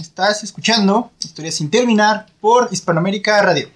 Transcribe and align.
Estás 0.00 0.42
escuchando 0.42 1.10
Historias 1.22 1.56
sin 1.56 1.70
terminar 1.70 2.24
por 2.40 2.70
Hispanoamérica 2.72 3.42
Radio. 3.42 3.68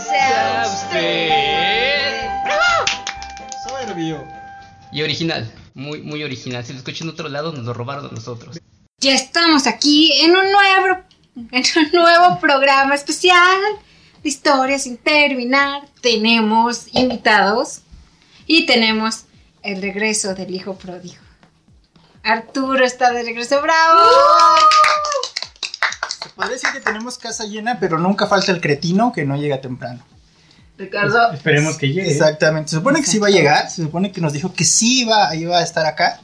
sea 0.00 0.64
usted. 0.66 2.28
Soberbio. 3.66 4.26
Y 4.92 5.02
original, 5.02 5.50
muy, 5.74 6.02
muy 6.02 6.22
original. 6.24 6.64
Si 6.64 6.72
lo 6.72 6.78
escuchan 6.78 7.08
en 7.08 7.14
otro 7.14 7.28
lado, 7.28 7.52
nos 7.52 7.64
lo 7.64 7.74
robaron 7.74 8.06
a 8.06 8.10
nosotros. 8.10 8.58
Ya 9.00 9.14
estamos 9.14 9.66
aquí 9.66 10.12
en 10.22 10.30
un 10.36 10.50
nuevo, 10.50 11.02
en 11.36 11.64
un 11.76 11.92
nuevo 11.92 12.40
programa 12.40 12.94
especial 12.94 13.60
de 14.22 14.28
historias 14.28 14.84
sin 14.84 14.96
terminar. 14.96 15.82
Tenemos 16.00 16.86
invitados 16.92 17.82
y 18.46 18.66
tenemos 18.66 19.24
el 19.62 19.82
regreso 19.82 20.34
del 20.34 20.54
hijo 20.54 20.76
pródigo. 20.76 21.22
Arturo 22.22 22.84
está 22.84 23.12
de 23.12 23.22
regreso, 23.22 23.60
bravo. 23.62 24.00
Se 26.22 26.28
podría 26.30 26.54
decir 26.54 26.70
que 26.72 26.80
tenemos 26.80 27.18
casa 27.18 27.44
llena, 27.44 27.78
pero 27.78 27.98
nunca 27.98 28.26
falta 28.26 28.52
el 28.52 28.60
cretino 28.60 29.12
que 29.12 29.24
no 29.24 29.36
llega 29.36 29.60
temprano. 29.60 30.02
Ricardo, 30.76 31.32
Esperemos 31.32 31.76
que 31.76 31.88
llegue. 31.88 32.10
Exactamente. 32.10 32.70
Se 32.70 32.76
supone 32.76 33.00
que 33.00 33.06
sí 33.06 33.16
iba 33.16 33.26
a 33.28 33.30
llegar. 33.30 33.70
Se 33.70 33.82
supone 33.82 34.12
que 34.12 34.20
nos 34.20 34.32
dijo 34.32 34.52
que 34.52 34.64
sí 34.64 35.02
iba, 35.02 35.34
iba 35.34 35.58
a 35.58 35.62
estar 35.62 35.86
acá. 35.86 36.20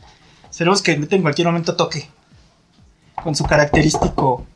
Esperemos 0.51 0.83
que 0.83 0.93
en 0.93 1.23
cualquier 1.23 1.47
momento 1.47 1.77
toque. 1.77 2.09
Con 3.23 3.35
su 3.35 3.45
característico 3.45 4.47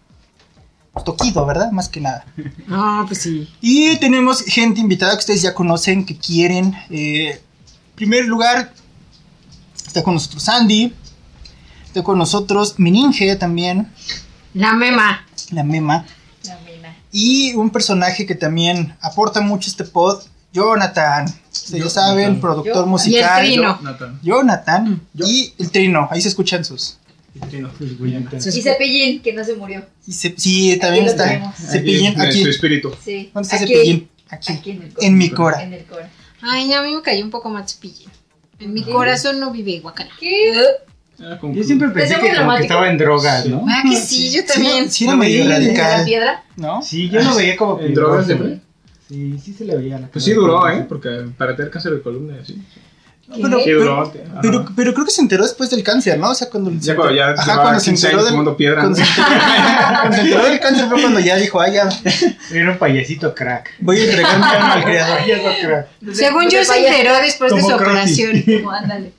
toquido, 1.05 1.45
¿verdad? 1.47 1.71
Más 1.73 1.89
que 1.89 2.01
nada. 2.01 2.25
No, 2.67 3.05
pues 3.07 3.23
sí. 3.23 3.49
Y 3.61 3.97
tenemos 3.97 4.43
gente 4.43 4.81
invitada 4.81 5.13
que 5.13 5.21
ustedes 5.21 5.43
ya 5.43 5.55
conocen, 5.55 6.05
que 6.05 6.17
quieren. 6.17 6.77
Eh, 6.91 7.31
en 7.31 7.95
primer 7.95 8.27
lugar, 8.27 8.73
está 9.87 10.03
con 10.03 10.15
nosotros 10.15 10.43
Sandy. 10.43 10.93
Está 11.87 12.03
con 12.03 12.19
nosotros 12.19 12.75
Meninge 12.79 13.35
también, 13.37 13.91
La 14.53 14.75
mema. 14.75 15.25
La 15.51 15.63
mema. 15.65 16.07
la 16.45 16.59
mina. 16.61 16.97
Y 17.13 17.55
un 17.55 17.71
personaje 17.71 18.27
que 18.27 18.35
también 18.35 18.97
aporta 19.01 19.41
mucho 19.41 19.69
este 19.71 19.85
pod, 19.85 20.23
Jonathan. 20.53 21.27
Ustedes 21.53 21.85
ya 21.85 21.91
saben, 21.91 22.25
Jonathan. 22.25 22.41
productor 22.41 22.75
Yo- 22.85 22.87
musical. 22.87 23.45
Y 23.45 23.49
el 23.49 23.55
trino. 23.55 23.79
Nathan. 23.83 24.21
Jonathan 24.23 25.01
y 25.15 25.53
el 25.59 25.71
trino, 25.71 26.09
ahí 26.11 26.21
se 26.23 26.29
escuchan 26.29 26.65
sus. 26.65 26.99
Y 27.35 28.63
Cepillín, 28.63 29.23
que 29.23 29.33
no 29.33 29.45
se 29.45 29.55
murió. 29.55 29.85
y 30.07 30.13
sí, 30.13 30.77
también 30.81 31.07
está. 31.07 31.53
Cepillín, 31.55 32.21
aquí. 32.21 32.43
Su 32.43 32.49
espíritu. 32.49 32.93
Sí. 33.05 33.31
¿Dónde 33.33 33.47
está 33.47 33.59
Cepillín? 33.59 34.09
Aquí. 34.31 34.53
Aquí 34.53 34.71
en 34.73 34.83
el. 34.83 34.93
En 35.01 35.17
mi 35.19 35.31
cora. 35.31 35.63
En 35.63 35.73
el 35.73 35.85
cora. 35.85 36.11
Ay, 36.43 36.73
a 36.73 36.83
mí 36.83 36.95
me 36.95 37.03
cayó 37.03 37.25
un 37.25 37.31
poco 37.31 37.49
más 37.51 37.73
cepillín. 37.73 38.09
En 38.59 38.73
mi 38.73 38.83
corazón 38.83 39.39
no 39.41 39.51
vive 39.53 39.79
guacala. 39.81 40.11
¿Qué? 40.19 40.53
Ah, 41.21 41.39
Yo 41.43 41.65
siempre 41.65 41.89
pensé 41.89 42.15
que 42.21 42.35
como 42.37 42.55
que 42.57 42.63
estaba 42.63 42.89
en 42.89 42.99
drogas, 42.99 43.47
¿no? 43.47 43.65
Ah, 43.69 43.83
que 43.89 43.97
sí, 43.97 44.31
yo 44.31 44.45
también. 44.45 44.85
Sí, 44.91 44.99
sí 44.99 45.05
era 45.05 45.13
No, 45.15 45.19
medio 45.19 45.43
sí, 45.43 45.43
¿De 45.43 45.49
la 45.49 45.55
radical, 45.59 46.05
piedra? 46.05 46.43
¿no? 46.57 46.83
Sí, 46.83 47.09
yo 47.09 47.23
lo 47.23 47.35
veía 47.35 47.57
como 47.57 47.81
¿En 47.81 47.95
drogas 47.95 48.27
siempre? 48.27 48.61
Sí, 49.09 49.39
sí 49.43 49.53
se 49.53 49.65
le 49.65 49.77
veía 49.77 49.99
la 49.99 50.07
Pues 50.09 50.25
sí 50.25 50.33
duró, 50.33 50.69
¿eh? 50.69 50.85
Porque 50.89 51.09
para 51.37 51.57
tener 51.57 51.71
cáncer 51.71 51.93
de 51.93 52.03
columna 52.03 52.35
Sí 52.45 52.63
pero, 53.37 53.59
pero, 54.41 54.65
pero 54.75 54.95
creo 54.95 55.05
que 55.05 55.11
se 55.11 55.21
enteró 55.21 55.43
después 55.43 55.69
del 55.69 55.83
cáncer, 55.83 56.19
¿no? 56.19 56.31
O 56.31 56.35
sea, 56.35 56.49
cuando 56.49 56.73
Ya 56.81 56.97
cuando 56.97 57.15
ya 57.15 57.31
Ajá, 57.33 57.61
cuando 57.61 57.81
se 57.81 57.91
15 57.91 58.07
enteró 58.07 58.23
del 58.23 58.31
fumando 58.31 58.57
piedra, 58.57 58.81
Cuando 58.81 58.99
¿no? 58.99 59.05
se 59.05 59.11
enteró, 59.11 59.29
cuando 60.01 60.17
se 60.17 60.23
enteró 60.23 60.45
del 60.47 60.61
cáncer 60.61 60.89
fue 60.89 61.01
cuando 61.03 61.21
ya 61.21 61.37
dijo, 61.37 61.61
ay, 61.61 61.75
ya 61.75 61.89
Era 62.53 62.71
un 62.73 62.79
payasito 62.79 63.35
crack. 63.35 63.75
voy 63.81 64.01
a 64.01 64.05
entregar 64.05 64.39
mi 64.39 64.45
alma 64.45 64.73
al 64.73 64.85
creador. 64.85 65.87
Según 66.13 66.49
yo, 66.49 66.65
se 66.65 66.79
enteró 66.79 67.17
después 67.21 67.55
de 67.55 67.61
su 67.61 67.75
operación. 67.75 68.43
Como, 68.47 68.71
ándale. 68.71 69.13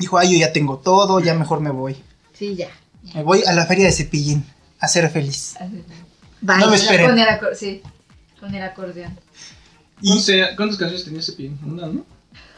Dijo, 0.00 0.18
ay, 0.18 0.32
yo 0.32 0.38
ya 0.38 0.52
tengo 0.52 0.78
todo, 0.78 1.20
ya 1.20 1.34
mejor 1.34 1.60
me 1.60 1.70
voy. 1.70 1.96
Sí, 2.36 2.56
ya. 2.56 2.66
Me 3.14 3.22
voy 3.22 3.42
a 3.46 3.52
la 3.52 3.66
feria 3.66 3.84
de 3.86 3.92
Cepillín 3.92 4.44
a 4.80 4.88
ser 4.88 5.08
feliz. 5.10 5.54
Vaya. 6.40 6.64
No 6.64 6.70
me 6.70 6.76
esperen. 6.76 7.06
Con 7.10 7.18
el 7.18 7.28
acordeón, 7.28 7.56
sí. 7.56 7.82
Con 8.40 8.54
el 8.54 8.62
acordeón. 8.62 9.16
Y 10.00 10.08
¿Cuántas- 10.24 10.56
¿Cuántas 10.56 10.78
canciones 10.78 11.04
tenía 11.04 11.20
pin? 11.36 11.58
Una, 11.64 11.86
¿no? 11.86 12.04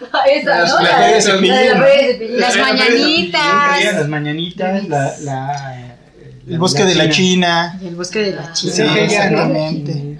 Esa, 0.32 0.60
Las- 0.60 0.70
¿no? 0.70 0.80
las 0.80 1.00
La 1.00 1.06
de 1.08 1.22
Cepillín. 1.22 1.48
la 1.50 1.60
de 1.60 1.68
la 1.68 1.80
feria 1.82 2.06
de 2.06 2.12
Cepillín. 2.14 2.40
Las 2.40 2.56
la 2.56 2.66
de 2.66 2.72
mañanitas. 2.72 3.94
Las 3.94 4.08
mañanitas, 4.08 4.88
la, 4.88 5.18
la, 5.20 5.96
el 6.48 6.58
bosque 6.58 6.84
de 6.84 6.94
la 6.94 7.10
China. 7.10 7.78
Y 7.82 7.86
el 7.88 7.96
bosque 7.96 8.20
de 8.20 8.32
la 8.36 8.54
Sí, 8.54 8.70
chica. 8.70 8.96
exactamente. 8.98 10.18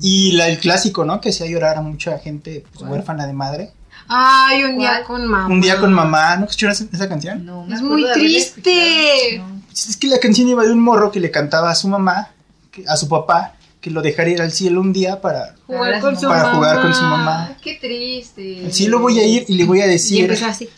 Y 0.00 0.32
la, 0.32 0.48
el 0.48 0.58
clásico, 0.58 1.04
¿no? 1.04 1.20
Que 1.20 1.28
hacía 1.30 1.46
llorar 1.46 1.76
a 1.78 1.80
mucha 1.80 2.18
gente 2.18 2.64
pues, 2.74 2.88
huérfana 2.90 3.26
de 3.26 3.32
madre. 3.32 3.70
Ay, 4.08 4.64
un 4.64 4.78
día 4.78 5.02
con 5.04 5.26
mamá. 5.26 5.46
Un 5.52 5.60
día 5.60 5.78
con 5.80 5.92
mamá, 5.92 6.36
¿no 6.36 6.44
escucharon 6.44 6.72
esa, 6.74 6.84
esa 6.92 7.08
canción? 7.08 7.44
No, 7.44 7.64
me 7.64 7.74
Es 7.74 7.80
acuerdo 7.80 7.96
muy 8.06 8.12
triste. 8.12 9.38
No. 9.38 9.62
Es 9.72 9.96
que 9.96 10.06
la 10.08 10.18
canción 10.18 10.48
iba 10.48 10.62
de 10.64 10.70
un 10.72 10.80
morro 10.80 11.10
que 11.10 11.20
le 11.20 11.30
cantaba 11.30 11.70
a 11.70 11.74
su 11.74 11.88
mamá, 11.88 12.30
que- 12.70 12.84
a 12.86 12.96
su 12.96 13.08
papá, 13.08 13.54
que 13.80 13.90
lo 13.90 14.02
dejara 14.02 14.30
ir 14.30 14.40
al 14.40 14.52
cielo 14.52 14.80
un 14.80 14.92
día 14.92 15.20
para... 15.20 15.56
Jugar 15.66 16.00
con 16.00 16.18
su 16.18 16.26
Para 16.28 16.42
mamá. 16.44 16.54
jugar 16.56 16.82
con 16.82 16.94
su 16.94 17.02
mamá. 17.02 17.56
Qué 17.60 17.74
triste. 17.80 18.62
Al 18.64 18.72
cielo 18.72 18.98
voy 19.00 19.18
a 19.20 19.26
ir 19.26 19.44
y 19.48 19.54
le 19.54 19.64
voy 19.64 19.80
a 19.80 19.86
Y 19.86 19.90
decir... 19.90 20.22
empezó 20.22 20.46
así. 20.46 20.68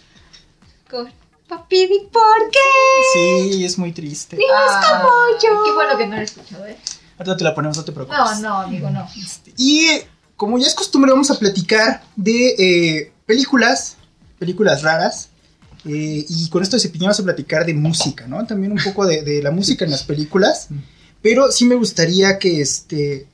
Con, 0.91 1.09
Papi, 1.49 1.83
¿y 1.85 2.09
¿por 2.13 2.51
qué? 2.51 2.59
Sí, 3.13 3.65
es 3.65 3.79
muy 3.79 3.93
triste. 3.93 4.37
Ah, 4.53 4.99
como 5.01 5.09
yo. 5.41 5.65
Qué 5.65 5.73
bueno 5.73 5.97
que 5.97 6.07
no 6.07 6.15
lo 6.17 6.21
he 6.21 6.25
escuchado, 6.25 6.67
¿eh? 6.67 6.77
Ahorita 7.19 7.37
te 7.37 7.45
la 7.45 7.55
ponemos, 7.55 7.77
no 7.77 7.85
te 7.85 7.93
preocupes. 7.93 8.19
No, 8.19 8.41
no, 8.41 8.61
amigo, 8.63 8.91
no. 8.91 9.07
Y 9.57 9.87
como 10.37 10.59
ya 10.59 10.67
es 10.67 10.75
costumbre, 10.75 11.13
vamos 11.13 11.31
a 11.31 11.39
platicar 11.39 12.03
de 12.17 12.49
eh, 12.59 13.13
películas, 13.27 13.97
películas 14.39 14.83
raras. 14.83 15.31
eh, 15.85 16.25
y 16.29 16.49
con 16.49 16.63
esto 16.63 16.77
de 16.77 16.81
Cepillín 16.81 17.09
a 17.11 17.13
platicar 17.15 17.65
de 17.67 17.75
música, 17.75 18.27
¿no? 18.27 18.45
También 18.47 18.73
un 18.73 18.79
poco 18.83 19.07
de, 19.07 19.23
de 19.23 19.43
la 19.43 19.51
música 19.51 19.85
en 19.85 19.91
las 19.93 20.03
películas. 20.05 20.69
Pero 21.23 21.51
sí 21.53 21.65
me 21.65 21.75
gustaría 21.75 22.39
que 22.39 22.61
este. 22.61 23.27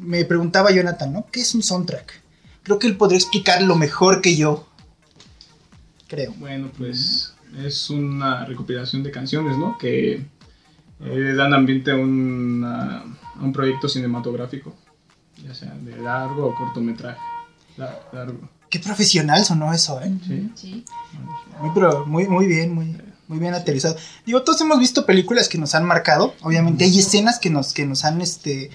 Me 0.00 0.24
preguntaba 0.24 0.70
Jonathan, 0.70 1.12
¿no? 1.12 1.26
¿Qué 1.30 1.40
es 1.40 1.54
un 1.54 1.62
soundtrack? 1.62 2.20
Creo 2.62 2.78
que 2.78 2.86
él 2.86 2.96
podría 2.96 3.18
explicarlo 3.18 3.74
mejor 3.76 4.20
que 4.20 4.36
yo. 4.36 4.66
Creo. 6.08 6.32
Bueno, 6.38 6.70
pues 6.76 7.34
es 7.64 7.90
una 7.90 8.44
recopilación 8.44 9.02
de 9.02 9.10
canciones, 9.10 9.56
¿no? 9.58 9.76
Que 9.78 10.24
eh, 11.00 11.34
dan 11.36 11.54
ambiente 11.54 11.90
a, 11.90 11.96
una- 11.96 12.98
a 13.00 13.40
un 13.42 13.52
proyecto 13.52 13.88
cinematográfico, 13.88 14.74
ya 15.44 15.54
sea 15.54 15.74
de 15.74 15.96
largo 15.96 16.46
o 16.46 16.54
cortometraje. 16.54 17.20
La- 17.76 18.00
largo. 18.12 18.48
Qué 18.70 18.78
profesional 18.78 19.44
sonó 19.44 19.72
eso, 19.74 20.00
¿eh? 20.00 20.12
¿sí? 20.26 20.50
Sí. 20.54 20.84
Muy, 21.60 21.70
pero 21.74 22.06
muy, 22.06 22.26
muy 22.26 22.46
bien, 22.46 22.72
muy, 22.72 22.96
muy 23.26 23.38
bien 23.38 23.52
aterrizado. 23.52 23.96
Digo, 24.24 24.42
todos 24.42 24.60
hemos 24.60 24.78
visto 24.78 25.04
películas 25.04 25.48
que 25.48 25.58
nos 25.58 25.74
han 25.74 25.84
marcado. 25.84 26.34
Obviamente 26.42 26.84
hay 26.84 26.98
escenas 26.98 27.38
que 27.38 27.50
nos, 27.50 27.74
que 27.74 27.84
nos 27.84 28.04
han 28.04 28.20
este, 28.20 28.70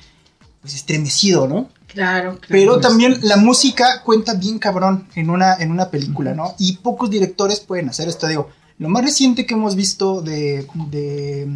pues, 0.61 0.75
estremecido, 0.75 1.47
¿no? 1.47 1.69
Claro, 1.87 2.39
claro. 2.39 2.47
Pero 2.49 2.79
también 2.79 3.19
la 3.21 3.37
música 3.37 4.01
cuenta 4.03 4.33
bien 4.33 4.59
cabrón 4.59 5.07
en 5.15 5.29
una, 5.29 5.55
en 5.55 5.71
una 5.71 5.89
película, 5.89 6.33
¿no? 6.33 6.55
Y 6.59 6.77
pocos 6.77 7.09
directores 7.09 7.61
pueden 7.61 7.87
hacer 7.89 8.09
esto. 8.09 8.27
Digo, 8.27 8.49
lo 8.77 8.89
más 8.89 9.03
reciente 9.03 9.45
que 9.45 9.53
hemos 9.53 9.75
visto 9.75 10.21
de. 10.21 10.67
de 10.89 11.47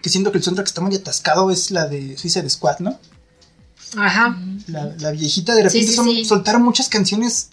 que 0.00 0.08
siento 0.08 0.32
que 0.32 0.38
el 0.38 0.44
soundtrack 0.44 0.66
está 0.66 0.80
muy 0.80 0.94
atascado 0.96 1.50
es 1.50 1.70
la 1.70 1.86
de 1.86 2.16
Suicide 2.16 2.48
Squad, 2.50 2.80
¿no? 2.80 2.98
Ajá. 3.96 4.38
La, 4.68 4.86
la 4.98 5.10
viejita 5.10 5.54
de 5.54 5.64
repente 5.64 5.82
Sí, 5.86 5.88
sí, 5.90 5.94
son- 5.96 6.06
sí. 6.08 6.24
soltaron 6.24 6.62
muchas 6.62 6.88
canciones 6.88 7.50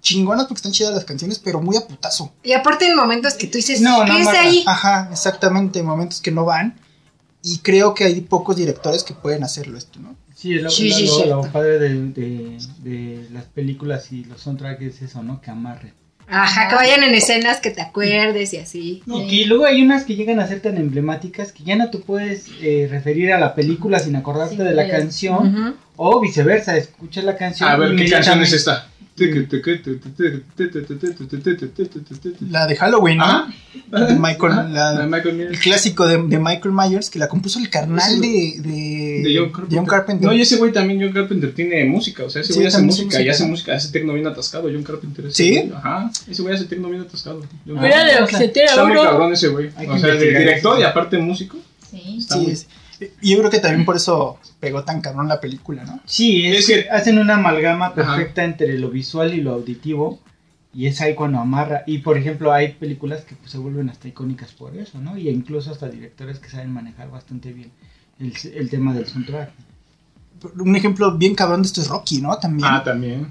chingonas 0.00 0.44
porque 0.46 0.58
están 0.58 0.72
chidas 0.72 0.94
las 0.94 1.04
canciones, 1.04 1.38
pero 1.38 1.60
muy 1.60 1.76
a 1.76 1.86
putazo. 1.86 2.32
Y 2.42 2.52
aparte 2.52 2.86
en 2.86 2.96
momentos 2.96 3.34
que 3.34 3.46
tú 3.46 3.56
dices, 3.58 3.80
No, 3.80 4.04
no, 4.04 4.14
¿qué 4.16 4.22
es 4.22 4.28
ahí? 4.28 4.64
Ajá, 4.66 5.08
exactamente, 5.10 5.82
momentos 5.82 6.20
que 6.20 6.30
no 6.30 6.44
van. 6.44 6.78
Y 7.42 7.58
creo 7.58 7.94
que 7.94 8.04
hay 8.04 8.20
pocos 8.22 8.56
directores 8.56 9.02
que 9.02 9.14
pueden 9.14 9.44
hacerlo 9.44 9.76
esto, 9.78 10.00
¿no? 10.00 10.16
Sí, 10.34 10.54
es 10.56 10.62
lo, 10.62 10.70
Sí, 10.70 10.90
lo- 10.90 10.96
sí, 10.96 11.06
lo- 11.28 11.42
lo 11.42 11.52
padre 11.52 11.78
de, 11.78 11.94
de, 12.10 12.58
de 12.82 13.28
las 13.32 13.44
películas 13.44 14.12
y 14.12 14.24
los 14.24 14.42
soundtracks 14.42 14.82
es 14.82 15.02
eso, 15.02 15.22
¿no? 15.22 15.40
Que 15.40 15.50
amarre. 15.50 15.94
Ajá, 16.28 16.68
que 16.68 16.74
vayan 16.74 17.02
en 17.02 17.14
escenas 17.14 17.60
que 17.60 17.70
te 17.70 17.82
acuerdes 17.82 18.52
y 18.54 18.58
así. 18.58 19.02
Y 19.06 19.26
que 19.28 19.46
luego 19.46 19.66
hay 19.66 19.82
unas 19.82 20.04
que 20.04 20.16
llegan 20.16 20.40
a 20.40 20.46
ser 20.46 20.60
tan 20.60 20.76
emblemáticas 20.76 21.52
que 21.52 21.64
ya 21.64 21.76
no 21.76 21.90
te 21.90 21.98
puedes 21.98 22.46
eh, 22.62 22.88
referir 22.90 23.32
a 23.32 23.38
la 23.38 23.54
película 23.54 23.98
sin 23.98 24.16
acordarte 24.16 24.56
Sí, 24.56 24.62
de 24.62 24.72
la 24.72 24.88
canción. 24.88 25.76
O 25.96 26.20
viceversa, 26.20 26.76
escucha 26.76 27.22
la 27.22 27.36
canción. 27.36 27.68
A 27.68 27.76
ver, 27.76 27.94
¿qué 27.96 28.08
canción 28.08 28.42
es 28.42 28.52
esta? 28.52 28.88
La 32.50 32.66
de 32.66 32.74
Halloween, 32.74 33.18
¿no? 33.18 33.24
Ajá. 33.24 33.54
De 33.92 34.14
Michael, 34.16 34.52
Ajá. 34.52 34.62
la- 34.64 34.92
La 34.94 35.00
de 35.02 35.06
Michael 35.06 35.40
el 35.40 35.58
clásico 35.58 36.06
de, 36.06 36.16
de 36.16 36.38
Michael 36.38 36.72
Myers 36.74 37.10
que 37.10 37.18
la 37.20 37.28
compuso 37.28 37.58
el 37.60 37.70
carnal 37.70 38.20
de, 38.20 38.54
de, 38.58 39.22
De 39.24 39.36
John 39.36 39.50
Carpenter. 39.52 39.84
Carpenter. 39.86 40.26
No, 40.28 40.32
y 40.34 40.40
ese 40.42 40.56
güey 40.56 40.72
también, 40.72 41.00
John 41.00 41.12
Carpenter, 41.12 41.54
tiene 41.54 41.84
música. 41.84 42.24
O 42.24 42.30
sea, 42.30 42.42
ese 42.42 42.52
Sí, 42.52 42.58
güey 42.58 42.66
hace 42.66 42.82
música 42.82 43.20
y 43.20 43.28
hace 43.28 43.44
música, 43.44 43.74
hace 43.74 43.92
tecno 43.92 44.14
bien 44.14 44.26
atascado. 44.26 44.64
John 44.72 44.82
Carpenter. 44.82 45.26
ese 45.26 45.34
¿Sí? 45.34 45.52
güey. 45.58 45.72
Ajá. 45.72 46.10
Ese 46.28 46.42
güey 46.42 46.54
hace 46.54 46.64
tecno 46.64 46.88
bien 46.90 47.02
atascado. 47.02 47.42
Mira 47.64 48.04
de 48.04 48.20
lo 48.20 48.26
que 48.26 48.36
se 48.36 48.44
entera 48.46 48.66
Está 48.66 48.84
muy 48.84 48.96
cabrón 48.96 49.32
ese 49.32 49.48
güey. 49.48 49.68
O 49.88 49.98
sea, 49.98 50.14
de 50.14 50.38
director 50.38 50.80
y 50.80 50.82
aparte 50.82 51.18
músico. 51.18 51.56
Sí. 51.90 52.16
Está 52.18 52.34
Sí, 52.36 52.66
es- 53.04 53.10
yo 53.22 53.38
creo 53.38 53.50
que 53.50 53.58
también 53.60 53.84
por 53.84 53.96
eso 53.96 54.38
pegó 54.60 54.84
tan 54.84 55.00
cabrón 55.00 55.28
la 55.28 55.40
película, 55.40 55.84
¿no? 55.84 56.00
Sí, 56.04 56.46
es, 56.46 56.60
Es 56.60 56.66
que 56.66 56.82
que- 56.84 56.90
hacen 56.90 57.18
una 57.18 57.34
amalgama 57.34 57.94
perfecta 57.94 58.44
entre 58.44 58.78
lo 58.78 58.90
visual 58.90 59.34
y 59.34 59.40
lo 59.40 59.52
auditivo. 59.52 60.20
Y 60.76 60.86
es 60.88 61.00
ahí 61.00 61.14
cuando 61.14 61.38
amarra. 61.38 61.84
Y 61.86 61.98
por 61.98 62.18
ejemplo, 62.18 62.52
hay 62.52 62.72
películas 62.72 63.22
que 63.24 63.36
pues, 63.36 63.52
se 63.52 63.58
vuelven 63.58 63.90
hasta 63.90 64.08
icónicas 64.08 64.50
por 64.52 64.76
eso, 64.76 65.00
¿no? 65.00 65.16
Y 65.16 65.28
incluso 65.28 65.70
hasta 65.70 65.88
directores 65.88 66.40
que 66.40 66.50
saben 66.50 66.72
manejar 66.72 67.10
bastante 67.12 67.52
bien 67.52 67.70
el, 68.18 68.32
el 68.54 68.68
tema 68.70 68.92
del 68.92 69.06
soundtrack. 69.06 69.50
Un 70.58 70.74
ejemplo 70.74 71.16
bien 71.16 71.34
cabrón 71.36 71.62
de 71.62 71.68
esto 71.68 71.80
es 71.80 71.86
Rocky, 71.88 72.20
¿no? 72.20 72.36
También. 72.38 72.68
Ah, 72.68 72.82
también. 72.82 73.28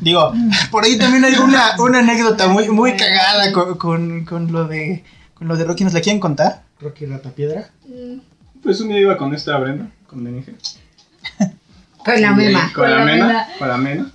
Digo, 0.00 0.32
por 0.70 0.84
ahí 0.84 0.96
también 0.96 1.22
hay 1.24 1.34
una, 1.34 1.74
una 1.78 1.98
anécdota 1.98 2.48
muy, 2.48 2.68
muy 2.70 2.96
cagada 2.96 3.52
con, 3.52 3.76
con, 3.76 4.24
con 4.24 4.50
lo 4.50 4.66
de 4.66 5.04
con 5.34 5.48
lo 5.48 5.56
de 5.58 5.64
Rocky. 5.64 5.84
¿Nos 5.84 5.92
la 5.92 6.00
quieren 6.00 6.18
contar? 6.18 6.62
Rocky 6.80 7.04
Ratapiedra. 7.04 7.68
Pues 8.62 8.80
un 8.80 8.88
día 8.88 8.98
iba 9.00 9.16
con 9.16 9.34
esta 9.34 9.56
Brenda, 9.58 9.90
con 10.06 10.22
Benige. 10.24 10.54
Con 12.04 12.20
la 12.20 12.32
mema. 12.32 12.72
Con 12.74 12.90
la 12.90 12.96
Con 12.96 12.98
la 12.98 13.04
mena. 13.04 13.26
mena. 13.26 13.48
Con 13.58 13.68
la 13.68 13.76
mena. 13.76 14.10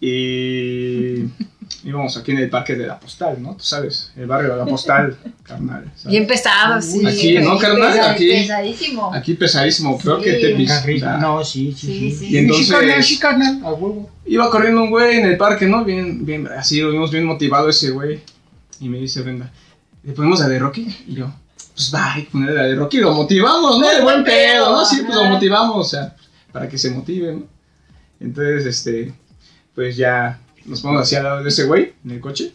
Y 0.00 1.24
íbamos 1.84 2.16
aquí 2.16 2.30
en 2.32 2.38
el 2.38 2.48
parque 2.50 2.74
de 2.74 2.86
la 2.86 2.98
postal, 2.98 3.40
¿no? 3.42 3.54
Tú 3.56 3.64
sabes, 3.64 4.12
el 4.16 4.26
barrio 4.26 4.52
de 4.52 4.56
la 4.56 4.64
postal, 4.64 5.16
carnal. 5.42 5.84
¿sabes? 5.94 6.04
Bien 6.10 6.26
pesado, 6.26 6.80
sí. 6.80 7.06
Aquí, 7.06 7.38
¿no, 7.38 7.58
carnal? 7.58 7.92
Pesa- 7.92 8.10
Aquí. 8.12 8.28
Pesadísimo. 8.32 9.14
Aquí 9.14 9.34
pesadísimo, 9.34 9.98
peor 9.98 10.22
Sí. 10.24 10.30
que. 10.30 10.64
O 10.64 10.98
sea, 10.98 11.16
No, 11.18 11.44
sí, 11.44 11.72
sí, 11.72 11.86
Sí, 11.86 12.10
sí. 12.12 12.16
sí. 12.16 12.26
Y 12.34 12.38
entonces 12.38 12.70
A 12.72 12.78
huevo. 13.72 14.10
iba 14.24 14.50
corriendo 14.50 14.82
un 14.82 14.90
güey 14.90 15.18
en 15.18 15.26
el 15.26 15.36
parque, 15.36 15.66
¿no? 15.66 15.84
Bien, 15.84 16.24
bien, 16.24 16.46
así 16.48 16.80
lo 16.80 16.90
vimos 16.90 17.10
bien 17.10 17.24
motivado 17.24 17.68
ese 17.68 17.90
güey. 17.90 18.20
Y 18.80 18.88
me 18.88 18.96
dice 18.98 19.20
Brenda, 19.20 19.52
¿le 20.02 20.14
ponemos 20.14 20.40
la 20.40 20.48
de 20.48 20.58
Rocky? 20.58 20.88
Y 21.06 21.14
yo, 21.16 21.30
pues 21.80 21.94
va, 21.94 22.12
hay 22.12 22.24
que 22.24 22.30
ponerle 22.30 22.54
la 22.56 22.64
de 22.64 22.74
Rocky, 22.74 22.98
lo 22.98 23.14
motivamos, 23.14 23.80
¿no? 23.80 23.88
De 23.88 24.02
buen 24.02 24.22
pedo, 24.22 24.70
¿no? 24.70 24.84
Sí, 24.84 25.00
pues 25.02 25.14
lo 25.16 25.24
motivamos, 25.24 25.86
o 25.86 25.88
sea, 25.88 26.14
para 26.52 26.68
que 26.68 26.76
se 26.76 26.90
motive, 26.90 27.32
¿no? 27.32 27.46
Entonces, 28.20 28.66
este, 28.66 29.14
pues 29.74 29.96
ya 29.96 30.38
nos 30.66 30.82
ponemos 30.82 31.04
así 31.04 31.16
al 31.16 31.24
lado 31.24 31.42
de 31.42 31.48
ese 31.48 31.64
güey, 31.64 31.94
en 32.04 32.10
el 32.10 32.20
coche, 32.20 32.52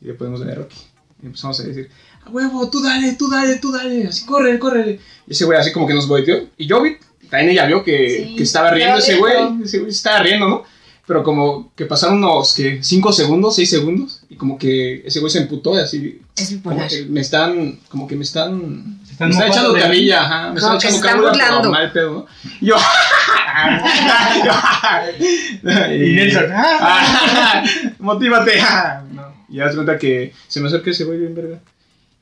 y 0.00 0.06
le 0.06 0.14
ponemos 0.14 0.38
la 0.38 0.46
de 0.46 0.54
Rocky. 0.54 0.76
Y 1.20 1.26
empezamos 1.26 1.58
a 1.58 1.64
decir, 1.64 1.90
a 2.24 2.30
huevo, 2.30 2.70
tú 2.70 2.80
dale, 2.80 3.14
tú 3.14 3.28
dale, 3.28 3.56
tú 3.56 3.72
dale, 3.72 4.06
así, 4.06 4.24
corre, 4.24 4.56
corre. 4.60 5.00
Y 5.26 5.32
ese 5.32 5.44
güey 5.46 5.58
así 5.58 5.72
como 5.72 5.88
que 5.88 5.94
nos 5.94 6.06
volteó, 6.06 6.48
y 6.56 6.68
yo 6.68 6.80
vi, 6.80 6.96
también 7.28 7.50
ella 7.50 7.66
vio 7.66 7.82
que, 7.82 8.08
Sí, 8.08 8.36
que 8.36 8.44
estaba 8.44 8.70
riendo 8.70 8.98
ese 8.98 9.16
güey, 9.16 9.34
ese 9.64 9.80
güey 9.80 9.90
se 9.90 9.96
estaba 9.96 10.20
riendo, 10.20 10.48
¿no? 10.48 10.62
Pero 11.06 11.22
como 11.22 11.70
que 11.74 11.84
pasaron 11.84 12.16
unos, 12.18 12.54
que 12.54 12.82
5 12.82 13.12
segundos, 13.12 13.56
6 13.56 13.68
segundos, 13.68 14.22
y 14.30 14.36
como 14.36 14.56
que 14.56 15.06
ese 15.06 15.20
güey 15.20 15.30
se 15.30 15.40
emputó, 15.40 15.74
y 15.74 15.80
así, 15.80 16.22
Es 16.36 16.56
como 16.62 16.86
que 16.86 17.04
me 17.04 17.20
están, 17.20 17.78
como 17.88 18.06
que 18.06 18.16
me 18.16 18.24
están, 18.24 19.00
están 19.10 19.28
me 19.28 19.34
están 19.34 19.48
echando 19.48 19.72
de 19.74 19.80
carrilla, 19.82 20.22
ajá, 20.22 20.52
me 20.52 20.60
Como 20.60 20.76
están 20.76 20.78
que 20.78 20.86
echando 20.86 20.90
se 20.90 20.96
están 20.96 21.22
carrilla, 21.22 21.32
pero 21.32 21.44
burlando. 21.56 21.70
mal 21.70 21.92
pedo, 21.92 22.12
¿no? 22.12 22.26
Y 22.60 22.66
yo, 22.66 22.76
Y 25.94 26.12
Nelson, 26.14 26.44
ah, 26.54 27.62
motívate, 27.98 28.60
no. 29.12 29.34
Y 29.48 29.58
das 29.58 29.74
cuenta 29.74 29.98
que 29.98 30.32
se 30.48 30.60
me 30.60 30.68
acerca 30.68 30.90
ese 30.90 31.04
güey 31.04 31.18
bien 31.18 31.34
verga. 31.34 31.58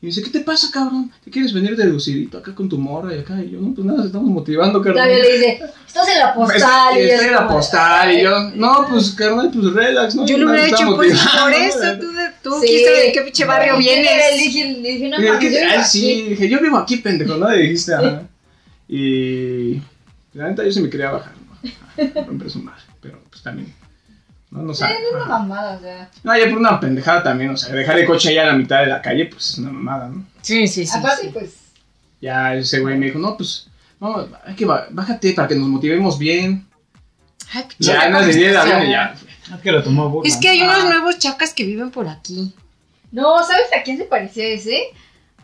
Y 0.02 0.06
dice, 0.06 0.20
¿qué 0.20 0.30
te 0.30 0.40
pasa, 0.40 0.68
cabrón? 0.72 1.12
¿Te 1.24 1.30
quieres 1.30 1.52
venir 1.52 1.76
de 1.76 1.84
lucidito 1.84 2.36
acá 2.38 2.52
con 2.56 2.68
tu 2.68 2.76
morra 2.76 3.14
y 3.14 3.20
acá? 3.20 3.40
Y 3.40 3.50
yo, 3.52 3.60
no, 3.60 3.72
pues 3.72 3.84
nada, 3.86 3.98
nos 3.98 4.06
estamos 4.08 4.28
motivando, 4.30 4.82
carnal. 4.82 5.04
Todavía 5.08 5.24
le 5.24 5.32
dice, 5.32 5.60
estás 5.86 6.08
en 6.08 6.18
la 6.18 6.34
postal. 6.34 6.96
Estoy, 6.96 7.02
y 7.04 7.06
yo 7.06 7.12
estoy 7.14 7.26
en 7.28 7.32
la 7.34 7.48
postal 7.48 8.12
y 8.12 8.22
yo, 8.22 8.50
no, 8.56 8.86
pues 8.90 9.10
carnal, 9.12 9.50
pues 9.52 9.72
relax, 9.72 10.16
¿no? 10.16 10.26
Yo 10.26 10.38
lo 10.38 10.50
hubiera 10.50 10.66
hecho 10.66 10.86
por 10.86 10.96
¿no? 10.96 11.02
eso. 11.04 11.78
Tú, 12.00 12.12
de- 12.12 12.30
tú 12.42 12.50
Sí. 12.60 12.84
de 12.84 13.12
qué 13.14 13.20
pinche 13.22 13.44
barrio 13.44 13.74
Le 13.74 13.78
vienes. 13.78 14.10
dije, 14.38 14.72
le 14.72 14.88
dije, 14.90 15.08
no 15.08 15.18
Y 15.18 15.22
dije, 15.22 15.32
mames, 15.34 15.52
yo 15.52 15.58
"Ah, 15.78 15.84
sí, 15.84 15.98
aquí". 16.20 16.28
dije, 16.30 16.48
yo 16.48 16.58
vivo 16.60 16.76
aquí, 16.78 16.96
pendejo, 16.96 17.36
¿no? 17.36 17.54
Y 17.54 17.62
dijiste, 17.62 17.94
ajá. 17.94 18.22
Y 18.88 19.80
la 20.34 20.48
neta 20.48 20.64
yo 20.64 20.72
sí 20.72 20.80
me 20.80 20.90
quería 20.90 21.12
bajar, 21.12 21.32
¿no? 21.36 22.22
Romper 22.26 22.50
su 22.50 22.58
madre, 22.60 22.82
pero 23.00 23.20
pues 23.30 23.40
también, 23.42 23.72
no, 24.52 24.62
no 24.62 24.74
Sí, 24.74 24.80
sabe. 24.80 24.94
no 25.00 25.18
es 25.18 25.24
una 25.26 25.38
mamada, 25.38 25.76
o 25.76 25.80
sea. 25.80 26.10
No, 26.22 26.36
ya 26.38 26.48
por 26.48 26.58
una 26.58 26.78
pendejada 26.78 27.22
también, 27.24 27.50
o 27.50 27.56
sea, 27.56 27.74
dejar 27.74 27.98
el 27.98 28.06
coche 28.06 28.28
ahí 28.28 28.38
a 28.38 28.46
la 28.46 28.52
mitad 28.54 28.80
de 28.80 28.86
la 28.86 29.02
calle, 29.02 29.26
pues 29.26 29.50
es 29.50 29.58
una 29.58 29.72
mamada, 29.72 30.08
¿no? 30.08 30.24
Sí, 30.42 30.68
sí, 30.68 30.86
sí. 30.86 30.96
Aparte, 30.98 31.22
sí. 31.22 31.30
pues, 31.32 31.54
Ya 32.20 32.54
ese 32.54 32.78
güey 32.80 32.96
me 32.96 33.06
dijo, 33.06 33.18
no, 33.18 33.36
pues, 33.36 33.68
no, 33.98 34.28
hay 34.44 34.54
que, 34.54 34.64
bájate 34.64 35.32
para 35.32 35.48
que 35.48 35.54
nos 35.56 35.68
motivemos 35.68 36.18
bien. 36.18 36.66
Ay, 37.54 37.64
Ya, 37.78 38.08
no, 38.08 38.20
de 38.20 38.32
10 38.32 38.52
de 38.52 38.58
avión 38.58 38.82
y 38.86 38.90
ya. 38.92 39.14
Es 39.54 39.60
que 39.60 39.72
lo 39.72 39.82
tomó 39.82 40.08
burla. 40.08 40.28
Es 40.28 40.36
que 40.38 40.48
hay 40.48 40.62
unos 40.62 40.78
Ah. 40.84 40.88
nuevos 40.88 41.18
chacas 41.18 41.52
que 41.52 41.64
viven 41.64 41.90
por 41.90 42.08
aquí. 42.08 42.54
no, 43.10 43.42
¿sabes 43.44 43.66
a 43.78 43.82
quién 43.82 43.98
se 43.98 44.04
parecía 44.04 44.46
ese? 44.46 44.84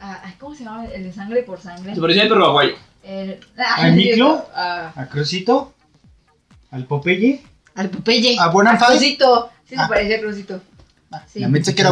A, 0.00 0.20
ay, 0.24 0.34
¿Cómo 0.38 0.54
se 0.54 0.64
llama? 0.64 0.86
El 0.86 1.02
de 1.04 1.12
sangre 1.12 1.42
por 1.42 1.60
sangre. 1.60 1.94
Se 1.94 2.00
parecía 2.00 2.22
el 2.22 2.28
perro 2.28 2.46
aguayo. 2.46 2.74
El, 3.02 3.40
¿Al 3.76 3.92
Miclo? 3.96 4.46
A, 4.54 4.92
A 4.94 5.06
Crucito. 5.08 5.74
Al 6.70 6.84
Popeye. 6.84 7.42
Al 7.78 7.90
Popeye. 7.90 8.36
A 8.38 8.44
a 8.44 8.48
Bonanfire. 8.48 8.90
Crucito. 8.90 9.50
Sí, 9.68 9.74
se 9.76 9.80
Ah. 9.80 9.86
parecía 9.88 10.16
a 10.16 10.20
Crucito. 10.20 10.60
Sí. 11.32 11.40
Ya 11.40 11.48
pensé 11.48 11.74
que 11.74 11.80
era. 11.82 11.90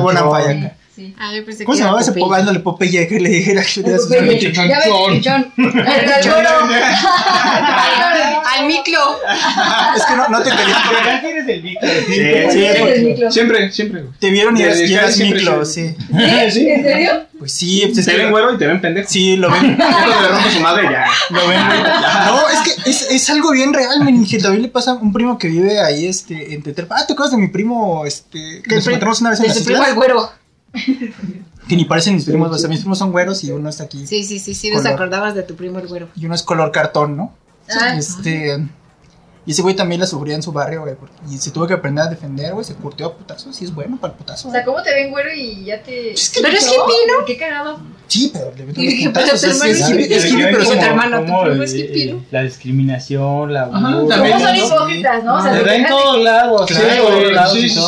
Sí. 0.97 1.15
Ah, 1.19 1.35
yo 1.35 1.45
pensé 1.45 1.65
¿Cómo 1.65 1.77
se 1.77 1.83
llamaba 1.83 2.01
ese 2.01 2.13
Popeye. 2.13 2.25
poblándole 2.25 2.61
Popeye 2.61 3.07
que 3.07 3.21
le 3.21 3.29
dijera 3.29 3.63
que 3.63 3.83
le? 3.83 4.41
Ya 4.41 4.41
chichón. 4.41 5.53
El 5.59 6.09
galgoro. 6.09 6.49
Al 8.57 8.67
Miclo. 8.67 9.19
Es 9.95 10.05
que 10.07 10.17
no, 10.17 10.29
no 10.29 10.43
te 10.43 10.51
Pero 10.51 11.05
ya 11.05 11.21
tienes 11.21 11.49
el 11.49 11.61
Víctor. 11.61 11.91
Sí, 12.07 12.15
Sí, 12.51 12.65
eres. 12.65 13.35
Siempre, 13.35 13.71
siempre, 13.73 14.05
te 14.19 14.31
vieron 14.31 14.57
y 14.57 14.63
eras, 14.63 14.79
Desde 14.79 14.91
y 14.91 14.95
eras 14.95 15.07
que 15.09 15.13
siempre 15.13 15.41
Miclo, 15.41 15.65
sí. 15.67 15.95
sí. 16.51 16.69
¿En 16.71 16.83
serio? 16.83 17.27
Pues 17.39 17.53
sí, 17.53 17.83
pues 17.85 17.99
es 17.99 18.07
Te 18.07 18.13
que 18.13 18.17
ven 18.17 18.31
güero 18.31 18.55
y 18.55 18.59
te 18.59 18.67
ven 18.67 18.81
pendejo. 18.81 19.07
Sí, 19.11 19.37
lo 19.37 19.51
ven. 19.51 19.77
Cuando 19.77 20.23
le 20.23 20.29
rompe 20.29 20.51
su 20.51 20.61
madre, 20.61 20.85
ya. 20.91 21.05
Lo 21.29 21.47
ven. 21.47 21.61
No, 21.69 22.49
es 22.49 22.61
que 22.61 22.91
es, 22.91 23.11
es 23.11 23.29
algo 23.29 23.51
bien 23.51 23.75
real, 23.75 24.03
men. 24.03 24.27
Que 24.27 24.39
también 24.39 24.63
le 24.63 24.69
pasa 24.69 24.93
a 24.93 24.95
un 24.95 25.13
primo 25.13 25.37
que 25.37 25.49
vive 25.49 25.79
ahí, 25.79 26.07
este, 26.07 26.55
en 26.55 26.63
Teterpa. 26.63 26.97
Ah, 26.99 27.07
¿te 27.07 27.13
acuerdas 27.13 27.33
de 27.33 27.39
mi 27.39 27.49
primo, 27.49 28.07
este, 28.07 28.63
que 28.67 28.77
nos 28.77 28.87
encontramos 28.87 29.21
una 29.21 29.31
vez 29.31 29.41
en 29.41 29.43
De 29.43 29.49
las 29.49 29.59
su 29.59 29.65
primo 29.67 29.85
el 29.85 29.95
güero. 29.95 30.31
Que 31.69 31.77
ni 31.77 31.85
parecen 31.85 32.15
mis 32.15 32.25
primos, 32.25 32.51
o 32.51 32.59
sea, 32.59 32.69
mis 32.69 32.81
primos 32.81 32.99
son 32.99 33.11
güeros 33.11 33.43
y 33.43 33.51
uno 33.51 33.69
está 33.69 33.85
aquí. 33.85 34.07
Sí, 34.07 34.23
sí, 34.25 34.39
sí, 34.39 34.55
sí, 34.55 34.71
nos 34.71 34.83
Color. 34.83 34.95
acordabas 34.95 35.35
de 35.35 35.43
tu 35.43 35.57
primo 35.57 35.79
el 35.79 35.89
güero. 35.89 36.09
Y 36.15 36.27
uno 36.27 36.35
es 36.35 36.43
color 36.43 36.71
cartón, 36.71 37.17
¿no? 37.17 37.35
Ah. 37.69 37.97
Este. 37.97 38.65
Y 39.47 39.53
ese 39.53 39.63
güey 39.63 39.77
también 39.77 40.01
la 40.01 40.07
sufría 40.09 40.35
en 40.35 40.43
su 40.43 40.51
barrio, 40.53 40.83
güey. 40.83 40.97
porque- 40.97 41.15
Y 41.31 41.39
se 41.39 41.53
tuvo 41.53 41.67
que 41.69 41.75
aprender 41.75 42.05
a 42.05 42.09
defender, 42.09 42.53
güey. 42.53 42.65
Se 42.65 42.75
curtió 42.75 43.07
a 43.07 43.15
putazos. 43.17 43.55
Sí, 43.55 43.65
es 43.65 43.73
bueno 43.73 43.97
para 43.97 44.13
el 44.13 44.19
putazo. 44.19 44.49
O 44.49 44.51
sea. 44.51 44.65
¿cómo 44.65 44.83
te 44.83 44.93
ven, 44.93 45.11
güero? 45.13 45.31
Y 45.33 45.65
ya 45.67 45.81
te. 45.83 46.13
Es 46.13 46.31
que- 46.31 46.41
Pero 46.43 46.57
es 46.57 46.65
hippie, 46.67 47.17
¿no? 47.17 47.25
Qué 47.25 47.37
cagado. 47.39 47.79
Sí, 48.09 48.31
pero 48.33 48.53
le 48.57 48.65
los 48.67 48.75
pero 49.13 49.27
putazos. 49.27 49.41
tu 49.41 49.47
Es, 49.47 49.65
es 49.65 49.81
es 49.81 49.91
hippie, 49.91 50.17
es 50.17 50.25
La 52.33 52.43
discriminación, 52.43 53.53
la 53.53 53.63
Ajá, 53.65 53.97
burla. 53.97 54.15
también. 54.17 54.37
¿Cómo 54.37 54.47
son 54.49 54.57
¿no? 54.57 54.65
hipócritas, 54.67 55.25
no? 55.25 55.35
O 55.37 55.43
sea, 55.43 55.53
Se 55.53 55.59
se 55.59 55.65
da 55.65 55.75
en 55.77 55.87
todos 55.87 56.17
que- 56.17 56.25
lados, 56.25 56.67
Claro, 56.67 57.05
todos 57.05 57.53
sí, 57.53 57.69
sí, 57.69 57.81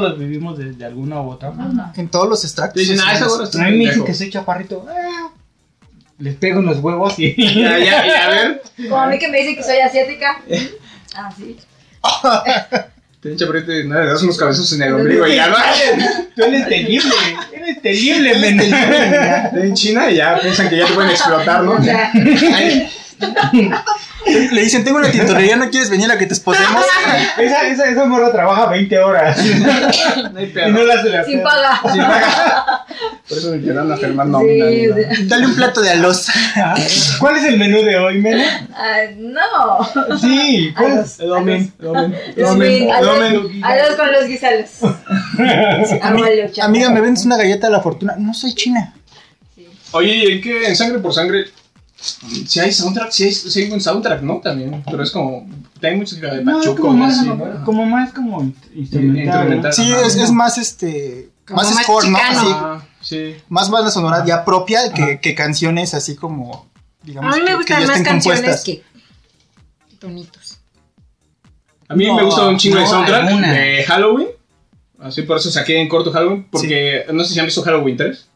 los 0.00 0.18
vivimos 0.18 0.58
de, 0.58 0.84
alguna 0.84 1.20
u 1.20 1.30
otra. 1.30 1.52
En 1.96 2.08
todos 2.08 2.28
los 2.28 2.44
extractos. 2.44 2.80
Dicen, 2.80 2.98
ah, 3.04 3.18
me 3.60 3.76
dicen 3.76 4.04
que 4.04 4.14
soy 4.14 4.30
chaparrito. 4.30 4.86
ah, 4.88 5.30
Les 6.18 6.34
pego 6.36 6.58
unos 6.60 6.78
huevos 6.78 7.18
y. 7.18 7.34
Ya, 7.62 7.78
ya, 7.78 8.06
ya, 8.06 8.26
a 8.26 8.28
ver. 8.30 8.62
Como 8.76 8.96
a 9.00 9.06
mí 9.06 9.18
que 9.18 9.28
me 9.28 9.38
dicen 9.38 9.56
que 9.56 9.62
soy 9.62 9.78
asiática. 9.78 10.40
Ah, 11.20 11.30
sí. 11.36 11.56
Te 13.20 13.32
echa 13.32 13.46
por 13.46 13.56
ahí, 13.56 13.66
te- 13.66 13.82
no, 13.82 13.98
le 13.98 14.06
das 14.06 14.22
unos 14.22 14.38
cabezos 14.38 14.72
en 14.74 14.82
el 14.82 14.94
ombligo 14.94 15.26
y 15.26 15.34
ya, 15.34 15.48
¿no? 15.48 15.56
Tú 16.36 16.42
eres 16.44 16.68
terrible, 16.68 17.10
eres 17.52 17.82
terrible, 17.82 18.34
men. 18.38 18.60
En 19.64 19.74
China 19.74 20.08
y 20.08 20.16
ya 20.16 20.38
piensan 20.40 20.68
que 20.68 20.76
ya 20.76 20.86
te 20.86 20.92
pueden 20.92 21.10
explotar, 21.10 21.64
¿no? 21.64 21.76
Ay, 22.54 22.88
Le 24.52 24.62
dicen, 24.62 24.84
tengo 24.84 24.98
una 24.98 25.10
tintorería, 25.10 25.56
¿no 25.56 25.70
quieres 25.70 25.88
venir 25.90 26.10
a 26.10 26.18
que 26.18 26.26
te 26.26 26.34
esposemos? 26.34 26.84
Esa, 27.38 27.66
esa, 27.68 27.84
esa 27.88 28.04
morra 28.04 28.30
trabaja 28.32 28.66
20 28.66 28.98
horas 28.98 29.38
no 30.32 30.38
hay 30.38 30.44
y 30.44 30.48
pedo. 30.48 30.68
no 30.68 30.82
la 30.84 30.94
hace 30.94 31.08
la 31.08 31.24
sin 31.24 31.42
paga. 31.42 31.80
Sí, 31.92 31.98
paga. 31.98 32.84
Por 33.28 33.38
eso 33.38 33.50
me 33.52 33.60
quedan 33.62 33.90
a 33.92 33.96
Germán 33.96 34.26
Sí, 34.26 34.32
nómina. 34.32 34.66
ni 34.66 34.86
o 34.88 34.96
nada. 34.96 35.14
sea, 35.14 35.24
Dale 35.26 35.46
un 35.46 35.54
plato 35.56 35.80
de 35.80 35.90
alos. 35.90 36.26
¿Cuál 37.20 37.36
es 37.36 37.44
el 37.44 37.58
menú 37.58 37.82
de 37.82 37.96
hoy, 37.96 38.18
men? 38.20 38.40
ah, 38.74 38.98
no. 39.16 40.18
Sí, 40.18 40.72
¿cuál 40.76 40.98
es? 40.98 41.18
Domen, 41.18 41.72
domen, 41.78 42.14
domen, 42.36 42.90
a 42.90 43.00
los- 43.00 43.14
domen. 43.18 43.64
a 43.64 43.76
los 43.76 43.96
con 43.96 44.08
los 44.12 44.26
chavo. 46.52 46.68
Amiga, 46.68 46.90
¿me 46.90 47.00
vendes 47.00 47.24
una 47.24 47.36
galleta 47.36 47.66
de 47.68 47.72
la 47.72 47.80
fortuna? 47.80 48.14
No 48.18 48.34
soy 48.34 48.54
china. 48.54 48.92
Sí. 49.54 49.68
Oye, 49.92 50.14
¿y 50.14 50.32
en 50.32 50.40
qué? 50.42 50.66
¿En 50.68 50.76
sangre 50.76 50.98
por 50.98 51.14
sangre? 51.14 51.44
Si 52.00 52.60
hay 52.60 52.72
soundtrack, 52.72 53.10
si 53.10 53.24
hay, 53.24 53.32
sí 53.32 53.62
hay 53.62 53.70
un 53.72 53.80
soundtrack, 53.80 54.22
¿no? 54.22 54.38
También, 54.38 54.84
pero 54.88 55.02
es 55.02 55.10
como, 55.10 55.48
hay 55.82 55.96
música 55.96 56.32
de 56.32 56.44
No, 56.44 56.58
Pachuco, 56.58 56.82
como 56.82 56.94
y 56.94 56.96
más, 56.98 57.18
así, 57.18 57.28
¿no? 57.28 57.64
como 57.64 57.86
más 57.86 58.12
como 58.12 58.40
in- 58.40 58.54
instrumental. 58.74 59.72
Sí, 59.72 59.92
Ajá. 59.92 60.06
es, 60.06 60.14
es 60.14 60.30
más 60.30 60.58
este. 60.58 61.30
Como 61.46 61.60
más 61.62 61.74
más 61.74 61.82
score, 61.84 62.08
¿no? 62.08 62.18
Así, 62.18 62.46
Ah, 62.50 62.82
sí. 63.00 63.34
más 63.48 63.68
banda 63.70 63.90
sonora 63.90 64.24
ya 64.24 64.44
propia 64.44 64.92
que, 64.92 65.18
que 65.20 65.34
canciones 65.34 65.92
así 65.94 66.14
como. 66.14 66.68
Digamos, 67.02 67.34
A 67.34 67.38
mí 67.38 67.44
que- 67.44 67.50
me 67.56 67.64
que 67.64 67.74
gustan 67.74 67.86
más 67.88 68.02
canciones 68.02 68.40
compuestas. 68.42 68.64
que 68.64 68.82
tonitos. 69.98 70.58
A 71.88 71.96
mí 71.96 72.06
No, 72.06 72.14
me 72.14 72.22
gusta 72.22 72.46
un 72.46 72.58
chingo 72.58 72.78
de 72.78 72.86
soundtrack 72.86 73.26
alguna. 73.26 73.52
de 73.52 73.84
Halloween. 73.84 74.28
Así 75.00 75.22
por 75.22 75.36
eso 75.38 75.50
saqué 75.50 75.80
en 75.80 75.88
corto 75.88 76.12
Halloween. 76.12 76.46
Porque 76.50 77.06
no 77.12 77.24
sé 77.24 77.32
si 77.34 77.40
han 77.40 77.46
visto 77.46 77.62
Halloween 77.62 77.96
3. 77.96 78.27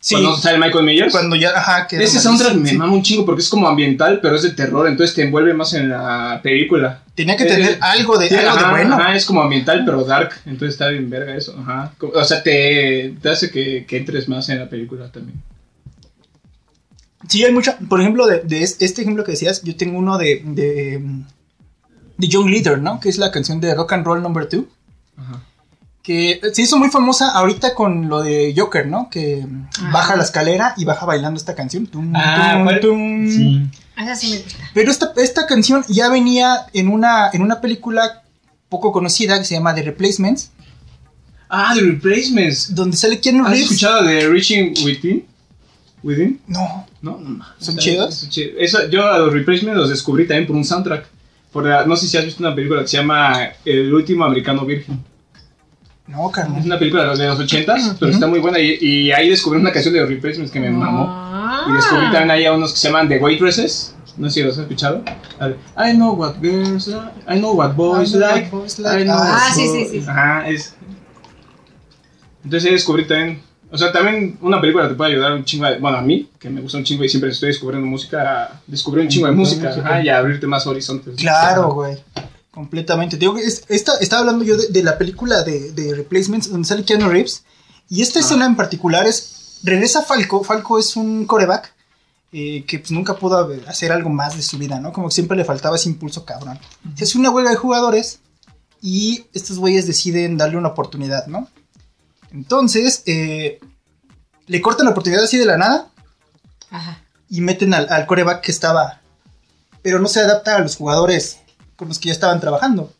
Sí, 0.00 0.14
Cuando 0.14 0.36
sale 0.36 0.58
Michael 0.58 0.84
Myers. 0.84 1.12
cuando 1.12 1.34
ya. 1.34 1.50
Ajá, 1.50 1.86
que 1.88 1.96
Ese 2.02 2.20
soundtrack 2.20 2.54
me 2.54 2.72
mama 2.74 2.92
un 2.92 3.02
chingo 3.02 3.26
porque 3.26 3.42
es 3.42 3.48
como 3.48 3.66
ambiental, 3.66 4.20
pero 4.22 4.36
es 4.36 4.42
de 4.42 4.50
terror, 4.50 4.86
entonces 4.86 5.14
te 5.16 5.22
envuelve 5.24 5.52
más 5.54 5.74
en 5.74 5.88
la 5.88 6.38
película. 6.40 7.02
Tenía 7.16 7.36
que 7.36 7.42
Eh, 7.42 7.46
tener 7.48 7.78
algo 7.80 8.16
de, 8.16 8.28
Sí, 8.28 8.36
algo 8.36 8.56
de 8.64 8.70
bueno. 8.70 8.94
ajá, 8.94 9.16
es 9.16 9.24
como 9.24 9.42
ambiental, 9.42 9.82
pero 9.84 10.04
dark, 10.04 10.30
entonces 10.46 10.74
está 10.74 10.88
bien 10.88 11.10
verga 11.10 11.34
eso. 11.36 11.56
Ajá. 11.60 11.92
O 12.00 12.24
sea, 12.24 12.42
te, 12.44 13.16
te 13.20 13.28
hace 13.28 13.50
que, 13.50 13.86
que 13.86 13.96
entres 13.96 14.28
más 14.28 14.48
en 14.50 14.60
la 14.60 14.68
película 14.68 15.10
también. 15.10 15.42
Sí, 17.28 17.44
hay 17.44 17.52
mucho. 17.52 17.74
Por 17.88 18.00
ejemplo, 18.00 18.26
de, 18.26 18.40
de 18.44 18.62
es- 18.62 18.76
este 18.80 19.02
ejemplo 19.02 19.24
que 19.24 19.32
decías, 19.32 19.62
yo 19.62 19.76
tengo 19.76 19.98
uno 19.98 20.16
de. 20.16 20.42
de, 20.44 21.02
de 22.16 22.28
Young 22.28 22.48
Leader, 22.50 22.78
¿no? 22.80 23.00
Que 23.00 23.08
es 23.08 23.18
la 23.18 23.30
canción 23.32 23.60
de 23.60 23.74
Rock 23.74 23.92
and 23.94 24.06
Roll 24.06 24.22
Number 24.22 24.48
2. 24.48 24.64
Ajá. 25.16 25.42
Que 26.08 26.40
se 26.54 26.62
hizo 26.62 26.78
muy 26.78 26.88
famosa 26.88 27.32
ahorita 27.32 27.74
con 27.74 28.08
lo 28.08 28.22
de 28.22 28.54
Joker, 28.56 28.86
¿no? 28.86 29.10
Que 29.10 29.44
Ajá. 29.76 29.90
baja 29.92 30.16
la 30.16 30.22
escalera 30.22 30.72
y 30.78 30.86
baja 30.86 31.04
bailando 31.04 31.36
esta 31.36 31.54
canción. 31.54 31.86
Tum, 31.86 32.14
Ah, 32.16 32.52
tum, 32.54 32.64
¿cuál? 32.64 32.80
tum. 32.80 33.28
Sí. 33.30 33.66
Esa 33.94 34.16
sí 34.16 34.30
me 34.30 34.38
gusta. 34.38 34.58
Pero 34.72 34.90
esta, 34.90 35.12
esta 35.18 35.46
canción 35.46 35.84
ya 35.86 36.08
venía 36.08 36.64
en 36.72 36.88
una, 36.88 37.28
en 37.34 37.42
una 37.42 37.60
película 37.60 38.22
poco 38.70 38.90
conocida 38.90 39.38
que 39.38 39.44
se 39.44 39.54
llama 39.56 39.74
The 39.74 39.82
Replacements, 39.82 40.50
Ah, 41.50 41.72
The 41.74 41.82
Replacements. 41.82 42.74
donde 42.74 42.96
sale 42.96 43.20
Keanu 43.20 43.44
¿Has 43.44 43.50
Reeves. 43.50 43.64
escuchado 43.66 44.02
de 44.04 44.28
Reaching 44.30 44.74
Within? 44.86 45.26
¿Within? 46.02 46.40
No, 46.46 46.86
No, 47.02 47.18
no. 47.18 47.44
¿Son. 47.58 47.76
Eso, 47.78 48.88
yo 48.88 49.06
a 49.12 49.18
los 49.18 49.30
Replacements 49.34 49.76
los 49.78 49.90
descubrí 49.90 50.26
también 50.26 50.46
por 50.46 50.56
un 50.56 50.64
soundtrack. 50.64 51.06
Por 51.52 51.66
la- 51.66 51.84
no 51.84 51.96
sé 51.98 52.06
si 52.08 52.16
has 52.16 52.24
visto 52.24 52.42
una 52.42 52.54
película 52.54 52.80
que 52.80 52.88
se 52.88 52.96
llama 52.96 53.50
El 53.66 53.92
último 53.92 54.24
americano 54.24 54.64
virgen. 54.64 55.04
No, 56.08 56.28
Es 56.28 56.34
carnal. 56.34 56.62
una 56.64 56.78
película 56.78 57.02
de 57.02 57.08
los, 57.08 57.18
de 57.18 57.26
los 57.26 57.38
80s, 57.40 57.96
pero 58.00 58.10
está 58.12 58.26
muy 58.26 58.40
buena. 58.40 58.58
Y, 58.58 58.78
y 58.80 59.12
ahí 59.12 59.28
descubrí 59.28 59.60
una 59.60 59.70
canción 59.72 59.94
de 59.94 60.00
los 60.00 60.08
Replacements 60.08 60.50
que 60.50 60.58
me 60.60 60.70
mamó. 60.70 61.06
Ah. 61.08 61.66
Y 61.68 61.72
descubrí 61.74 62.04
también 62.06 62.30
ahí 62.30 62.44
a 62.46 62.52
unos 62.52 62.72
que 62.72 62.78
se 62.78 62.88
llaman 62.88 63.08
The 63.08 63.18
Waitresses. 63.18 63.94
No 64.16 64.28
sé 64.28 64.34
si 64.34 64.42
los 64.42 64.54
has 64.58 64.62
escuchado. 64.62 65.02
I 65.76 65.92
know 65.94 66.14
what 66.14 66.36
girls 66.42 66.88
like, 66.88 67.12
I 67.28 67.38
know 67.38 67.52
what 67.54 67.74
boys 67.76 68.10
I 68.10 68.16
know 68.18 68.20
what 68.26 68.34
like. 68.34 68.50
boys 68.50 68.78
like. 68.80 69.00
I 69.02 69.04
know 69.04 69.14
Ah, 69.16 69.46
what 69.46 69.54
sí, 69.54 69.68
sí, 69.68 69.84
sí, 69.90 70.00
sí. 70.00 70.06
Ajá, 70.08 70.48
es. 70.48 70.74
Entonces 72.44 72.66
ahí 72.68 72.72
descubrí 72.74 73.06
también. 73.06 73.42
O 73.70 73.76
sea, 73.76 73.92
también 73.92 74.38
una 74.40 74.60
película 74.60 74.88
te 74.88 74.94
puede 74.94 75.12
ayudar 75.12 75.32
un 75.34 75.44
chingo. 75.44 75.66
de- 75.66 75.78
bueno, 75.78 75.98
a 75.98 76.02
mí, 76.02 76.28
que 76.38 76.48
me 76.48 76.60
gusta 76.62 76.78
un 76.78 76.84
chingo 76.84 77.04
y 77.04 77.08
siempre 77.08 77.30
estoy 77.30 77.48
descubriendo 77.48 77.86
música, 77.86 78.44
a 78.44 78.60
descubrir 78.66 79.02
un 79.04 79.08
chingo 79.08 79.26
de 79.26 79.32
música 79.34 79.68
ajá, 79.70 80.02
y 80.02 80.08
a 80.08 80.18
abrirte 80.18 80.46
más 80.46 80.66
horizontes. 80.66 81.14
Claro, 81.16 81.72
güey. 81.74 81.96
Completamente. 82.58 83.16
Te 83.16 83.20
digo 83.20 83.36
que 83.36 83.44
es- 83.44 83.62
esta, 83.68 83.92
estaba 84.00 84.18
hablando 84.20 84.44
yo 84.44 84.56
de, 84.56 84.66
de 84.66 84.82
la 84.82 84.98
película 84.98 85.44
de, 85.44 85.70
de 85.70 85.94
Replacements 85.94 86.50
donde 86.50 86.66
sale 86.66 86.82
Keanu 86.84 87.08
Reeves. 87.08 87.44
Y 87.88 88.02
esta 88.02 88.18
escena 88.18 88.46
en 88.46 88.56
particular 88.56 89.06
es. 89.06 89.60
Regresa 89.62 90.02
Falco. 90.02 90.42
Falco 90.42 90.76
es 90.76 90.96
un 90.96 91.24
coreback 91.24 91.72
eh, 92.32 92.64
que 92.66 92.80
pues, 92.80 92.90
nunca 92.90 93.14
pudo 93.16 93.48
hacer 93.68 93.92
algo 93.92 94.10
más 94.10 94.36
de 94.36 94.42
su 94.42 94.58
vida, 94.58 94.80
¿no? 94.80 94.92
Como 94.92 95.06
que 95.08 95.14
siempre 95.14 95.36
le 95.36 95.44
faltaba 95.44 95.76
ese 95.76 95.88
impulso 95.88 96.24
cabrón. 96.24 96.58
Se 96.96 97.04
hace 97.04 97.16
una 97.16 97.30
huelga 97.30 97.50
de 97.50 97.56
jugadores 97.56 98.18
y 98.82 99.26
estos 99.34 99.60
güeyes 99.60 99.86
deciden 99.86 100.36
darle 100.36 100.56
una 100.56 100.68
oportunidad, 100.70 101.28
¿no? 101.28 101.46
Entonces, 102.32 103.04
eh, 103.06 103.60
le 104.48 104.60
cortan 104.60 104.86
la 104.86 104.90
oportunidad 104.90 105.22
así 105.22 105.38
de 105.38 105.46
la 105.46 105.56
nada 105.58 105.90
Ajá. 106.70 107.02
y 107.30 107.40
meten 107.40 107.72
al, 107.72 107.86
al 107.88 108.06
coreback 108.06 108.40
que 108.42 108.50
estaba. 108.50 109.00
Pero 109.80 110.00
no 110.00 110.08
se 110.08 110.18
adapta 110.18 110.56
a 110.56 110.60
los 110.60 110.74
jugadores 110.74 111.38
con 111.78 111.88
los 111.88 111.98
que 111.98 112.08
ya 112.08 112.12
estaban 112.12 112.40
trabajando. 112.40 112.92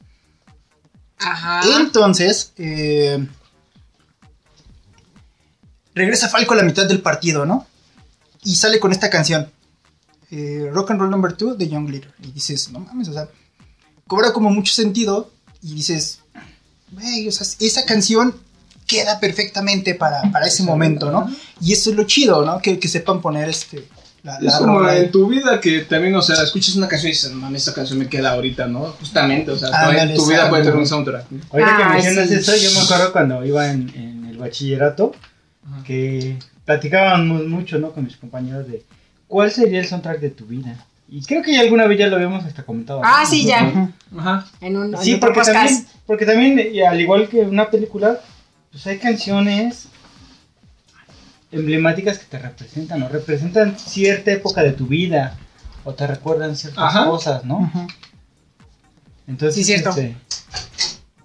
Ajá. 1.18 1.62
Entonces, 1.80 2.52
eh, 2.56 3.26
regresa 5.94 6.28
Falco 6.28 6.54
a 6.54 6.56
la 6.58 6.62
mitad 6.62 6.86
del 6.86 7.02
partido, 7.02 7.44
¿no? 7.44 7.66
Y 8.44 8.54
sale 8.56 8.78
con 8.80 8.92
esta 8.92 9.10
canción. 9.10 9.50
eh, 10.30 10.68
Rock 10.72 10.92
and 10.92 11.00
Roll 11.00 11.10
Number 11.10 11.36
2 11.36 11.58
de 11.58 11.68
Young 11.68 11.88
Leader. 11.90 12.12
Y 12.22 12.30
dices, 12.32 12.70
no 12.70 12.80
mames, 12.80 13.08
o 13.08 13.12
sea, 13.12 13.28
cobra 14.06 14.32
como 14.32 14.50
mucho 14.50 14.72
sentido. 14.72 15.30
Y 15.60 15.74
dices, 15.74 16.20
güey, 16.92 17.26
o 17.26 17.32
sea, 17.32 17.46
esa 17.60 17.84
canción 17.84 18.36
queda 18.86 19.18
perfectamente 19.20 19.94
para, 19.96 20.22
para 20.30 20.46
ese 20.46 20.62
momento, 20.62 21.10
¿no? 21.10 21.28
Y 21.60 21.72
eso 21.72 21.90
es 21.90 21.96
lo 21.96 22.04
chido, 22.04 22.44
¿no? 22.44 22.60
Que, 22.62 22.78
que 22.78 22.88
sepan 22.88 23.20
poner 23.20 23.48
este. 23.48 23.88
La, 24.28 24.40
la 24.40 24.50
Es 24.50 24.56
como 24.56 24.78
rola 24.80 24.96
en 24.98 25.10
tu 25.10 25.26
vida 25.26 25.58
que 25.58 25.80
también, 25.80 26.14
o 26.14 26.20
sea, 26.20 26.42
escuchas 26.42 26.76
una 26.76 26.86
canción 26.86 27.08
y 27.08 27.14
dices, 27.14 27.32
mames, 27.32 27.62
esta 27.62 27.74
canción 27.74 27.98
me 27.98 28.08
queda 28.08 28.32
ahorita, 28.32 28.66
¿no? 28.66 28.80
Justamente, 29.00 29.50
o 29.50 29.56
sea, 29.56 29.68
Ándale, 29.72 30.14
tu 30.14 30.26
vida 30.26 30.50
puede 30.50 30.64
tener 30.64 30.76
un 30.76 30.86
soundtrack. 30.86 31.24
Ahorita 31.50 31.76
que 31.76 31.82
Ay, 31.82 31.92
mencionas 31.94 32.28
sí. 32.28 32.34
eso, 32.34 32.56
yo 32.56 32.78
me 32.78 32.84
acuerdo 32.84 33.12
cuando 33.12 33.44
iba 33.44 33.70
en, 33.70 33.88
en 33.94 34.26
el 34.26 34.36
bachillerato 34.36 35.12
que 35.84 36.38
platicábamos 36.66 37.46
mucho, 37.46 37.78
¿no? 37.78 37.92
Con 37.92 38.04
mis 38.04 38.16
compañeros 38.16 38.68
de 38.68 38.82
cuál 39.26 39.50
sería 39.50 39.80
el 39.80 39.86
soundtrack 39.86 40.20
de 40.20 40.30
tu 40.30 40.44
vida. 40.44 40.76
Y 41.10 41.22
creo 41.22 41.42
que 41.42 41.54
ya 41.54 41.60
alguna 41.60 41.86
vez 41.86 41.98
ya 41.98 42.08
lo 42.08 42.16
habíamos 42.16 42.44
hasta 42.44 42.64
comentado. 42.64 43.00
¿no? 43.00 43.06
Ah, 43.08 43.24
sí, 43.24 43.46
ya. 43.46 43.90
Ajá. 44.18 44.46
En 44.60 44.76
un 44.76 44.94
en 44.94 45.02
Sí, 45.02 45.16
porque 45.16 45.40
también, 45.40 45.86
porque 46.06 46.26
también, 46.26 46.74
y 46.74 46.82
al 46.82 47.00
igual 47.00 47.28
que 47.28 47.38
una 47.40 47.70
película, 47.70 48.20
pues 48.70 48.86
hay 48.86 48.98
canciones 48.98 49.88
emblemáticas 51.52 52.18
que 52.18 52.26
te 52.26 52.38
representan, 52.38 53.02
o 53.02 53.08
representan 53.08 53.78
cierta 53.78 54.30
época 54.32 54.62
de 54.62 54.72
tu 54.72 54.86
vida, 54.86 55.36
o 55.84 55.94
te 55.94 56.06
recuerdan 56.06 56.56
ciertas 56.56 56.82
Ajá. 56.84 57.06
cosas, 57.06 57.44
¿no? 57.44 57.58
Ujú. 57.58 57.86
Entonces, 59.26 59.54
Sí, 59.54 59.64
cierto. 59.64 59.90
este, 59.90 60.16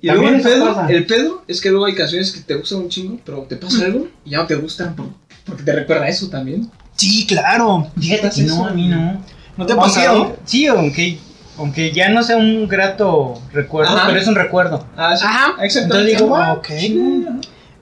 Y 0.02 0.08
luego 0.08 0.24
También 0.24 0.36
el 0.36 0.42
pedo, 0.42 0.88
el 0.90 1.06
pedo 1.06 1.44
es 1.48 1.62
que 1.62 1.70
luego 1.70 1.86
hay 1.86 1.96
canciones 1.96 2.32
que 2.32 2.42
te 2.42 2.56
gustan 2.56 2.80
un 2.80 2.90
chingo, 2.90 3.20
pero 3.24 3.44
te 3.44 3.56
pasa 3.56 3.86
algo 3.86 4.08
y 4.26 4.32
ya 4.32 4.40
no 4.40 4.48
te 4.48 4.56
gustan 4.56 4.96
por- 4.98 5.08
porque 5.46 5.64
te 5.64 5.72
recuerda 5.72 6.04
a 6.04 6.10
eso 6.10 6.28
también. 6.30 6.70
Sí, 6.98 7.26
claro. 7.26 7.90
fíjate 8.00 8.30
que 8.36 8.42
no, 8.44 8.66
a 8.68 8.72
mí 8.72 8.88
no. 8.90 9.24
¿No 9.56 9.66
te 9.66 9.72
ha 9.74 9.76
pasado? 9.78 10.24
aunque- 10.24 10.40
sí, 10.46 10.68
aunque, 10.68 11.18
aunque 11.58 11.92
ya 11.94 12.10
no 12.10 12.22
sea 12.22 12.36
un 12.36 12.68
grato 12.68 13.42
recuerdo, 13.54 13.96
Ajá. 13.96 14.08
pero 14.08 14.20
es 14.20 14.28
un 14.28 14.36
recuerdo. 14.36 14.86
Ah, 14.98 15.16
sí. 15.16 15.24
Ajá. 15.26 15.54
Entonces 15.62 16.06
digo, 16.20 16.36
Ah, 16.36 16.48
ah, 16.50 16.54
ok. 16.54 16.68
sí. 16.78 17.00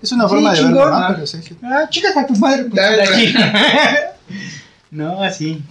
Es 0.01 0.11
una 0.11 0.23
Sí, 0.25 0.29
forma 0.29 0.53
de 0.53 0.61
verlo. 0.63 0.89
¿no? 0.89 0.95
Ah. 0.97 1.11
Pero 1.13 1.27
sí, 1.27 1.41
sí. 1.43 1.55
Ah, 1.63 1.87
chicas 1.89 2.15
a 2.17 2.25
tu 2.25 2.35
madre. 2.35 2.63
pues, 2.65 2.73
Dale, 2.75 2.97
dale. 2.97 3.33
no, 4.91 5.21
así. 5.23 5.61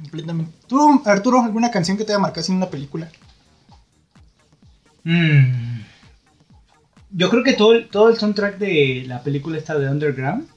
Completamente. 0.00 0.52
¿Tú, 0.66 1.02
Arturo, 1.04 1.42
alguna 1.42 1.70
canción 1.70 1.96
que 1.96 2.04
te 2.04 2.12
haya 2.12 2.18
marcado 2.18 2.46
en 2.48 2.56
una 2.56 2.68
película? 2.68 3.08
Mm. 5.04 5.80
Yo 7.12 7.30
creo 7.30 7.42
que 7.44 7.52
todo, 7.54 7.72
el- 7.72 7.88
todo 7.88 8.08
el 8.10 8.16
soundtrack 8.16 8.58
de 8.58 9.04
la 9.06 9.22
película 9.22 9.56
esta 9.56 9.78
de 9.78 9.88
Underground, 9.88 10.48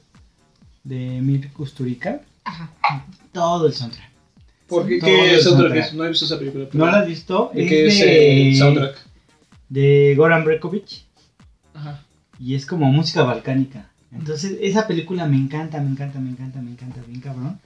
de 0.84 1.22
Mir 1.22 1.52
Kusturica, 1.54 2.22
Ajá. 2.44 2.70
todo 3.32 3.68
el 3.68 3.74
soundtrack. 3.74 4.10
¿Por 4.68 4.88
qué? 4.88 5.00
Todo 5.00 5.10
¿Qué 5.10 5.36
el 5.36 5.42
soundtrack 5.42 5.70
soundtrack. 5.72 5.86
es? 5.88 5.94
No 5.94 6.04
he 6.06 6.10
visto 6.10 6.26
esa 6.26 6.38
película. 6.40 6.66
pero- 6.72 6.86
¿No 6.86 6.92
la 6.92 7.00
has 7.00 7.08
visto? 7.08 7.52
¿De 7.54 7.64
Es 7.64 7.70
qué 7.70 7.88
es 7.88 8.00
de, 8.00 8.50
el 8.50 8.58
soundtrack? 8.58 8.98
de 9.70 10.14
Goran 10.18 10.44
Brekovic. 10.44 11.04
Y 12.40 12.56
es 12.56 12.66
como 12.66 12.92
música 12.92 13.24
balcánica. 13.24 13.90
Entonces, 14.12 14.58
esa 14.62 14.88
película 14.88 15.26
me 15.28 15.36
encanta, 15.38 15.80
me 15.82 15.90
encanta, 15.92 16.20
me 16.20 16.32
encanta, 16.32 16.62
me 16.62 16.72
encanta, 16.72 17.02
bien 17.08 17.22
cabrón. 17.22 17.60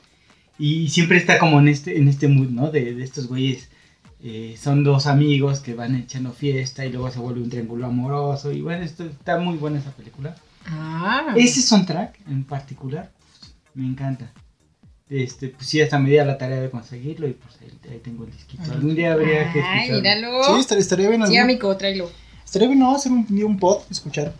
Y 0.59 0.89
siempre 0.89 1.17
está 1.17 1.39
como 1.39 1.59
en 1.59 1.67
este, 1.69 1.97
en 1.97 2.07
este 2.07 2.27
mood, 2.27 2.49
¿no? 2.49 2.69
De, 2.71 2.93
de 2.93 3.03
estos 3.03 3.27
güeyes. 3.27 3.69
eh, 4.25 4.55
son 4.61 4.83
dos 4.83 5.07
amigos 5.07 5.59
que 5.59 5.73
van 5.73 5.95
echando 5.95 6.31
fiesta 6.31 6.85
y 6.85 6.91
luego 6.91 7.11
se 7.11 7.19
vuelve 7.19 7.41
un 7.41 7.49
triángulo 7.49 7.85
amoroso. 7.87 8.51
Y 8.51 8.61
bueno, 8.61 8.83
esto, 8.83 9.03
está 9.05 9.37
muy 9.37 9.57
buena 9.57 9.79
esa 9.79 9.91
película. 9.91 10.35
Ah. 10.65 11.33
Ese 11.35 11.61
soundtrack 11.61 12.19
en 12.29 12.43
particular 12.45 13.11
pues, 13.39 13.53
me 13.73 13.85
encanta. 13.85 14.31
Este, 15.09 15.49
pues 15.49 15.67
sí, 15.67 15.81
hasta 15.81 15.99
me 15.99 16.09
di 16.09 16.17
a 16.17 16.25
la 16.25 16.37
tarea 16.37 16.61
de 16.61 16.69
conseguirlo 16.69 17.27
y 17.27 17.33
pues 17.33 17.55
ahí, 17.61 17.91
ahí 17.91 17.99
tengo 17.99 18.23
el 18.23 18.31
disquito. 18.31 18.63
Algún 18.71 18.95
día 18.95 19.13
habría 19.13 19.51
que 19.51 19.61
Ay, 19.61 19.89
escucharlo. 19.89 20.01
míralo. 20.01 20.43
Sí, 20.55 20.59
estaría, 20.61 20.81
estaría 20.81 21.09
bien. 21.09 21.21
Sí, 21.27 21.37
algún- 21.37 21.51
amigo, 21.51 21.77
tráelo. 21.77 22.09
Estaría 22.45 22.67
bien, 22.69 22.79
¿no? 22.79 22.95
Hacer 22.95 23.11
un, 23.11 23.27
un 23.43 23.59
pod, 23.59 23.79
escuchar 23.91 24.33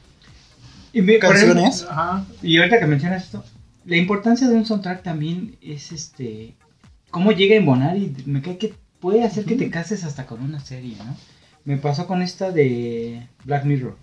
Y, 0.94 1.02
me- 1.02 1.20
por 1.20 1.36
ejemplo, 1.36 1.62
canciones. 1.62 1.86
Ajá. 1.90 2.26
y 2.42 2.58
ahorita 2.58 2.80
que 2.80 2.86
mencionas 2.88 3.24
esto, 3.24 3.44
la 3.86 3.98
importancia 3.98 4.48
de 4.48 4.56
un 4.56 4.66
soundtrack 4.66 5.04
también 5.04 5.58
es 5.62 5.92
este 5.92 6.54
cómo 7.12 7.32
llega 7.32 7.56
a 7.56 7.58
embonar 7.58 7.98
y 7.98 8.16
me 8.26 8.42
cae 8.42 8.58
que 8.58 8.74
puede 9.00 9.24
hacer 9.24 9.44
que 9.46 9.56
te 9.56 9.70
cases 9.70 10.04
hasta 10.06 10.26
con 10.26 10.42
una 10.42 10.60
serie, 10.62 10.96
¿no? 10.98 11.16
Me 11.66 11.78
pasó 11.78 12.08
con 12.08 12.22
esta 12.22 12.52
de 12.52 13.28
Black 13.44 13.66
Mirror. 13.66 13.98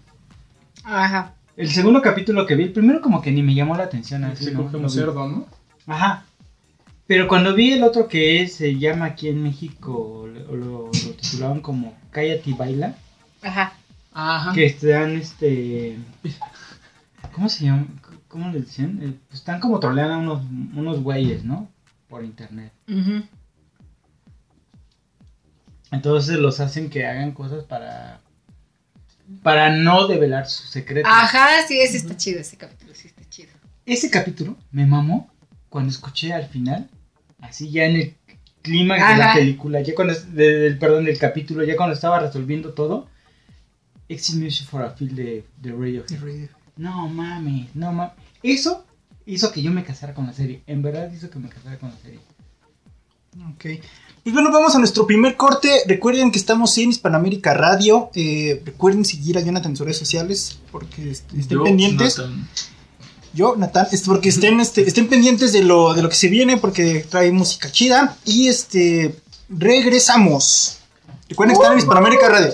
Ajá. 0.85 1.35
El 1.57 1.71
segundo 1.71 2.01
capítulo 2.03 2.47
que 2.47 2.55
vi, 2.55 2.65
el 2.65 2.73
primero 2.73 3.01
como 3.01 3.21
que 3.23 3.31
ni 3.33 3.43
me 3.43 3.55
llamó 3.55 3.77
la 3.77 3.85
atención. 3.85 4.25
así, 4.25 4.45
Se 4.45 4.53
¿no? 4.53 4.89
cerdo, 4.89 5.29
¿no? 5.29 5.47
Ajá. 5.87 6.25
Pero 7.07 7.27
cuando 7.29 7.55
vi 7.55 7.73
el 7.73 7.83
otro 7.83 8.07
que 8.09 8.41
es, 8.43 8.55
se 8.55 8.79
llama 8.79 9.07
aquí 9.07 9.29
en 9.29 9.43
México, 9.43 10.27
lo, 10.33 10.57
lo, 10.57 10.85
lo 10.87 10.91
titulaban 11.21 11.61
como 11.61 11.95
Cállate 12.13 12.51
y 12.51 12.53
Baila, 12.55 12.95
Ajá. 13.43 13.73
Ajá. 14.13 14.53
que 14.55 14.67
están, 14.67 15.17
este... 15.17 15.97
¿Cómo 17.41 17.49
se 17.49 17.65
llama? 17.65 17.87
¿Cómo 18.29 18.51
les 18.53 18.67
decían? 18.67 18.99
Eh, 19.03 19.15
pues 19.29 19.41
están 19.41 19.61
como 19.61 19.81
troleando 19.81 20.13
a 20.13 20.19
unos, 20.19 20.43
unos 20.77 21.03
güeyes, 21.03 21.43
¿no? 21.43 21.71
Por 22.07 22.23
internet. 22.23 22.71
Entonces 25.91 26.37
los 26.39 26.61
hacen 26.61 26.91
que 26.91 27.07
hagan 27.07 27.33
cosas 27.33 27.65
para... 27.65 28.21
Para 29.43 29.75
no 29.75 30.07
develar 30.07 30.47
sus 30.51 30.69
secretos. 30.69 31.11
Ajá, 31.11 31.67
sí, 31.67 31.81
ese 31.81 31.97
está 31.97 32.15
chido, 32.15 32.41
ese 32.41 32.59
capítulo 32.59 32.95
sí 32.95 33.09
está 33.09 33.27
chido. 33.31 33.53
Ese 33.87 34.11
capítulo 34.11 34.59
me 34.71 34.85
mamó 34.85 35.31
cuando 35.71 35.89
escuché 35.91 36.35
al 36.35 36.47
final, 36.47 36.91
así 37.41 37.71
ya 37.71 37.87
en 37.87 37.97
el 37.97 38.15
clímax 38.61 39.01
de 39.01 39.17
la 39.17 39.33
película, 39.33 39.81
ya 39.81 39.95
cuando, 39.95 40.13
de- 40.15 40.59
del, 40.59 40.79
perdón, 40.79 41.07
del 41.07 41.17
capítulo, 41.19 41.65
ya 41.65 41.75
cuando 41.75 41.95
estaba 41.95 42.19
resolviendo 42.21 42.75
todo, 42.75 43.09
Exit 44.11 44.37
Music 44.37 44.67
for 44.69 44.83
a 44.83 44.91
Feel 44.91 45.15
de, 45.17 45.47
de 45.59 45.71
Radiohead. 45.73 46.51
No 46.77 47.09
mames, 47.09 47.75
no 47.75 47.93
mames. 47.93 48.15
Eso 48.43 48.85
hizo 49.27 49.53
que 49.53 49.63
yo 49.63 49.71
me 49.71 49.85
casara 49.85 50.15
con 50.15 50.27
la 50.27 50.33
serie. 50.33 50.63
En 50.67 50.83
verdad 50.83 51.11
hizo 51.13 51.29
que 51.31 51.39
me 51.39 51.49
casara 51.49 51.79
con 51.79 51.91
la 51.91 51.97
serie. 51.99 52.21
Ok. 53.55 53.83
Pues 54.23 54.35
bueno, 54.35 54.51
vamos 54.51 54.75
a 54.75 54.79
nuestro 54.79 55.07
primer 55.07 55.37
corte. 55.37 55.71
Recuerden 55.87 56.31
que 56.31 56.39
estamos 56.39 56.77
en 56.79 56.91
Hispanoamérica 56.91 57.55
Radio. 57.55 58.11
Eh, 58.15 58.61
recuerden 58.65 59.05
seguir 59.05 59.39
a 59.39 59.41
Jonathan 59.41 59.73
en 59.73 59.77
sus 59.77 59.85
redes 59.87 59.99
sociales 59.99 60.59
porque 60.73 61.11
est- 61.11 61.33
estén 61.35 61.59
Yo, 61.59 61.65
pendientes. 61.65 62.19
Nathan. 62.19 62.49
Yo, 63.33 63.55
Natán, 63.57 63.87
es 63.93 64.03
porque 64.03 64.29
estén, 64.31 64.59
este, 64.59 64.83
estén 64.83 65.09
pendientes 65.09 65.53
de 65.53 65.63
lo, 65.63 65.95
de 65.95 66.03
lo 66.03 66.09
que 66.09 66.17
se 66.17 66.29
viene 66.29 66.57
porque 66.57 67.07
trae 67.09 67.31
música 67.31 67.71
chida. 67.71 68.17
Y 68.25 68.49
este, 68.49 69.15
regresamos. 69.49 70.79
Recuerden 71.29 71.55
que 71.57 71.61
están 71.63 71.73
en 71.75 71.79
Hispanoamérica 71.79 72.29
Radio. 72.29 72.53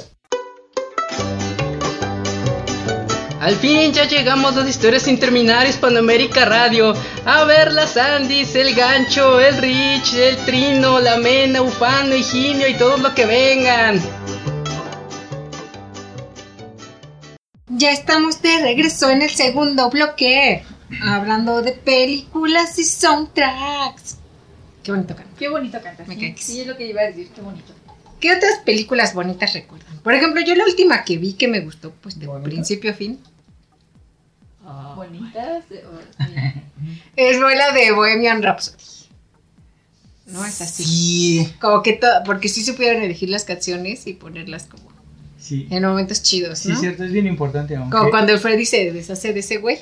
Al 3.46 3.54
fin 3.54 3.92
ya 3.92 4.08
llegamos 4.08 4.56
a 4.56 4.62
las 4.62 4.70
historias 4.70 5.04
sin 5.04 5.20
terminar 5.20 5.68
Hispanoamérica 5.68 6.46
Radio. 6.46 6.92
A 7.24 7.44
ver 7.44 7.72
las 7.72 7.96
Andis, 7.96 8.56
el 8.56 8.74
gancho, 8.74 9.38
el 9.38 9.56
Rich, 9.58 10.14
el 10.14 10.36
Trino, 10.38 10.98
la 10.98 11.16
Mena, 11.18 11.62
Ufano, 11.62 12.16
Higinio 12.16 12.66
y 12.66 12.74
todo 12.74 12.96
lo 12.96 13.14
que 13.14 13.24
vengan. 13.24 14.00
Ya 17.68 17.92
estamos 17.92 18.42
de 18.42 18.62
regreso 18.62 19.10
en 19.10 19.22
el 19.22 19.30
segundo 19.30 19.90
bloque, 19.90 20.64
hablando 21.04 21.62
de 21.62 21.70
películas 21.70 22.76
y 22.80 22.84
soundtracks. 22.84 24.16
Qué 24.82 24.90
bonito 24.90 25.14
canto. 25.14 25.36
Qué 25.38 25.48
bonito 25.48 25.80
cantas. 25.80 26.08
Me 26.08 26.16
Sí, 26.16 26.34
sí. 26.36 26.42
sí, 26.42 26.60
es 26.62 26.66
lo 26.66 26.76
que 26.76 26.88
iba 26.88 27.02
a 27.02 27.04
decir, 27.04 27.28
qué 27.32 27.40
bonito. 27.42 27.72
¿Qué 28.18 28.34
otras 28.34 28.58
películas 28.64 29.14
bonitas 29.14 29.52
recuerdan? 29.52 30.00
Por 30.02 30.14
ejemplo, 30.14 30.40
yo 30.44 30.56
la 30.56 30.64
última 30.64 31.04
que 31.04 31.16
vi 31.16 31.34
que 31.34 31.46
me 31.46 31.60
gustó, 31.60 31.92
pues 32.00 32.18
de 32.18 32.26
¿Bonita? 32.26 32.48
principio 32.50 32.90
a 32.90 32.94
fin, 32.94 33.20
Bonitas. 34.94 35.64
eh, 35.70 35.84
o- 35.86 36.24
sí. 36.24 37.00
es 37.16 37.38
la 37.40 37.72
de 37.72 37.92
Bohemian 37.92 38.42
Rhapsody. 38.42 38.76
No 40.26 40.44
es 40.44 40.60
así. 40.60 40.84
Sí. 40.84 41.52
Como 41.60 41.82
que 41.82 41.92
todo, 41.92 42.10
porque 42.24 42.48
sí 42.48 42.64
supieron 42.64 43.02
elegir 43.02 43.28
las 43.30 43.44
canciones 43.44 44.06
y 44.06 44.14
ponerlas 44.14 44.64
como 44.64 44.86
Sí, 45.38 45.68
en 45.70 45.84
momentos 45.84 46.22
chidos, 46.22 46.58
sí, 46.58 46.70
¿no? 46.70 46.80
cierto, 46.80 47.04
es 47.04 47.12
bien 47.12 47.28
importante. 47.28 47.76
Aunque, 47.76 47.96
Como 47.96 48.10
cuando 48.10 48.32
el 48.32 48.40
Freddy 48.40 48.64
se 48.66 48.92
deshace 48.92 49.32
de 49.32 49.40
ese 49.40 49.58
güey. 49.58 49.78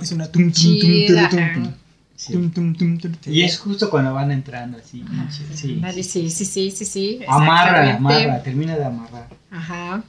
Es 0.00 0.10
una 0.10 0.26
tum, 0.26 0.42
tum, 0.42 0.50
tum, 0.50 0.52
chida, 0.52 1.28
tum, 1.28 1.38
tum, 1.38 1.38
ajá. 1.38 1.54
tum. 1.54 1.72
sí. 2.16 2.32
Tum, 2.32 2.50
tum, 2.50 2.74
tum, 2.76 2.98
tum, 2.98 3.12
tum. 3.14 3.32
Y 3.32 3.42
es 3.44 3.58
justo 3.60 3.88
cuando 3.88 4.12
van 4.12 4.32
entrando 4.32 4.78
así. 4.78 5.04
sí. 5.54 5.78
Vale, 5.80 6.02
sí, 6.02 6.28
sí, 6.30 6.44
sí, 6.44 6.72
sí, 6.72 6.84
sí. 6.84 7.20
Amarra, 7.28 7.94
amarra, 7.94 8.42
termina 8.42 8.76
de 8.76 8.84
amarrar. 8.84 9.28
Ajá. 9.52 10.02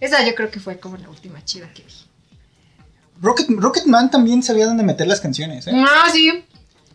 Esa 0.00 0.26
yo 0.26 0.34
creo 0.34 0.50
que 0.50 0.58
fue 0.60 0.78
como 0.78 0.96
la 0.96 1.10
última 1.10 1.44
chida 1.44 1.70
que 1.74 1.82
vi. 1.82 1.92
Rocket, 3.20 3.46
Rocketman 3.50 4.10
también 4.10 4.42
sabía 4.42 4.66
dónde 4.66 4.82
meter 4.82 5.06
las 5.06 5.20
canciones. 5.20 5.66
¿eh? 5.66 5.72
Ah, 5.74 6.08
sí. 6.12 6.44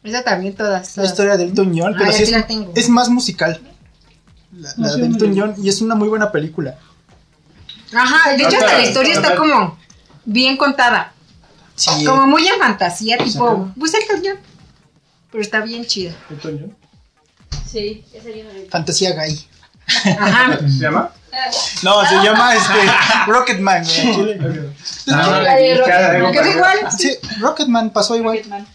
Esa 0.04 0.24
también 0.24 0.56
todas. 0.56 0.90
La 0.90 0.94
todas. 0.96 1.10
historia 1.12 1.38
de 1.38 1.44
Elton 1.46 1.74
John, 1.78 1.96
pero 1.98 2.12
sí 2.12 2.24
es, 2.24 2.32
la 2.32 2.48
tengo. 2.48 2.72
es 2.76 2.90
más 2.90 3.10
musical. 3.10 3.62
La, 4.56 4.74
No, 4.78 4.88
la 4.88 4.96
de 4.96 5.06
Elton. 5.06 5.34
John, 5.38 5.56
y 5.58 5.70
es 5.70 5.82
una 5.82 5.96
muy 5.96 6.08
buena 6.08 6.32
película. 6.32 6.78
Ajá, 7.94 8.32
de 8.32 8.44
hecho 8.44 8.58
hasta 8.58 8.78
la 8.78 8.84
historia 8.86 9.14
está 9.14 9.36
como 9.36 9.78
bien 10.26 10.58
contada. 10.58 11.14
Sí, 11.76 12.04
Como 12.06 12.28
muy 12.28 12.48
en 12.48 12.60
fantasía, 12.60 13.18
tipo, 13.18 13.72
pues 13.78 13.94
Elton 13.94 14.22
John. 14.24 14.38
Pero 15.32 15.42
está 15.42 15.62
bien 15.62 15.86
chida. 15.86 16.14
¿Elton 16.30 16.60
John? 16.60 16.78
Sí, 17.68 18.04
esa 18.14 18.28
no 18.30 18.34
vi. 18.34 18.68
fantasía 18.70 19.14
gay. 19.14 19.48
Ajá. 20.20 20.58
¿Se 20.60 20.68
llama? 20.80 21.12
No, 21.84 22.06
se 22.06 22.16
llama 22.16 22.54
este, 22.56 22.74
Rocketman. 23.28 23.84
Ah, 25.08 25.60
igual. 25.60 26.78
Sí, 26.98 27.18
Rocketman 27.40 27.90
pasó 27.92 28.16
igual. 28.16 28.38
Rocketman. 28.38 28.68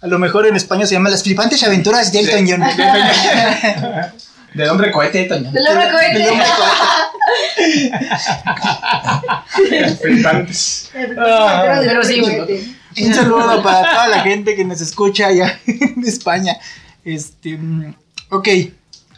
A 0.00 0.06
lo 0.06 0.18
mejor 0.18 0.46
en 0.46 0.54
España 0.56 0.86
se 0.86 0.94
llama 0.94 1.10
Las 1.10 1.22
flipantes 1.24 1.62
aventuras 1.64 2.12
de 2.12 2.20
Elton 2.20 2.46
John. 2.48 2.60
Del 4.54 4.70
hombre 4.70 4.90
cohete, 4.90 5.22
Elton 5.22 5.44
John. 5.44 5.52
Del 5.52 5.66
hombre 5.68 5.90
cohete. 5.90 6.18
Del 6.18 6.28
hombre 6.30 6.46
Flipantes. 10.00 10.90
Ah, 11.18 11.80
Pero 11.80 12.04
sí, 12.04 12.20
güey. 12.20 12.36
Cohete. 12.38 12.78
Un 13.00 13.14
saludo 13.14 13.62
para 13.62 13.90
toda 13.90 14.08
la 14.08 14.20
gente 14.22 14.56
que 14.56 14.64
nos 14.64 14.80
escucha 14.80 15.26
allá 15.26 15.58
en 15.66 16.02
España. 16.06 16.56
Este, 17.04 17.56
mm, 17.56 17.94
ok. 18.30 18.48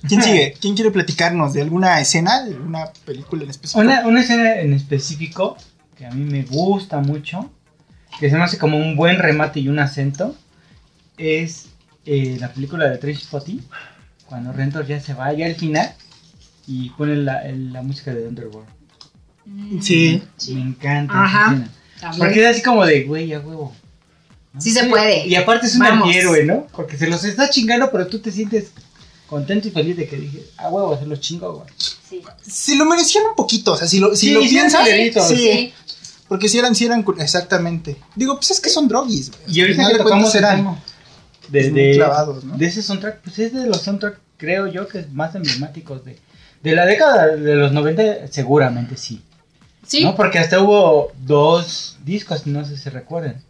¿Quién 0.09 0.23
sigue? 0.23 0.55
¿Quién 0.61 0.75
quiere 0.75 0.91
platicarnos 0.91 1.53
de 1.53 1.63
alguna 1.63 2.01
escena, 2.01 2.43
de 2.45 2.55
alguna 2.55 2.91
película 3.05 3.45
en 3.45 3.51
específico? 3.51 3.81
Una, 3.81 4.07
una 4.07 4.21
escena 4.23 4.61
en 4.61 4.73
específico 4.73 5.57
que 5.97 6.07
a 6.07 6.11
mí 6.11 6.25
me 6.31 6.43
gusta 6.43 6.99
mucho, 7.01 7.51
que 8.19 8.31
se 8.31 8.37
me 8.37 8.43
hace 8.45 8.57
como 8.59 8.79
un 8.79 8.97
buen 8.97 9.19
remate 9.19 9.61
y 9.61 9.69
un 9.69 9.79
acento, 9.79 10.35
es 11.19 11.67
eh, 12.07 12.37
la 12.41 12.53
película 12.53 12.89
de 12.89 12.97
Tracy 12.99 13.23
Spotty, 13.23 13.61
cuando 14.27 14.53
Rentor 14.53 14.87
ya 14.87 15.01
se 15.01 15.13
va, 15.13 15.33
ya 15.35 15.47
al 15.47 15.55
final, 15.57 15.93
y 16.67 16.91
pone 16.91 17.17
la, 17.17 17.47
el- 17.47 17.73
la 17.73 17.83
música 17.83 18.15
de 18.15 18.27
Underworld. 18.27 18.69
Sí. 19.83 20.23
Me 20.55 20.61
encanta 20.61 21.13
Ajá. 21.25 21.65
Porque 22.17 22.41
es 22.43 22.47
así 22.51 22.63
como 22.63 22.87
de, 22.87 23.03
güey, 23.05 23.33
a 23.35 23.41
huevo. 23.41 23.75
¿no? 24.53 24.61
Sí 24.61 24.71
se 24.71 24.85
puede. 24.85 25.27
Y 25.27 25.35
aparte 25.35 25.67
es 25.67 25.77
un 25.77 25.83
antihéroe, 25.85 26.45
¿no? 26.45 26.67
Porque 26.75 26.97
se 26.97 27.07
los 27.09 27.25
está 27.25 27.51
chingando, 27.51 27.91
pero 27.93 28.07
tú 28.07 28.21
te 28.21 28.31
sientes 28.33 28.73
contento 29.31 29.69
y 29.69 29.71
feliz 29.71 29.97
de 29.97 30.07
que 30.09 30.17
dije, 30.17 30.45
a 30.59 30.69
huevo, 30.69 30.99
se 30.99 31.07
los 31.07 31.21
chingo, 31.21 31.55
güey. 31.55 31.69
Sí. 31.79 32.21
Se 32.47 32.75
lo 32.77 32.85
merecían 32.85 33.25
un 33.31 33.35
poquito, 33.37 33.73
o 33.73 33.77
sea, 33.77 33.87
si 33.87 34.01
lo, 34.01 34.15
si 34.15 34.27
Sí, 34.27 34.33
lo 34.35 34.41
piensas, 34.41 34.87
sí, 35.29 35.35
Sí. 35.37 35.73
porque 36.29 36.49
si 36.49 36.59
eran, 36.59 36.75
si 36.75 36.85
eran, 36.87 37.05
exactamente. 37.19 37.97
Digo, 38.17 38.35
pues 38.37 38.51
es 38.51 38.61
que 38.61 38.69
son 38.69 38.89
droguis, 38.89 39.31
güey. 39.31 39.57
Y 39.57 39.61
ahorita 39.63 39.89
que 39.89 39.99
tocamos 39.99 40.35
eran 40.35 40.65
de, 41.49 41.61
pues, 41.63 41.75
de- 41.75 41.93
clavados, 41.95 42.45
¿no? 42.45 42.57
de 42.59 42.67
ese 42.67 42.83
soundtrack, 42.83 43.21
pues 43.23 43.39
es 43.39 43.53
de 43.55 43.67
los 43.67 43.81
soundtracks, 43.83 44.19
creo 44.37 44.67
yo, 44.67 44.87
que 44.89 44.99
es 45.01 45.13
más 45.13 45.35
emblemáticos 45.35 46.05
de, 46.05 46.19
de 46.63 46.73
la 46.75 46.85
década 46.85 47.29
de 47.29 47.55
los 47.55 47.73
90, 47.73 48.29
seguramente 48.31 48.97
sí. 48.97 49.23
Sí. 49.87 50.05
¿no? 50.05 50.15
Porque 50.17 50.39
hasta 50.39 50.61
hubo 50.61 51.13
dos 51.25 51.97
discos, 52.05 52.47
no 52.47 52.65
sé 52.65 52.77
si 52.77 52.91
recuerdan. 52.91 53.43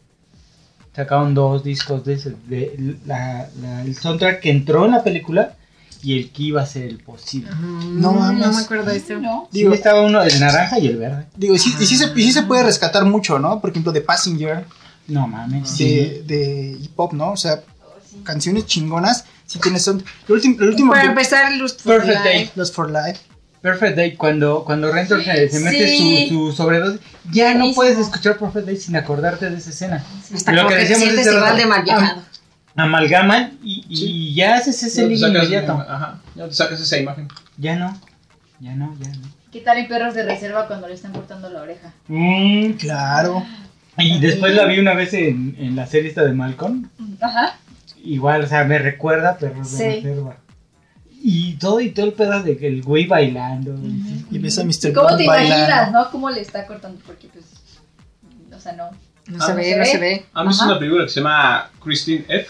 Sacaron 0.94 1.34
dos 1.34 1.62
discos 1.62 2.04
de 2.04 2.14
ese, 2.14 2.34
de 2.48 2.96
la, 3.06 3.48
la- 3.62 3.82
el 3.82 3.94
soundtrack 3.96 4.40
que 4.40 4.50
entró 4.50 4.84
en 4.86 4.90
la 4.92 5.02
película 5.04 5.54
y 6.02 6.18
el 6.18 6.30
que 6.30 6.42
iba 6.44 6.62
a 6.62 6.66
ser 6.66 6.84
el 6.84 6.98
posible. 6.98 7.50
No 7.50 8.12
No, 8.12 8.12
mames. 8.12 8.46
no 8.46 8.52
me 8.52 8.58
acuerdo 8.62 8.90
de 8.90 8.96
eso. 8.96 9.14
No. 9.18 9.48
Digo, 9.52 9.70
sí, 9.72 9.76
estaba 9.76 10.00
uno, 10.02 10.22
el 10.22 10.40
naranja 10.40 10.78
y 10.78 10.86
el 10.88 10.96
verde. 10.96 11.26
digo 11.36 11.54
y, 11.54 11.58
sí, 11.58 11.74
y 11.78 11.86
sí 11.86 11.96
se, 11.96 12.12
y 12.16 12.22
sí 12.22 12.32
se 12.32 12.42
puede 12.42 12.62
rescatar 12.62 13.04
mucho, 13.04 13.38
¿no? 13.38 13.60
Por 13.60 13.70
ejemplo, 13.70 13.92
de 13.92 14.00
Passenger, 14.00 14.64
No 15.08 15.26
mames, 15.26 15.68
sí. 15.70 15.84
de, 15.84 16.22
de 16.26 16.76
hip 16.80 16.92
hop, 16.98 17.12
¿no? 17.12 17.32
O 17.32 17.36
sea, 17.36 17.62
canciones 18.24 18.66
chingonas, 18.66 19.24
sí 19.46 19.58
tienes 19.58 19.82
son. 19.84 20.02
El 20.28 20.34
último, 20.34 20.56
el 20.60 20.68
último 20.68 20.90
Para 20.92 21.02
que- 21.02 21.08
empezar, 21.08 21.52
Lust 21.56 21.80
for 21.82 21.96
Perfect 21.98 22.18
Life. 22.24 22.28
Day. 22.28 22.50
Los 22.56 22.72
for 22.72 22.90
Life. 22.90 23.20
Perfect 23.62 23.94
Day, 23.96 24.16
cuando, 24.16 24.64
cuando 24.64 24.90
Rentor 24.90 25.22
se, 25.22 25.48
se 25.50 25.60
mete 25.60 25.86
Sí. 25.88 26.26
su, 26.30 26.46
su 26.50 26.52
sobredosis, 26.56 26.98
ya 27.30 27.52
no 27.54 27.74
puedes 27.74 27.98
escuchar 27.98 28.38
Perfect 28.38 28.64
Day 28.66 28.76
sin 28.78 28.96
acordarte 28.96 29.50
de 29.50 29.58
esa 29.58 29.68
escena. 29.68 30.02
Hasta 30.34 30.52
Lo 30.52 30.62
como 30.62 30.70
que 30.70 30.76
que 30.76 30.82
te 30.84 30.88
decíamos 30.88 31.14
sientes 31.14 31.34
igual 31.34 31.56
de 31.58 31.66
mal 31.66 31.82
viajado. 31.84 32.22
Amalgaman 32.76 33.58
y, 33.62 33.84
y 33.88 33.96
Sí. 33.96 34.34
ya 34.34 34.54
haces 34.56 34.82
ese 34.82 35.06
link 35.08 35.20
inmediato. 35.20 35.72
Ajá, 35.72 36.20
ya 36.34 36.46
te 36.48 36.54
sacas 36.54 36.80
esa 36.80 36.98
imagen. 36.98 37.28
Ya 37.58 37.76
no, 37.76 37.98
ya 38.60 38.74
no, 38.74 38.96
ya 39.00 39.10
no. 39.10 39.28
¿Qué 39.52 39.60
tal 39.60 39.78
en 39.78 39.88
perros 39.88 40.14
de 40.14 40.22
reserva 40.22 40.66
cuando 40.68 40.86
le 40.86 40.94
están 40.94 41.12
cortando 41.12 41.50
la 41.50 41.62
oreja? 41.62 41.92
Mm, 42.08 42.72
Claro. 42.72 43.44
y 43.98 44.18
después 44.20 44.54
la 44.54 44.64
vi 44.66 44.78
una 44.78 44.94
vez 44.94 45.12
en, 45.14 45.56
en 45.58 45.74
la 45.76 45.86
serie 45.86 46.08
esta 46.08 46.22
de 46.24 46.32
Malcolm. 46.32 46.88
Ajá. 47.20 47.56
Igual, 48.02 48.44
o 48.44 48.46
sea, 48.46 48.64
me 48.64 48.78
recuerda 48.78 49.36
Perros 49.36 49.76
de. 49.76 49.96
Reserva. 49.96 50.36
Y 51.22 51.54
todo 51.56 51.80
y 51.80 51.90
todo 51.90 52.06
el 52.06 52.14
pedazo 52.14 52.44
de 52.44 52.56
que 52.56 52.66
el 52.66 52.82
güey 52.82 53.06
bailando. 53.06 53.76
Y 54.30 54.38
ves 54.38 54.58
a 54.58 54.64
Mr. 54.64 54.94
¿Cómo 54.94 55.16
te 55.18 55.26
bailando. 55.26 55.64
imaginas, 55.66 55.92
no? 55.92 56.10
¿Cómo 56.10 56.30
le 56.30 56.40
está 56.40 56.66
cortando? 56.66 56.98
Porque, 57.04 57.28
pues, 57.28 57.44
o 58.56 58.58
sea, 58.58 58.72
no. 58.72 58.84
No 59.26 59.36
Ah, 59.38 59.46
se 59.46 59.52
¿no 59.52 59.56
ve, 59.58 59.64
se 59.64 59.72
no 59.76 59.78
ve? 59.80 59.86
se 59.86 59.98
ve. 59.98 60.26
¿Han 60.32 60.48
visto 60.48 60.62
Ajá. 60.62 60.70
una 60.72 60.78
película 60.80 61.04
que 61.04 61.10
se 61.10 61.20
llama 61.20 61.70
Christine 61.84 62.24
F? 62.26 62.48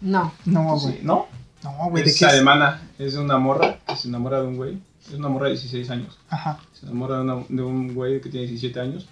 No. 0.00 0.32
No, 0.44 0.78
Sí, 0.78 0.86
güey. 0.86 0.98
¿No? 1.02 1.26
No, 1.64 1.90
güey, 1.90 2.04
¿de 2.04 2.10
Es 2.10 2.18
qué 2.18 2.24
es? 2.26 2.32
alemana. 2.32 2.80
Es 2.98 3.14
de 3.14 3.18
una 3.20 3.38
morra 3.38 3.78
que 3.86 3.96
se 3.96 4.08
enamora 4.08 4.40
de 4.40 4.46
un 4.46 4.56
güey. 4.56 4.78
Es 5.06 5.14
una 5.14 5.28
morra 5.28 5.46
de 5.46 5.52
16 5.52 5.90
años. 5.90 6.18
Ajá. 6.30 6.60
Se 6.72 6.86
enamora 6.86 7.16
de, 7.16 7.22
una- 7.22 7.44
de 7.48 7.62
un 7.62 7.94
güey 7.94 8.20
que 8.20 8.28
tiene 8.28 8.46
17 8.46 8.78
años. 8.80 9.08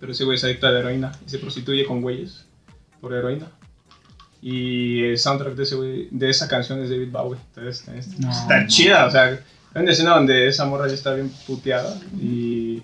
Pero 0.00 0.12
ese 0.12 0.24
güey 0.24 0.36
es 0.36 0.44
adicto 0.44 0.66
a 0.66 0.70
la 0.70 0.78
heroína 0.78 1.12
y 1.26 1.28
se 1.30 1.38
prostituye 1.38 1.84
con 1.84 2.00
güeyes 2.00 2.44
por 3.00 3.12
heroína. 3.12 3.48
Y 4.40 5.02
el 5.02 5.18
soundtrack 5.18 5.54
de, 5.54 5.62
ese 5.64 5.76
güey- 5.76 6.08
de 6.10 6.30
esa 6.30 6.46
canción 6.48 6.80
es 6.82 6.90
David 6.90 7.10
Bowie. 7.10 7.38
Entonces, 7.54 7.88
está, 7.88 8.18
No, 8.20 8.30
está 8.30 8.60
no. 8.60 8.66
chida. 8.68 9.06
O 9.06 9.10
sea, 9.10 9.24
hay 9.24 9.82
una 9.82 9.90
escena 9.90 10.14
donde 10.14 10.46
esa 10.48 10.64
morra 10.66 10.86
ya 10.86 10.94
está 10.94 11.12
bien 11.14 11.30
puteada 11.46 11.98
y 12.20 12.82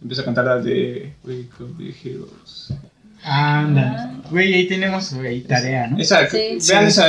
empieza 0.00 0.22
a 0.22 0.24
cantar 0.24 0.46
la 0.46 0.56
de 0.56 1.14
We 1.24 1.46
Could 1.56 1.76
Be 1.76 1.94
Heroes. 2.02 2.72
Anda. 3.24 4.12
Güey, 4.30 4.54
ahí 4.54 4.68
tenemos 4.68 5.12
güey, 5.14 5.42
tarea, 5.42 5.86
¿no? 5.88 5.98
Esa, 5.98 6.28
Sí. 6.28 6.58
vean 6.68 6.90
Sí. 6.90 7.00
esa 7.00 7.08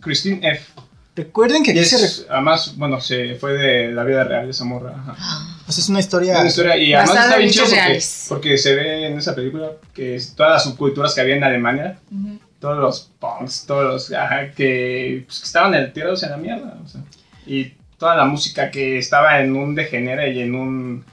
Christine 0.00 0.40
F. 0.52 0.62
Recuerden 1.16 1.62
que 1.62 1.72
aquí 1.72 1.84
se 1.84 2.24
además, 2.30 2.74
bueno, 2.76 3.00
se 3.00 3.34
fue 3.34 3.52
de 3.52 3.92
la 3.92 4.04
vida 4.04 4.24
real 4.24 4.48
esa 4.48 4.64
morra. 4.64 4.94
ajá. 5.06 5.38
pues 5.66 5.78
es 5.78 5.88
una 5.88 5.98
Es 6.00 6.06
historia. 6.06 6.38
una 6.40 6.48
historia 6.48 6.76
y 6.76 6.94
además 6.94 7.16
está 7.16 7.34
en 7.34 7.38
bien 7.40 7.50
chido 7.52 7.66
porque, 8.28 8.58
se 8.58 8.74
ve 8.74 9.06
en 9.06 9.18
esa 9.18 9.34
película 9.34 9.70
que 9.92 10.14
es 10.16 10.34
todas 10.34 10.52
las 10.52 10.64
subculturas 10.64 11.14
que 11.14 11.20
había 11.20 11.36
en 11.36 11.44
Alemania, 11.44 11.98
todos 12.58 12.78
los 12.78 13.10
punks, 13.20 13.66
todos 13.66 13.84
los 13.84 14.12
ajá, 14.12 14.50
que, 14.52 15.24
pues, 15.26 15.40
que 15.40 15.44
estaban 15.46 15.74
el 15.74 15.92
tirados 15.92 16.22
en 16.22 16.30
la 16.30 16.36
mierda. 16.38 16.78
o 16.82 16.88
sea, 16.88 17.02
y 17.46 17.74
toda 17.98 18.16
la 18.16 18.24
música 18.24 18.70
que 18.70 18.96
estaba 18.98 19.40
en 19.40 19.54
un 19.54 19.74
degenere 19.74 20.32
y 20.32 20.40
en, 20.40 20.54
un, 20.54 21.04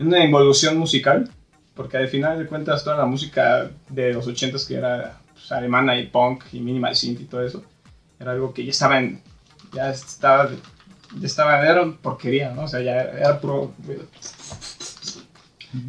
en 0.00 0.06
una 0.08 0.24
involución 0.24 0.76
musical, 0.78 1.30
porque 1.74 1.96
al 1.96 2.08
final 2.08 2.38
de 2.38 2.46
cuentas 2.46 2.84
toda 2.84 2.96
la 2.96 3.06
música 3.06 3.70
de 3.88 4.12
los 4.12 4.26
80s 4.28 4.66
que 4.66 4.76
era 4.76 5.18
pues, 5.32 5.50
alemana 5.52 5.98
y 5.98 6.06
punk 6.06 6.44
y 6.52 6.60
minimal 6.60 6.94
synth 6.94 7.20
y 7.20 7.24
todo 7.24 7.44
eso, 7.44 7.64
era 8.20 8.32
algo 8.32 8.54
que 8.54 8.64
ya 8.64 8.70
estaba 8.70 8.98
en, 8.98 9.20
ya 9.72 9.90
estaba, 9.90 10.50
ya 11.18 11.26
estaba, 11.26 11.60
era 11.66 11.84
porquería, 12.02 12.52
¿no? 12.52 12.62
O 12.62 12.68
sea, 12.68 12.80
ya 12.80 13.00
era 13.02 13.40
puro, 13.40 13.72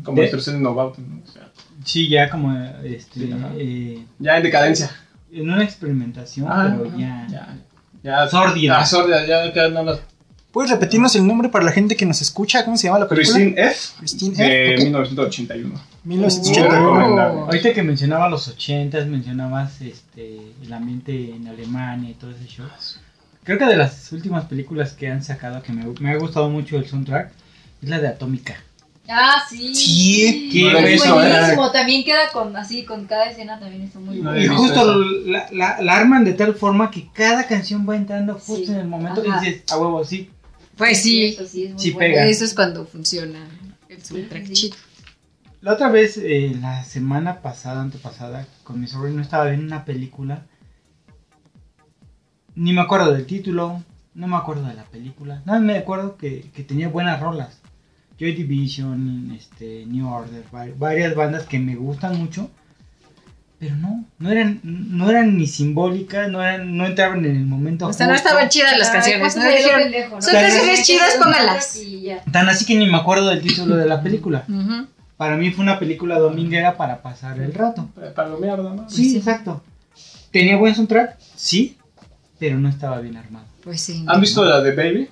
como 0.03 0.21
De- 0.21 0.57
Novauten, 0.57 1.09
¿no? 1.09 1.21
O 1.23 1.31
sea, 1.31 1.49
Sí, 1.83 2.09
ya 2.09 2.29
como 2.29 2.51
este, 2.83 3.19
Sí, 3.19 3.33
eh, 3.57 4.03
ya 4.17 4.37
en 4.37 4.43
decadencia. 4.43 4.91
en 5.31 5.49
una 5.51 5.63
experimentación, 5.63 6.47
Ajá, 6.51 6.75
pero 6.77 6.97
ya. 6.97 7.27
Ya, 7.29 7.57
ya. 8.01 8.27
Sórdida. 8.27 8.79
Ah, 8.79 8.85
sórdida, 8.85 9.23
ya 9.25 9.53
que 9.53 9.69
no 9.69 9.83
las. 9.83 9.99
¿Puedes 10.55 10.71
repetirnos 10.71 11.13
el 11.17 11.27
nombre 11.27 11.49
para 11.49 11.65
la 11.65 11.73
gente 11.73 11.97
que 11.97 12.05
nos 12.05 12.21
escucha? 12.21 12.63
¿Cómo 12.63 12.77
se 12.77 12.87
llama 12.87 12.99
la 12.99 13.09
película? 13.09 13.35
Christine 13.39 13.61
F. 13.61 13.79
Christine 13.99 14.35
De 14.37 14.73
F. 14.75 14.75
ok. 14.75 14.83
1981. 14.85 15.81
1981. 16.05 16.69
Muy 16.69 16.79
recomendable. 17.01 17.41
Ahorita 17.41 17.73
que 17.73 17.83
mencionabas 17.83 18.31
los 18.31 18.47
ochentas, 18.47 19.05
mencionabas 19.05 19.81
este 19.81 20.39
el 20.63 20.71
ambiente 20.71 21.31
en 21.35 21.45
Alemania 21.49 22.09
y 22.11 22.13
todo 22.13 22.31
ese 22.31 22.45
show. 22.47 22.65
Creo 23.43 23.57
que 23.57 23.65
de 23.65 23.75
las 23.75 24.09
últimas 24.13 24.45
películas 24.45 24.93
que 24.93 25.09
han 25.09 25.21
sacado 25.21 25.61
que 25.61 25.73
me, 25.73 25.83
me 25.99 26.11
ha 26.11 26.17
gustado 26.17 26.49
mucho 26.49 26.77
el 26.77 26.87
soundtrack 26.87 27.31
es 27.83 27.89
la 27.89 27.99
de 27.99 28.07
Atómica. 28.07 28.55
Ah, 29.09 29.43
sí. 29.49 29.75
Sí. 29.75 30.49
Qué 30.53 30.61
No 30.61 30.79
Es 30.79 31.03
buenísimo. 31.05 31.71
También 31.71 32.03
queda 32.05 32.31
con 32.31 32.55
así, 32.55 32.85
con 32.85 33.05
cada 33.05 33.25
escena 33.25 33.59
también 33.59 33.83
está 33.83 33.99
muy 33.99 34.17
No 34.19 34.31
bueno. 34.31 34.41
Y 34.41 34.47
justo 34.47 34.95
la, 35.25 35.47
la- 35.51 35.81
la 35.81 35.95
arman 35.97 36.23
de 36.23 36.31
tal 36.33 36.55
forma 36.55 36.89
que 36.89 37.07
cada 37.13 37.45
canción 37.45 37.85
va 37.87 37.97
entrando 37.97 38.33
justo 38.35 38.65
Sí. 38.67 38.71
en 38.71 38.79
el 38.79 38.87
momento 38.87 39.21
Ajá. 39.27 39.41
que 39.41 39.49
dices, 39.51 39.63
a 39.71 39.77
huevo, 39.77 40.03
sí. 40.05 40.31
Pues 40.77 41.01
sí. 41.01 41.25
Esto 41.25 41.45
sí, 41.45 41.65
es 41.65 41.73
muy 41.73 41.79
Sí 41.81 41.91
bueno. 41.91 42.13
pega. 42.15 42.25
Eso 42.27 42.43
es 42.45 42.53
cuando 42.53 42.85
funciona 42.85 43.47
el 43.89 44.03
soundtrack 44.03 44.45
Sí, 44.47 44.55
sí. 44.55 44.61
chido. 44.69 44.75
La 45.61 45.73
otra 45.73 45.89
vez, 45.89 46.17
eh, 46.17 46.55
la 46.61 46.83
semana 46.83 47.41
pasada, 47.41 47.81
antepasada, 47.81 48.47
con 48.63 48.79
mi 48.79 48.87
sobrino 48.87 49.21
estaba 49.21 49.45
viendo 49.45 49.65
una 49.65 49.85
película. 49.85 50.45
Ni 52.55 52.71
me 52.73 52.81
acuerdo 52.81 53.11
del 53.13 53.25
título, 53.25 53.83
no 54.13 54.27
me 54.27 54.35
acuerdo 54.37 54.67
de 54.67 54.75
la 54.75 54.85
película. 54.85 55.41
Nada, 55.45 55.59
me 55.59 55.77
acuerdo 55.77 56.17
que, 56.17 56.49
que 56.53 56.63
tenía 56.63 56.87
buenas 56.87 57.19
rolas. 57.19 57.59
Joy 58.19 58.33
Division, 58.33 59.31
este, 59.37 59.85
New 59.87 60.07
Order, 60.07 60.43
va- 60.53 60.67
varias 60.77 61.15
bandas 61.15 61.45
que 61.47 61.59
me 61.59 61.75
gustan 61.75 62.17
mucho. 62.17 62.49
Pero 63.57 63.75
no, 63.75 64.05
no 64.19 64.31
eran, 64.31 64.59
no 64.63 65.09
eran 65.09 65.37
ni 65.37 65.47
simbólicas, 65.47 66.29
no, 66.29 66.43
eran, 66.43 66.75
no 66.75 66.85
entraban 66.85 67.23
en 67.25 67.37
el 67.37 67.45
momento. 67.45 67.87
O 67.87 67.93
sea, 67.93 68.07
no 68.07 68.13
estaban 68.13 68.49
chidas 68.49 68.77
las 68.77 68.89
canciones. 68.89 69.21
¿cuánto 69.21 69.39
¿no? 69.39 69.45
salió 69.45 69.57
Dijeron, 69.57 69.83
pendejo, 69.83 70.15
no? 70.15 70.21
son 70.21 70.33
canciones 70.33 70.83
chidas, 70.83 71.15
póngalas. 71.15 71.79
Tan 72.31 72.49
así 72.49 72.65
que 72.65 72.75
ni 72.75 72.85
me 72.87 72.97
acuerdo 72.97 73.29
del 73.29 73.41
título 73.41 73.77
de 73.77 73.85
la 73.85 74.01
película. 74.01 74.45
Para 75.17 75.37
mí 75.37 75.51
fue 75.51 75.63
una 75.63 75.79
película 75.79 76.19
dominguera 76.19 76.75
para 76.75 77.01
pasar 77.01 77.39
el 77.39 77.53
rato. 77.53 77.89
Palomear, 78.13 78.59
¿no? 78.59 78.89
Sí, 78.89 79.15
exacto. 79.15 79.63
¿Tenía 80.31 80.57
buen 80.57 80.75
soundtrack? 80.75 81.17
Sí, 81.35 81.77
pero 82.37 82.59
no 82.59 82.67
estaba 82.67 82.99
bien 82.99 83.15
armado. 83.15 83.45
Pues 83.63 83.79
sí. 83.79 84.03
¿Han 84.07 84.19
visto 84.19 84.43
la 84.43 84.59
de 84.59 84.75
Baby? 84.75 85.09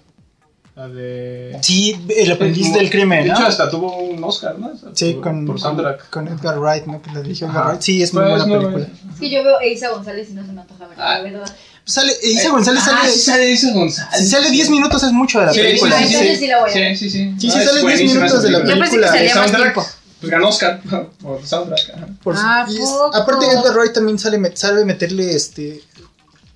La 0.75 0.88
de. 0.88 1.57
Sí, 1.62 1.95
el 2.17 2.31
aprendiz 2.31 2.73
del 2.73 2.89
crimen, 2.89 3.25
De 3.25 3.29
hecho, 3.29 3.41
¿no? 3.41 3.45
hasta 3.47 3.69
tuvo 3.69 3.95
un 3.97 4.23
Oscar, 4.23 4.57
¿no? 4.57 4.71
Sí, 4.95 5.13
por, 5.13 5.21
con, 5.23 5.45
por 5.45 5.59
soundtrack. 5.59 6.09
con 6.09 6.27
Edgar 6.27 6.57
Wright, 6.59 6.86
¿no? 6.86 6.99
Que 6.99 7.12
la 7.12 7.21
dirigió 7.21 7.47
Edgar. 7.47 7.67
Wright. 7.67 7.81
Sí, 7.81 8.01
es 8.01 8.12
muy 8.13 8.23
Pues, 8.23 8.43
buena 8.45 8.55
no, 8.55 8.59
película. 8.73 8.88
Es 9.13 9.19
que 9.19 9.29
yo 9.29 9.43
veo 9.43 9.59
a 9.59 9.65
Isa 9.67 9.89
González 9.89 10.29
y 10.31 10.33
no 10.33 10.43
se 10.45 10.51
me 10.51 10.62
antoja 10.62 10.88
ver, 10.88 10.97
Ah. 10.99 11.17
la 11.19 11.21
verdad. 11.23 11.55
Sale, 11.86 12.13
Isa 12.23 12.49
González 12.49 12.81
Ah, 12.88 12.97
sale. 13.01 13.12
sí 13.12 13.19
sale 13.19 13.51
Isa 13.51 13.71
González. 13.73 14.19
Si 14.19 14.25
sale 14.27 14.49
10 14.49 14.69
minutos 14.71 15.03
es 15.03 15.12
mucho 15.12 15.39
de 15.41 15.45
la 15.47 15.53
Sí, 15.53 15.59
película. 15.59 15.97
sí, 15.99 16.05
sí, 16.07 16.15
sí, 16.15 16.36
sí 16.38 16.47
la 16.47 16.59
voy 16.62 16.71
a 16.71 16.73
ver. 16.73 16.97
Sí, 16.97 17.09
sí, 17.09 17.17
sí. 17.17 17.36
Sí, 17.38 17.51
sí, 17.51 17.57
Ah, 17.59 17.63
sale 17.65 17.71
10 17.71 17.83
buenísima 17.83 18.13
minutos 18.21 18.43
de 18.43 18.49
la 18.51 18.57
Yo 18.59 18.63
pensé 18.65 18.73
que 18.77 18.79
película. 18.89 19.07
salía 19.09 19.21
El 19.21 19.27
más 19.27 19.36
soundtrack, 19.51 19.73
tiempo. 19.73 19.89
Pues 20.21 20.31
ganó 20.31 20.47
Oscar 20.47 20.81
por 21.21 21.45
soundtrack. 21.45 21.89
ajá. 21.95 22.07
Por 22.23 22.36
su- 22.38 22.41
¿A 22.43 22.65
y 22.69 22.73
es- 22.77 22.79
poco? 22.89 23.15
aparte 23.15 23.45
Edgar 23.45 23.75
Wright 23.75 23.93
también 23.93 24.17
sale, 24.17 24.55
sabe 24.55 24.86
meterle 24.86 25.36
este 25.36 25.81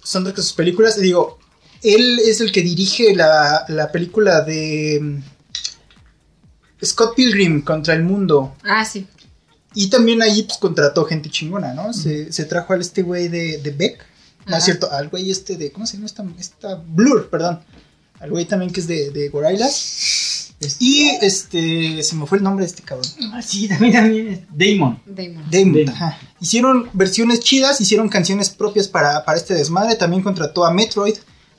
soundtrack 0.04 0.40
a 0.40 0.42
sus 0.42 0.54
películas. 0.54 0.98
Y 0.98 1.02
digo, 1.02 1.38
él 1.84 2.20
es 2.20 2.42
el 2.42 2.52
que 2.52 2.62
dirige 2.62 3.16
la, 3.16 3.66
la 3.68 3.92
película 3.92 4.42
de 4.42 5.00
mm, 5.02 6.86
Scott 6.86 7.16
Pilgrim 7.16 7.62
contra 7.62 7.94
el 7.94 8.04
mundo. 8.04 8.56
Ah, 8.64 8.86
sí. 8.86 9.08
Y 9.74 9.90
también 9.90 10.22
ahí 10.22 10.44
pues 10.44 10.58
contrató 10.58 11.06
gente 11.06 11.30
chingona, 11.30 11.74
¿no? 11.74 11.94
Se, 11.94 12.32
se 12.32 12.46
trajo 12.46 12.74
al 12.74 12.82
este 12.82 13.04
güey 13.04 13.28
de, 13.28 13.60
de 13.60 13.72
Beck. 13.72 14.06
No 14.48 14.56
es 14.56 14.64
cierto, 14.64 14.92
al 14.92 15.10
güey 15.10 15.30
este 15.30 15.58
de. 15.58 15.72
¿Cómo 15.72 15.86
se 15.86 15.98
llama 15.98 16.06
esta? 16.08 16.26
esta 16.40 16.76
Blur, 16.76 17.30
perdón. 17.30 17.60
Al 18.20 18.32
güey 18.32 18.46
también 18.46 18.72
que 18.72 18.80
es 18.80 18.88
de, 18.88 19.12
de 19.12 19.30
Gorillaz. 19.30 20.54
Y 20.80 21.10
este. 21.22 22.02
Se 22.02 22.16
me 22.16 22.26
fue 22.26 22.40
el 22.40 22.44
nombre 22.44 22.66
de 22.66 22.70
este 22.72 22.82
cabrón. 22.82 23.06
Ah, 23.34 23.42
sí, 23.42 23.68
también, 23.68 23.94
también. 23.94 24.48
Damon. 24.50 25.00
Damon, 25.06 25.46
Damon. 25.52 25.90
ajá. 25.90 26.18
Hicieron 26.40 26.90
versiones 26.94 27.42
chidas, 27.42 27.80
hicieron 27.82 28.10
canciones 28.10 28.50
propias 28.50 28.88
para, 28.88 29.24
para 29.26 29.38
este 29.38 29.54
desmadre. 29.54 29.96
También 29.96 30.24
contrató 30.24 30.66
a 30.66 30.74
Metroid. 30.74 31.16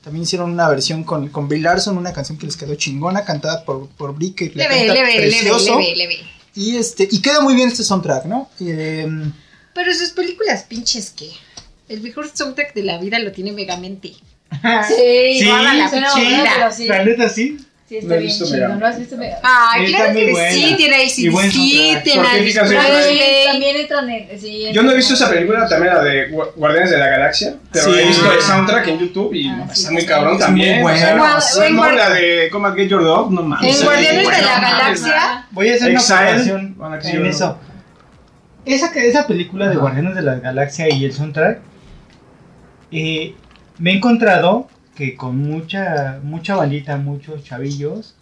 También 0.09 0.23
hicieron 0.23 0.51
una 0.53 0.67
versión 0.71 1.05
con, 1.05 1.29
con 1.29 1.49
Brie 1.49 1.61
Larson, 1.61 1.99
una 1.99 2.15
canción 2.15 2.39
que 2.39 2.47
les 2.47 2.57
quedó 2.57 2.75
chingona, 2.77 3.27
cantada 3.27 3.63
por, 3.67 3.91
por 3.91 4.17
que 4.35 4.51
la 4.55 4.67
Leve, 4.67 4.87
canta 4.87 4.95
leve, 4.95 5.07
leve, 5.07 5.17
precioso. 5.19 5.79
leve, 5.79 5.97
leve. 5.97 6.19
Y, 6.55 6.79
este, 6.79 7.07
y 7.11 7.21
queda 7.21 7.43
muy 7.43 7.55
bien 7.55 7.69
este 7.69 7.85
soundtrack, 7.85 8.25
¿no? 8.25 8.49
Em, 8.59 9.31
Pero 9.75 9.93
sus 9.93 10.13
películas 10.13 10.63
pinches 10.63 11.11
que 11.11 11.31
el 11.91 12.01
mejor 12.01 12.31
soundtrack 12.35 12.73
de 12.73 12.85
la 12.85 12.97
vida 12.97 13.19
lo 13.19 13.33
tiene 13.33 13.53
Megamente. 13.53 14.15
Sí, 14.89 15.41
Sí, 15.41 15.45
la 15.45 16.73
sí. 16.73 16.87
La 16.87 17.05
neta 17.05 17.29
sí. 17.29 17.59
Sí, 17.89 17.97
está 17.97 18.15
bien 18.17 18.27
visto 18.27 18.45
chido. 18.45 18.69
¿No 18.77 18.87
has 18.87 18.99
visto 18.99 19.17
Mega? 19.17 19.39
Ay, 19.43 19.87
Está 19.87 19.97
claro 19.97 20.13
que 20.19 20.31
buena. 20.31 20.51
sí, 20.51 20.75
tiene 20.77 20.97
ACDC, 20.97 22.03
tiene. 22.05 22.53
También 23.47 23.77
entran 23.77 24.11
en. 24.11 24.39
Sí, 24.39 24.67
Yo 24.75 24.83
no 24.83 24.93
he 24.93 24.97
visto 24.97 25.15
esa 25.15 25.31
película, 25.31 25.67
también 25.67 25.95
la 25.95 26.03
de 26.03 26.31
Gua- 26.31 26.53
Guardianes 26.55 26.91
de 26.91 26.99
la 26.99 27.07
Galaxia, 27.09 27.55
pero 27.73 27.87
Sí. 27.87 27.99
he 27.99 28.07
visto 28.07 28.31
el 28.31 28.41
soundtrack 28.43 28.89
en 28.89 28.99
YouTube 28.99 29.33
y 29.33 29.49
Ah, 29.49 29.57
no, 29.57 29.67
sí, 29.75 29.81
está 29.81 29.91
muy 29.93 30.05
cabrón 30.05 30.35
Es 30.35 30.41
también. 30.41 30.83
muy 30.83 30.93
o 30.93 30.97
sea, 30.97 31.17
bueno. 31.17 31.27
no, 31.71 31.87
no, 31.87 31.93
la 31.93 32.11
de 32.11 32.49
Come 32.53 32.69
and 32.69 32.77
Get 32.77 32.89
Your 32.89 33.03
Dog, 33.03 33.33
no 33.33 33.43
mames. 33.43 33.71
En 33.71 33.75
Sí, 33.75 33.85
Guardianes 33.85 34.19
de 34.19 34.25
bueno, 34.25 34.39
la 34.47 34.53
mames, 34.61 34.71
Galaxia. 35.05 35.47
Voy 35.51 35.69
a 35.71 35.75
hacer 35.75 35.91
una 35.91 35.99
observación 36.01 36.77
en 37.15 37.27
eso. 37.27 37.59
Esa, 38.67 38.93
esa 39.01 39.27
película 39.27 39.69
de 39.71 39.77
Guardianes 39.77 40.15
de 40.15 40.21
la 40.23 40.35
Galaxia 40.35 40.93
y 40.95 41.07
el 41.07 41.13
soundtrack, 41.15 41.61
eh, 42.93 43.35
me 43.79 43.93
he 43.93 43.97
encontrado 43.97 44.69
que 44.99 45.15
con 45.15 45.39
mucha, 45.39 46.19
mucha 46.25 46.57
bandita, 46.57 46.97
muchos 46.97 47.45
chavillos, 47.45 48.17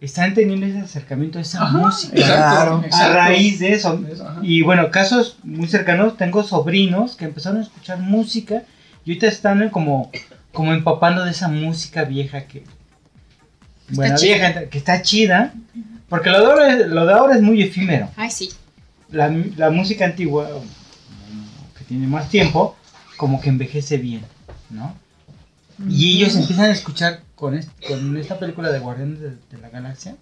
están 0.00 0.34
teniendo 0.34 0.66
ese 0.66 0.80
acercamiento 0.80 1.38
a 1.38 1.42
esa 1.42 1.62
Ajá, 1.62 1.78
música. 1.78 2.16
Claro. 2.16 2.82
exacto, 2.84 3.12
A 3.12 3.14
raíz 3.14 3.60
de 3.60 3.74
eso. 3.74 4.00
Ajá. 4.20 4.40
Y 4.42 4.62
bueno, 4.62 4.90
casos 4.90 5.36
muy 5.44 5.68
cercanos, 5.68 6.16
tengo 6.16 6.42
sobrinos 6.42 7.14
que 7.14 7.26
empezaron 7.26 7.60
a 7.60 7.62
escuchar 7.62 8.00
música 8.00 8.64
y 9.04 9.12
ahorita 9.12 9.28
están 9.28 9.70
como, 9.70 10.10
como 10.52 10.72
empapando 10.72 11.24
de 11.24 11.30
esa 11.30 11.46
música 11.46 12.02
vieja 12.02 12.42
que... 12.46 12.64
Bueno, 13.90 14.16
chida. 14.16 14.34
vieja, 14.34 14.64
que 14.68 14.78
está 14.78 15.02
chida, 15.02 15.54
porque 16.08 16.30
lo 16.30 16.40
de 16.40 16.46
ahora 16.46 16.74
es, 16.74 16.88
lo 16.88 17.06
de 17.06 17.12
ahora 17.12 17.36
es 17.36 17.42
muy 17.42 17.62
efímero. 17.62 18.10
Ay, 18.16 18.32
sí. 18.32 18.50
La, 19.12 19.32
la 19.56 19.70
música 19.70 20.06
antigua, 20.06 20.48
que 21.78 21.84
tiene 21.84 22.08
más 22.08 22.28
tiempo, 22.28 22.74
como 23.16 23.40
que 23.40 23.48
envejece 23.48 23.96
bien, 23.98 24.22
¿no? 24.70 24.92
Y 25.88 26.16
ellos 26.16 26.36
empiezan 26.36 26.66
a 26.66 26.72
escuchar 26.72 27.20
con, 27.34 27.56
est- 27.56 27.70
con 27.88 28.16
esta 28.16 28.38
película 28.38 28.70
de 28.70 28.78
Guardianes 28.80 29.20
de, 29.20 29.30
de 29.30 29.58
la 29.62 29.70
Galaxia, 29.70 30.16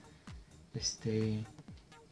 este, 0.74 1.44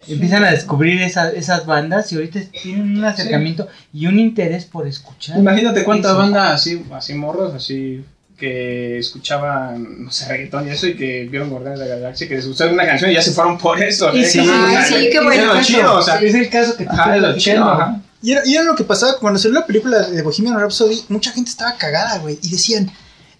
Empiezan 0.08 0.44
a 0.44 0.50
descubrir 0.50 1.00
esa- 1.02 1.30
esas 1.30 1.66
bandas 1.66 2.12
y 2.12 2.16
ahorita 2.16 2.38
tienen 2.62 2.98
un 2.98 3.04
acercamiento 3.04 3.66
y 3.92 4.06
un 4.06 4.18
interés 4.20 4.64
por 4.64 4.86
escuchar. 4.86 5.38
Imagínate 5.38 5.82
cuántas 5.84 6.12
eso. 6.12 6.18
bandas 6.18 6.52
así, 6.52 6.84
así 6.92 7.14
morros, 7.14 7.54
así 7.54 8.04
que 8.38 8.98
escuchaban, 8.98 10.04
no 10.04 10.10
sé, 10.12 10.28
reggaetón 10.28 10.68
y 10.68 10.70
eso, 10.70 10.86
y 10.86 10.94
que 10.96 11.26
vieron 11.28 11.48
Guardianes 11.50 11.80
de 11.80 11.88
la 11.88 11.94
Galaxia, 11.96 12.28
que 12.28 12.34
les 12.36 12.46
gustaron 12.46 12.74
una 12.74 12.86
canción 12.86 13.10
y 13.10 13.14
ya 13.14 13.22
se 13.22 13.32
fueron 13.32 13.56
por 13.58 13.82
eso. 13.82 14.14
Y 14.14 14.20
¿eh? 14.20 14.24
sí, 14.26 14.40
Ay, 14.40 14.84
sí, 14.86 15.08
qué 15.10 15.20
bueno. 15.20 15.54
Es 15.58 15.66
chido, 15.66 15.96
o 15.96 16.02
sea, 16.02 16.20
es 16.20 16.34
el 16.34 16.50
caso 16.50 16.76
que 16.76 16.84
te 16.84 16.90
ajá, 16.90 17.16
lo 17.16 17.36
chido, 17.36 17.64
ajá. 17.64 18.00
Y 18.22 18.32
era, 18.32 18.42
y 18.46 18.54
era 18.54 18.64
lo 18.64 18.76
que 18.76 18.84
pasaba 18.84 19.18
cuando 19.18 19.38
salió 19.38 19.58
la 19.60 19.66
película 19.66 19.98
de 20.08 20.22
Bohemian 20.22 20.58
Rhapsody, 20.60 21.04
mucha 21.08 21.32
gente 21.32 21.50
estaba 21.50 21.76
cagada, 21.76 22.18
güey, 22.18 22.38
y 22.42 22.50
decían, 22.50 22.90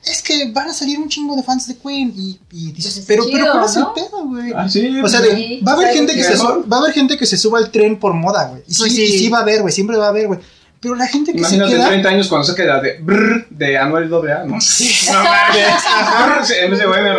es 0.07 0.23
que 0.23 0.51
van 0.53 0.69
a 0.71 0.73
salir 0.73 0.99
un 0.99 1.09
chingo 1.09 1.35
de 1.37 1.42
fans 1.42 1.66
de 1.69 1.77
Queen, 1.77 2.12
y, 2.16 2.38
y 2.53 2.73
dices, 2.73 2.95
Pues 2.95 3.07
pero, 3.07 3.25
chido, 3.27 3.38
pero 3.38 3.53
¿cómo 3.53 3.66
es 3.66 3.77
el 3.77 3.85
pedo, 3.95 4.25
güey? 4.27 4.53
Ah, 4.57 4.69
sí, 4.69 5.01
O 5.03 5.09
sea, 5.09 5.21
pues, 5.21 5.33
de- 5.33 5.37
Sí, 5.37 5.61
va 5.66 5.73
a 5.73 5.75
haber 5.75 5.92
gente 5.95 6.14
que 6.14 6.23
se 6.25 6.31
mejor. 6.33 6.62
su- 6.64 6.69
va 6.71 6.77
a 6.77 6.81
haber 6.81 6.92
gente 6.95 7.16
que 7.19 7.27
se 7.27 7.37
suba 7.37 7.59
al 7.59 7.71
tren 7.71 7.99
por 7.99 8.14
moda, 8.14 8.47
güey. 8.49 8.62
Y 8.69 8.75
sí, 8.75 8.81
Pues 8.81 8.92
sí. 8.95 9.03
y 9.03 9.19
sí 9.19 9.29
va 9.29 9.38
a 9.38 9.42
haber, 9.42 9.61
güey, 9.62 9.73
siempre 9.73 9.97
va 9.97 10.07
a 10.07 10.09
haber, 10.11 10.27
güey. 10.29 10.40
Pero 10.79 10.95
la 10.95 11.09
gente 11.09 11.33
que 11.33 11.38
Imagínate 11.38 11.71
se 11.71 11.77
queda 11.79 11.88
30 11.88 12.09
años 12.11 12.29
cuando 12.29 12.47
saque 12.47 12.64
la 12.64 12.81
de 12.81 12.99
brr 13.01 13.47
de 13.51 13.79
Anuel 13.79 14.05
AA, 14.12 14.45
¿no? 14.45 14.47
No 14.47 14.51
mames. 14.51 14.61
Ajá, 15.90 16.45
sí, 16.45 16.53
En 16.61 16.71
vez 16.71 16.79
de 16.81 16.87
güey, 16.87 17.03
me 17.03 17.11
no 17.11 17.16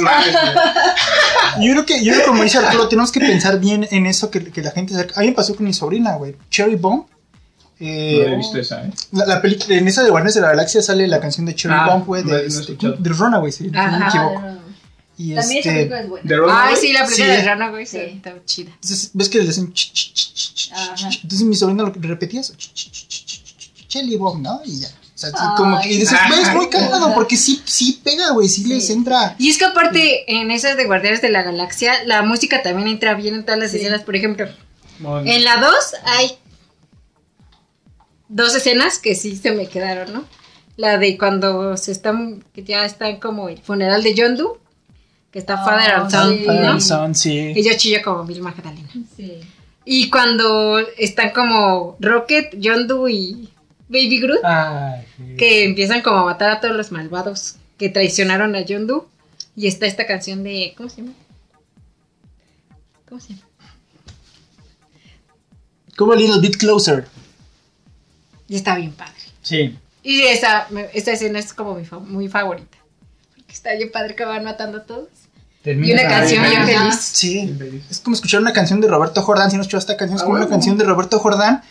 mames. 0.00 0.32
güey. 0.32 1.66
Yo 1.66 1.72
creo 1.72 1.84
que, 1.86 2.02
yo 2.04 2.12
creo 2.12 2.24
que 2.24 2.30
como 2.30 2.42
dice 2.42 2.58
Arturo, 2.58 2.88
tenemos 2.88 3.12
que 3.12 3.20
pensar 3.20 3.60
bien 3.60 3.86
en 3.90 4.06
eso 4.06 4.30
que, 4.30 4.42
que 4.44 4.62
la 4.62 4.70
gente. 4.70 4.94
A 5.14 5.20
mí 5.20 5.26
me 5.26 5.32
pasó 5.32 5.54
con 5.54 5.66
mi 5.66 5.72
sobrina, 5.74 6.14
güey. 6.16 6.34
Cherry 6.50 6.76
Bomb. 6.76 7.04
Eh, 7.84 8.24
No 8.28 8.34
he 8.34 8.36
visto 8.36 8.58
esa, 8.58 8.84
¿eh? 8.86 8.90
la, 9.10 9.26
la 9.26 9.42
película, 9.42 9.74
en 9.76 9.88
esa 9.88 10.04
de 10.04 10.10
Guardianes 10.10 10.34
de 10.36 10.40
la 10.42 10.48
Galaxia 10.50 10.82
sale 10.82 11.08
la 11.08 11.18
canción 11.18 11.44
de 11.46 11.54
Cherry 11.56 11.74
Ah, 11.76 11.86
Bomb, 11.90 12.06
güey, 12.06 12.22
de, 12.22 12.46
este, 12.46 12.76
de 12.80 13.10
Runaways, 13.10 13.56
si 13.56 13.64
no 13.64 13.72
me 13.72 13.78
Ajá. 13.80 14.08
equivoco. 14.08 14.38
Ah, 14.44 14.50
no. 14.52 14.62
Y 15.18 15.34
También 15.34 15.58
esa 15.60 15.70
este, 15.70 15.72
película 15.72 16.00
es 16.00 16.08
buena. 16.08 16.64
Ay, 16.68 16.76
sí, 16.80 16.92
la 16.92 17.04
película 17.04 17.26
Sí. 17.26 17.40
de 17.40 17.42
Rana, 17.44 17.70
güey, 17.70 17.86
sí, 17.86 17.96
está 17.98 18.34
chida. 18.44 18.70
entonces, 18.72 19.10
¿ves 19.14 19.28
que 19.28 19.38
le 19.42 19.48
hacen 19.50 19.72
ch, 19.72 19.92
ch, 19.92 20.12
ch, 20.14 20.32
ch, 20.34 20.54
ch, 20.54 20.72
Ajá. 20.72 20.94
ch, 20.94 21.08
ch? 21.10 21.20
Entonces 21.24 21.42
mi 21.46 21.56
sobrina 21.56 21.82
lo 21.82 21.92
repetía 21.92 22.40
eso, 22.40 22.54
ch, 22.54 22.72
ch, 22.72 22.90
ch, 22.90 23.08
ch, 23.08 23.24
ch, 23.26 23.56
ch, 23.58 23.88
Cherry 23.88 24.16
Bomb, 24.16 24.42
¿no? 24.42 24.60
Y 24.64 24.80
ya. 24.80 24.88
O 24.88 25.18
sea, 25.18 25.30
como 25.56 25.80
que 25.80 25.92
y 25.92 25.98
dices, 25.98 26.18
güey, 26.28 26.40
es 26.40 26.54
muy 26.54 26.68
cagado 26.68 27.12
porque 27.14 27.36
sí, 27.36 27.60
sí 27.64 28.00
pega, 28.04 28.30
güey, 28.30 28.48
sí, 28.48 28.64
les 28.64 28.86
Sí. 28.86 28.92
entra. 28.92 29.34
Y 29.38 29.50
es 29.50 29.58
que 29.58 29.64
aparte, 29.64 30.24
en 30.40 30.50
esas 30.50 30.76
de 30.76 30.84
Guardianes 30.86 31.20
de 31.20 31.30
la 31.30 31.42
Galaxia, 31.42 31.94
la 32.06 32.22
música 32.22 32.62
también 32.62 32.88
entra 32.88 33.14
bien 33.14 33.34
en 33.34 33.44
todas 33.44 33.58
las 33.60 33.70
Sí. 33.72 33.78
escenas. 33.78 34.02
Por 34.02 34.16
ejemplo, 34.16 34.46
No, 34.98 35.20
no. 35.20 35.30
en 35.30 35.44
la 35.44 35.58
2 35.58 35.74
hay 36.06 36.32
dos 38.32 38.54
escenas 38.56 38.98
que 38.98 39.14
sí 39.14 39.36
se 39.36 39.52
me 39.52 39.68
quedaron, 39.68 40.12
¿no? 40.12 40.24
La 40.76 40.98
de 40.98 41.18
cuando 41.18 41.76
se 41.76 41.92
están, 41.92 42.42
que 42.54 42.64
ya 42.64 42.84
están 42.84 43.20
como 43.20 43.48
el 43.48 43.58
funeral 43.58 44.02
de 44.02 44.14
John 44.16 44.36
Doe, 44.36 44.58
que 45.30 45.38
está 45.38 45.54
Ah, 45.54 45.64
Father 45.64 45.90
and 45.92 46.10
Son, 46.10 46.38
sí. 46.38 46.44
Father 46.44 46.64
and 46.64 46.80
Son, 46.80 47.14
sí. 47.14 47.52
Y 47.54 47.62
yo 47.62 47.76
chillo 47.76 47.98
como 48.02 48.24
Bill 48.24 48.40
Magdalena. 48.42 48.88
Sí. 49.16 49.40
Y 49.84 50.08
cuando 50.10 50.78
están 50.96 51.30
como 51.30 51.96
Rocket, 52.00 52.56
John 52.62 52.86
Doe 52.86 53.12
y 53.12 53.48
Baby 53.88 54.20
Groot, 54.20 54.44
Ay, 54.44 55.04
sí. 55.16 55.36
que 55.36 55.64
empiezan 55.64 56.00
como 56.00 56.18
a 56.18 56.24
matar 56.24 56.50
a 56.50 56.60
todos 56.60 56.74
los 56.76 56.90
malvados 56.92 57.56
que 57.78 57.88
traicionaron 57.90 58.56
a 58.56 58.64
John 58.66 58.86
Doe. 58.86 59.02
Y 59.54 59.66
está 59.66 59.86
esta 59.86 60.06
canción 60.06 60.42
de. 60.42 60.72
¿Cómo 60.76 60.88
se 60.88 61.02
llama? 61.02 61.12
¿Cómo 63.06 63.20
se 63.20 63.34
llama? 63.34 63.42
Como 65.96 66.12
a 66.12 66.16
little 66.16 66.40
bit 66.40 66.56
closer. 66.56 67.06
Y 68.52 68.56
está 68.56 68.76
bien 68.76 68.92
padre. 68.92 69.14
Sí. 69.40 69.78
Y 70.02 70.20
esa, 70.24 70.66
esta 70.92 71.12
escena 71.12 71.38
es 71.38 71.54
como 71.54 71.74
mi 71.74 71.86
muy 72.06 72.28
favorita. 72.28 72.76
Porque 73.34 73.50
está 73.54 73.72
bien 73.72 73.90
padre 73.90 74.14
que 74.14 74.26
van 74.26 74.44
matando 74.44 74.76
a 74.78 74.84
todos. 74.84 75.08
Termina 75.62 75.88
Y 75.88 75.92
una 75.94 76.06
canción 76.06 76.44
bien 76.44 76.66
feliz. 76.66 76.94
Sí. 77.00 77.56
Es 77.90 78.00
como 78.00 78.14
escuchar 78.14 78.42
una 78.42 78.52
canción 78.52 78.82
de 78.82 78.88
Roberto 78.88 79.22
Jordán. 79.22 79.50
Si 79.50 79.56
no 79.56 79.62
escuchado 79.62 79.78
esta 79.78 79.96
canción, 79.96 80.18
es 80.18 80.22
Ah, 80.22 80.26
como 80.26 80.36
una 80.36 80.48
canción 80.50 80.76
de 80.76 80.84
Roberto 80.84 81.18
Jordán 81.18 81.62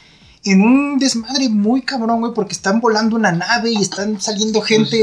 en 0.43 0.61
un 0.63 0.97
desmadre 0.97 1.49
muy 1.49 1.83
cabrón, 1.83 2.19
güey, 2.19 2.33
porque 2.33 2.53
están 2.53 2.81
volando 2.81 3.15
una 3.15 3.31
nave 3.31 3.69
y 3.73 3.79
están 3.79 4.19
saliendo 4.19 4.59
gente 4.61 4.99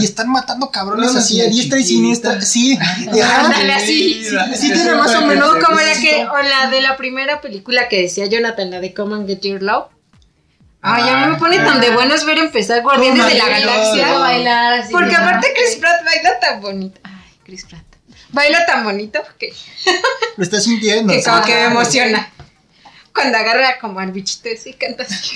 y 0.00 0.04
están 0.04 0.30
matando 0.30 0.70
cabrones 0.70 1.12
así 1.16 1.40
a 1.40 1.48
diestra 1.48 1.80
y 1.80 1.82
siniestra. 1.82 2.40
Sí. 2.40 2.78
Ándale, 3.08 3.72
así. 3.72 4.22
Sí, 4.22 4.36
sí 4.54 4.72
tiene 4.72 4.94
más 4.94 5.12
o 5.12 5.26
menos 5.26 5.56
No, 5.56 5.64
como 5.64 5.80
la 5.80 6.00
que, 6.00 6.24
o 6.24 6.40
la 6.40 6.70
de 6.70 6.82
la 6.82 6.96
primera 6.96 7.40
película 7.40 7.88
que 7.88 8.02
decía 8.02 8.26
Jonathan, 8.26 8.70
la 8.70 8.78
de 8.78 8.94
Come 8.94 9.16
and 9.16 9.26
Get 9.26 9.40
Your 9.40 9.60
Love. 9.60 9.86
Ay, 10.88 11.08
a 11.08 11.16
mí 11.16 11.32
me 11.32 11.36
pone 11.36 11.58
tan 11.58 11.80
de 11.80 11.90
buenas 11.90 12.24
ver 12.24 12.38
empezar 12.38 12.80
Guardianes 12.82 13.26
de 13.26 13.34
la 13.34 13.48
Galaxia. 13.48 14.18
bailar 14.18 14.72
así. 14.74 14.92
Porque 14.92 15.16
aparte 15.16 15.52
Chris 15.52 15.76
Pratt 15.76 16.04
baila 16.04 16.38
tan 16.38 16.60
bonito. 16.60 17.00
Ay, 17.02 17.12
Chris 17.44 17.64
Pratt. 17.64 17.82
Baila 18.30 18.64
tan 18.66 18.84
bonito 18.84 19.20
que, 19.38 19.52
Lo 20.36 20.44
estás 20.44 20.62
sintiendo. 20.62 21.12
que 21.12 21.22
como 21.22 21.42
que 21.42 21.54
me 21.54 21.64
emociona. 21.64 22.30
Cuando 23.12 23.36
agarra 23.36 23.78
como 23.80 23.98
al 23.98 24.12
bichito 24.12 24.48
ese 24.48 24.70
y 24.70 24.74
canta 24.74 25.02
así. 25.02 25.34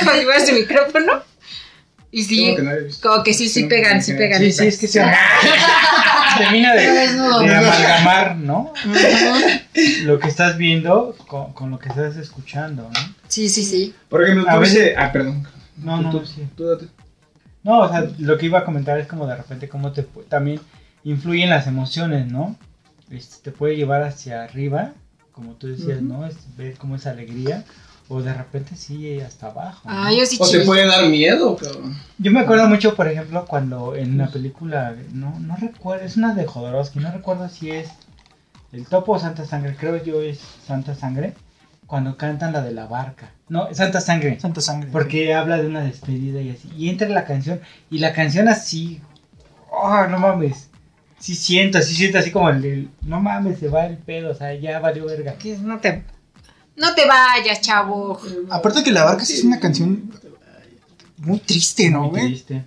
Como 0.00 0.12
si 0.12 0.24
fuera 0.24 0.46
su 0.46 0.52
micrófono. 0.54 1.22
Y 2.12 2.24
sí, 2.24 2.42
Como 2.44 2.56
que 2.56 2.62
no 2.62 2.70
había 2.70 2.82
visto. 2.82 3.08
como 3.08 3.22
que 3.22 3.34
sí, 3.34 3.48
sí 3.48 3.64
pegan, 3.64 4.02
sí 4.02 4.14
pegan. 4.14 4.40
Sí, 4.40 4.52
sí, 4.52 4.66
es 4.66 4.78
que 4.78 4.88
se 4.88 5.00
termina 6.38 6.74
de, 6.74 6.82
de 6.82 7.54
amalgamar, 7.54 8.36
¿no? 8.36 8.72
Lo 10.02 10.18
que 10.18 10.28
estás 10.28 10.56
viendo 10.56 11.14
con, 11.26 11.52
con 11.52 11.70
lo 11.70 11.78
que 11.78 11.88
estás 11.88 12.16
escuchando, 12.16 12.82
¿no? 12.92 13.14
Sí, 13.28 13.48
sí, 13.48 13.64
sí. 13.64 13.94
Por 14.08 14.24
ejemplo, 14.24 14.48
A 14.50 14.58
veces- 14.58 14.94
Ah, 14.96 15.12
perdón. 15.12 15.46
No, 15.76 16.00
no, 16.02 16.10
Tú- 16.10 16.26
sí. 16.26 16.46
tú 16.56 16.64
date. 16.66 16.86
No, 17.62 17.80
o 17.80 17.88
sea, 17.88 18.08
lo 18.18 18.38
que 18.38 18.46
iba 18.46 18.60
a 18.60 18.64
comentar 18.64 18.98
es 18.98 19.06
como 19.06 19.26
de 19.26 19.36
repente 19.36 19.68
cómo 19.68 19.92
te 19.92 20.02
también 20.28 20.60
influyen 21.04 21.50
las 21.50 21.66
emociones, 21.66 22.26
¿no? 22.26 22.56
Este, 23.10 23.36
te 23.50 23.56
puede 23.56 23.76
llevar 23.76 24.02
hacia 24.02 24.42
arriba, 24.44 24.92
como 25.32 25.52
tú 25.54 25.68
decías, 25.68 26.00
¿no? 26.02 26.26
Es, 26.26 26.36
ver 26.56 26.74
como 26.76 26.96
esa 26.96 27.10
alegría, 27.10 27.64
o 28.10 28.20
de 28.20 28.34
repente 28.34 28.76
sí 28.76 29.18
hasta 29.20 29.46
abajo. 29.46 29.88
¿no? 29.88 30.04
Ay, 30.04 30.18
yo 30.18 30.26
sí 30.26 30.36
O 30.38 30.44
te 30.44 30.50
chillo. 30.52 30.66
puede 30.66 30.86
dar 30.86 31.06
miedo, 31.08 31.56
cabrón. 31.56 31.96
Yo 32.18 32.30
me 32.32 32.40
acuerdo 32.40 32.68
mucho, 32.68 32.94
por 32.96 33.08
ejemplo, 33.08 33.46
cuando 33.46 33.96
en 33.96 34.12
una 34.14 34.28
película, 34.28 34.94
no, 35.12 35.38
no 35.40 35.56
recuerdo, 35.56 36.04
es 36.04 36.16
una 36.18 36.34
de 36.34 36.44
Jodorowsky, 36.44 36.98
no 36.98 37.10
recuerdo 37.12 37.48
si 37.48 37.70
es 37.70 37.88
El 38.72 38.86
Topo 38.86 39.12
o 39.12 39.18
Santa 39.18 39.46
Sangre, 39.46 39.76
creo 39.78 40.02
yo 40.04 40.20
es 40.20 40.38
Santa 40.66 40.94
Sangre, 40.94 41.34
cuando 41.86 42.16
cantan 42.16 42.52
la 42.52 42.60
de 42.62 42.72
la 42.72 42.86
barca. 42.86 43.30
No, 43.48 43.72
Santa 43.74 44.00
Sangre. 44.00 44.38
Santa 44.38 44.60
sangre. 44.60 44.90
Porque 44.92 45.34
habla 45.34 45.56
de 45.58 45.66
una 45.66 45.80
despedida 45.82 46.40
y 46.40 46.50
así. 46.50 46.68
Y 46.76 46.88
entra 46.88 47.08
la 47.08 47.24
canción. 47.24 47.60
Y 47.90 47.98
la 47.98 48.12
canción 48.12 48.46
así. 48.48 49.00
Oh, 49.72 50.06
no 50.08 50.18
mames. 50.20 50.68
Sí 51.18 51.34
siento, 51.34 51.82
sí 51.82 51.94
siento 51.96 52.18
así 52.18 52.30
como 52.30 52.48
el, 52.50 52.64
el- 52.64 52.90
No 53.02 53.20
mames, 53.20 53.58
se 53.58 53.68
va 53.68 53.86
el 53.86 53.96
pedo. 53.98 54.30
O 54.30 54.34
sea, 54.34 54.54
ya 54.54 54.78
valió 54.78 55.04
verga. 55.06 55.34
Que 55.34 55.56
No 55.58 55.78
te, 55.80 56.04
no 56.80 56.94
te 56.94 57.06
vayas, 57.06 57.60
chavo. 57.60 58.20
Aparte 58.50 58.82
que 58.82 58.90
la 58.90 59.04
barca 59.04 59.24
sí 59.24 59.34
es 59.34 59.44
una 59.44 59.60
canción 59.60 60.10
muy 61.18 61.38
triste, 61.38 61.90
¿no, 61.90 62.00
Muy 62.02 62.10
güey? 62.10 62.26
triste. 62.28 62.64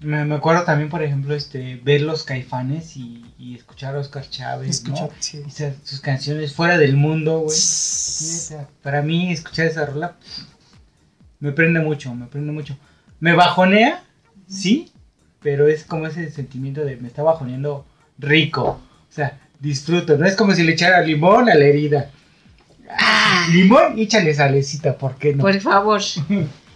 Me, 0.00 0.24
me 0.24 0.34
acuerdo 0.34 0.64
también, 0.64 0.90
por 0.90 1.02
ejemplo, 1.02 1.34
este 1.34 1.76
ver 1.82 2.02
los 2.02 2.22
caifanes 2.22 2.96
y, 2.96 3.24
y 3.38 3.54
escuchar 3.54 3.96
a 3.96 3.98
Oscar 4.00 4.28
Chávez. 4.28 4.84
¿no? 4.84 5.10
sí. 5.20 5.42
Y 5.44 5.48
esas- 5.48 5.74
sus 5.84 6.00
canciones 6.00 6.52
fuera 6.54 6.76
del 6.78 6.96
mundo, 6.96 7.40
güey. 7.40 7.56
Para 8.82 9.02
mí, 9.02 9.32
escuchar 9.32 9.66
esa 9.66 9.86
rola 9.86 10.16
me 11.40 11.52
prende 11.52 11.80
mucho, 11.80 12.14
me 12.14 12.26
prende 12.26 12.52
mucho. 12.52 12.76
Me 13.20 13.34
bajonea, 13.34 14.02
sí, 14.48 14.90
pero 15.40 15.66
es 15.68 15.84
como 15.84 16.06
ese 16.06 16.30
sentimiento 16.30 16.84
de 16.84 16.96
me 16.96 17.08
está 17.08 17.22
bajoneando 17.22 17.86
rico. 18.18 18.80
O 19.08 19.12
sea, 19.12 19.38
disfruto. 19.60 20.16
No 20.18 20.26
es 20.26 20.34
como 20.36 20.54
si 20.54 20.62
le 20.62 20.72
echara 20.72 21.00
limón 21.02 21.48
a 21.48 21.54
la 21.54 21.64
herida. 21.64 22.10
Ah, 22.90 23.46
Limón 23.52 23.98
y 23.98 24.02
échale 24.02 24.34
salecita, 24.34 24.96
¿por 24.96 25.16
qué 25.16 25.34
no? 25.34 25.42
por 25.42 25.60
favor. 25.60 26.00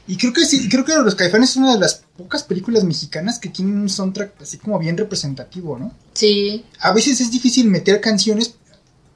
Y 0.06 0.16
creo 0.16 0.32
que 0.32 0.44
sí, 0.44 0.68
creo 0.68 0.84
que 0.84 0.94
Los 0.96 1.14
Caifanes 1.14 1.50
es 1.50 1.56
una 1.56 1.74
de 1.74 1.78
las 1.78 2.04
pocas 2.16 2.42
películas 2.42 2.82
mexicanas 2.82 3.38
que 3.38 3.48
tienen 3.48 3.78
un 3.78 3.88
soundtrack 3.88 4.42
así 4.42 4.58
como 4.58 4.78
bien 4.78 4.96
representativo, 4.96 5.78
¿no? 5.78 5.92
Sí. 6.14 6.64
A 6.80 6.92
veces 6.92 7.20
es 7.20 7.30
difícil 7.30 7.68
meter 7.68 8.00
canciones 8.00 8.56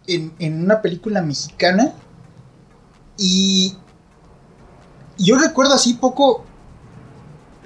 en, 0.07 0.33
en 0.39 0.63
una 0.63 0.83
película 0.83 1.21
mexicana 1.21 1.95
y 3.17 3.75
yo 5.19 5.37
recuerdo 5.39 5.75
así 5.75 5.95
poco, 5.95 6.45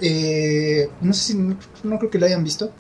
eh, 0.01 0.91
no 1.01 1.13
sé 1.13 1.33
si, 1.33 1.35
no, 1.35 1.57
no 1.83 1.99
creo 1.99 2.11
que 2.11 2.19
lo 2.19 2.27
hayan 2.27 2.45
visto. 2.45 2.73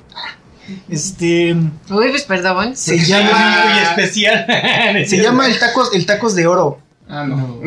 Este, 0.89 1.55
Uy, 1.55 2.09
pues 2.11 2.25
perdón. 2.25 2.77
se 2.77 2.97
Muy 2.97 3.05
llama, 3.05 3.83
especial. 3.91 4.47
se 5.07 5.23
llama 5.23 5.47
el 5.47 5.59
tacos, 5.59 5.91
el 5.95 6.07
tacos 6.07 6.35
de 6.35 6.47
oro. 6.47 6.81
Ah, 7.09 7.25
no. 7.25 7.61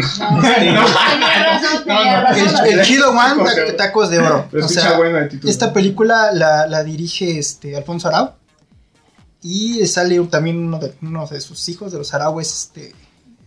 El, 2.66 2.82
Chido 2.84 3.10
One, 3.12 3.44
Tacos 3.44 3.50
de 3.50 3.56
ta- 3.56 3.64
oro. 3.64 3.76
tacos 3.76 4.10
de 4.10 4.20
oro. 4.20 4.48
Pero 4.52 4.66
O 4.66 4.70
sea, 4.70 5.28
título. 5.30 5.50
Esta 5.52 5.74
película 5.74 6.32
la, 6.32 6.68
la 6.68 6.84
dirige 6.84 7.40
este 7.40 7.76
Alfonso 7.76 8.08
Arau. 8.08 8.34
Y 9.44 9.86
sale 9.88 10.20
también 10.26 10.60
uno 10.60 10.78
de, 10.78 10.94
uno 11.02 11.26
de 11.26 11.42
sus 11.42 11.68
hijos, 11.70 11.92
de 11.92 11.98
los 11.98 12.14
Araues, 12.14 12.48
este, 12.52 12.94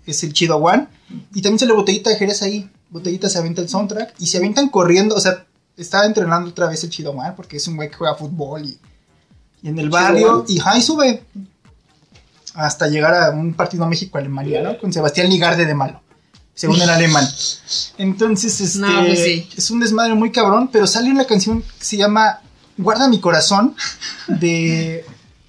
es 0.06 0.24
el 0.24 0.32
Chido 0.32 0.56
One. 0.56 0.88
Y 1.32 1.42
también 1.42 1.60
sale 1.60 1.72
Botellita 1.72 2.10
de 2.10 2.16
Jerez 2.16 2.42
ahí. 2.42 2.68
Botellita 2.90 3.28
se 3.28 3.38
avienta 3.38 3.60
el 3.62 3.68
soundtrack. 3.68 4.14
Y 4.18 4.26
se 4.26 4.38
avientan 4.38 4.68
corriendo. 4.70 5.14
O 5.14 5.20
sea, 5.20 5.44
está 5.76 6.04
entrenando 6.04 6.50
otra 6.50 6.66
vez 6.66 6.82
el 6.82 6.90
Chido 6.90 7.12
One. 7.12 7.34
Porque 7.36 7.58
es 7.58 7.68
un 7.68 7.76
güey 7.76 7.88
que 7.88 7.96
juega 7.96 8.16
fútbol 8.16 8.64
y, 8.64 8.78
y 9.64 9.70
en 9.70 9.79
el 9.79 9.88
barrio. 9.88 10.44
Y 10.46 10.61
ahí 10.64 10.83
sube. 10.83 11.24
hasta 12.55 12.87
llegar 12.87 13.14
a 13.14 13.31
un 13.31 13.55
partido 13.55 13.87
México-Alemania, 13.87 14.62
¿no? 14.62 14.79
Con 14.79 14.92
Sebastián 14.92 15.29
Ligarde 15.29 15.64
de 15.64 15.74
malo, 15.74 16.03
según 16.55 16.81
el 16.81 16.88
alemán. 16.90 17.27
Entonces, 17.98 18.61
este, 18.61 18.79
No, 18.79 19.05
pues 19.07 19.18
sí. 19.18 19.48
es 19.57 19.70
un 19.70 19.81
desmadre 19.81 20.14
muy 20.14 20.31
cabrón, 20.31 20.68
pero 20.70 20.87
sale 20.87 21.11
una 21.11 21.24
canción 21.24 21.62
que 21.62 21.85
se 21.85 21.96
llama 21.96 22.40
Guarda 22.77 23.09
mi 23.09 23.18
corazón 23.20 23.74
de, 24.29 25.05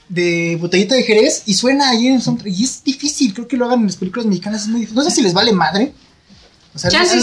de 0.07 0.57
Botellita 0.61 0.95
de 0.95 1.03
Jerez 1.03 1.43
y 1.45 1.53
suena 1.53 1.89
ahí 1.89 2.07
en 2.07 2.15
el 2.15 2.21
soundtrack. 2.21 2.53
Y 2.53 2.63
es 2.63 2.83
difícil, 2.83 3.33
creo 3.33 3.47
que 3.49 3.57
lo 3.57 3.65
hagan 3.65 3.81
en 3.81 3.87
las 3.87 3.97
películas 3.97 4.25
mexicanas, 4.27 4.61
es 4.61 4.67
muy 4.69 4.79
difícil. 4.79 4.95
No 4.95 5.03
sé 5.03 5.11
si 5.11 5.21
les 5.21 5.33
vale 5.33 5.51
madre. 5.51 5.93
O 6.73 6.79
sea, 6.79 6.89
sí. 7.05 7.19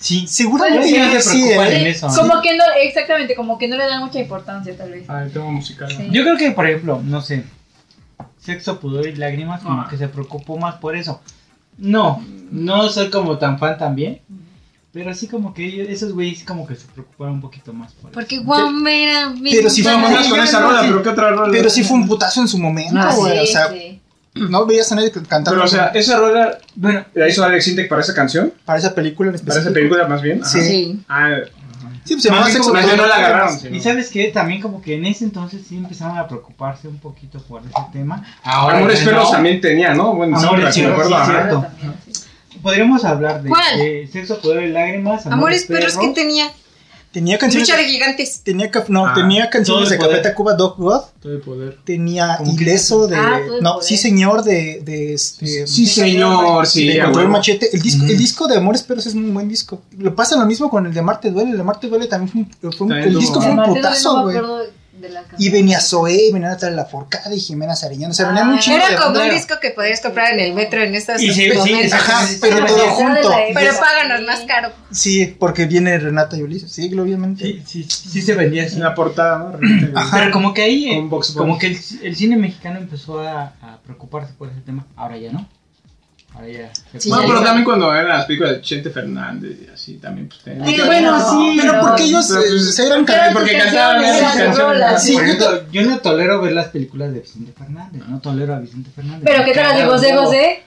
Sí. 0.00 0.26
seguramente 0.26 0.88
Sí, 0.88 0.98
no 0.98 1.10
se 1.12 1.20
sí, 1.22 1.42
preocupan 1.42 1.72
en 1.72 1.86
eso. 1.86 2.08
Como 2.08 2.40
que 2.42 2.56
no, 2.56 2.64
exactamente, 2.82 3.34
como 3.36 3.58
que 3.58 3.68
no 3.68 3.76
le 3.76 3.84
dan 3.86 4.00
mucha 4.02 4.18
importancia 4.18 4.76
tal 4.76 4.90
vez. 4.90 5.06
El 5.08 5.32
tema 5.32 5.50
musical. 5.50 5.88
¿no? 5.92 5.96
Sí. 5.98 6.08
Yo 6.10 6.22
creo 6.22 6.36
que, 6.36 6.50
por 6.52 6.66
ejemplo, 6.66 7.00
no 7.04 7.20
sé, 7.20 7.44
Sexo, 8.38 8.80
Pudor 8.80 9.06
y 9.06 9.14
Lágrimas, 9.16 9.60
como 9.62 9.82
Ah. 9.82 9.86
que 9.90 9.96
se 9.98 10.08
preocupó 10.08 10.56
más 10.56 10.76
por 10.76 10.96
eso. 10.96 11.20
No, 11.76 12.24
no 12.50 12.88
soy 12.88 13.10
como 13.10 13.38
tan 13.38 13.58
fan 13.58 13.76
también, 13.78 14.20
pero 14.92 15.14
sí 15.14 15.28
como 15.28 15.52
que 15.54 15.66
ellos- 15.66 15.88
esos 15.88 16.12
güeyes 16.14 16.44
como 16.44 16.66
que 16.66 16.74
se 16.76 16.86
preocuparon 16.88 17.34
un 17.34 17.40
poquito 17.42 17.72
más 17.72 17.92
por 17.92 18.10
eso. 18.10 18.14
Porque 18.18 18.38
Guamera. 18.38 19.30
mi 19.30 19.50
Pero 19.50 19.68
si 19.70 19.82
fue 19.82 19.92
Vámonos 19.92 20.26
con 20.28 20.40
esa 20.40 20.60
rola, 20.60 20.80
pero 20.80 21.02
¿qué 21.02 21.08
otra 21.10 21.30
rola? 21.30 21.52
Pero 21.52 21.68
sí 21.70 21.82
fue 21.84 21.98
un 21.98 22.08
putazo 22.08 22.40
en 22.40 22.48
su 22.48 22.58
momento, 22.58 22.98
Ah, 22.98 23.14
güey. 23.14 23.32
Sí, 23.34 23.42
o 23.42 23.46
sea, 23.52 23.68
sí. 23.70 23.99
No 24.34 24.66
veías 24.66 24.90
a 24.92 24.94
nadie 24.94 25.10
cantando 25.10 25.50
Pero, 25.50 25.64
o 25.64 25.68
sea, 25.68 25.86
esa 25.88 26.18
rola 26.18 26.58
Bueno, 26.74 27.04
la 27.14 27.28
hizo 27.28 27.44
Alex 27.44 27.68
Intec 27.68 27.88
para 27.88 28.00
esa 28.02 28.14
canción, 28.14 28.52
para 28.64 28.78
esa 28.78 28.94
película 28.94 29.30
en 29.30 29.32
para 29.34 29.40
específico. 29.40 29.68
esa 29.70 29.74
película 29.74 30.08
más 30.08 30.22
bien. 30.22 30.40
Ajá. 30.42 30.50
Sí. 30.50 30.60
Sí. 30.62 31.00
Ah, 31.08 31.36
Sí, 32.02 32.14
pues 32.14 32.22
se 32.22 32.28
llamaba 32.30 32.48
Más 32.48 32.56
como 32.58 32.72
bien 32.72 32.96
no 32.96 33.06
la 33.06 33.14
agarraron. 33.16 33.74
y 33.74 33.80
sabes 33.80 34.08
que 34.08 34.28
también 34.28 34.60
como 34.62 34.80
que 34.80 34.94
en 34.94 35.04
ese 35.04 35.24
entonces 35.24 35.62
sí 35.68 35.76
empezaron 35.76 36.16
a 36.18 36.26
preocuparse 36.26 36.88
un 36.88 36.98
poquito 36.98 37.38
por 37.42 37.60
ese 37.62 37.72
tema. 37.92 38.24
Ahora 38.42 38.78
Amores 38.78 39.00
Perros 39.00 39.24
no. 39.24 39.30
también 39.30 39.60
tenía, 39.60 39.94
¿no? 39.94 40.14
Bueno, 40.14 40.38
Amores 40.38 40.74
sí, 40.74 40.82
me 40.82 40.88
Perros, 40.88 41.08
sí, 41.08 41.30
cierto. 41.30 41.66
Podríamos 42.62 43.04
hablar 43.04 43.42
de, 43.42 43.48
¿Cuál? 43.50 43.78
de 43.78 44.08
Sexo, 44.10 44.40
Poder 44.40 44.64
y 44.64 44.72
Lágrimas. 44.72 45.26
Amores 45.26 45.66
perros 45.66 45.96
que 45.96 46.08
tenía. 46.08 46.50
Tenía 47.12 47.38
canciones. 47.38 47.68
Lucha 47.68 47.80
de 47.80 47.88
gigantes. 47.88 48.40
Tenía, 48.44 48.70
no, 48.88 49.06
Ah, 49.06 49.14
tenía 49.14 49.50
canciones 49.50 49.88
de 49.88 49.96
el 49.96 50.00
poder. 50.00 50.16
Café 50.18 50.28
Tacuba 50.28 50.54
Dog 50.54 50.76
God. 50.76 51.00
Todo 51.20 51.32
el 51.32 51.40
poder. 51.40 51.78
Tenía 51.84 52.38
Ileso 52.46 53.08
de. 53.08 53.16
Ah, 53.16 53.40
no, 53.60 53.72
poder. 53.74 53.84
sí, 53.88 53.96
señor, 53.96 54.44
de. 54.44 54.80
de 54.84 55.14
este, 55.14 55.66
Sí, 55.66 55.86
señor, 55.86 56.66
sí. 56.68 56.86
de 56.86 57.00
a 57.00 57.04
Control 57.06 57.24
huevo. 57.24 57.36
Machete. 57.38 57.68
El 57.74 57.82
disco, 57.82 58.04
el 58.04 58.16
disco 58.16 58.46
de 58.46 58.56
Amores 58.58 58.82
Perros 58.84 59.06
es 59.06 59.14
un 59.14 59.34
buen 59.34 59.48
disco. 59.48 59.82
Lo 59.98 60.14
pasa 60.14 60.36
lo 60.38 60.46
mismo 60.46 60.70
con 60.70 60.86
el 60.86 60.94
de 60.94 61.02
Marte 61.02 61.30
Duele. 61.32 61.50
El 61.50 61.56
de 61.56 61.64
Marte 61.64 61.88
Duele 61.88 62.06
también 62.06 62.30
fue 62.30 62.68
un. 62.68 62.72
fue 62.72 62.84
un- 62.86 62.88
También 62.90 63.08
el 63.08 63.18
disco 63.18 63.40
fue 63.42 63.50
un 63.50 63.62
putazo, 63.64 64.12
no 64.20 64.26
me 64.26 64.40
güey. 64.40 64.66
De 65.00 65.08
la. 65.08 65.24
Y 65.38 65.48
venía 65.50 65.80
Zoé, 65.80 66.28
y 66.28 66.32
venía 66.32 66.48
Natalia 66.50 66.76
Laforcada 66.76 67.34
y 67.34 67.40
Jimena 67.40 67.74
Sarillán. 67.76 68.10
O 68.10 68.14
sea, 68.14 68.28
venían 68.28 68.50
Ah, 68.50 68.60
de 68.64 68.74
Era 68.74 68.96
como 68.96 69.20
un 69.20 69.30
disco 69.30 69.54
que 69.60 69.70
podías 69.70 70.00
comprar 70.00 70.32
en 70.32 70.40
el 70.40 70.54
metro 70.54 70.82
en 70.82 70.94
estos 70.94 71.20
Y 71.20 71.32
sí, 71.32 71.50
sí, 71.50 71.56
momentos. 71.56 71.92
Ajá, 71.92 72.28
pero 72.40 72.66
sí, 72.68 72.74
todo 72.74 72.86
junto. 72.90 73.30
Pero 73.54 73.72
páganos 73.80 74.26
más 74.26 74.40
caro. 74.40 74.72
Sí, 74.90 75.36
porque 75.38 75.66
viene 75.66 75.98
Renata 75.98 76.36
y 76.36 76.42
Ulises. 76.42 76.70
Sí, 76.72 76.92
obviamente. 76.98 77.44
Sí, 77.44 77.62
sí, 77.66 77.84
sí 77.84 78.22
se 78.22 78.34
vendía 78.34 78.64
así. 78.64 78.76
En 78.76 78.82
la 78.82 78.94
portada, 78.94 79.38
¿no? 79.60 79.98
Ajá. 79.98 80.18
Pero 80.18 80.30
como 80.32 80.54
que 80.54 80.62
ahí, 80.62 80.90
eh, 80.90 81.08
como 81.36 81.58
que 81.58 81.68
el, 81.68 81.78
el 82.02 82.16
cine 82.16 82.36
mexicano 82.36 82.78
empezó 82.78 83.20
a, 83.20 83.54
a 83.62 83.78
preocuparse 83.84 84.32
por 84.34 84.48
ese 84.48 84.60
tema. 84.60 84.86
Ahora 84.96 85.16
ya 85.16 85.32
no. 85.32 85.48
Ahora 86.34 86.48
ya. 86.48 86.70
Sí, 86.98 87.08
Bueno, 87.08 87.24
pero 87.26 87.42
también 87.42 87.64
cuando 87.64 87.92
eran 87.92 88.08
las 88.08 88.24
películas 88.26 88.52
de 88.52 88.62
Chente 88.62 88.90
Fernández 88.90 89.58
y 89.66 89.70
así 89.72 89.94
también, 89.94 90.28
pues 90.28 90.40
tenían- 90.42 90.66
Sí, 90.66 90.76
bueno, 90.86 91.18
no, 91.18 91.30
sí, 91.30 91.58
Pero 91.60 91.72
no. 91.74 91.80
porque 91.80 92.02
ellos 92.04 92.26
Pero, 92.28 92.40
eh, 92.40 92.44
pues, 92.50 92.74
se 92.74 92.86
eran 92.86 93.04
Pero 93.04 93.22
porque 93.32 93.58
cantaban 93.58 94.04
esas 94.04 94.36
canciones. 94.36 95.02
Sí, 95.02 95.16
yo 95.16 95.70
yo 95.72 95.82
no 95.82 95.98
tolero 95.98 96.40
ver 96.40 96.52
las 96.52 96.68
películas 96.68 97.12
de 97.12 97.20
Vicente 97.20 97.52
Fernández. 97.56 98.02
No 98.08 98.20
tolero 98.20 98.54
a 98.54 98.58
Vicente 98.60 98.90
Fernández. 98.94 99.22
Pero 99.24 99.44
¿qué 99.44 99.52
tal 99.52 99.64
las 99.68 99.76
de 99.78 99.84
José. 99.84 100.14
José? 100.14 100.62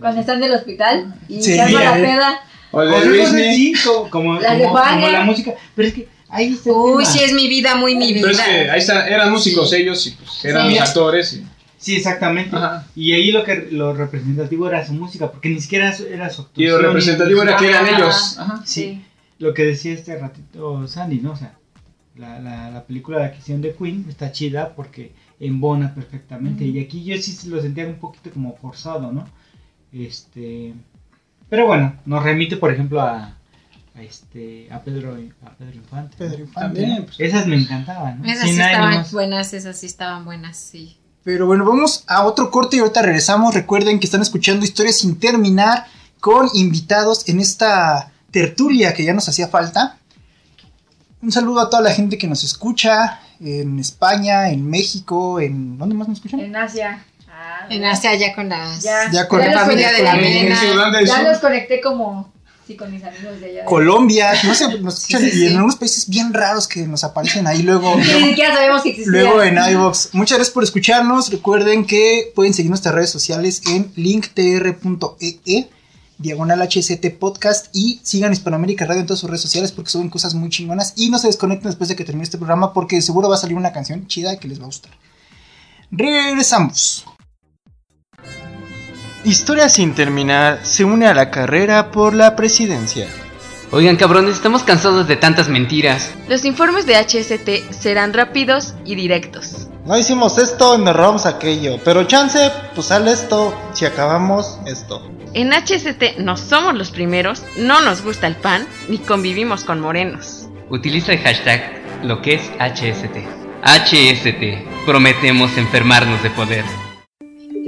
Cuando 0.00 0.20
están 0.20 0.36
en 0.38 0.44
el 0.44 0.52
hospital 0.54 1.14
y 1.28 1.42
se 1.42 1.60
arma 1.60 1.82
la 1.82 1.94
peda. 1.94 2.40
O 2.70 2.80
de 2.82 3.04
Luis 3.06 3.28
sí, 3.30 3.72
como, 3.84 4.10
como, 4.10 4.38
de 4.38 4.46
como- 4.46 4.78
la 5.10 5.22
música. 5.24 5.52
Pero 5.74 5.88
es 5.88 5.94
que 5.94 6.08
ahí 6.28 6.52
está 6.52 6.70
Uy, 6.70 7.04
sí, 7.04 7.18
es 7.24 7.32
mi 7.32 7.48
vida, 7.48 7.74
muy 7.74 7.96
mi 7.96 8.12
Pero 8.14 8.28
es 8.28 8.36
vida. 8.36 8.44
que 8.44 8.70
ahí 8.70 8.78
está, 8.78 9.08
eran 9.08 9.32
músicos 9.32 9.72
ellos 9.72 10.06
y 10.06 10.10
pues 10.12 10.44
eran 10.44 10.70
actores. 10.78 11.32
Y, 11.32 11.44
Sí, 11.78 11.96
exactamente. 11.96 12.54
Ajá. 12.56 12.86
Y 12.94 13.12
ahí 13.12 13.30
lo 13.32 13.44
que 13.44 13.68
lo 13.70 13.94
representativo 13.94 14.68
era 14.68 14.84
su 14.86 14.92
música, 14.94 15.30
porque 15.30 15.48
ni 15.48 15.60
siquiera 15.60 15.86
era 15.86 15.96
su, 15.96 16.06
era 16.06 16.30
su 16.30 16.42
y 16.42 16.44
actuación. 16.66 16.82
lo 16.82 16.88
representativo 16.88 17.42
era 17.42 17.56
que 17.56 17.68
eran 17.68 17.84
Ajá. 17.86 17.96
ellos. 17.96 18.38
Ajá. 18.38 18.62
Sí. 18.66 19.04
Lo 19.38 19.54
que 19.54 19.64
decía 19.64 19.92
este 19.94 20.18
ratito 20.18 20.86
Sandy, 20.88 21.20
¿no? 21.20 21.32
O 21.32 21.36
sea, 21.36 21.54
la, 22.16 22.40
la, 22.40 22.70
la 22.70 22.84
película 22.84 23.18
de 23.18 23.26
adquisición 23.26 23.62
de 23.62 23.74
Queen 23.74 24.04
está 24.08 24.32
chida 24.32 24.74
porque 24.74 25.12
embona 25.38 25.94
perfectamente. 25.94 26.64
Y 26.64 26.80
aquí 26.80 27.04
yo 27.04 27.16
sí 27.18 27.48
lo 27.48 27.62
sentía 27.62 27.86
un 27.86 27.94
poquito 28.00 28.30
como 28.30 28.56
forzado, 28.56 29.12
¿no? 29.12 29.24
Este. 29.92 30.74
Pero 31.48 31.66
bueno, 31.66 31.94
nos 32.04 32.22
remite, 32.24 32.56
por 32.56 32.72
ejemplo, 32.72 33.00
a, 33.00 33.36
a 33.94 34.02
este 34.02 34.68
a 34.72 34.82
Pedro, 34.82 35.16
a 35.46 35.50
Pedro 35.54 35.76
Infante. 35.76 36.16
Pedro 36.18 36.40
Infante. 36.40 36.80
También, 36.80 37.04
pues. 37.04 37.20
Esas 37.20 37.46
me 37.46 37.56
encantaban, 37.56 38.20
¿no? 38.20 38.28
Esas 38.28 38.50
sí 38.50 38.60
estaban 38.60 39.04
buenas, 39.12 39.54
esas 39.54 39.78
sí 39.78 39.86
estaban 39.86 40.24
buenas, 40.24 40.56
sí. 40.56 40.96
Pero 41.28 41.44
bueno, 41.44 41.66
vamos 41.66 42.04
a 42.06 42.24
otro 42.24 42.50
corte 42.50 42.76
y 42.76 42.78
ahorita 42.78 43.02
regresamos. 43.02 43.52
Recuerden 43.52 44.00
que 44.00 44.06
están 44.06 44.22
escuchando 44.22 44.64
historias 44.64 44.96
sin 44.96 45.20
terminar 45.20 45.84
con 46.20 46.48
invitados 46.54 47.28
en 47.28 47.38
esta 47.38 48.12
tertulia 48.30 48.94
que 48.94 49.04
ya 49.04 49.12
nos 49.12 49.28
hacía 49.28 49.46
falta. 49.48 49.98
Un 51.20 51.30
saludo 51.30 51.60
a 51.60 51.68
toda 51.68 51.82
la 51.82 51.92
gente 51.92 52.16
que 52.16 52.26
nos 52.26 52.44
escucha 52.44 53.20
en 53.40 53.78
España, 53.78 54.48
en 54.48 54.70
México, 54.70 55.38
en... 55.38 55.76
¿Dónde 55.76 55.96
más 55.96 56.08
nos 56.08 56.16
escuchan? 56.16 56.40
En 56.40 56.56
Asia. 56.56 57.04
Ah, 57.30 57.66
En 57.68 57.84
Asia 57.84 58.14
ya 58.14 58.34
con 58.34 58.48
las... 58.48 58.82
Ya, 58.82 59.10
Ya 59.12 59.28
con 59.28 59.40
la 59.40 59.52
familia 59.52 59.92
de 59.92 60.02
la 60.02 61.04
Ya 61.04 61.22
los 61.24 61.40
conecté 61.40 61.82
como 61.82 62.32
sí, 62.68 62.76
con 62.76 62.92
mis 62.92 63.02
amigos 63.02 63.40
de 63.40 63.46
allá. 63.46 63.60
de- 63.60 63.64
Colombia, 63.64 64.30
no 64.44 64.54
sé, 64.54 64.78
nos 64.80 64.98
escuchan 64.98 65.22
Sí, 65.22 65.30
sí, 65.30 65.42
y 65.42 65.46
en 65.48 65.54
algunos 65.56 65.74
países 65.76 66.08
bien 66.08 66.32
raros 66.32 66.68
que 66.68 66.86
nos 66.86 67.02
aparecen 67.02 67.46
ahí 67.48 67.62
luego. 67.62 67.96
Que 67.96 68.02
ni 68.20 68.28
siquiera 68.28 68.54
sabemos 68.54 68.82
que 68.82 68.90
existía. 68.90 69.10
Luego 69.12 69.42
en 69.42 69.56
iVoox. 69.56 70.10
Muchas 70.14 70.38
gracias 70.38 70.54
por 70.54 70.62
escucharnos. 70.62 71.30
Recuerden 71.32 71.84
que 71.86 72.30
pueden 72.36 72.54
seguir 72.54 72.68
nuestras 72.70 72.94
redes 72.94 73.10
sociales 73.10 73.62
en 73.68 73.90
linktr.ee, 73.96 75.68
diagonal 76.18 76.60
HST 76.62 77.06
Podcast 77.18 77.66
y 77.72 78.00
sigan 78.02 78.32
Hispanoamérica 78.32 78.84
Radio 78.86 79.00
en 79.00 79.06
todas 79.06 79.20
sus 79.20 79.30
redes 79.30 79.42
sociales 79.42 79.72
porque 79.72 79.90
suben 79.90 80.10
cosas 80.10 80.34
muy 80.34 80.50
chingonas 80.50 80.92
y 80.96 81.10
no 81.10 81.18
se 81.18 81.28
desconecten 81.28 81.70
después 81.70 81.88
de 81.88 81.96
que 81.96 82.04
termine 82.04 82.24
este 82.24 82.38
programa 82.38 82.72
porque 82.72 83.00
seguro 83.02 83.28
va 83.28 83.36
a 83.36 83.38
salir 83.38 83.56
una 83.56 83.72
canción 83.72 84.06
chida 84.08 84.38
que 84.38 84.48
les 84.48 84.58
va 84.60 84.64
a 84.64 84.66
gustar. 84.66 84.92
Regresamos. 85.90 87.04
Historia 89.28 89.68
sin 89.68 89.94
terminar 89.94 90.60
se 90.62 90.84
une 90.84 91.06
a 91.06 91.12
la 91.12 91.30
carrera 91.30 91.90
por 91.90 92.14
la 92.14 92.34
presidencia. 92.34 93.06
Oigan, 93.70 93.96
cabrones, 93.96 94.36
estamos 94.36 94.62
cansados 94.62 95.06
de 95.06 95.16
tantas 95.16 95.50
mentiras. 95.50 96.14
Los 96.30 96.46
informes 96.46 96.86
de 96.86 96.96
HST 96.96 97.70
serán 97.70 98.14
rápidos 98.14 98.72
y 98.86 98.94
directos. 98.94 99.68
No 99.84 99.98
hicimos 99.98 100.38
esto 100.38 100.76
y 100.76 100.78
nos 100.78 100.96
robamos 100.96 101.26
aquello, 101.26 101.78
pero 101.84 102.04
chance, 102.04 102.50
pues 102.74 102.86
sale 102.86 103.12
esto 103.12 103.54
si 103.74 103.84
acabamos 103.84 104.58
esto. 104.64 105.06
En 105.34 105.52
HST 105.52 106.20
no 106.20 106.38
somos 106.38 106.74
los 106.74 106.90
primeros, 106.90 107.42
no 107.58 107.82
nos 107.82 108.00
gusta 108.00 108.28
el 108.28 108.36
pan, 108.36 108.66
ni 108.88 108.96
convivimos 108.96 109.62
con 109.62 109.78
morenos. 109.78 110.48
Utiliza 110.70 111.12
el 111.12 111.18
hashtag 111.18 111.82
lo 112.02 112.22
que 112.22 112.36
es 112.36 112.50
HST. 112.58 113.18
HST. 113.62 114.86
Prometemos 114.86 115.54
enfermarnos 115.58 116.22
de 116.22 116.30
poder. 116.30 116.64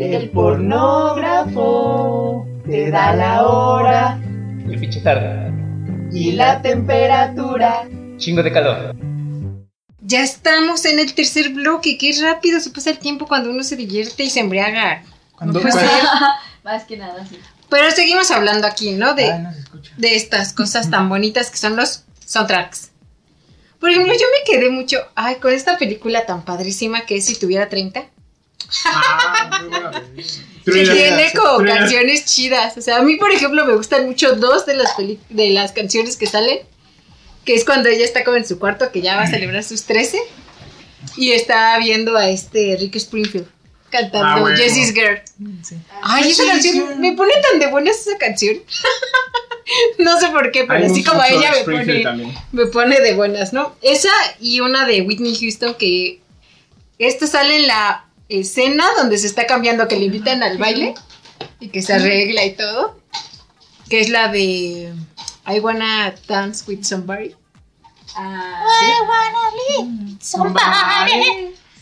El 0.03 0.31
pornógrafo 0.31 2.47
te 2.65 2.91
da 2.91 3.15
la 3.15 3.47
hora 3.47 4.19
El 4.67 4.81
pinche 4.81 5.03
tarde. 5.03 5.53
y 6.11 6.33
la 6.33 6.63
temperatura. 6.63 7.87
Chingo 8.17 8.43
de 8.43 8.51
calor. 8.51 8.97
Ya 10.01 10.23
estamos 10.23 10.87
en 10.87 11.01
el 11.01 11.13
tercer 11.13 11.51
bloque, 11.51 11.99
qué 11.99 12.15
rápido 12.23 12.61
se 12.61 12.71
pasa 12.71 12.89
el 12.89 12.99
tiempo 12.99 13.27
cuando 13.27 13.51
uno 13.51 13.63
se 13.63 13.77
divierte 13.77 14.25
y 14.25 14.31
se 14.31 14.41
embriaga. 14.41 15.03
Cuando, 15.37 15.61
Pues, 15.61 15.75
Más 16.65 16.85
que 16.85 16.97
nada, 16.97 17.27
sí. 17.27 17.39
Pero 17.69 17.91
seguimos 17.91 18.31
hablando 18.31 18.67
aquí, 18.67 18.93
¿no? 18.93 19.13
De, 19.13 19.31
Ay, 19.31 19.43
no 19.43 19.51
de 19.99 20.17
estas 20.17 20.55
cosas 20.55 20.89
tan 20.91 21.11
bonitas 21.11 21.51
que 21.51 21.59
son 21.59 21.77
los 21.77 22.05
soundtracks. 22.25 22.91
Por 23.79 23.91
ejemplo, 23.91 24.15
yo 24.15 24.25
me 24.39 24.45
quedé 24.51 24.71
mucho, 24.71 24.97
ay, 25.15 25.35
con 25.37 25.53
esta 25.53 25.77
película 25.77 26.25
tan 26.25 26.43
padrísima 26.43 27.03
que 27.05 27.19
es 27.19 27.27
Si 27.27 27.39
tuviera 27.39 27.69
30. 27.69 28.05
Ah, 28.85 29.59
muy 29.61 29.69
buena. 29.69 30.03
Que 30.65 30.73
tiene 30.87 31.33
como 31.35 31.65
canciones 31.65 32.27
chidas. 32.27 32.77
O 32.77 32.83
sea, 32.83 32.99
a 32.99 33.03
mí, 33.03 33.17
por 33.17 33.33
ejemplo, 33.33 33.65
me 33.65 33.75
gustan 33.75 34.07
mucho 34.07 34.37
dos 34.37 34.67
de 34.67 34.75
las, 34.75 34.93
peli- 34.95 35.19
de 35.31 35.51
las 35.51 35.73
canciones 35.73 36.17
que 36.17 36.27
salen. 36.27 36.59
Que 37.45 37.55
es 37.55 37.65
cuando 37.65 37.89
ella 37.89 38.05
está 38.05 38.25
como 38.25 38.37
en 38.37 38.47
su 38.47 38.59
cuarto, 38.59 38.93
que 38.93 39.01
ya 39.01 39.17
va 39.17 39.23
a 39.23 39.27
celebrar 39.27 39.65
sus 39.65 39.85
13. 39.85 40.21
Y 41.17 41.33
está 41.33 41.77
viendo 41.79 42.17
a 42.17 42.29
este 42.29 42.77
Rick 42.79 42.97
Springfield 42.97 43.47
cantando 43.89 44.27
Ah, 44.29 44.41
bueno. 44.41 44.57
Jessie's 44.57 44.93
Girl. 44.95 45.21
Ay, 46.03 46.31
esa 46.31 46.45
canción 46.47 47.01
me 47.01 47.13
pone 47.15 47.33
tan 47.51 47.59
de 47.59 47.67
buenas 47.69 48.07
esa 48.07 48.19
canción. 48.19 48.59
no 49.99 50.21
sé 50.21 50.29
por 50.29 50.53
qué, 50.53 50.65
pero 50.65 50.85
Hay 50.85 50.91
así 50.91 51.03
como 51.03 51.21
a 51.23 51.29
ella 51.29 51.53
me 51.53 51.65
pone, 51.65 52.03
también. 52.03 52.35
me 52.53 52.67
pone 52.67 53.01
de 53.01 53.15
buenas, 53.15 53.53
¿no? 53.53 53.75
Esa 53.83 54.11
y 54.39 54.61
una 54.61 54.87
de 54.87 55.01
Whitney 55.03 55.35
Houston 55.41 55.75
que 55.75 56.21
esta 56.99 57.27
sale 57.27 57.57
en 57.57 57.67
la 57.67 58.05
escena 58.31 58.85
donde 58.97 59.19
se 59.19 59.27
está 59.27 59.47
cambiando, 59.47 59.87
que 59.89 59.97
le 59.99 60.07
invitan 60.07 60.43
al 60.43 60.57
baile 60.59 60.95
y 61.59 61.69
que 61.69 61.83
se 61.83 61.93
arregla 61.95 62.45
y 62.45 62.53
todo. 62.53 62.99
Que 63.89 64.01
es 64.01 64.09
la 64.09 64.29
de 64.29 64.93
I 65.49 65.59
wanna 65.61 66.15
dance 66.29 66.65
with 66.69 66.85
somebody. 66.85 67.35
Ah, 68.17 68.65
Somebody. 70.21 70.61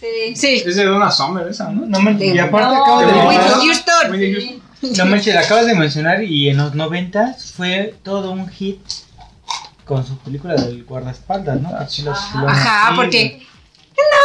sí. 0.01 0.35
Sí. 0.37 0.63
Es 0.67 0.77
de 0.77 0.85
Donna 0.85 1.11
Summer 1.11 1.47
esa, 1.49 1.71
¿no? 1.71 1.85
No 1.87 1.99
manches, 2.01 2.35
y 2.35 2.39
aparte 2.39 2.75
No, 2.75 2.83
acabo 2.83 3.01
de 3.01 3.07
mencionar, 3.07 3.51
Houston. 3.61 4.11
Whitney 4.13 4.63
Houston. 4.81 4.97
no 4.97 5.07
manches, 5.11 5.35
la 5.35 5.41
acabas 5.41 5.67
de 5.67 5.75
mencionar 5.75 6.23
y 6.23 6.49
en 6.49 6.57
los 6.59 6.75
90 6.75 7.35
fue 7.57 7.95
todo 8.05 8.31
un 8.31 8.49
hit 8.49 8.81
con 9.85 10.07
su 10.07 10.17
película 10.19 10.55
del 10.55 10.85
guardaespaldas, 10.85 11.61
¿no? 11.61 11.71
Los- 11.73 11.99
Ajá. 12.09 12.41
los- 12.43 12.51
Ajá, 12.53 12.89
sí, 12.91 12.97
porque. 12.97 13.47
No, 13.97 14.19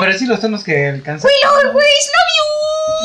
pero 0.00 0.18
sí 0.18 0.26
los 0.26 0.40
tonos 0.40 0.62
que 0.64 0.88
alcanzan. 0.88 1.30
always 1.64 2.10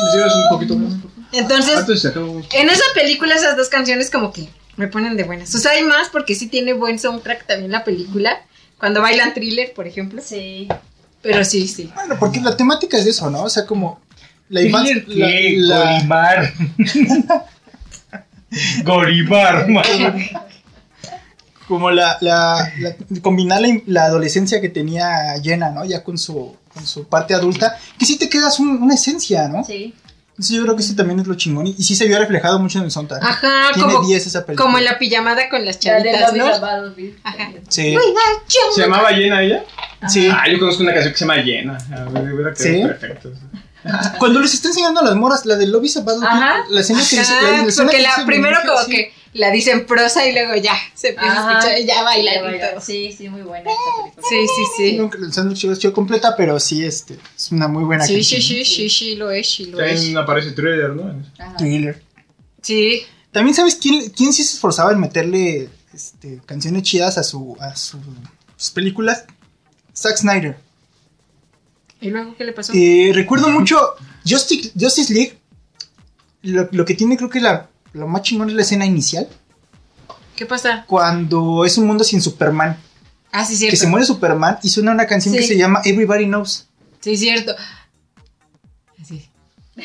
¿Me 0.04 0.12
sigues 0.12 0.34
un 0.34 0.48
poquito 0.50 0.76
más? 0.76 0.92
Entonces, 1.32 2.04
en 2.52 2.68
esa 2.70 2.84
película 2.94 3.34
esas 3.34 3.56
dos 3.56 3.68
canciones 3.68 4.10
como 4.10 4.32
que 4.32 4.48
me 4.76 4.88
ponen 4.88 5.16
de 5.16 5.24
buenas. 5.24 5.54
O 5.54 5.58
sea, 5.58 5.72
hay 5.72 5.82
más 5.82 6.08
porque 6.10 6.34
sí 6.34 6.46
tiene 6.48 6.72
buen 6.72 6.98
soundtrack 6.98 7.46
también 7.46 7.72
la 7.72 7.84
película. 7.84 8.40
Cuando 8.78 9.00
bailan 9.00 9.32
thriller, 9.34 9.72
por 9.74 9.86
ejemplo. 9.86 10.20
Sí. 10.24 10.68
Pero 11.22 11.44
sí, 11.44 11.66
sí. 11.66 11.90
Bueno, 11.94 12.16
porque 12.18 12.40
la 12.40 12.56
temática 12.56 12.96
es 12.98 13.04
de 13.04 13.10
eso, 13.10 13.30
¿no? 13.30 13.42
O 13.44 13.48
sea, 13.50 13.66
como 13.66 14.00
la 14.48 14.62
infancia. 14.62 15.02
la- 15.08 15.26
la- 15.28 15.92
Golimar. 15.92 16.52
Golimar, 18.84 19.68
man. 19.68 19.84
como 21.66 21.90
la, 21.90 22.16
la, 22.20 22.72
la- 22.78 22.96
combinar 23.22 23.60
la, 23.60 23.80
la 23.86 24.04
adolescencia 24.04 24.60
que 24.60 24.68
tenía 24.68 25.36
llena, 25.42 25.70
¿no? 25.70 25.84
Ya 25.84 26.04
con 26.04 26.16
su, 26.16 26.56
con 26.76 26.86
su 26.86 27.04
parte 27.08 27.34
adulta, 27.34 27.76
que 27.98 28.06
sí 28.06 28.16
te 28.18 28.28
quedas 28.28 28.58
un- 28.60 28.82
una 28.82 28.94
esencia, 28.94 29.48
¿no? 29.48 29.64
Sí. 29.64 29.94
Entonces 30.30 30.54
yo 30.56 30.62
creo 30.64 30.76
que 30.76 30.82
ese 30.82 30.94
también 30.94 31.18
es 31.18 31.26
lo 31.26 31.34
chingón 31.34 31.66
y, 31.66 31.74
y 31.78 31.82
sí 31.82 31.96
se 31.96 32.06
vio 32.06 32.18
reflejado 32.18 32.58
mucho 32.58 32.78
en 32.78 32.84
el 32.84 32.90
soundtrack. 32.90 33.22
Ajá, 33.24 33.70
Tiene 33.72 33.94
como, 33.94 34.06
10 34.06 34.26
esa 34.26 34.44
película. 34.44 34.66
como 34.66 34.76
en 34.78 34.84
la 34.84 34.98
pijamada 34.98 35.48
con 35.48 35.64
las 35.64 35.78
chavitas, 35.78 36.34
¿no? 36.34 36.46
Ajá. 37.24 37.50
Sí, 37.68 37.96
¿Se 38.74 38.80
llamaba 38.82 39.10
Llena 39.12 39.42
ella? 39.42 39.64
sí. 40.08 40.28
Ah, 40.30 40.44
yo 40.50 40.58
conozco 40.58 40.82
una 40.82 40.92
canción 40.92 41.12
que 41.14 41.18
se 41.18 41.24
llama 41.24 41.36
Llena. 41.38 41.78
A 41.90 42.04
ver, 42.10 42.32
hubiera 42.34 42.52
quedado 42.52 42.74
¿Sí? 42.76 42.82
perfecto. 42.82 43.32
Cuando 44.18 44.40
les 44.40 44.52
está 44.52 44.68
enseñando 44.68 45.00
a 45.00 45.04
las 45.04 45.14
moras, 45.14 45.46
la 45.46 45.56
de 45.56 45.66
Lobby 45.68 45.88
Zapado, 45.88 46.20
Ajá. 46.22 46.56
la 46.70 46.80
escena 46.80 46.98
que 47.08 47.16
dice... 47.18 47.32
La- 47.42 47.50
la 47.62 47.62
escena 47.68 47.84
porque 47.84 47.96
que 47.96 48.02
la, 48.02 48.08
dice 48.10 48.26
primero 48.26 48.58
como 48.66 48.78
sí. 48.82 48.90
que 48.90 49.12
la 49.36 49.50
dice 49.50 49.70
en 49.72 49.86
prosa 49.86 50.26
y 50.26 50.32
luego 50.32 50.54
ya 50.56 50.74
se 50.94 51.08
empieza 51.10 51.48
a 51.48 51.52
escuchar 51.58 51.78
y 51.80 51.86
ya 51.86 52.02
bailan 52.02 52.54
y 52.54 52.58
todo. 52.58 52.80
Sí, 52.80 53.12
sí, 53.16 53.28
muy 53.28 53.42
buena 53.42 53.70
esta 53.70 54.02
película. 54.02 54.26
Sí, 54.28 54.46
sí, 54.46 54.62
sí. 54.76 54.96
Nunca- 54.96 55.18
El 55.18 55.32
sándwich 55.32 55.64
es 55.64 55.78
chido 55.78 55.92
completa, 55.92 56.34
pero 56.36 56.58
sí, 56.60 56.84
este, 56.84 57.18
es 57.36 57.52
una 57.52 57.68
muy 57.68 57.84
buena 57.84 58.04
Sí, 58.04 58.22
sí, 58.24 58.36
canción. 58.36 58.58
sí, 58.58 58.64
sí, 58.64 58.90
sí, 58.90 59.16
lo 59.16 59.30
es, 59.30 59.50
sí, 59.50 59.66
lo 59.66 59.80
es. 59.80 59.94
También 59.96 60.18
aparece 60.18 60.52
Thriller, 60.52 60.90
¿no? 60.90 61.24
Ajá. 61.38 61.56
Thriller. 61.56 62.02
Sí. 62.62 63.02
También 63.32 63.54
sabes 63.54 63.76
quién, 63.76 64.10
quién 64.10 64.32
sí 64.32 64.42
se 64.44 64.54
esforzaba 64.54 64.92
en 64.92 65.00
meterle 65.00 65.68
este, 65.94 66.40
canciones 66.46 66.82
chidas 66.82 67.18
a 67.18 67.22
su 67.22 67.56
a 67.60 67.76
su- 67.76 67.98
sus 68.56 68.70
películas. 68.70 69.24
Zack 69.94 70.16
Snyder. 70.18 70.56
¿Y 72.00 72.10
luego 72.10 72.34
qué 72.36 72.44
le 72.44 72.52
pasó? 72.52 72.72
Eh, 72.74 73.10
recuerdo 73.14 73.48
mucho 73.48 73.78
Justice, 74.28 74.72
Justice 74.78 75.12
League. 75.12 75.38
Lo, 76.42 76.68
lo 76.72 76.84
que 76.84 76.94
tiene 76.94 77.16
creo 77.16 77.30
que 77.30 77.40
la, 77.40 77.68
lo 77.96 78.06
más 78.06 78.22
chingón 78.22 78.48
es 78.50 78.54
la 78.54 78.62
escena 78.62 78.86
inicial. 78.86 79.28
¿Qué 80.34 80.46
pasa? 80.46 80.84
Cuando 80.86 81.64
es 81.64 81.78
un 81.78 81.86
mundo 81.86 82.04
sin 82.04 82.20
Superman. 82.20 82.76
Ah, 83.32 83.44
sí, 83.44 83.52
Que 83.54 83.58
cierto. 83.58 83.76
se 83.78 83.86
muere 83.86 84.06
Superman 84.06 84.58
y 84.62 84.68
suena 84.68 84.92
una 84.92 85.06
canción 85.06 85.34
que 85.34 85.42
se 85.42 85.56
llama 85.56 85.80
Everybody 85.84 86.26
Knows. 86.26 86.66
Sí, 87.00 87.16
cierto. 87.16 87.54
Sí. 89.06 89.28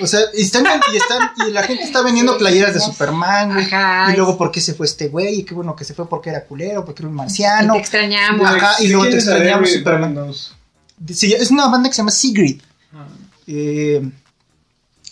O 0.02 0.08
sea, 0.08 0.22
y 0.34 0.42
están, 0.42 0.66
y 0.94 0.96
están 0.98 1.32
y 1.48 1.52
la 1.52 1.64
gente 1.64 1.84
está 1.84 2.02
vendiendo 2.02 2.38
playeras 2.38 2.74
de 2.74 2.80
Superman, 2.80 3.54
güey. 3.54 3.66
Ajá. 3.66 4.12
Y 4.14 4.16
luego, 4.16 4.38
¿por 4.38 4.52
qué 4.52 4.62
se 4.62 4.74
fue 4.74 4.86
este 4.86 5.10
güey? 5.10 5.40
Y 5.40 5.44
qué 5.44 5.54
bueno 5.54 5.76
que 5.76 5.84
se 5.84 5.94
fue 5.94 6.08
porque 6.08 6.30
era 6.30 6.46
culero, 6.46 6.86
porque 6.86 7.02
era 7.02 7.10
un 7.10 7.16
Y 7.16 7.18
marciano. 7.18 7.74
te 7.74 7.80
extrañamos. 7.80 8.46
Ajá, 8.48 8.76
y 8.82 8.88
¿De 8.88 8.94
luego 8.94 9.10
te 9.10 9.16
extrañamos 9.18 9.70
Superman. 9.72 10.14
Knows? 10.14 10.56
Sí, 11.14 11.34
es 11.34 11.52
una 11.52 11.68
banda 11.68 11.90
que 11.90 11.96
se 11.96 12.00
llama 12.00 12.12
Sigrid. 12.12 12.62
Ah. 12.94 13.06
Eh, 13.48 14.10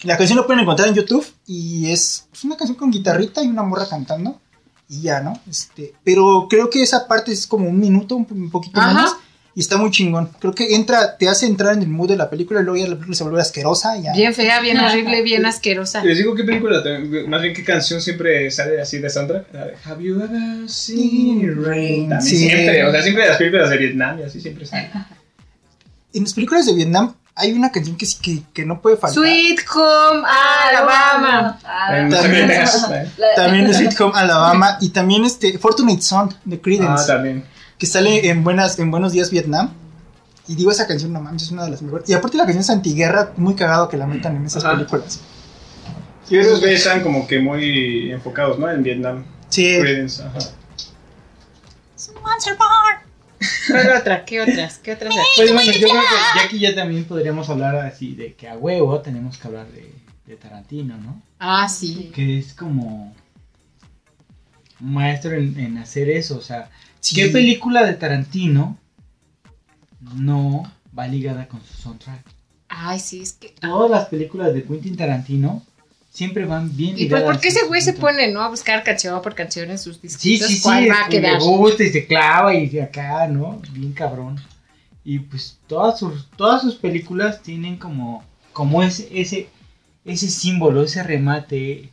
la 0.04 0.18
canción 0.18 0.38
lo 0.38 0.45
pueden 0.45 0.62
encontrar 0.62 0.88
en 0.89 0.95
YouTube 0.95 1.26
y 1.45 1.91
es 1.91 2.26
pues, 2.30 2.43
una 2.43 2.56
canción 2.56 2.78
con 2.78 2.91
guitarrita 2.91 3.43
y 3.43 3.47
una 3.47 3.64
morra 3.64 3.88
cantando. 3.89 4.39
Y 4.88 5.02
ya, 5.02 5.22
¿no? 5.22 5.39
Este, 5.47 5.93
pero 6.04 6.47
creo 6.50 6.70
que 6.70 6.82
esa 6.82 7.08
parte 7.08 7.32
es 7.32 7.45
como 7.45 7.70
un 7.70 7.80
minuto, 7.80 8.16
un, 8.16 8.26
un 8.30 8.50
poquito 8.50 8.80
Ajá. 8.80 8.93
menos. 8.93 9.16
Y 9.56 9.62
está 9.62 9.78
muy 9.78 9.91
chingón. 9.91 10.30
Creo 10.39 10.54
que 10.54 10.74
entra, 10.76 11.18
te 11.18 11.28
hace 11.28 11.45
entrar 11.45 11.74
en 11.74 11.82
el 11.82 11.89
mood 11.89 12.08
de 12.08 12.16
la 12.16 12.30
película 12.30 12.62
y 12.62 12.64
luego 12.64 12.78
ya 12.78 12.88
la 12.88 12.95
película 12.95 13.16
se 13.16 13.24
vuelve 13.24 13.41
asquerosa. 13.41 13.97
Ya. 13.97 14.14
Bien 14.14 14.34
fea, 14.34 14.62
bien 14.62 14.80
horrible, 14.80 15.22
bien 15.22 15.45
asquerosa. 15.45 16.04
Les 16.04 16.18
digo 16.18 16.34
qué 16.34 16.43
película, 16.43 16.82
más 17.28 17.41
bien 17.41 17.54
qué 17.54 17.64
canción 17.64 18.00
siempre 18.00 18.50
sale 18.52 18.80
así 18.80 19.00
de 19.00 19.10
soundtrack. 19.10 19.54
La 19.54 19.66
de 19.66 19.74
Have 19.84 20.04
you 20.04 20.22
ever 20.22 20.70
seen 20.70 21.64
rain? 21.64 22.10
También 22.10 22.22
Sí. 22.22 22.38
Siempre, 22.38 22.86
o 22.86 22.91
sea, 22.91 23.04
siempre 23.04 23.28
las 23.28 23.38
películas 23.38 23.70
de 23.70 23.78
Vietnam 23.78 24.20
y 24.20 24.24
así 24.24 24.39
siempre 24.39 24.66
sale. 24.66 24.89
En 26.14 26.24
las 26.24 26.34
películas 26.34 26.66
de 26.66 26.74
Vietnam 26.74 27.16
hay 27.40 27.54
una 27.54 27.72
canción 27.72 27.96
que, 27.98 28.06
sí- 28.06 28.18
que, 28.22 28.44
que 28.54 28.66
no 28.66 28.82
puede 28.82 28.98
faltar. 28.98 29.16
Sweet 29.24 29.60
Home 29.76 30.24
Alabama. 30.28 31.58
Ah, 31.64 31.88
También. 32.10 32.52
¿eh? 32.52 32.66
También 33.36 33.68
es 33.68 33.78
Sweet 33.78 34.00
Home 34.02 34.14
Alabama. 34.16 34.78
Y 34.82 34.90
también 34.90 35.26
este 35.26 35.58
Fortunate 35.58 36.02
Son 36.02 36.30
de 36.46 36.58
Ah, 36.58 36.60
Creedence. 36.62 37.08
también. 37.08 37.46
que 37.78 37.86
sale 37.88 38.28
en 38.30 38.44
buenas 38.44 38.78
en 38.78 38.92
Buenos 38.92 39.14
Días 39.14 39.32
Vietnam. 39.32 39.72
Y 40.48 40.56
digo, 40.56 40.72
esa 40.72 40.86
canción, 40.88 41.14
no 41.14 41.22
mames, 41.22 41.44
es 41.44 41.52
una 41.52 41.64
de 41.64 41.70
las 41.72 41.82
mejores. 41.82 42.10
Y 42.10 42.14
aparte 42.14 42.36
la 42.36 42.44
canción 42.44 42.62
es 42.62 42.70
antiguerra, 42.72 43.32
muy 43.38 43.54
cagado 43.56 43.88
que 43.88 43.98
la 43.98 44.06
metan 44.08 44.36
en 44.36 44.46
esas 44.46 44.66
Ajá. 44.66 44.74
películas. 44.76 45.20
Y 46.30 46.38
esos 46.38 46.60
güeyes 46.60 46.80
están 46.86 47.02
como 47.02 47.26
que 47.28 47.40
muy 47.40 48.12
enfocados, 48.12 48.60
¿no? 48.60 48.70
En 48.70 48.84
Vietnam. 48.84 49.24
Sí. 49.50 49.78
Creedence, 49.80 50.22
ajá. 50.24 50.40
¿Qué 53.40 53.90
otra? 53.98 54.26
¿Qué 54.26 54.42
otras? 54.42 54.78
¿Qué 54.80 54.94
otras? 54.94 55.14
Pues 55.38 55.54
bueno, 55.54 55.72
yo 55.72 55.80
creo 55.80 56.02
que 56.02 56.40
ya 56.40 56.44
aquí 56.46 56.60
ya 56.60 56.76
también 56.76 57.06
podríamos 57.06 57.50
hablar 57.50 57.76
así 57.78 58.16
de 58.16 58.34
que 58.34 58.48
a 58.50 58.58
huevo 58.58 59.00
tenemos 59.02 59.38
que 59.38 59.48
hablar 59.48 59.68
de, 59.72 59.94
de 60.26 60.36
Tarantino, 60.36 60.98
¿no? 60.98 61.22
Ah, 61.40 61.68
sí. 61.70 62.12
Que 62.14 62.38
es 62.40 62.54
como 62.54 63.16
un 64.82 64.94
maestro 64.94 65.32
en, 65.34 65.58
en 65.60 65.78
hacer 65.78 66.10
eso. 66.10 66.38
O 66.38 66.42
sea, 66.42 66.70
Sí. 67.02 67.16
¿qué 67.16 67.28
película 67.30 67.86
de 67.86 67.94
Tarantino 67.94 68.78
no 70.16 70.70
va 70.98 71.08
ligada 71.08 71.48
con 71.48 71.62
su 71.64 71.74
soundtrack? 71.82 72.26
Ay, 72.68 73.00
sí, 73.00 73.22
es 73.22 73.34
que. 73.34 73.50
Todas 73.62 73.90
las 73.90 74.06
películas 74.10 74.54
de 74.54 74.64
Quentin 74.64 74.98
Tarantino 74.98 75.64
siempre 76.10 76.45
van 76.45 76.76
bien 76.76 76.95
Y 76.97 77.05
pues. 77.05 77.24
¿por 77.24 77.39
qué 77.39 77.49
ese 77.49 77.66
güey 77.66 77.82
se 77.82 77.93
pone, 77.93 78.32
no? 78.32 78.41
A 78.41 78.49
buscar 78.49 78.84
canción 78.84 79.22
por 79.22 79.36
canción 79.36 79.70
en 79.72 79.78
sus 79.78 80.01
discos. 80.01 80.22
Sí, 80.22 80.38
sí, 80.38 80.55
sí, 80.55 80.62
¿Cuál 80.62 80.89
va 80.89 81.05
a 81.05 81.10
quedar? 81.10 81.39
le 81.41 81.47
gusta 81.47 81.84
y 81.84 81.91
se 81.91 82.05
clava 82.05 82.53
y 82.53 82.68
de 82.68 82.84
acá, 82.84 83.28
¿no? 83.28 83.62
Bien 83.72 83.93
cabrón. 83.93 84.39
Y 85.03 85.20
pues 85.20 85.57
todas 85.68 85.99
sus, 85.99 86.30
todas 86.32 86.62
sus 86.62 86.76
películas 86.76 87.41
tienen 87.41 87.78
como, 87.78 88.24
como 88.53 88.84
ese, 88.84 89.07
ese, 89.12 89.49
ese 90.05 90.30
símbolo, 90.30 90.84
ese 90.84 91.03
remate, 91.03 91.89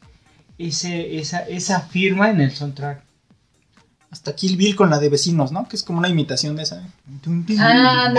ese, 0.59 1.19
esa, 1.19 1.41
esa 1.41 1.81
firma 1.81 2.31
en 2.31 2.41
el 2.41 2.53
soundtrack. 2.53 3.06
Hasta 4.11 4.35
Kill 4.35 4.57
Bill 4.57 4.77
con 4.77 4.89
la 4.89 4.99
de 4.99 5.09
vecinos, 5.09 5.53
¿no? 5.53 5.69
Que 5.69 5.77
es 5.77 5.83
como 5.83 5.99
una 5.99 6.09
imitación 6.09 6.57
de 6.57 6.63
esa. 6.63 6.83
Ah, 7.59 8.13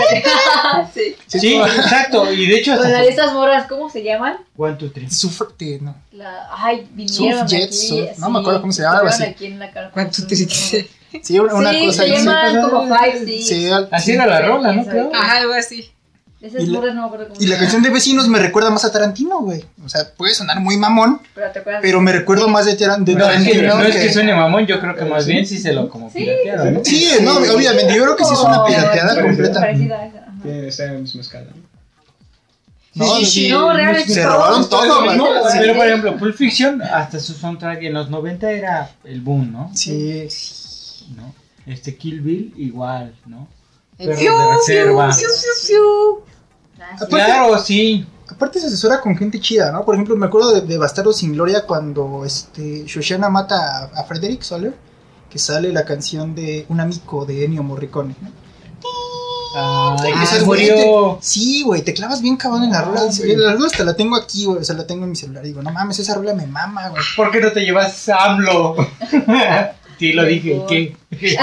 sí. 0.94 1.14
Sí, 1.26 1.40
Sí, 1.40 1.54
exacto. 1.56 2.30
Y 2.32 2.46
de 2.46 2.56
hecho, 2.56 2.74
hasta 2.74 2.88
de 2.88 3.08
estas 3.08 3.32
morras, 3.32 3.66
¿cómo 3.68 3.88
se 3.90 4.02
llaman? 4.04 4.36
One, 4.56 4.74
two, 4.76 4.90
three. 4.90 5.06
Sufre- 5.08 5.80
no. 5.80 5.96
La, 6.12 6.48
ay, 6.52 6.86
vinieron 6.92 7.40
Surf 7.40 7.52
aquí. 7.52 7.56
Jets, 7.56 7.90
Surf- 7.90 8.16
no 8.18 8.30
me 8.30 8.38
acuerdo 8.40 8.60
cómo 8.60 8.72
se 8.72 8.82
llama, 8.82 8.98
algo 8.98 9.08
así. 9.08 9.24
aquí 9.24 9.46
en 9.46 9.58
la 9.58 9.70
cara. 9.70 9.90
¿Cuánto 9.90 10.26
te 10.26 10.36
dice? 10.36 10.88
Sí, 11.22 11.38
una, 11.38 11.54
una 11.54 11.70
sí, 11.70 11.86
cosa 11.86 12.02
se 12.02 12.08
llaman 12.10 12.60
como 12.70 12.94
Five, 12.96 13.42
sí. 13.42 13.70
Así 13.90 14.12
era 14.12 14.26
la 14.26 14.42
rola, 14.42 14.72
¿no? 14.72 14.84
Creo. 14.84 15.10
Ajá, 15.14 15.38
algo 15.38 15.54
así. 15.54 15.90
Esas 16.40 16.62
Y 16.62 16.66
la- 16.66 16.80
no 16.80 16.94
me 16.94 17.06
acuerdo 17.06 17.28
cómo 17.28 17.40
Y 17.40 17.46
la 17.46 17.58
canción 17.58 17.82
de 17.82 17.90
vecinos 17.90 18.28
me 18.28 18.38
recuerda 18.38 18.70
más 18.70 18.84
a 18.84 18.92
Tarantino, 18.92 19.40
güey. 19.40 19.64
O 19.84 19.88
sea, 19.88 20.02
puede 20.16 20.34
sonar 20.34 20.60
muy 20.60 20.76
mamón, 20.76 21.20
Pero 21.34 21.50
te 21.50 21.58
acuerdas. 21.58 21.82
pero 21.82 22.00
me 22.00 22.12
recuerdo 22.12 22.48
más 22.48 22.64
de, 22.66 22.76
Taran- 22.78 23.04
de 23.04 23.14
No, 23.14 23.28
es 23.28 23.42
que, 23.42 23.54
Tarantino. 23.54 23.74
no 23.76 23.82
es 23.82 23.96
que- 23.96 24.12
suene 24.12 24.34
mamón, 24.34 24.64
yo 24.66 24.78
creo 24.80 24.94
que 24.94 25.04
más 25.04 25.26
bien 25.26 25.44
sí 25.44 25.58
se 25.58 25.72
lo 25.72 25.88
como 25.88 26.08
Sí. 26.10 26.18
piratearon, 26.20 26.74
¿no? 26.74 26.80
Sí, 26.84 27.08
no, 27.22 27.38
obviamente. 27.38 27.92
Yo 27.94 28.04
creo 28.04 28.16
que 28.16 28.24
sí 28.24 28.34
es 28.34 28.40
una 28.40 28.64
pirateada 28.64 29.14
Parecida. 29.16 29.24
completa. 29.24 29.70
Esa. 30.68 30.86
misma 30.92 31.20
escala. 31.22 31.46
¿no? 32.94 33.04
No, 33.04 33.16
Sí, 33.18 33.24
sí, 33.26 33.30
sí, 33.46 33.48
No, 33.50 33.72
realmente 33.72 34.12
se 34.12 34.22
todo. 34.22 34.32
robaron 34.32 34.68
todo, 34.68 35.14
No, 35.16 35.24
güey. 35.26 35.42
pero 35.58 35.74
por 35.76 35.86
ejemplo, 35.86 36.16
Pulp 36.16 36.36
Fiction, 36.36 36.82
hasta 36.82 37.20
su 37.20 37.32
soundtrack 37.34 37.82
en 37.82 37.94
los 37.94 38.10
90 38.10 38.50
era 38.50 38.90
el 39.04 39.20
boom, 39.20 39.52
¿no? 39.52 39.70
Sí. 39.74 40.26
¿No? 41.16 41.32
Este 41.66 41.96
Kill 41.96 42.20
Bill, 42.20 42.54
igual, 42.56 43.14
¿no? 43.26 43.46
Perros 44.06 44.18
fiu, 44.20 44.32
de 44.38 44.54
reserva. 44.54 45.12
fiu, 45.12 45.28
fiu, 45.28 45.66
fiu. 45.66 46.24
Ah, 46.80 46.96
sí. 46.98 47.06
Claro, 47.08 47.58
sí. 47.58 48.06
Aparte 48.30 48.60
se 48.60 48.66
asesora 48.68 49.00
con 49.00 49.16
gente 49.16 49.40
chida, 49.40 49.72
¿no? 49.72 49.84
Por 49.84 49.94
ejemplo, 49.94 50.14
me 50.16 50.26
acuerdo 50.26 50.52
de, 50.54 50.60
de 50.60 50.78
Bastardo 50.78 51.12
sin 51.12 51.32
Gloria 51.32 51.64
cuando 51.66 52.24
este 52.24 52.84
Shoshana 52.86 53.28
mata 53.28 53.90
a, 53.94 54.00
a 54.00 54.04
Frederick 54.04 54.42
Soler, 54.42 54.74
que 55.30 55.38
sale 55.38 55.72
la 55.72 55.84
canción 55.84 56.34
de 56.34 56.64
Un 56.68 56.80
amigo 56.80 57.24
de 57.26 57.44
Ennio 57.44 57.62
Morricone. 57.62 58.14
¿no? 58.20 58.30
Ah, 59.56 59.96
güey, 59.98 60.44
murió. 60.44 61.16
te- 61.20 61.26
Sí, 61.26 61.62
güey, 61.64 61.82
te 61.82 61.94
clavas 61.94 62.20
bien 62.20 62.36
cabrón 62.36 62.64
en 62.64 62.70
la 62.70 62.82
rola. 62.82 63.00
güey. 63.04 63.34
La 63.34 63.54
rola 63.54 63.66
hasta 63.66 63.82
la 63.82 63.94
tengo 63.96 64.14
aquí, 64.14 64.44
güey. 64.44 64.58
O 64.60 64.64
sea, 64.64 64.76
la 64.76 64.86
tengo 64.86 65.04
en 65.04 65.10
mi 65.10 65.16
celular. 65.16 65.42
Digo, 65.42 65.62
no 65.62 65.72
mames, 65.72 65.98
esa 65.98 66.14
rola 66.14 66.34
me 66.34 66.46
mama, 66.46 66.90
güey. 66.90 67.02
¿Por 67.16 67.30
qué 67.32 67.40
no 67.40 67.50
te 67.50 67.60
llevas 67.62 68.08
AMLO? 68.10 68.76
sí, 69.98 70.12
lo 70.12 70.24
dije. 70.24 70.62
¿Qué? 70.68 70.96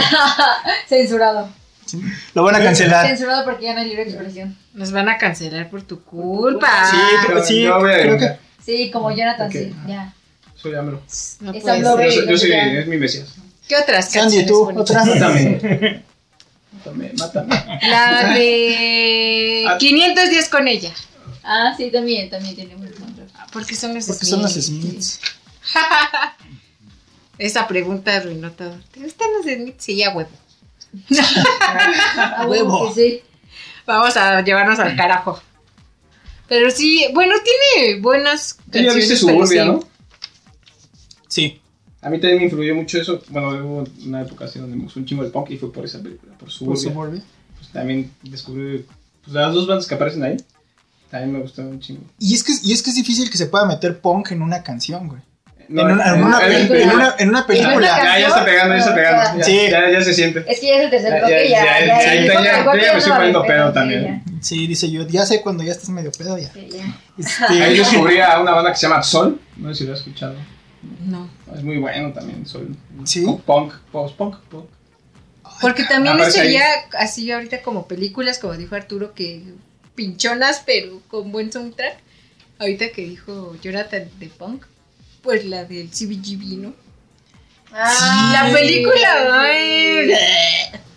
Censurado. 0.88 1.50
Sí, 1.86 2.02
Lo 2.34 2.44
van 2.44 2.56
a 2.56 2.64
cancelar. 2.64 3.06
Censurado 3.08 3.46
porque 3.46 3.66
ya 3.66 3.74
no 3.74 3.82
hay 3.82 3.88
libre 3.90 4.04
expresión. 4.04 4.58
Nos 4.74 4.92
van 4.92 5.08
a 5.10 5.18
cancelar 5.18 5.70
por 5.70 5.84
tu 5.84 6.02
culpa. 6.04 6.90
Sí, 6.90 6.98
pero 7.28 7.44
sí, 7.46 7.66
a 7.68 7.78
creo 7.80 8.18
que. 8.18 8.38
Sí, 8.66 8.90
como 8.92 9.12
Jonathan, 9.16 9.48
Ok. 9.48 9.54
sí, 9.54 9.76
ya. 9.88 10.14
Soy 10.56 10.74
AMLO. 10.74 11.02
No 11.42 11.54
blog- 11.54 11.62
ser. 11.62 11.82
Yo 11.84 11.96
soy, 12.22 12.28
yo 12.30 12.38
soy- 12.38 12.50
ya. 12.50 12.64
es 12.80 12.88
mi 12.88 12.98
mesías. 12.98 13.36
¿Qué 13.68 13.76
otras 13.78 14.06
Sandy, 14.12 14.20
canciones 14.20 14.48
tú, 14.48 14.66
bonitas? 14.66 14.90
otra. 14.90 15.06
Mátame. 15.06 16.04
Mátame, 16.74 17.12
mátame. 17.18 17.80
La 17.90 18.34
de 18.34 19.66
Ah. 19.68 19.78
500 19.78 20.30
días 20.30 20.50
con 20.50 20.68
ella. 20.68 20.92
Ah, 21.44 21.74
sí, 21.78 21.92
también, 21.92 22.30
también 22.30 22.56
tiene 22.56 22.76
buen 22.76 22.92
soundtrack. 22.96 23.52
Porque 23.52 23.76
son 23.76 23.94
los 23.94 24.06
Porque 24.06 24.26
son 24.26 24.42
los 24.42 24.54
Smiths. 24.54 25.20
Smiths. 25.20 25.20
Esa 27.38 27.68
pregunta 27.68 28.16
arruinó 28.16 28.52
todo. 28.52 28.78
¿Te 28.92 29.02
gustan 29.02 29.28
los 29.34 29.46
Smiths? 29.46 29.84
Sí, 29.84 30.02
a 30.04 30.12
huevo. 30.12 30.30
Huevo. 32.48 32.94
sí. 32.94 33.22
Vamos 33.86 34.18
a 34.18 34.42
llevarnos 34.42 34.80
al 34.80 34.96
carajo. 34.96 35.40
Pero 36.48 36.70
sí, 36.72 37.06
bueno, 37.14 37.36
tiene 37.44 38.02
buenas 38.02 38.58
Tú 38.72 38.80
ya 38.80 38.94
viste 38.94 39.16
Suburbia, 39.16 39.64
sí. 39.64 39.70
¿no? 39.70 39.80
Sí. 41.28 41.62
A 42.02 42.10
mí 42.10 42.20
también 42.20 42.38
me 42.38 42.44
influyó 42.46 42.76
mucho 42.76 43.00
eso. 43.00 43.22
Bueno, 43.30 43.50
hubo 43.50 43.84
una 44.06 44.22
época 44.22 44.46
así 44.46 44.60
donde 44.60 44.76
me 44.76 44.84
gustó 44.84 45.00
un 45.00 45.06
chingo 45.06 45.24
el 45.24 45.32
punk 45.32 45.50
y 45.52 45.58
fue 45.58 45.72
por 45.72 45.86
esa 45.86 46.02
película, 46.02 46.34
por 46.34 46.42
Por 46.42 46.52
Suburbia. 46.52 46.84
Suburbia. 46.84 47.22
Pues 47.58 47.72
también 47.72 48.12
descubrí 48.22 48.86
pues, 49.24 49.34
las 49.34 49.54
dos 49.54 49.68
bandas 49.68 49.88
que 49.88 49.96
aparecen 49.96 50.24
ahí. 50.24 50.38
También 51.10 51.34
me 51.34 51.40
gustaron 51.40 51.72
un 51.72 51.80
chingo. 51.80 52.02
Y 52.20 52.34
es, 52.36 52.44
que, 52.44 52.54
y 52.64 52.74
es 52.74 52.84
que 52.84 52.92
es 52.92 52.96
difícil 52.96 53.30
que 53.30 53.38
se 53.38 53.48
pueda 53.48 53.66
meter 53.66 54.00
punk 54.00 54.32
en 54.32 54.42
una 54.42 54.62
canción, 54.62 55.08
güey. 55.08 55.22
No, 55.68 55.82
en, 55.82 55.92
una, 55.94 56.14
en, 56.16 56.24
una, 56.24 56.40
en- 56.46 56.70
pel- 56.70 56.82
en 56.82 56.90
una- 56.92 57.16
en 57.18 57.30
una 57.30 57.48
película. 57.48 57.88
Ya, 57.88 58.20
ya 58.20 58.28
está 58.28 58.46
pegando, 58.46 58.74
ya 58.76 58.80
está 58.80 58.96
pegando. 58.96 59.40
Ya, 59.40 59.44
Sí. 59.46 59.60
ya, 59.70 59.90
ya 59.90 60.02
se 60.04 60.14
siente. 60.14 60.44
Es 60.48 60.60
que 60.60 60.68
ya 60.68 60.76
es 60.78 60.84
el 60.86 60.90
tercer 60.90 61.12
Ya, 61.14 61.18
bloque, 61.20 61.50
ya, 61.50 61.66
ya. 61.66 61.66
ya, 61.66 61.66
ya, 61.66 61.86
ya, 61.86 62.16
ya, 62.16 62.26
ya, 62.26 62.26
ya, 62.26 62.82
ya 62.84 62.92
me 62.94 62.98
estoy 63.00 63.14
poniendo 63.14 63.42
sí, 63.42 63.48
pedo 63.48 63.74
también. 63.74 64.04
ya. 64.04 64.22
Sí, 64.42 64.68
dice 64.68 64.92
yo, 64.92 65.08
ya 65.08 65.26
sé 65.26 65.42
cuando 65.42 65.64
ya 65.64 65.72
estás 65.72 65.90
medio 65.90 66.12
pedo 66.12 66.38
ya. 66.38 66.52
Sí, 66.54 66.70
ya. 66.72 67.00
Este, 67.18 67.64
Ahí 67.64 67.78
descubrí 67.78 68.20
a 68.20 68.40
una 68.40 68.52
banda 68.52 68.72
que 68.72 68.78
se 68.78 68.88
llama 68.88 69.02
Sol. 69.04 69.40
No 69.58 69.70
sé 69.70 69.76
si 69.80 69.84
lo 69.88 69.94
has 69.94 70.00
escuchado. 70.00 70.36
No. 71.06 71.28
Es 71.56 71.64
muy 71.64 71.78
bueno 71.78 72.12
también, 72.14 72.46
Sol. 72.46 72.76
Sí. 73.06 73.26
Punk, 73.46 73.74
post-punk, 73.92 74.36
punk. 74.50 74.66
Porque 75.62 75.84
también 75.86 76.20
ahí. 76.20 76.30
sería 76.32 76.64
así 77.00 77.32
ahorita 77.32 77.62
como 77.62 77.88
películas, 77.88 78.40
como 78.40 78.54
dijo 78.54 78.76
Arturo, 78.76 79.14
que 79.14 79.42
pinchonas, 79.96 80.62
pero 80.66 81.02
con 81.08 81.32
buen 81.32 81.52
soundtrack. 81.52 81.98
Ahorita 82.60 82.90
que 82.94 83.04
dijo 83.04 83.56
Jonathan 83.62 84.04
de 84.20 84.28
Punk, 84.28 84.66
pues 85.26 85.44
la 85.46 85.66
del 85.66 85.90
CBGB, 85.90 86.62
¿no? 86.62 86.74
Ah, 87.74 88.46
la 88.46 88.54
película, 88.54 89.42
ay, 89.42 90.08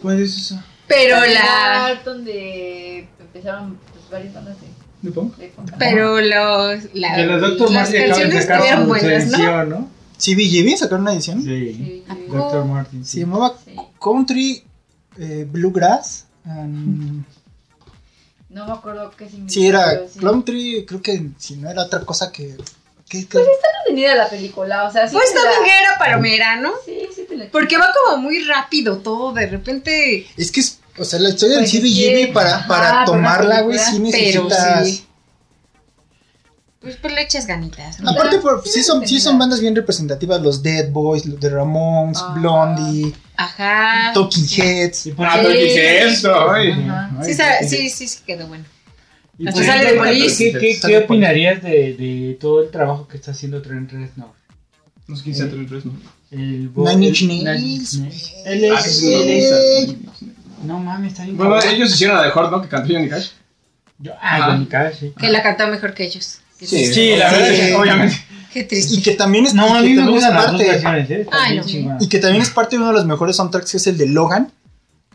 ¿Cuál 0.01 0.23
es 0.23 0.37
esa? 0.37 0.65
pero 0.87 1.17
la, 1.17 1.27
lugar 1.27 2.05
donde 2.05 3.09
empezaron 3.19 3.77
pues, 3.93 4.09
varias 4.11 4.33
bandas 4.35 4.57
de, 4.61 4.69
¿De 5.03 5.11
punk? 5.11 5.37
de 5.37 5.49
punk. 5.49 5.73
pero 5.79 6.21
los, 6.21 6.95
la, 6.95 7.17
De 7.17 7.27
los 7.27 7.41
Dr. 7.41 7.71
las 7.73 7.91
Martin 7.91 8.03
acaban 8.03 8.03
de 8.03 8.09
canciones 8.09 8.43
sacar 8.45 8.61
estuvieron 8.61 8.89
buenas, 8.89 9.27
¿no? 9.27 9.37
edición, 9.39 9.69
¿no? 9.71 9.89
CBGB 10.19 10.77
sacaron 10.79 11.01
una 11.03 11.13
edición. 11.15 11.43
Sí. 11.43 11.73
Sí. 11.75 12.05
Dr. 12.31 12.65
Martin. 12.65 13.05
Se 13.05 13.11
Sí. 13.13 13.21
llamaba 13.21 13.55
Sí. 13.65 13.75
Country 14.01 14.63
eh, 15.19 15.47
Bluegrass. 15.51 16.27
and- 16.45 17.25
No 18.51 18.67
me 18.67 18.73
acuerdo 18.73 19.11
qué 19.17 19.29
significa. 19.29 19.53
sí, 19.53 19.67
era. 19.67 20.01
Country, 20.21 20.85
creo 20.87 21.03
que 21.03 21.29
si 21.39 21.57
no 21.57 21.69
era 21.71 21.83
otra 21.83 22.01
cosa 22.01 22.31
que. 22.33 22.57
Que- 23.09 23.27
que- 23.27 23.39
Está 23.39 23.69
entretenida 23.79 24.15
la 24.15 24.29
película, 24.29 24.85
o 24.85 24.93
sea, 24.93 25.09
sí. 25.09 25.15
Pues 25.15 25.33
te 25.33 25.39
la- 25.43 25.51
también 25.53 25.75
era 25.83 25.99
palomera, 25.99 26.57
¿no? 26.57 26.73
Sí, 26.85 27.01
sí 27.15 27.25
te 27.29 27.37
la 27.37 27.47
Porque 27.51 27.77
va 27.79 27.89
como 28.05 28.19
muy 28.23 28.45
rápido 28.45 28.99
todo, 28.99 29.33
de 29.33 29.47
repente, 29.47 30.27
Es 30.37 30.53
que 30.53 30.61
es. 30.61 30.79
O 30.99 31.05
sea, 31.05 31.19
la 31.21 31.29
historia 31.29 31.57
del 31.57 31.65
Pues 31.65 31.75
es 31.75 31.81
CBGB 31.81 32.27
que- 32.27 32.33
para, 32.33 32.57
ajá, 32.57 32.69
para 32.69 33.05
tomarla, 33.05 33.61
güey, 33.63 33.79
sí 33.79 33.99
pero 34.11 34.45
necesitas. 34.45 34.87
sí. 34.87 35.05
Pues, 36.81 36.97
pues 36.97 37.13
le 37.13 37.23
echas 37.23 37.47
ganitas. 37.47 37.99
¿no? 38.01 38.11
Aparte, 38.11 38.39
por, 38.39 38.63
Sí, 38.65 38.71
sí, 38.71 38.83
son, 38.85 39.07
sí 39.07 39.21
son 39.21 39.37
bandas 39.39 39.61
bien 39.61 39.75
representativas: 39.75 40.41
los 40.41 40.63
Dead 40.63 40.89
Boys, 40.91 41.27
los 41.27 41.41
The 41.41 41.51
Ramones, 41.51 42.19
Ah. 42.21 42.35
Blondie, 42.37 43.13
Ajá. 43.37 44.13
Talking 44.15 44.47
Heads. 44.49 45.09
Ah, 45.19 45.41
¿qué 45.43 47.35
sa- 47.35 47.59
qué- 47.61 47.69
sí, 47.69 47.91
sí, 47.91 48.07
sí 48.09 48.19
quedó 48.27 48.47
bueno. 48.47 48.65
Y 49.39 49.47
sale 49.47 49.93
de 49.93 49.99
Police. 49.99 50.53
¿Qué, 50.81 50.99
opinarías 50.99 51.63
de, 51.63 51.95
de 51.95 52.37
todo 52.41 52.63
el 52.63 52.71
trabajo 52.71 53.07
que 53.09 53.17
está 53.17 53.31
haciendo 53.31 53.63
Trent 53.63 53.91
Reznor? 53.93 54.31
No 55.07 55.17
sé 55.17 55.23
quién 55.23 55.35
sea 55.37 55.49
Trent 55.49 55.71
Reznor. 55.71 55.95
El 56.31 56.71
Nine 56.75 57.07
Inch 57.07 57.23
Nails. 57.23 57.95
Él 58.45 58.71
Ah, 58.75 58.81
es. 58.85 59.95
no 60.65 60.79
mames, 60.81 61.13
está 61.13 61.25
bien. 61.25 61.37
Bueno, 61.37 61.55
cabrón. 61.55 61.75
ellos 61.75 61.95
hicieron 61.95 62.17
la 62.17 62.25
de 62.25 62.31
Hort, 62.35 62.51
¿no? 62.51 62.61
Que 62.63 62.69
cantó 62.69 62.93
Johnny 62.93 63.09
Cash. 63.09 63.29
Yo, 63.99 64.13
ah, 64.21 64.37
Ajá. 64.37 64.53
Johnny 64.53 64.67
Cash, 64.67 64.95
sí. 65.01 65.13
Que 65.19 65.29
la 65.31 65.43
cantó 65.43 65.67
mejor 65.69 65.95
que 65.95 66.05
ellos. 66.05 66.41
Sí, 66.61 67.15
la 67.17 67.31
verdad 67.31 67.51
es 67.53 67.61
que 67.69 67.75
obviamente. 67.75 68.17
Qué 68.53 68.65
triste. 68.65 68.95
Y 68.97 69.03
que 69.03 69.13
también 69.13 69.47
es, 69.47 69.55
No, 69.55 69.75
a 69.75 69.81
mí 69.83 69.91
me 69.95 69.97
las 70.05 70.07
dos 70.07 70.23
parte. 70.25 70.65
versiones, 70.67 71.11
¿eh? 71.11 71.27
Ay, 71.31 71.61
no. 71.85 71.97
Y 72.01 72.09
que 72.09 72.19
también 72.19 72.43
es 72.43 72.51
parte 72.51 72.77
de 72.77 72.83
uno 72.83 72.89
de 72.89 72.95
los 72.95 73.07
mejores 73.07 73.37
soundtracks, 73.37 73.71
que 73.71 73.77
es 73.77 73.87
el 73.87 73.97
de 73.99 74.07
Logan. 74.07 74.51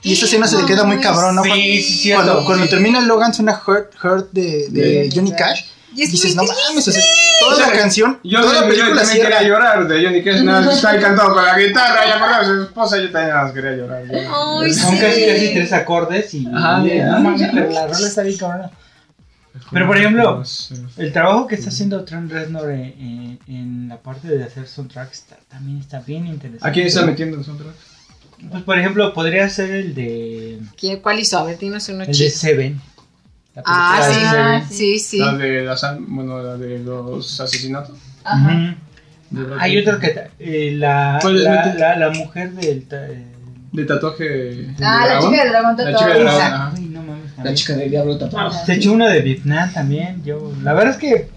Y 0.03 0.13
esa 0.13 0.25
escena 0.25 0.45
se 0.47 0.57
le 0.57 0.65
queda 0.65 0.83
muy 0.83 0.99
cabrón, 0.99 1.35
¿no? 1.35 1.43
Sí, 1.43 1.49
Cuando- 1.49 1.65
sí, 1.65 1.81
cierto. 1.81 2.23
Cuando, 2.25 2.45
cuando 2.45 2.67
termina 2.67 2.99
el 2.99 3.07
Logan 3.07 3.33
suena 3.33 3.59
Hurt, 3.65 3.93
Hurt 4.03 4.31
de, 4.31 4.67
de 4.69 5.09
Sí. 5.09 5.15
Johnny 5.17 5.31
Cash. 5.33 5.61
Y 5.95 6.01
es 6.01 6.11
dices, 6.11 6.35
no 6.35 6.41
mames, 6.43 6.87
o 6.87 6.91
sea, 6.91 7.03
toda 7.39 7.53
O 7.53 7.55
sea, 7.55 7.67
la 7.67 7.73
canción, 7.77 8.19
Yo, 8.23 8.41
toda 8.41 8.53
la 8.53 8.61
yo 8.61 8.67
película 8.67 8.95
también 8.95 9.07
cierra. 9.07 9.29
quería 9.37 9.47
llorar 9.47 9.87
de 9.87 10.03
Johnny 10.03 10.23
Cash. 10.23 10.41
Nada, 10.41 10.73
está 10.73 10.89
ahí 10.89 10.99
cantando 10.99 11.33
con 11.35 11.45
la 11.45 11.57
guitarra. 11.59 12.01
Ya 12.07 12.19
por 12.19 12.45
su 12.45 12.63
esposa, 12.63 12.97
yo 12.97 13.11
también 13.11 13.29
nada 13.29 13.43
más 13.43 13.51
quería 13.53 13.71
llorar. 13.73 14.03
yo. 14.05 14.17
Ay, 14.61 14.73
Son 14.73 14.91
sí. 14.91 14.97
casi 14.99 15.25
casi 15.27 15.53
tres 15.53 15.71
acordes 15.73 16.33
y. 16.33 16.47
Ajá, 16.47 16.79
no 16.79 17.19
mames, 17.19 17.49
pero 17.53 17.69
la 17.69 17.85
rola 17.87 18.07
está 18.07 18.23
bien 18.23 18.37
cabrona. 18.37 18.71
Pero, 19.71 19.85
por 19.87 19.97
ejemplo, 19.97 20.43
El 20.97 21.13
trabajo 21.13 21.45
que 21.47 21.53
está 21.55 21.69
haciendo 21.69 22.03
Trent 22.03 22.31
Reznor 22.31 22.71
en, 22.71 22.79
en- 22.81 23.39
en 23.47 23.87
la 23.87 23.97
parte 23.97 24.27
de 24.27 24.43
hacer 24.43 24.67
soundtracks 24.67 25.19
está- 25.19 25.37
también 25.47 25.77
está 25.77 25.99
bien 25.99 26.25
interesante. 26.25 26.67
¿A 26.67 26.71
quién 26.71 26.87
está 26.87 27.05
metiendo 27.05 27.37
el 27.37 27.45
soundtrack? 27.45 27.75
Pues, 28.51 28.63
por 28.63 28.77
ejemplo, 28.77 29.13
podría 29.13 29.47
ser 29.49 29.71
el 29.71 29.95
de. 29.95 30.59
¿Quién- 30.77 30.99
¿Cuál 30.99 31.19
hizo? 31.19 31.37
A 31.39 31.43
ver, 31.43 31.57
dinos 31.57 31.87
uno 31.89 32.01
El 32.01 32.07
de 32.07 32.13
chido. 32.13 32.29
Seven. 32.31 32.81
La 33.55 33.63
Ah, 33.65 34.01
sí. 34.11 34.19
Seven. 34.29 34.63
Sí, 34.69 34.99
sí. 34.99 35.17
La 35.19 35.33
de 35.33 35.61
las, 35.63 35.81
bueno, 36.07 36.41
la 36.41 36.57
de 36.57 36.79
los 36.79 37.39
asesinatos. 37.39 37.97
Ajá. 38.23 38.75
Brad 39.29 39.57
Hay 39.59 39.77
otro 39.79 39.99
que. 39.99 40.27
eh, 40.39 40.71
la, 40.77 41.19
¿Cuál 41.21 41.37
es? 41.37 41.43
la, 41.43 41.73
la, 41.75 41.95
la 41.97 42.09
mujer 42.11 42.51
del. 42.53 42.83
ta- 42.87 43.07
eh, 43.07 43.25
De 43.71 43.85
tatuaje. 43.85 44.67
Ah, 44.81 44.99
la 45.01 45.05
dragón. 45.07 45.31
chica 45.31 45.43
del 45.43 45.51
dragón 45.51 45.75
La 45.77 45.95
chica 45.97 46.13
del 46.13 46.23
dragón. 46.23 46.71
Ay, 46.77 46.85
no 46.85 47.01
mames. 47.03 47.31
La 47.43 47.53
chica 47.53 47.73
del 47.75 47.89
diablo 47.89 48.17
tatuado. 48.17 48.51
Se 48.65 48.73
echó 48.73 48.91
una 48.93 49.09
de 49.09 49.21
Vietnam 49.21 49.73
también. 49.73 50.23
Yo, 50.23 50.51
la 50.61 50.73
verdad 50.73 50.91
es 50.93 50.97
que. 50.97 51.29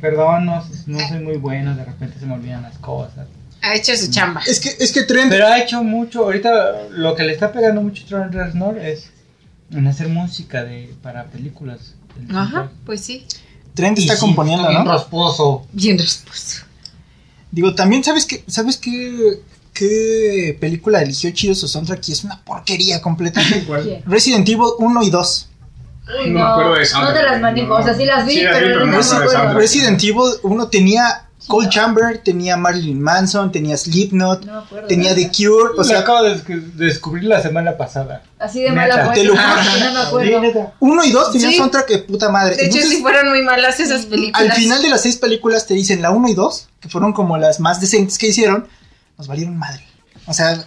Perdón, 0.00 0.44
no, 0.46 0.62
no 0.86 0.98
soy 1.08 1.18
muy 1.20 1.36
bueno. 1.38 1.74
De 1.74 1.84
repente 1.84 2.18
se 2.20 2.26
me 2.26 2.34
olvidan 2.34 2.62
las 2.62 2.76
cosas. 2.78 3.26
Ha 3.64 3.74
hecho 3.74 3.96
su 3.96 4.10
chamba. 4.10 4.42
Es 4.46 4.60
que, 4.60 4.76
es 4.78 4.92
que 4.92 5.04
Trent, 5.04 5.30
Pero 5.30 5.46
ha 5.46 5.58
hecho 5.58 5.82
mucho, 5.82 6.24
ahorita 6.24 6.88
lo 6.90 7.14
que 7.14 7.22
le 7.22 7.32
está 7.32 7.50
pegando 7.52 7.80
mucho 7.80 8.02
a 8.04 8.08
Trent 8.08 8.34
Reznor 8.34 8.78
es 8.78 9.10
en 9.72 9.86
hacer 9.86 10.08
música 10.08 10.64
de 10.64 10.94
para 11.02 11.24
películas. 11.24 11.94
El 12.28 12.36
Ajá, 12.36 12.70
pues 12.84 13.00
sí. 13.00 13.26
Trent 13.74 13.98
está 13.98 14.14
sí, 14.14 14.20
componiendo, 14.20 14.62
está 14.64 14.70
bien 14.70 14.84
¿no? 14.84 14.92
rasposo. 14.92 15.66
Bien 15.72 15.98
respuesto. 15.98 16.66
Digo, 17.50 17.74
también, 17.74 18.04
¿sabes 18.04 18.26
qué? 18.26 18.44
¿Sabes 18.46 18.76
qué, 18.76 19.40
qué 19.72 20.56
película 20.60 21.00
eligió 21.02 21.30
chido 21.30 21.54
su 21.54 21.66
soundtrack? 21.66 22.08
Y 22.08 22.12
es 22.12 22.22
una 22.24 22.40
porquería 22.44 23.00
completa. 23.00 23.40
¿Cuál? 23.66 24.02
Resident 24.06 24.48
Evil 24.48 24.70
1 24.78 25.02
y 25.04 25.10
2. 25.10 25.48
Uy, 26.22 26.30
No 26.30 26.34
me 26.38 26.42
acuerdo 26.42 26.74
de 26.74 26.82
esa 26.82 27.00
No 27.00 27.12
te 27.14 27.22
las 27.22 27.36
no. 27.36 27.40
manejo. 27.40 27.74
O 27.74 27.82
sea, 27.82 27.94
sí 27.94 28.04
las 28.04 28.26
vi, 28.26 28.34
Sí 28.34 28.42
las 28.42 28.60
vi, 28.60 28.66
pero 28.66 28.80
no 28.80 28.92
no 28.92 28.98
me 28.98 29.24
acuerdo. 29.24 29.54
Resident 29.58 30.02
Evil 30.02 30.32
1 30.42 30.68
tenía 30.68 31.28
Cold 31.46 31.68
Chamber, 31.68 32.18
tenía 32.24 32.56
Marilyn 32.56 33.00
Manson, 33.00 33.52
tenía 33.52 33.76
Slipknot, 33.76 34.44
No 34.46 34.52
me 34.52 34.58
acuerdo. 34.60 34.88
tenía 34.88 35.14
The 35.14 35.30
Cure. 35.30 35.74
O 35.78 35.84
sea, 35.84 36.00
acabo 36.00 36.22
de 36.22 36.36
descu- 36.36 36.72
descubrir 36.72 37.24
la 37.24 37.42
semana 37.42 37.76
pasada. 37.76 38.22
Así 38.38 38.62
de 38.62 38.70
Neta. 38.70 38.80
mala 38.80 39.06
fue. 39.06 39.14
Te 39.14 39.24
lo 39.24 39.34
Ah, 39.36 39.62
juro. 39.62 39.72
que 39.74 39.84
no 39.84 39.92
me 39.92 40.00
acuerdo. 40.00 40.40
neta. 40.40 40.72
1 40.80 41.04
y 41.04 41.10
2 41.10 41.32
tenían 41.32 41.50
Sí. 41.50 41.56
soundtrack 41.58 41.88
de 41.88 41.98
puta 41.98 42.28
madre. 42.30 42.56
De 42.56 42.62
hecho, 42.62 42.76
Entonces, 42.76 42.90
sí 42.90 43.02
fueron 43.02 43.28
muy 43.28 43.42
malas 43.42 43.78
esas 43.80 44.06
películas. 44.06 44.40
al 44.50 44.52
final 44.56 44.80
de 44.82 44.88
las 44.88 45.02
seis 45.02 45.16
películas 45.16 45.66
te 45.66 45.74
dicen 45.74 46.00
la 46.02 46.10
1 46.12 46.28
y 46.28 46.34
2, 46.34 46.68
que 46.80 46.88
fueron 46.88 47.12
como 47.12 47.36
las 47.36 47.60
más 47.60 47.80
decentes 47.80 48.16
que 48.18 48.28
hicieron, 48.28 48.66
nos 49.18 49.26
valieron 49.28 49.56
madre. 49.56 49.84
O 50.26 50.32
sea, 50.32 50.64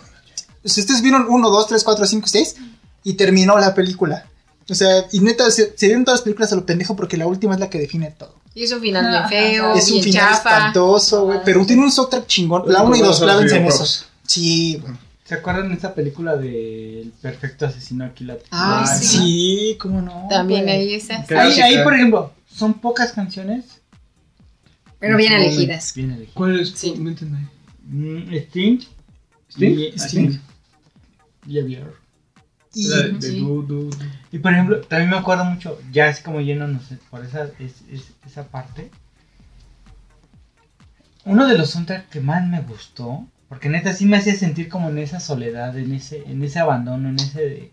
si 0.63 0.81
ustedes 0.81 1.01
vieron 1.01 1.25
1, 1.29 1.49
2, 1.49 1.67
3, 1.67 1.83
4, 1.83 2.05
5, 2.05 2.27
6 2.27 2.55
y 3.03 3.13
terminó 3.13 3.57
la 3.57 3.73
película. 3.73 4.25
O 4.69 4.75
sea, 4.75 5.05
y 5.11 5.21
neta, 5.21 5.49
se, 5.49 5.73
se 5.77 5.85
vieron 5.87 6.03
todas 6.05 6.19
las 6.19 6.23
películas 6.23 6.51
a 6.51 6.55
lo 6.55 6.65
pendejo 6.65 6.95
porque 6.95 7.17
la 7.17 7.25
última 7.25 7.53
es 7.55 7.59
la 7.59 7.69
que 7.69 7.79
define 7.79 8.11
todo. 8.11 8.35
Y 8.57 8.63
es 8.63 8.71
un 8.71 8.81
final 8.81 9.07
bien 9.07 9.29
feo, 9.29 9.73
es 9.75 9.87
un 9.87 9.93
bien 10.01 10.03
final 10.05 10.29
chafa. 10.29 10.57
espantoso, 10.57 11.25
güey. 11.25 11.39
Pero 11.45 11.65
tiene 11.65 11.83
un 11.83 11.91
soundtrack 11.91 12.25
chingón. 12.27 12.63
La 12.65 12.79
Es 12.79 12.85
1 12.85 12.95
y 12.95 12.99
como 12.99 13.05
2, 13.07 13.15
esos 13.15 13.23
clávense 13.23 13.55
en 13.55 13.61
videojuegos. 13.63 13.95
eso. 13.99 14.05
Sí, 14.25 14.77
güey. 14.81 14.93
¿Se 15.25 15.35
acuerdan 15.35 15.67
de 15.67 15.75
esta 15.75 15.93
película 15.93 16.37
de 16.37 17.01
El 17.01 17.11
perfecto 17.21 17.65
asesino 17.65 18.05
aquí 18.05 18.23
la 18.23 18.37
Ah, 18.49 18.85
sí. 18.87 19.05
sí, 19.05 19.77
cómo 19.79 20.01
no. 20.01 20.25
También 20.29 20.63
güey. 20.63 20.75
ahí 20.75 20.93
esa. 20.95 21.23
Ahí, 21.37 21.59
ahí, 21.59 21.83
por 21.83 21.93
ejemplo, 21.93 22.33
son 22.51 22.73
pocas 22.75 23.11
canciones. 23.11 23.65
Pero 24.99 25.17
bien 25.17 25.33
elegidas. 25.33 25.93
Bien 25.93 26.11
elegidas. 26.11 26.33
¿Cuál 26.33 26.59
es? 26.59 26.69
Sí. 26.71 26.95
No 26.97 27.09
entiendo. 27.09 27.37
Mm, 27.83 28.33
Sting. 28.33 28.79
¿Sting? 29.51 29.69
Y, 29.79 29.87
Ah, 29.89 29.93
Sting. 30.07 30.29
Sting. 30.31 30.39
Javier. 31.45 31.93
Y, 32.77 32.87
La 32.89 32.97
de- 32.97 33.11
de 33.13 33.21
Sí. 33.21 33.39
du- 33.39 33.63
du- 33.63 33.89
du. 33.89 33.97
Y 34.31 34.37
por 34.39 34.53
ejemplo, 34.53 34.81
también 34.81 35.09
me 35.09 35.17
acuerdo 35.17 35.45
mucho, 35.45 35.79
ya 35.91 36.09
así 36.09 36.21
como 36.21 36.41
yéndonos 36.41 36.83
por 37.09 37.25
esa, 37.25 37.45
es- 37.59 37.81
es- 37.91 38.11
esa 38.25 38.47
parte. 38.47 38.91
Uno 41.25 41.47
de 41.47 41.57
los 41.57 41.71
soundtracks 41.71 42.09
que 42.09 42.21
más 42.21 42.47
me 42.47 42.61
gustó, 42.61 43.25
porque 43.49 43.69
neta 43.69 43.93
sí 43.93 44.05
me 44.05 44.17
hacía 44.17 44.35
sentir 44.35 44.69
como 44.69 44.89
en 44.89 44.97
esa 44.99 45.19
soledad, 45.19 45.77
en 45.77 45.93
ese, 45.93 46.23
en 46.27 46.43
ese 46.43 46.59
abandono, 46.59 47.09
en 47.09 47.15
ese 47.15 47.41
de- 47.41 47.71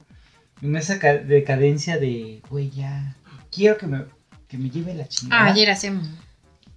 en 0.62 0.76
esa 0.76 0.98
ca- 0.98 1.14
decadencia 1.18 1.98
de, 1.98 2.40
güey, 2.48 2.70
ya, 2.70 3.14
quiero 3.52 3.76
que 3.76 3.86
me, 3.86 4.04
que 4.48 4.58
me 4.58 4.70
lleve 4.70 4.94
la 4.94 5.06
chingada. 5.06 5.42
Ah, 5.44 5.52
ayer 5.52 5.70
hacemos. 5.70 6.08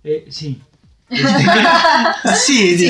Eh, 0.04 0.26
sí. 0.30 0.62
sí, 2.36 2.78
Sí, 2.78 2.90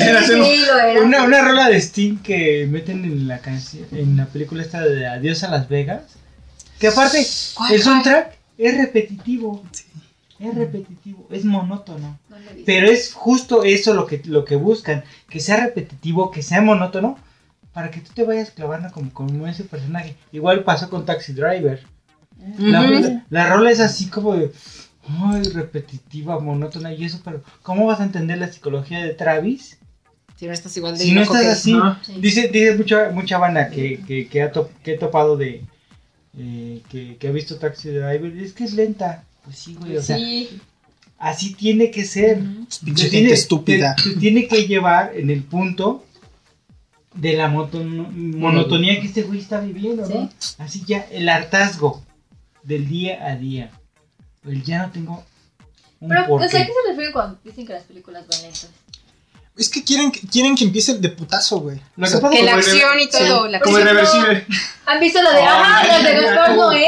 Una, 1.02 1.22
una 1.22 1.42
rola 1.42 1.68
de 1.68 1.76
Sting 1.76 2.18
que 2.18 2.66
meten 2.68 3.04
en 3.04 3.28
la 3.28 3.38
canción, 3.38 3.86
en 3.92 4.16
la 4.16 4.26
película 4.26 4.62
esta 4.62 4.80
de 4.82 5.06
Adiós 5.06 5.44
a 5.44 5.50
Las 5.50 5.68
Vegas. 5.68 6.02
Que 6.80 6.88
aparte, 6.88 7.24
¿Cuál, 7.54 7.72
el 7.72 7.82
soundtrack 7.82 8.36
es 8.56 8.76
repetitivo. 8.76 9.62
Es 10.40 10.54
repetitivo, 10.54 11.26
es 11.30 11.44
monótono. 11.44 12.18
No. 12.28 12.36
Pero 12.64 12.88
es 12.88 13.12
justo 13.12 13.64
eso 13.64 13.94
lo 13.94 14.06
que, 14.06 14.20
lo 14.24 14.44
que 14.44 14.56
buscan, 14.56 15.04
que 15.28 15.40
sea 15.40 15.56
repetitivo, 15.64 16.30
que 16.30 16.42
sea 16.42 16.60
monótono, 16.60 17.18
para 17.72 17.90
que 17.90 18.00
tú 18.00 18.12
te 18.14 18.24
vayas 18.24 18.50
clavando 18.50 18.90
como, 18.92 19.12
como 19.12 19.46
ese 19.46 19.64
personaje. 19.64 20.16
Igual 20.32 20.64
pasó 20.64 20.90
con 20.90 21.06
Taxi 21.06 21.32
Driver. 21.32 21.84
La, 22.56 23.22
la 23.30 23.48
rola 23.48 23.70
es 23.72 23.80
así 23.80 24.06
como 24.06 24.36
de, 24.36 24.52
ay, 25.08 25.42
repetitiva, 25.54 26.38
monótona 26.40 26.92
y 26.92 27.04
eso, 27.04 27.20
pero 27.24 27.42
¿cómo 27.62 27.86
vas 27.86 28.00
a 28.00 28.04
entender 28.04 28.38
la 28.38 28.52
psicología 28.52 29.02
de 29.02 29.14
Travis 29.14 29.78
Si 30.36 30.46
no 30.46 30.52
estás 30.52 30.76
igual 30.76 30.96
de 30.96 31.04
si 31.04 31.12
no 31.12 31.22
estás 31.22 31.42
que- 31.42 31.48
así? 31.48 31.74
Sí. 32.02 32.20
Dice, 32.20 32.48
dice 32.48 32.74
mucha, 32.76 33.10
mucha 33.10 33.38
banda 33.38 33.70
que, 33.70 34.00
que, 34.06 34.28
que, 34.28 34.42
ha 34.42 34.52
que 34.84 34.92
he 34.94 34.98
topado 34.98 35.36
de, 35.36 35.64
eh, 36.38 36.82
que, 36.90 37.16
que 37.16 37.28
ha 37.28 37.32
visto 37.32 37.56
Taxi 37.56 37.88
Driver, 37.90 38.36
es 38.36 38.52
que 38.52 38.64
es 38.64 38.74
lenta. 38.74 39.24
Pues 39.44 39.56
sí, 39.58 39.74
güey, 39.80 39.96
o 39.96 40.02
sea, 40.02 40.16
Sí, 40.16 40.60
así 41.18 41.54
tiene 41.54 41.90
que 41.90 42.04
ser. 42.04 42.38
Pinche 42.38 42.78
Te 42.84 42.92
gente 42.94 43.10
tiene- 43.10 43.32
estúpida. 43.32 43.96
Te, 43.96 44.10
te 44.10 44.16
tiene 44.16 44.46
que 44.46 44.66
llevar 44.66 45.12
en 45.16 45.30
el 45.30 45.42
punto 45.42 46.04
de 47.14 47.32
la 47.32 47.48
monotonía 47.48 49.00
que 49.00 49.06
este 49.06 49.22
güey 49.22 49.40
está 49.40 49.60
viviendo, 49.60 50.08
¿no? 50.08 50.30
Así 50.58 50.84
ya, 50.86 51.06
el 51.10 51.28
hartazgo 51.28 52.02
del 52.62 52.86
día 52.88 53.26
a 53.26 53.34
día. 53.36 53.70
El 54.48 54.62
ya 54.64 54.82
no 54.86 54.90
tengo 54.92 55.24
un 56.00 56.08
pero, 56.08 56.22
o 56.24 56.26
porqué. 56.28 56.48
sea, 56.48 56.60
¿a 56.62 56.66
qué 56.66 56.72
se 56.72 56.88
refieren 56.90 57.12
cuando 57.12 57.38
dicen 57.44 57.66
que 57.66 57.72
las 57.72 57.82
películas 57.84 58.24
van 58.28 58.42
lentas? 58.42 58.68
Es 59.56 59.68
que 59.68 59.82
quieren, 59.82 60.12
que- 60.12 60.20
quieren 60.28 60.54
que 60.56 60.64
empiece 60.64 60.94
de 60.94 61.08
putazo, 61.08 61.58
güey. 61.60 61.80
Lo 61.96 62.06
O 62.06 62.08
sea, 62.08 62.18
que 62.18 62.22
pasa 62.22 62.36
Que 62.36 62.42
la 62.44 62.54
acción 62.54 63.00
y 63.00 63.08
todo. 63.10 63.48
la 63.48 63.58
Como 63.60 63.76
acción. 63.76 63.96
irreversible. 63.96 64.46
¿Han 64.86 65.00
visto 65.00 65.20
la 65.22 65.30
de, 65.32 65.38
Oh, 65.40 65.44
ajá, 65.44 65.86
ya, 65.86 65.92
las 65.94 66.04
de 66.04 66.12
ya, 66.12 66.20
Gaspar 66.20 66.50
ya. 66.50 66.56
Noé? 66.56 66.86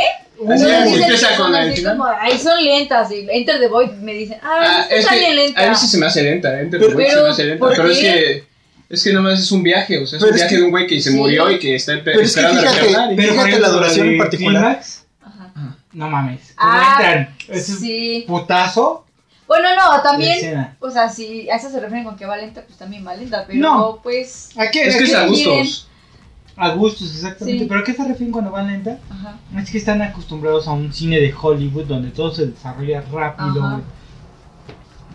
Así 0.49 0.65
empieza 1.03 1.37
con 1.37 1.55
el 1.55 1.73
así 1.73 1.85
como, 1.85 2.07
ahí 2.07 2.39
son 2.39 2.65
lentas, 2.65 3.11
y 3.13 3.27
Enter 3.31 3.61
the 3.61 3.67
Void 3.69 3.91
me 3.91 4.15
dicen, 4.15 4.39
ah, 4.43 4.59
Ah, 4.61 4.87
es 4.89 5.01
está 5.01 5.11
que 5.13 5.19
bien 5.19 5.37
lenta. 5.37 5.61
a 5.61 5.69
veces 5.69 5.91
se 5.91 5.99
me 5.99 6.07
hace 6.07 6.23
lenta, 6.23 6.61
¿eh? 6.63 6.69
Pero, 6.71 6.97
Pero- 6.97 7.11
se 7.11 7.23
me 7.23 7.29
hace 7.29 7.45
lenta. 7.45 7.59
¿por 7.67 7.77
Pero 7.77 7.91
es 7.91 7.99
que 7.99 8.45
es 8.89 9.05
que 9.05 9.13
nomás 9.13 9.39
es 9.41 9.53
un 9.53 9.63
viaje, 9.63 9.99
o 10.03 10.07
sea, 10.07 10.17
es 10.17 10.23
Pero 10.23 10.31
un 10.31 10.37
es 10.37 10.41
viaje 10.43 10.55
que- 10.55 10.61
de 10.61 10.65
un 10.65 10.71
güey 10.71 10.87
que 10.87 11.01
se 11.03 11.11
Sí. 11.11 11.17
murió 11.17 11.51
y 11.51 11.59
que 11.59 11.75
está 11.75 11.93
Pero 12.03 12.21
es 12.21 12.33
que 12.35 12.41
esperando 12.41 12.61
a 12.61 12.73
fíjate, 12.73 13.15
pero- 13.17 13.33
fíjate 13.35 13.59
la 13.61 13.69
duración 13.69 14.09
en 14.09 14.19
particular. 14.19 14.63
Clímax, 14.63 14.97
Ajá. 14.97 15.00
No 15.93 16.09
mames. 16.09 16.55
¿Cómo 16.57 16.73
Ah, 16.73 16.97
entran? 17.01 17.37
Es 17.49 17.69
un 17.71 17.77
Sí. 17.79 18.25
putazo 18.27 19.05
Bueno, 19.47 19.69
no, 19.75 20.01
también, 20.03 20.77
o 20.79 20.91
sea, 20.93 21.09
si 21.09 21.51
a 21.51 21.57
eso 21.57 21.69
se 21.71 21.81
refieren 21.81 22.05
con 22.05 22.17
que 22.17 22.25
va 22.25 22.37
lenta, 22.37 22.63
pues 22.65 22.79
también 22.79 23.05
va 23.05 23.15
lenta, 23.17 23.45
pero 23.49 23.59
No. 23.59 24.01
pues, 24.01 24.51
¿A 24.57 24.71
qué? 24.71 24.83
Es 24.87 24.97
que 24.97 25.05
es 25.05 25.15
a 25.15 25.27
gustos. 25.27 25.89
A 26.57 26.69
gustos, 26.71 27.13
exactamente. 27.15 27.65
Sí. 27.65 27.69
¿Pero 27.69 27.81
a 27.81 27.85
qué 27.85 27.93
se 27.95 28.05
refieren 28.05 28.31
cuando 28.33 28.51
van 28.53 28.69
lenta? 28.69 28.99
ajá. 29.11 29.39
Es 29.59 29.71
que 29.71 29.79
están 29.79 30.03
acostumbrados 30.03 30.69
a 30.69 30.73
un 30.73 30.93
cine 30.93 31.19
de 31.19 31.35
Hollywood 31.35 31.87
donde 31.87 32.11
todo 32.11 32.33
se 32.33 32.47
desarrolla 32.47 33.01
rápido. 33.11 33.65
Ajá. 33.65 33.81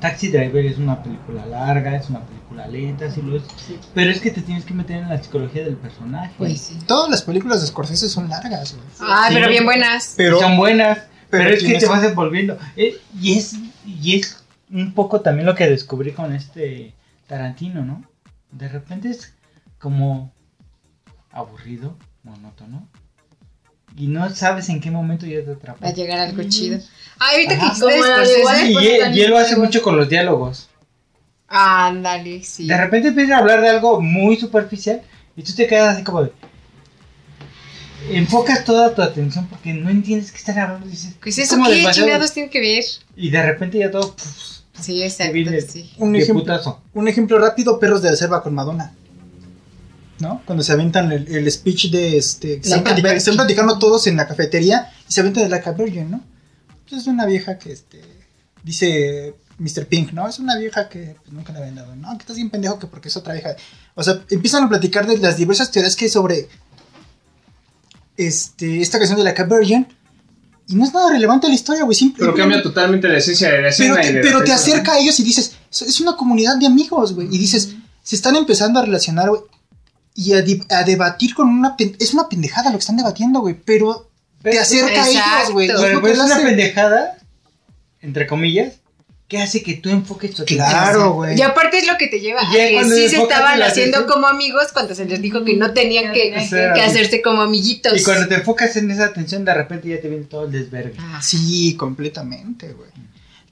Taxi 0.09 0.27
Driver 0.29 0.63
es 0.65 0.77
una 0.77 1.01
película 1.01 1.45
larga, 1.47 1.95
es 1.95 2.09
una 2.09 2.21
película 2.21 2.67
lenta, 2.67 3.09
sí 3.09 3.21
lo 3.23 3.37
es. 3.37 3.43
Sí. 3.57 3.79
Pero 3.95 4.11
es 4.11 4.21
que 4.21 4.29
te 4.29 4.41
tienes 4.41 4.63
que 4.63 4.75
meter 4.75 4.97
en 4.97 5.09
la 5.09 5.21
psicología 5.21 5.63
del 5.63 5.77
personaje. 5.77 6.31
Pues 6.37 6.61
sí. 6.61 6.77
Todas 6.85 7.09
las 7.09 7.23
películas 7.23 7.61
de 7.61 7.67
Scorsese 7.67 8.07
son 8.07 8.29
largas, 8.29 8.75
güey. 8.75 8.87
Ay, 8.99 9.29
Sí. 9.29 9.35
pero 9.35 9.49
bien 9.49 9.65
buenas. 9.65 10.13
Pero, 10.15 10.39
son 10.39 10.57
buenas, 10.57 10.99
pero, 11.31 11.45
pero 11.45 11.55
es 11.55 11.63
que 11.63 11.79
te 11.79 11.87
vas 11.87 12.03
envolviendo. 12.03 12.57
Eh, 12.75 12.99
y, 13.19 13.37
es, 13.39 13.55
y 13.83 14.19
es 14.19 14.43
un 14.71 14.93
poco 14.93 15.21
también 15.21 15.47
lo 15.47 15.55
que 15.55 15.67
descubrí 15.67 16.11
con 16.11 16.33
este 16.35 16.93
Tarantino, 17.27 17.83
¿no? 17.83 18.03
De 18.51 18.67
repente 18.69 19.09
es 19.09 19.33
como 19.79 20.31
aburrido, 21.31 21.97
monótono. 22.23 22.87
Y 23.97 24.07
no 24.07 24.29
sabes 24.29 24.67
en 24.69 24.81
qué 24.81 24.91
momento 24.91 25.25
ya 25.25 25.43
te 25.43 25.51
atrapa. 25.51 25.79
Va 25.85 25.89
a 25.89 25.93
llegar 25.93 26.19
algo 26.19 26.43
chido. 26.49 26.79
Ay, 27.19 27.45
ahorita 27.45 27.53
Ajá. 27.65 27.73
que 27.75 27.79
Como. 27.79 27.91
Y, 27.95 28.73
Pues 28.73 28.85
él- 28.87 29.15
y 29.17 29.21
él 29.21 29.29
lo 29.29 29.37
hace 29.37 29.55
mucho 29.55 29.81
con 29.81 29.95
los 29.95 30.09
diálogos. 30.09 30.67
Ándale, 31.47 32.43
sí. 32.43 32.67
De 32.67 32.77
repente 32.77 33.09
empieza 33.09 33.35
a 33.35 33.39
hablar 33.39 33.61
de 33.61 33.69
algo 33.69 34.01
muy 34.01 34.35
superficial 34.35 35.01
y 35.37 35.43
tú 35.43 35.53
te 35.55 35.67
quedas 35.67 35.95
así 35.95 36.03
como 36.03 36.23
de... 36.23 36.31
Enfocas 38.11 38.63
toda 38.65 38.93
tu 38.93 39.01
atención 39.01 39.47
porque 39.47 39.73
no 39.73 39.89
entiendes 39.89 40.31
qué 40.31 40.37
están 40.37 40.59
hablando. 40.59 40.87
Dices, 40.87 41.15
Pues 41.21 41.37
es 41.37 41.45
eso 41.51 41.55
qué 41.63 41.73
demasiado- 41.75 42.07
chingados 42.07 42.33
tiene 42.33 42.49
que 42.49 42.59
ver. 42.59 42.83
Y 43.15 43.29
de 43.29 43.41
repente 43.43 43.79
ya 43.79 43.89
todo... 43.89 44.13
puf, 44.15 44.55
Sí, 44.79 45.01
exacto, 45.01 45.31
viene 45.33 45.61
sí. 45.61 45.89
Un 45.97 46.15
ejemplo. 46.17 46.43
putazo. 46.43 46.81
un 46.93 47.07
ejemplo 47.07 47.39
rápido, 47.39 47.79
Perros 47.79 48.01
de 48.01 48.09
Reserva 48.11 48.43
con 48.43 48.53
Madonna. 48.53 48.93
¿No? 50.19 50.41
Cuando 50.45 50.63
se 50.63 50.71
aventan 50.71 51.11
el, 51.11 51.27
el 51.27 51.51
speech 51.51 51.91
de 51.91 52.17
este... 52.17 52.53
Están, 52.55 52.83
platicando, 52.83 53.01
virgin. 53.01 53.17
están 53.17 53.35
platicando 53.35 53.79
todos 53.79 54.07
en 54.07 54.15
la 54.15 54.27
cafetería 54.27 54.93
y 55.09 55.11
se 55.11 55.19
aventan 55.19 55.43
de 55.43 55.49
la 55.49 55.59
Virgin, 55.73 56.09
¿no? 56.09 56.21
Pues 56.89 57.01
es 57.01 57.07
una 57.07 57.25
vieja 57.25 57.57
que, 57.57 57.73
este... 57.73 58.01
Dice 58.63 59.35
Mr. 59.59 59.85
Pink, 59.87 60.13
¿no? 60.13 60.27
Es 60.27 60.39
una 60.39 60.57
vieja 60.57 60.87
que 60.89 61.17
pues, 61.21 61.33
nunca 61.33 61.51
le 61.51 61.59
habían 61.59 61.75
dado. 61.75 61.95
No, 61.97 62.11
que 62.17 62.21
estás 62.21 62.37
bien 62.37 62.49
pendejo 62.49 62.79
que 62.79 62.87
porque 62.87 63.09
es 63.09 63.17
otra 63.17 63.33
vieja. 63.33 63.55
O 63.93 64.03
sea, 64.03 64.21
empiezan 64.29 64.63
a 64.63 64.69
platicar 64.69 65.05
de 65.05 65.17
las 65.17 65.35
diversas 65.37 65.69
teorías 65.71 65.95
que 65.95 66.05
hay 66.05 66.11
sobre... 66.11 66.47
Este, 68.17 68.81
esta 68.81 68.97
canción 68.97 69.17
de 69.17 69.25
la 69.25 69.33
Virgin. 69.43 69.85
Y 70.67 70.75
no 70.75 70.85
es 70.85 70.93
nada 70.93 71.11
relevante 71.11 71.45
a 71.45 71.49
la 71.49 71.55
historia, 71.55 71.83
güey. 71.83 71.97
Pero 72.17 72.33
cambia 72.33 72.61
totalmente 72.63 73.07
la 73.07 73.17
esencia 73.17 73.51
de 73.51 73.61
la 73.61 73.69
escena. 73.69 73.95
pero 73.95 74.03
y 74.03 74.07
te, 74.07 74.13
de 74.13 74.23
la 74.23 74.29
pero 74.31 74.43
te 74.43 74.51
acerca 74.53 74.93
a 74.93 74.99
ellos 74.99 75.19
y 75.19 75.23
dices, 75.23 75.55
"Es- 75.71 75.81
es 75.83 75.99
una 76.01 76.15
comunidad 76.15 76.57
de 76.57 76.65
amigos, 76.65 77.13
güey. 77.13 77.27
Y 77.29 77.37
dices, 77.37 77.75
se 78.01 78.15
están 78.15 78.35
empezando 78.35 78.79
a 78.79 78.85
relacionar, 78.85 79.29
güey. 79.29 79.41
Y 80.15 80.33
a, 80.33 80.43
a 80.69 80.83
debatir 80.83 81.35
con 81.35 81.49
una... 81.49 81.75
Es 81.99 82.13
una 82.13 82.29
pendejada 82.29 82.71
lo 82.71 82.77
que 82.77 82.81
están 82.81 82.97
debatiendo, 82.97 83.41
güey. 83.41 83.53
Pero 83.65 84.09
te 84.41 84.51
Pero- 84.51 84.61
acerca 84.61 85.03
a 85.03 85.09
ellos, 85.09 85.51
güey. 85.51 85.67
Exacto. 85.67 85.83
Pero 85.87 85.97
que 85.97 86.01
pues 86.07 86.17
es 86.17 86.25
una 86.25 86.37
pendejada, 86.41 87.17
entre 88.01 88.25
comillas, 88.25 88.73
que 89.27 89.39
hace 89.39 89.63
que 89.63 89.73
tú 89.73 89.89
enfoques 89.89 90.35
tu. 90.35 90.45
Claro, 90.45 91.13
güey. 91.13 91.37
Y 91.37 91.41
aparte 91.41 91.79
es 91.79 91.87
lo 91.87 91.97
que 91.97 92.07
te 92.07 92.19
lleva 92.19 92.41
a 92.47 92.51
que 92.51 92.73
cuando 92.75 92.95
sí 92.95 93.09
se 93.09 93.17
estaban 93.17 93.61
haciendo 93.63 93.97
atención- 93.97 94.05
como 94.21 94.27
amigos 94.27 94.67
cuando 94.71 94.93
se 94.93 95.03
les 95.05 95.19
dijo 95.21 95.43
que 95.43 95.55
no 95.55 95.73
tenían 95.73 96.13
que, 96.13 96.31
Que 96.31 96.47
tenían 96.47 96.73
que 96.75 96.81
hacerse 96.81 97.21
como 97.23 97.41
amiguitos. 97.41 97.99
Y 97.99 98.03
cuando 98.03 98.27
te 98.27 98.35
enfocas 98.35 98.75
en 98.77 98.91
esa 98.91 99.05
atención, 99.05 99.43
de 99.43 99.53
repente 99.55 99.89
ya 99.89 99.99
te 99.99 100.07
viene 100.09 100.25
todo 100.25 100.45
el 100.45 100.51
desvergue. 100.51 100.93
Ah, 100.99 101.19
Sí, 101.23 101.75
completamente, 101.75 102.71
güey. 102.73 102.89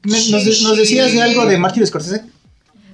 Nos, 0.03 0.30
nos 0.61 0.78
decías 0.78 1.11
de 1.11 1.22
algo 1.24 1.45
de 1.45 1.57
Martin 1.57 1.88
Scorsese. 1.88 2.24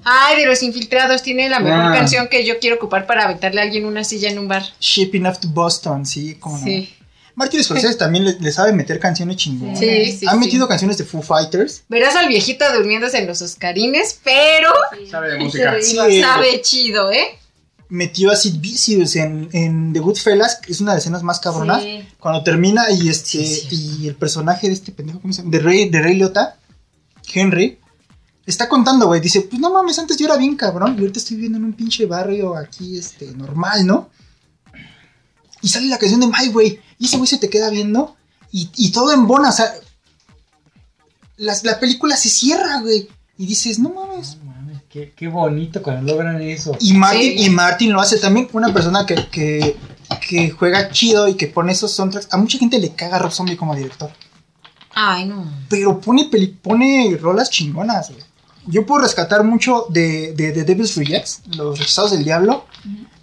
Ay, 0.03 0.39
de 0.39 0.45
los 0.45 0.61
infiltrados 0.63 1.21
tiene 1.23 1.49
la 1.49 1.59
mejor 1.59 1.79
Ah. 1.79 1.93
canción 1.93 2.27
que 2.29 2.45
yo 2.45 2.59
quiero 2.59 2.77
ocupar 2.77 3.05
para 3.05 3.25
aventarle 3.25 3.61
a 3.61 3.63
alguien 3.63 3.85
una 3.85 4.03
silla 4.03 4.29
en 4.29 4.39
un 4.39 4.47
bar. 4.47 4.63
Shipping 4.79 5.25
Up 5.27 5.39
to 5.39 5.47
Boston, 5.49 6.05
sí, 6.05 6.35
como 6.35 6.57
no. 6.57 6.63
Sí. 6.65 6.93
Martin 7.35 7.63
Scorsese 7.63 7.95
también 7.95 8.25
le, 8.25 8.37
le 8.39 8.51
sabe 8.51 8.73
meter 8.73 8.99
canciones 8.99 9.37
chingonas. 9.37 9.79
Sí, 9.79 10.11
sí, 10.17 10.25
Ha 10.27 10.31
sí. 10.33 10.37
metido 10.37 10.67
canciones 10.67 10.97
de 10.97 11.05
Foo 11.05 11.21
Fighters. 11.21 11.83
Verás 11.87 12.15
al 12.15 12.27
viejito 12.27 12.65
durmiéndose 12.75 13.17
en 13.17 13.27
los 13.27 13.41
Oscarines, 13.41 14.19
pero 14.25 14.69
Sabe 15.09 15.31
de 15.33 15.37
música. 15.39 15.75
Sí. 15.81 16.19
sabe 16.21 16.61
chido, 16.61 17.11
¿eh? 17.11 17.23
Metió 17.87 18.29
a 18.29 18.35
Sid 18.35 18.55
Vicious 18.59 19.15
en, 19.15 19.49
en 19.53 19.93
The 19.93 19.99
Goodfellas, 19.99 20.57
que 20.57 20.71
es 20.73 20.81
una 20.81 20.91
de 20.91 20.97
las 20.97 21.03
escenas 21.03 21.23
más 21.23 21.39
cabronas. 21.39 21.81
Sí. 21.81 22.03
Cuando 22.19 22.43
termina 22.43 22.91
y 22.91 23.07
este 23.09 23.39
y 23.71 24.07
el 24.07 24.15
personaje 24.15 24.67
de 24.67 24.73
este 24.73 24.91
pendejo, 24.91 25.21
¿cómo 25.21 25.33
se 25.33 25.41
llama? 25.41 25.51
De 25.51 25.59
Rey, 25.59 25.89
de 25.89 26.01
Rey 26.01 26.15
Liotta, 26.15 26.57
Henry, 27.33 27.78
está 28.51 28.67
contando, 28.69 29.07
güey. 29.07 29.21
Dice, 29.21 29.41
pues 29.41 29.59
no 29.59 29.71
mames, 29.71 29.97
antes 29.99 30.17
yo 30.17 30.25
era 30.25 30.37
bien 30.37 30.55
cabrón 30.55 30.95
y 30.97 30.99
ahorita 31.01 31.19
estoy 31.19 31.35
viviendo 31.37 31.57
en 31.57 31.65
un 31.65 31.73
pinche 31.73 32.05
barrio 32.05 32.55
aquí, 32.55 32.97
este, 32.97 33.27
normal, 33.33 33.85
¿no? 33.85 34.09
Y 35.61 35.67
sale 35.69 35.87
la 35.87 35.97
canción 35.97 36.21
de 36.21 36.27
My 36.27 36.47
Way 36.53 36.79
y 36.99 37.05
ese 37.05 37.17
güey 37.17 37.27
se 37.27 37.37
te 37.37 37.49
queda 37.49 37.69
viendo 37.69 38.15
y, 38.51 38.69
y 38.77 38.91
todo 38.91 39.11
en 39.13 39.27
bona, 39.27 39.49
o 39.49 39.51
sea, 39.51 39.73
las- 41.37 41.63
la 41.63 41.79
película 41.79 42.15
se 42.17 42.29
cierra, 42.29 42.81
güey. 42.81 43.07
Y 43.37 43.45
dices, 43.45 43.79
no 43.79 43.89
mames. 43.89 44.37
No 44.37 44.45
mames. 44.51 44.81
qué, 44.89 45.13
qué 45.15 45.27
bonito 45.27 45.81
cuando 45.81 46.11
logran 46.11 46.41
eso. 46.41 46.75
Y 46.79 46.93
Martin, 46.93 47.21
Sí. 47.37 47.45
y 47.45 47.49
Martin 47.49 47.93
lo 47.93 48.01
hace 48.01 48.17
también. 48.19 48.49
Una 48.53 48.73
persona 48.73 49.05
que, 49.05 49.15
que, 49.29 49.77
que 50.27 50.49
juega 50.51 50.89
chido 50.91 51.27
y 51.27 51.35
que 51.35 51.47
pone 51.47 51.71
esos 51.71 51.91
soundtracks. 51.91 52.27
A 52.33 52.37
mucha 52.37 52.57
gente 52.57 52.79
le 52.79 52.93
caga 52.93 53.19
Rob 53.19 53.31
Zombie 53.31 53.55
como 53.55 53.75
director. 53.75 54.11
Ay, 54.93 55.25
no. 55.25 55.45
Pero 55.69 56.01
pone, 56.01 56.25
peli- 56.25 56.47
pone 56.61 57.17
rolas 57.21 57.49
chingonas, 57.49 58.09
güey. 58.09 58.23
Yo 58.69 58.85
puedo 58.85 59.01
rescatar 59.01 59.43
mucho 59.43 59.85
de, 59.89 60.33
de, 60.33 60.51
de 60.51 60.63
Devil's 60.63 60.95
Rejects, 60.95 61.41
Los 61.55 61.79
Rechazados 61.79 62.11
del 62.11 62.23
Diablo, 62.23 62.65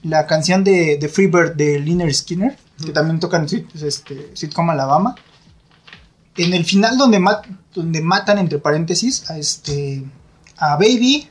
la 0.03 0.27
canción 0.27 0.65
de, 0.65 0.99
de 0.99 1.09
Freebird 1.09 1.55
de 1.55 1.79
Liner 1.79 2.13
Skinner, 2.13 2.59
que 2.85 2.91
también 2.93 3.21
tocan 3.21 3.47
en 3.51 3.67
este, 3.81 4.31
Sitcom 4.35 4.69
Alabama. 4.71 5.15
En 6.37 6.53
el 6.53 6.65
final 6.65 6.99
donde, 6.99 7.19
ma- 7.21 7.43
donde 7.75 8.01
matan, 8.01 8.39
entre 8.39 8.59
paréntesis, 8.59 9.31
a, 9.31 9.39
este, 9.39 10.05
a 10.57 10.75
Baby, 10.77 11.29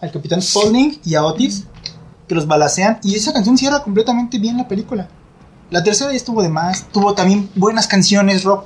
al 0.00 0.10
Capitán 0.12 0.40
Spaulding 0.40 1.00
y 1.04 1.14
a 1.14 1.24
Otis, 1.24 1.64
que 2.26 2.34
los 2.34 2.46
balacean, 2.46 2.98
y 3.02 3.14
esa 3.16 3.32
canción 3.32 3.58
cierra 3.58 3.82
completamente 3.82 4.38
bien 4.38 4.56
la 4.56 4.66
película. 4.66 5.08
La 5.70 5.84
tercera 5.84 6.10
ya 6.10 6.16
estuvo 6.16 6.42
de 6.42 6.48
más, 6.48 6.88
tuvo 6.90 7.14
también 7.14 7.50
buenas 7.54 7.86
canciones, 7.86 8.44
Rob, 8.44 8.64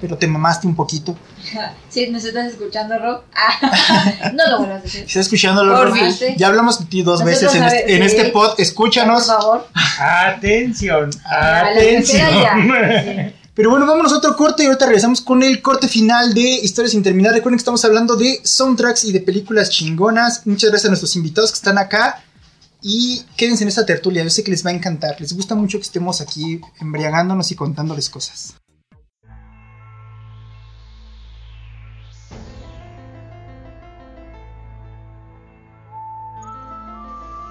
pero 0.00 0.16
te 0.16 0.26
mamaste 0.26 0.66
un 0.66 0.74
poquito. 0.76 1.16
Si 1.88 2.06
nos 2.10 2.22
estás 2.24 2.52
escuchando, 2.52 2.98
Rob. 2.98 3.22
Ah, 3.34 4.30
no 4.34 4.46
lo 4.46 4.58
vuelvas 4.58 4.80
a 4.80 4.82
decir. 4.82 5.00
¿Estás 5.00 5.16
escuchándolo, 5.26 5.74
Por 5.74 5.88
Rob? 5.90 6.14
Ya 6.36 6.46
hablamos 6.48 6.78
de 6.80 6.84
ti 6.86 7.02
dos 7.02 7.20
Nosotros 7.24 7.40
veces 7.52 7.54
en 7.54 7.64
este, 7.64 7.94
en 7.96 8.02
sí. 8.02 8.16
este 8.16 8.30
pod. 8.30 8.50
Por 8.50 8.60
Escúchanos. 8.60 9.26
favor. 9.26 9.66
Atención, 9.98 11.10
A 11.24 11.62
la 11.62 11.70
atención. 11.70 12.28
tercera 12.30 13.32
Pero 13.54 13.70
bueno, 13.70 13.86
vámonos 13.86 14.12
a 14.12 14.18
otro 14.18 14.36
corte 14.36 14.62
y 14.62 14.66
ahorita 14.66 14.84
regresamos 14.86 15.20
con 15.20 15.42
el 15.42 15.60
corte 15.62 15.88
final 15.88 16.32
de 16.32 16.42
Historias 16.42 16.92
sin 16.92 17.02
terminar. 17.02 17.32
Recuerden 17.32 17.56
que 17.56 17.62
estamos 17.62 17.84
hablando 17.84 18.14
de 18.14 18.40
soundtracks 18.44 19.02
y 19.04 19.12
de 19.12 19.20
películas 19.20 19.70
chingonas. 19.70 20.46
Muchas 20.46 20.70
gracias 20.70 20.86
a 20.86 20.90
nuestros 20.90 21.16
invitados 21.16 21.50
que 21.50 21.56
están 21.56 21.76
acá. 21.78 22.22
Y 22.80 23.22
quédense 23.36 23.64
en 23.64 23.68
esta 23.68 23.84
tertulia, 23.84 24.22
yo 24.22 24.30
sé 24.30 24.44
que 24.44 24.52
les 24.52 24.64
va 24.64 24.70
a 24.70 24.74
encantar. 24.74 25.16
Les 25.20 25.32
gusta 25.32 25.56
mucho 25.56 25.78
que 25.78 25.82
estemos 25.84 26.20
aquí 26.20 26.60
embriagándonos 26.80 27.50
y 27.50 27.56
contándoles 27.56 28.08
cosas. 28.08 28.54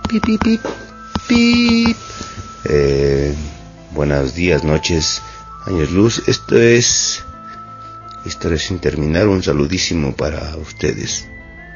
Pip, 0.07 0.23
pip, 0.23 0.41
pip, 0.41 0.61
pip. 1.27 1.97
Eh, 2.63 3.35
buenos 3.91 4.35
días, 4.35 4.63
noches, 4.63 5.21
años 5.65 5.91
luz. 5.91 6.23
Esto 6.27 6.57
es 6.57 7.23
Historia 8.23 8.57
sin 8.57 8.79
terminar. 8.79 9.27
Un 9.27 9.43
saludísimo 9.43 10.15
para 10.15 10.55
ustedes, 10.57 11.27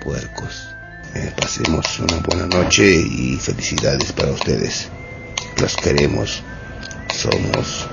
puercos. 0.03 0.67
Eh, 1.13 1.34
pasemos 1.39 1.99
una 1.99 2.17
buena 2.19 2.47
noche 2.47 2.95
y 2.95 3.38
felicidades 3.38 4.13
para 4.13 4.32
ustedes. 4.32 4.88
Los 5.59 5.75
queremos. 5.75 6.41
Somos 7.13 7.88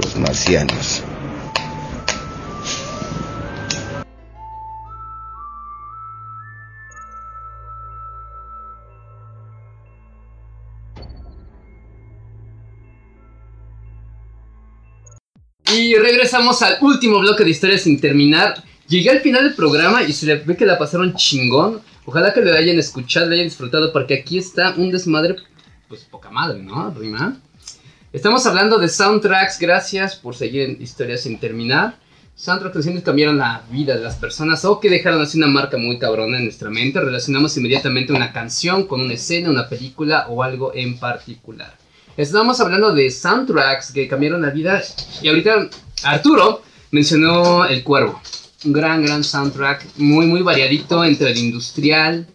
los 0.00 0.16
marcianos. 0.16 1.02
Y 15.90 15.96
regresamos 15.96 16.62
al 16.62 16.78
último 16.82 17.18
bloque 17.18 17.42
de 17.42 17.50
historias 17.50 17.80
sin 17.80 18.00
terminar. 18.00 18.62
Llegué 18.86 19.10
al 19.10 19.22
final 19.22 19.42
del 19.42 19.54
programa 19.54 20.04
y 20.04 20.12
se 20.12 20.24
le 20.24 20.36
ve 20.36 20.56
que 20.56 20.64
la 20.64 20.78
pasaron 20.78 21.16
chingón. 21.16 21.80
Ojalá 22.04 22.32
que 22.32 22.42
lo 22.42 22.54
hayan 22.54 22.78
escuchado, 22.78 23.26
lo 23.26 23.32
hayan 23.32 23.48
disfrutado, 23.48 23.92
porque 23.92 24.14
aquí 24.14 24.38
está 24.38 24.72
un 24.76 24.92
desmadre, 24.92 25.34
pues 25.88 26.02
poca 26.02 26.30
madre, 26.30 26.62
¿no? 26.62 26.94
Rima. 26.94 27.40
Estamos 28.12 28.46
hablando 28.46 28.78
de 28.78 28.88
soundtracks, 28.88 29.58
gracias 29.58 30.14
por 30.14 30.36
seguir 30.36 30.62
en 30.62 30.80
Historias 30.80 31.22
sin 31.22 31.40
terminar. 31.40 31.98
Soundtracks 32.36 32.74
canciones 32.74 33.02
cambiaron 33.02 33.38
la 33.38 33.64
vida 33.68 33.96
de 33.96 34.04
las 34.04 34.14
personas 34.14 34.64
o 34.64 34.78
que 34.78 34.90
dejaron 34.90 35.20
así 35.20 35.38
una 35.38 35.48
marca 35.48 35.76
muy 35.76 35.98
cabrona 35.98 36.38
en 36.38 36.44
nuestra 36.44 36.70
mente. 36.70 37.00
Relacionamos 37.00 37.56
inmediatamente 37.56 38.12
una 38.12 38.32
canción 38.32 38.86
con 38.86 39.00
una 39.00 39.14
escena, 39.14 39.50
una 39.50 39.68
película 39.68 40.26
o 40.28 40.44
algo 40.44 40.70
en 40.72 41.00
particular. 41.00 41.79
Estamos 42.20 42.60
hablando 42.60 42.92
de 42.92 43.10
soundtracks 43.10 43.92
que 43.92 44.06
cambiaron 44.06 44.42
la 44.42 44.50
vida. 44.50 44.82
Y 45.22 45.28
ahorita 45.28 45.68
Arturo 46.02 46.62
mencionó 46.90 47.64
El 47.64 47.82
Cuervo. 47.82 48.20
Un 48.64 48.72
gran, 48.74 49.04
gran 49.04 49.24
soundtrack. 49.24 49.86
Muy, 49.96 50.26
muy 50.26 50.42
variadito 50.42 51.02
entre 51.04 51.30
el 51.30 51.38
industrial, 51.38 52.26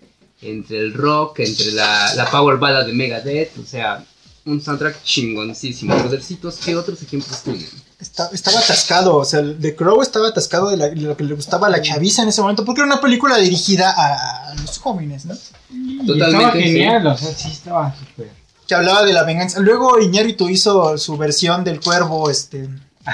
entre 0.41 0.79
el 0.79 0.93
rock, 0.93 1.39
entre 1.41 1.71
la, 1.71 2.13
la 2.15 2.25
power 2.31 2.57
ballad 2.57 2.85
de 2.87 2.93
Megadeth. 2.93 3.57
O 3.59 3.65
sea, 3.65 4.03
un 4.45 4.59
soundtrack 4.59 5.03
chingoncísimo. 5.03 5.95
Brodercitos, 5.95 6.55
¿qué 6.65 6.75
otros 6.75 7.01
ejemplos 7.03 7.41
tienen? 7.43 7.67
Está- 7.99 8.29
estaba 8.33 8.59
atascado, 8.59 9.15
o 9.17 9.25
sea, 9.25 9.39
el- 9.39 9.57
The 9.59 9.75
Crow 9.75 10.01
estaba 10.01 10.27
atascado 10.29 10.69
de, 10.69 10.77
la- 10.77 10.89
de 10.89 10.95
lo 10.97 11.15
que 11.15 11.23
le 11.23 11.33
gustaba 11.35 11.67
a 11.67 11.69
la 11.69 11.81
chaviza 11.81 12.23
en 12.23 12.29
ese 12.29 12.41
momento, 12.41 12.65
porque 12.65 12.81
era 12.81 12.87
una 12.87 13.01
película 13.01 13.37
dirigida 13.37 13.91
a, 13.95 14.51
a 14.51 14.55
los 14.55 14.77
jóvenes, 14.79 15.25
¿no? 15.25 15.35
Y 15.71 16.05
Totalmente, 16.05 16.37
estaba 16.37 16.53
sí. 16.53 16.61
genial, 16.63 17.07
o 17.07 17.17
sea, 17.17 17.33
sí 17.35 17.49
estaba 17.51 17.95
súper. 17.95 18.44
Que 18.67 18.75
hablaba 18.75 19.03
de 19.03 19.13
la 19.13 19.23
venganza. 19.23 19.59
Luego 19.59 19.99
Iñárritu 19.99 20.49
hizo 20.49 20.97
su 20.97 21.17
versión 21.17 21.63
del 21.63 21.79
cuervo, 21.79 22.29
este, 22.29 22.67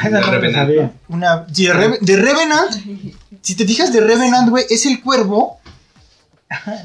me 0.10 0.22
Revenant. 0.22 0.94
una... 1.10 1.38
de, 1.48 1.74
Re- 1.74 1.98
de 2.00 2.16
Revenant, 2.16 2.72
si 3.42 3.56
te 3.56 3.66
fijas 3.66 3.92
de 3.92 4.00
Revenant, 4.02 4.50
güey, 4.50 4.66
es 4.70 4.86
el 4.86 5.02
cuervo 5.02 5.60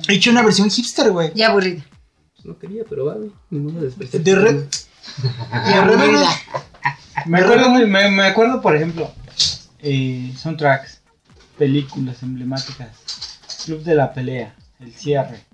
hecho 0.09 0.31
una 0.31 0.43
versión 0.43 0.69
hipster, 0.71 1.11
güey. 1.13 1.33
Ya 1.35 1.49
aburrida. 1.49 1.85
No 2.45 2.59
quería, 2.59 2.83
pero 2.89 3.05
vale. 3.07 3.31
Ninguno 3.51 3.81
desprecia. 3.81 4.19
De, 4.21 4.35
Re- 4.35 4.53
de 4.53 5.81
Revenant, 5.85 6.27
Me 7.27 7.39
acuerdo, 7.41 7.71
me, 7.71 8.11
me 8.11 8.23
acuerdo, 8.27 8.61
por 8.61 8.75
ejemplo, 8.77 9.11
eh, 9.81 10.33
soundtracks, 10.37 11.01
películas 11.59 12.23
emblemáticas, 12.23 12.89
Club 13.65 13.83
de 13.83 13.95
la 13.95 14.13
Pelea, 14.13 14.55
El 14.81 14.93
Cierre, 14.93 15.45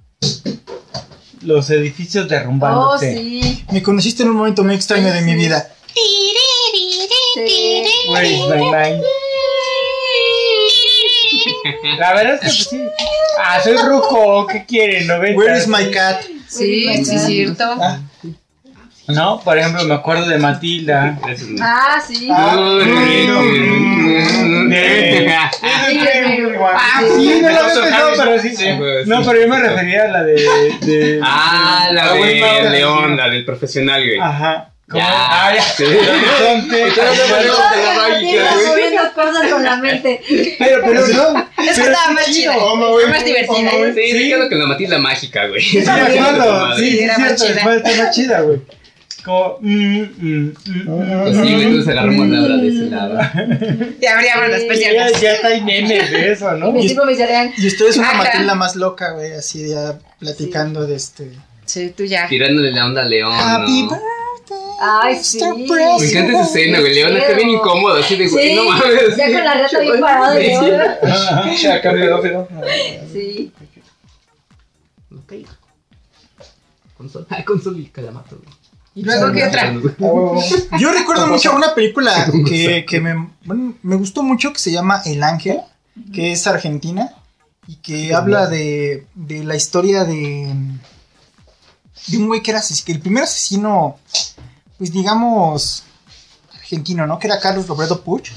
los 1.42 1.68
edificios 1.70 2.24
Oh, 2.24 2.28
derrumbándose. 2.28 3.14
sí. 3.16 3.64
me 3.72 3.82
conociste 3.82 4.22
en 4.22 4.30
un 4.30 4.36
momento 4.36 4.62
muy 4.64 4.74
extraño 4.74 5.12
de 5.12 5.20
mi 5.22 5.34
vida. 5.34 5.68
sí. 7.34 7.84
Where 8.08 8.28
is 8.30 8.40
my 8.40 8.56
mind? 8.60 9.02
La 11.98 12.14
verdad 12.14 12.34
es 12.34 12.40
que 12.40 12.46
pues, 12.46 12.68
sí. 12.70 12.82
Ah, 13.38 13.60
soy 13.62 13.76
ruco, 13.76 14.46
¿qué 14.46 14.64
quieren? 14.66 15.06
90. 15.06 15.38
Where 15.38 15.58
is 15.58 15.66
my 15.68 15.90
cat? 15.90 16.22
Sí, 16.48 17.04
sí, 17.04 17.14
es 17.14 17.24
cierto. 17.26 17.64
Ah, 17.80 17.98
No, 19.08 19.40
por 19.40 19.58
ejemplo, 19.58 19.82
me 19.84 19.94
acuerdo 19.94 20.26
de 20.28 20.38
Matilda. 20.38 21.18
Gracias, 21.22 21.48
Nick. 21.48 21.60
Ah, 21.62 22.00
sí. 26.70 26.76
Ah, 26.78 27.02
sí, 27.16 27.40
no 27.40 27.48
lo 27.50 27.58
había 27.58 27.74
pensado, 27.82 28.12
pero 28.16 28.38
sí. 28.42 28.72
güey, 28.78 29.06
No, 29.06 29.18
sí. 29.18 29.28
pero 29.28 29.40
yo 29.40 29.48
me 29.48 29.58
refería 29.60 30.04
a 30.04 30.08
la 30.08 30.22
de. 30.24 30.34
de- 30.82 31.20
Ah, 31.22 31.88
la 31.92 32.04
Ah, 32.04 32.14
de 32.14 32.70
León, 32.70 33.16
la 33.16 33.28
del 33.28 33.44
profesional, 33.44 34.02
güey. 34.04 34.18
Ajá. 34.20 34.68
¿Cómo? 34.88 35.02
Ya. 35.02 35.08
Ah, 35.46 35.54
ya. 35.54 35.62
Sí. 35.62 35.84
Cosas 39.14 39.50
con 39.50 39.64
la 39.64 39.76
mente. 39.76 40.20
Pero, 40.58 40.82
pero 40.84 41.06
no. 41.08 41.48
Es 41.62 41.76
que 41.78 41.82
estaba 41.82 42.10
más. 42.12 42.26
Fue 42.92 43.06
más 43.06 43.24
divertida. 43.24 43.70
Sí, 43.94 44.12
sí, 44.12 44.28
la 44.50 44.66
Matilda 44.66 44.98
mágica, 44.98 45.46
güey. 45.48 45.60
Sí. 45.62 45.82
Sí, 46.76 46.98
sí. 47.38 47.54
Como. 49.24 49.58
mm, 49.60 49.68
mm, 49.70 50.02
mm, 50.18 50.52
mm, 50.84 51.22
Pues 51.22 51.36
sí, 51.36 51.42
güey, 51.52 51.62
entonces 51.64 51.88
agarramos 51.88 52.28
la 52.28 52.42
hora 52.42 52.56
de 52.56 52.68
ese 52.68 52.90
lado. 52.90 53.18
Ya 54.00 54.14
abríamos 54.14 54.48
las 54.50 54.62
Ya, 54.62 54.68
persianas. 54.68 55.20
ya 55.20 55.32
está 55.34 55.48
hay 55.48 55.60
memes 55.60 56.10
de 56.10 56.32
eso, 56.32 56.52
¿no? 56.52 56.72
Mis 56.72 56.90
hijos 56.90 57.06
me 57.06 57.12
dirían, 57.12 57.52
Y 57.56 57.66
ustedes 57.66 57.96
una 57.98 58.08
Ajá. 58.10 58.18
Matilda 58.24 58.54
más 58.54 58.76
loca, 58.76 59.12
güey, 59.12 59.32
así 59.32 59.68
ya 59.68 59.98
platicando 60.18 60.86
de 60.86 60.96
este... 60.96 61.32
Sí, 61.64 61.92
tú 61.96 62.04
ya. 62.04 62.26
Tirándole 62.28 62.72
la 62.72 62.86
onda 62.86 63.02
a 63.02 63.04
León, 63.04 63.32
Happy 63.32 63.82
¿no? 63.84 63.98
Ay, 64.84 65.16
sí. 65.22 65.38
Me 65.40 65.74
encanta 65.74 66.32
esa 66.32 66.42
escena, 66.42 66.80
güey. 66.80 66.94
León 66.94 67.16
está 67.16 67.32
bien 67.34 67.50
incómodo, 67.50 67.94
así 68.00 68.16
de, 68.16 68.28
güey, 68.28 68.48
Sí, 68.48 68.54
no 68.56 68.64
mames. 68.64 69.16
ya 69.16 69.26
con 69.26 69.44
la 69.44 69.54
rata 69.54 69.78
bien 69.78 70.00
parada 70.00 70.34
de 70.34 70.44
Sí. 70.44 70.50
León. 70.50 71.72
Acá 71.78 71.92
pedófilo. 71.92 72.48
Sí. 73.12 73.52
Ok. 75.16 75.32
Consol. 76.96 77.26
Ah, 77.30 77.44
Consol 77.44 77.78
y 77.80 77.86
Calamato, 77.86 78.36
güey. 78.36 78.61
¿Y 78.94 79.02
luego 79.02 79.32
qué 79.32 79.44
otra? 79.44 79.72
Yo 80.78 80.92
recuerdo 80.92 81.26
mucho 81.26 81.54
una 81.54 81.74
película 81.74 82.30
que, 82.46 82.84
que 82.86 83.00
me, 83.00 83.30
bueno, 83.44 83.74
me 83.82 83.96
gustó 83.96 84.22
mucho 84.22 84.52
que 84.52 84.58
se 84.58 84.70
llama 84.70 85.02
El 85.04 85.22
Ángel, 85.22 85.60
que 86.12 86.32
es 86.32 86.46
argentina 86.46 87.14
y 87.66 87.76
que 87.76 88.14
habla 88.14 88.48
de, 88.48 89.06
de 89.14 89.44
la 89.44 89.54
historia 89.56 90.04
de, 90.04 90.54
de 92.08 92.18
un 92.18 92.26
güey 92.26 92.42
que 92.42 92.50
era 92.50 92.62
que 92.84 92.92
el 92.92 93.00
primer 93.00 93.24
asesino, 93.24 93.96
pues 94.78 94.92
digamos, 94.92 95.84
argentino, 96.54 97.06
¿no? 97.06 97.18
Que 97.18 97.28
era 97.28 97.40
Carlos 97.40 97.66
Roberto 97.66 98.02
Puch. 98.02 98.32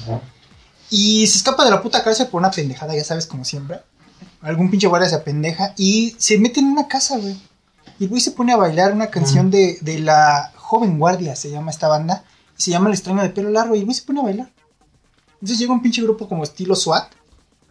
Y 0.90 1.26
se 1.28 1.38
escapa 1.38 1.66
de 1.66 1.72
la 1.72 1.82
puta 1.82 2.04
cárcel 2.04 2.28
por 2.28 2.40
una 2.40 2.52
pendejada, 2.52 2.96
ya 2.96 3.04
sabes, 3.04 3.26
como 3.26 3.44
siempre. 3.44 3.80
algún 4.42 4.70
pinche 4.70 4.88
guardia 4.88 5.10
se 5.10 5.16
apendeja 5.16 5.74
y 5.76 6.16
se 6.18 6.38
mete 6.38 6.60
en 6.60 6.68
una 6.68 6.88
casa, 6.88 7.18
güey. 7.18 7.36
Y 8.00 8.04
el 8.06 8.10
güey 8.10 8.22
se 8.22 8.32
pone 8.32 8.52
a 8.54 8.58
bailar 8.58 8.92
una 8.94 9.08
canción 9.10 9.50
de, 9.52 9.78
de 9.82 10.00
la 10.00 10.52
joven 10.56 10.98
guardia, 11.00 11.36
se 11.36 11.50
llama 11.50 11.72
esta 11.72 11.88
banda. 11.88 12.24
Y 12.58 12.62
se 12.62 12.72
llama 12.72 12.88
El 12.90 12.96
extraño 12.96 13.22
de 13.22 13.30
pelo 13.30 13.50
largo 13.50 13.76
y 13.76 13.80
el 13.80 13.86
güey 13.86 13.96
se 13.96 14.04
pone 14.04 14.20
a 14.20 14.24
bailar. 14.24 14.50
Entonces 15.36 15.60
llega 15.60 15.74
un 15.74 15.82
pinche 15.82 16.02
grupo 16.02 16.28
como 16.28 16.44
estilo 16.44 16.76
SWAT 16.76 17.12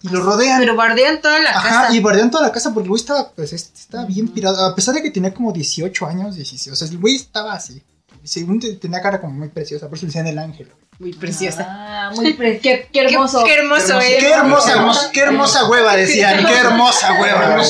y 0.02 0.08
lo 0.08 0.22
rodean. 0.22 0.60
Pero 0.60 0.76
bardean 0.76 1.20
toda 1.20 1.38
la 1.40 1.50
Ajá, 1.50 1.68
casa. 1.82 1.94
y 1.94 2.00
bardean 2.00 2.30
toda 2.30 2.44
la 2.46 2.52
casa 2.52 2.72
porque 2.72 2.84
el 2.84 2.90
güey 2.90 3.00
estaba, 3.00 3.30
pues, 3.32 3.52
estaba 3.52 4.04
bien 4.04 4.28
pirado. 4.28 4.64
A 4.64 4.74
pesar 4.74 4.94
de 4.94 5.02
que 5.02 5.10
tenía 5.10 5.32
como 5.32 5.52
18 5.52 6.06
años, 6.06 6.34
16. 6.36 6.72
O 6.72 6.76
sea, 6.76 6.88
el 6.88 6.98
güey 6.98 7.16
estaba 7.16 7.52
así. 7.54 7.82
Según 8.22 8.60
te- 8.60 8.74
tenía 8.74 9.02
cara 9.02 9.20
como 9.20 9.32
muy 9.34 9.48
preciosa, 9.48 9.88
por 9.88 9.96
eso 9.98 10.06
le 10.06 10.08
decían 10.08 10.26
el 10.26 10.38
ángel. 10.38 10.70
Muy 10.98 11.12
preciosa. 11.12 11.66
Ah, 11.68 12.12
muy 12.14 12.34
pre 12.34 12.58
qué, 12.60 12.88
qué 12.92 13.00
hermoso. 13.00 13.42
Qué, 13.44 13.50
qué 13.50 13.58
hermoso 13.58 13.98
es. 14.00 14.18
Qué 14.20 14.28
hermosa, 14.30 15.10
qué 15.12 15.20
hermosa 15.20 15.68
hueva, 15.68 15.96
decían. 15.96 16.46
Qué 16.46 16.54
hermosa 16.54 17.20
hueva. 17.20 17.62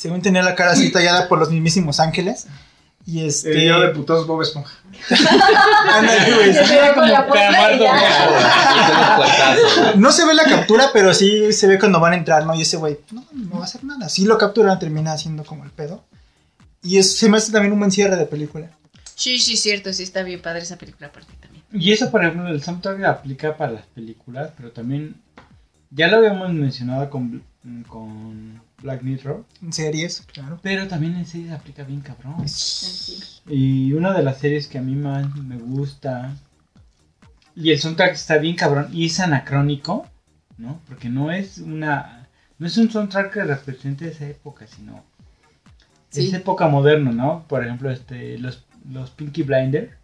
Según 0.00 0.22
tenía 0.22 0.42
la 0.42 0.54
cara 0.54 0.70
así 0.72 0.90
tallada 0.90 1.28
por 1.28 1.38
los 1.38 1.50
mismísimos 1.50 2.00
ángeles. 2.00 2.46
Y 3.04 3.26
este. 3.26 3.50
El 3.50 3.56
video 3.58 3.82
de 3.82 3.88
putos 3.90 4.26
Bob 4.26 4.40
Esponja. 4.40 4.72
Ándale, 5.92 6.34
güey. 6.36 6.54
Se. 6.54 6.62
No 9.96 10.10
se 10.10 10.24
ve 10.24 10.32
la 10.32 10.44
captura, 10.44 10.88
pero 10.94 11.12
sí 11.12 11.52
se 11.52 11.66
ve 11.66 11.78
cuando 11.78 12.00
van 12.00 12.14
a 12.14 12.16
entrar, 12.16 12.46
¿no? 12.46 12.54
Y 12.54 12.62
ese 12.62 12.78
güey, 12.78 12.96
no, 13.10 13.26
no 13.30 13.56
va 13.56 13.60
a 13.60 13.64
hacer 13.64 13.84
nada. 13.84 14.08
Sí 14.08 14.24
lo 14.24 14.38
capturan, 14.38 14.78
termina 14.78 15.12
haciendo 15.12 15.44
como 15.44 15.64
el 15.64 15.70
pedo. 15.70 16.02
Y 16.82 17.02
se 17.02 17.28
me 17.28 17.36
hace 17.36 17.52
también 17.52 17.74
un 17.74 17.80
buen 17.80 17.90
cierre 17.90 18.16
de 18.16 18.24
película. 18.24 18.70
Sí, 19.14 19.38
sí, 19.38 19.58
cierto. 19.58 19.92
Sí, 19.92 20.04
está 20.04 20.22
bien 20.22 20.40
padre 20.40 20.60
esa 20.62 20.78
película 20.78 21.08
aparte 21.08 21.34
también. 21.42 21.62
Y 21.74 21.92
eso, 21.92 22.10
por 22.10 22.24
ejemplo, 22.24 22.48
el 22.48 22.62
soundtrack 22.62 23.04
aplica 23.04 23.54
para 23.54 23.72
las 23.72 23.84
películas, 23.84 24.50
pero 24.56 24.70
también 24.70 25.16
ya 25.90 26.08
lo 26.08 26.16
habíamos 26.16 26.50
mencionado 26.54 27.10
con, 27.10 27.42
con 27.86 28.62
Black 28.82 29.02
Mirror, 29.02 29.44
En 29.62 29.72
series, 29.72 30.22
claro. 30.32 30.58
pero 30.62 30.88
también 30.88 31.16
en 31.16 31.26
series 31.26 31.52
aplica 31.52 31.84
bien 31.84 32.00
cabrón. 32.00 32.36
Y 33.46 33.92
una 33.92 34.12
de 34.12 34.22
las 34.22 34.38
series 34.38 34.66
que 34.66 34.78
a 34.78 34.82
mí 34.82 34.94
más 34.94 35.34
me 35.36 35.56
gusta 35.56 36.34
y 37.54 37.70
el 37.72 37.78
soundtrack 37.80 38.12
está 38.14 38.38
bien 38.38 38.56
cabrón 38.56 38.88
y 38.92 39.06
es 39.06 39.20
anacrónico, 39.20 40.06
¿no? 40.58 40.80
Porque 40.86 41.08
no 41.08 41.30
es 41.32 41.58
una 41.58 42.28
no 42.58 42.66
es 42.66 42.76
un 42.76 42.90
soundtrack 42.90 43.32
que 43.32 43.44
represente 43.44 44.08
esa 44.08 44.26
época, 44.26 44.66
sino 44.66 45.02
Sí. 46.10 46.26
es 46.26 46.34
época 46.34 46.66
moderna, 46.68 47.12
¿no? 47.12 47.44
Por 47.48 47.64
ejemplo, 47.64 47.90
este 47.90 48.38
los 48.38 48.64
los 48.90 49.10
Pinky 49.10 49.42
Blinder 49.42 49.96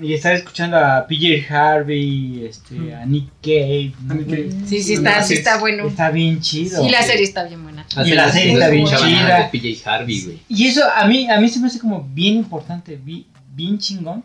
y 0.00 0.12
estar 0.14 0.34
escuchando 0.34 0.76
a 0.76 1.06
PJ 1.06 1.46
Harvey, 1.54 2.44
este, 2.48 2.94
a 2.94 3.06
Nick 3.06 3.28
Cave, 3.42 3.92
¿no? 4.02 4.66
Sí, 4.66 4.82
sí, 4.82 4.94
está, 4.94 5.22
sí, 5.22 5.34
está 5.34 5.58
bueno. 5.58 5.86
Está 5.86 6.10
bien 6.10 6.40
chido. 6.40 6.84
Y 6.84 6.90
la 6.90 7.02
serie 7.02 7.24
está 7.24 7.44
bien 7.44 7.62
buena. 7.62 7.86
Y 8.04 8.10
la 8.10 8.30
serie 8.32 8.52
está 8.54 8.68
bien 8.68 8.86
chida. 8.86 9.50
PJ 9.52 9.88
Harvey, 9.90 10.20
güey. 10.22 10.38
Y 10.48 10.66
eso 10.66 10.82
a 10.96 11.06
mí, 11.06 11.30
a 11.30 11.38
mí 11.40 11.48
se 11.48 11.60
me 11.60 11.68
hace 11.68 11.78
como 11.78 12.02
bien 12.12 12.34
importante, 12.36 12.96
bi- 12.96 13.26
bien 13.54 13.78
chingón. 13.78 14.24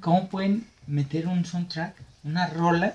¿Cómo 0.00 0.28
pueden 0.28 0.64
meter 0.86 1.26
un 1.26 1.44
soundtrack, 1.44 1.94
una 2.24 2.46
rola 2.48 2.94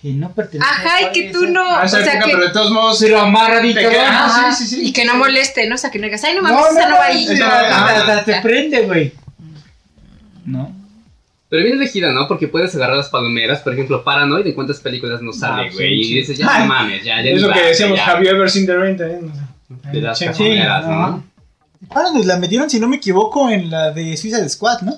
que 0.00 0.10
no 0.12 0.32
pertenece 0.32 0.68
Ajá, 0.70 1.02
y 1.02 1.12
que 1.12 1.30
tú 1.32 1.46
no. 1.46 1.62
A 1.70 1.82
O 1.82 1.84
esa 1.84 2.02
sea, 2.02 2.14
época, 2.14 2.26
que. 2.26 2.32
pero 2.32 2.46
de 2.46 2.52
todos 2.52 2.70
modos. 2.72 2.98
Pero 3.00 3.20
amarra 3.20 3.60
bien 3.60 3.74
te 3.74 3.80
queda- 3.88 4.04
Ah, 4.08 4.52
sí, 4.54 4.64
sí, 4.66 4.76
sí. 4.76 4.88
Y 4.88 4.92
que 4.92 5.04
no 5.04 5.14
moleste, 5.16 5.66
¿no? 5.68 5.74
O 5.76 5.78
sea, 5.78 5.90
que 5.90 5.98
no 5.98 6.06
digas, 6.06 6.24
ay, 6.24 6.34
no 6.34 6.42
No, 6.42 6.48
mames, 6.54 6.72
esa 6.72 6.88
no 6.88 6.96
va 6.96 7.08
no, 7.08 7.14
ahí. 7.14 7.28
o 7.28 7.36
sea, 7.36 7.60
hasta- 7.60 7.96
hasta 8.18 8.24
te 8.24 8.40
prende, 8.42 8.82
güey. 8.82 9.12
¿No? 10.44 10.74
Pero 11.48 11.64
bien 11.64 11.76
elegida, 11.76 12.12
¿no? 12.12 12.26
Porque 12.28 12.48
puedes 12.48 12.74
agarrar 12.74 12.96
las 12.96 13.10
palomeras, 13.10 13.60
por 13.60 13.74
ejemplo, 13.74 14.02
Paranoid, 14.02 14.46
¿en 14.46 14.54
cuántas 14.54 14.80
películas 14.80 15.20
no 15.20 15.32
sale, 15.32 15.68
Ah, 15.68 15.70
güey? 15.72 15.88
sí, 15.96 16.00
y 16.00 16.04
sí. 16.04 16.14
dices, 16.14 16.38
ya 16.38 16.58
no 16.60 16.66
mames, 16.66 17.04
ya, 17.04 17.20
ya. 17.22 17.30
Es 17.30 17.42
lo 17.42 17.52
que 17.52 17.60
decíamos, 17.60 17.98
ya. 17.98 18.06
have 18.06 18.24
you 18.24 18.30
ever 18.30 18.50
seen 18.50 18.66
the 18.66 18.74
rain 18.76 18.96
también? 18.96 19.30
De 19.92 20.00
las 20.00 20.18
Sí, 20.18 20.26
sí, 20.34 20.54
¿no? 20.58 21.22
Paranoid 21.92 22.24
la 22.24 22.36
metieron, 22.38 22.70
si 22.70 22.80
no 22.80 22.88
me 22.88 22.96
equivoco, 22.96 23.50
en 23.50 23.70
la 23.70 23.90
de 23.90 24.16
Suicide 24.16 24.48
Squad, 24.48 24.80
¿no? 24.82 24.94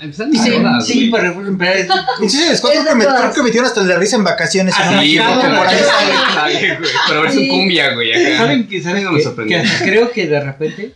Empezaron 0.00 0.32
Sí, 0.34 0.50
todas, 0.50 0.86
Sí, 0.86 1.10
pero, 1.14 1.34
pero 1.58 1.72
es- 1.72 1.88
En 2.20 2.30
Suicide 2.30 2.56
Squad 2.56 2.72
Es 2.72 2.80
creo 2.80 2.94
de 2.94 3.00
que, 3.00 3.06
creo 3.06 3.32
que 3.32 3.42
metieron 3.42 3.68
hasta 3.68 3.82
la 3.84 3.96
risa 3.96 4.16
en 4.16 4.24
vacaciones. 4.24 4.74
Ah, 4.76 5.00
sí, 5.02 5.18
por 5.18 5.66
ahí 5.68 5.78
sale. 5.78 6.78
Pero 7.08 7.22
versión 7.22 7.44
Sí. 7.44 7.48
cumbia, 7.48 7.94
güey, 7.94 8.12
acá. 8.12 8.38
¿Saben 8.38 8.66
que, 8.66 8.82
saben 8.82 9.06
que- 9.14 9.22
sorprendió. 9.22 9.58
que 9.62 9.84
creo 9.84 10.10
que 10.10 10.26
de 10.26 10.40
repente 10.40 10.94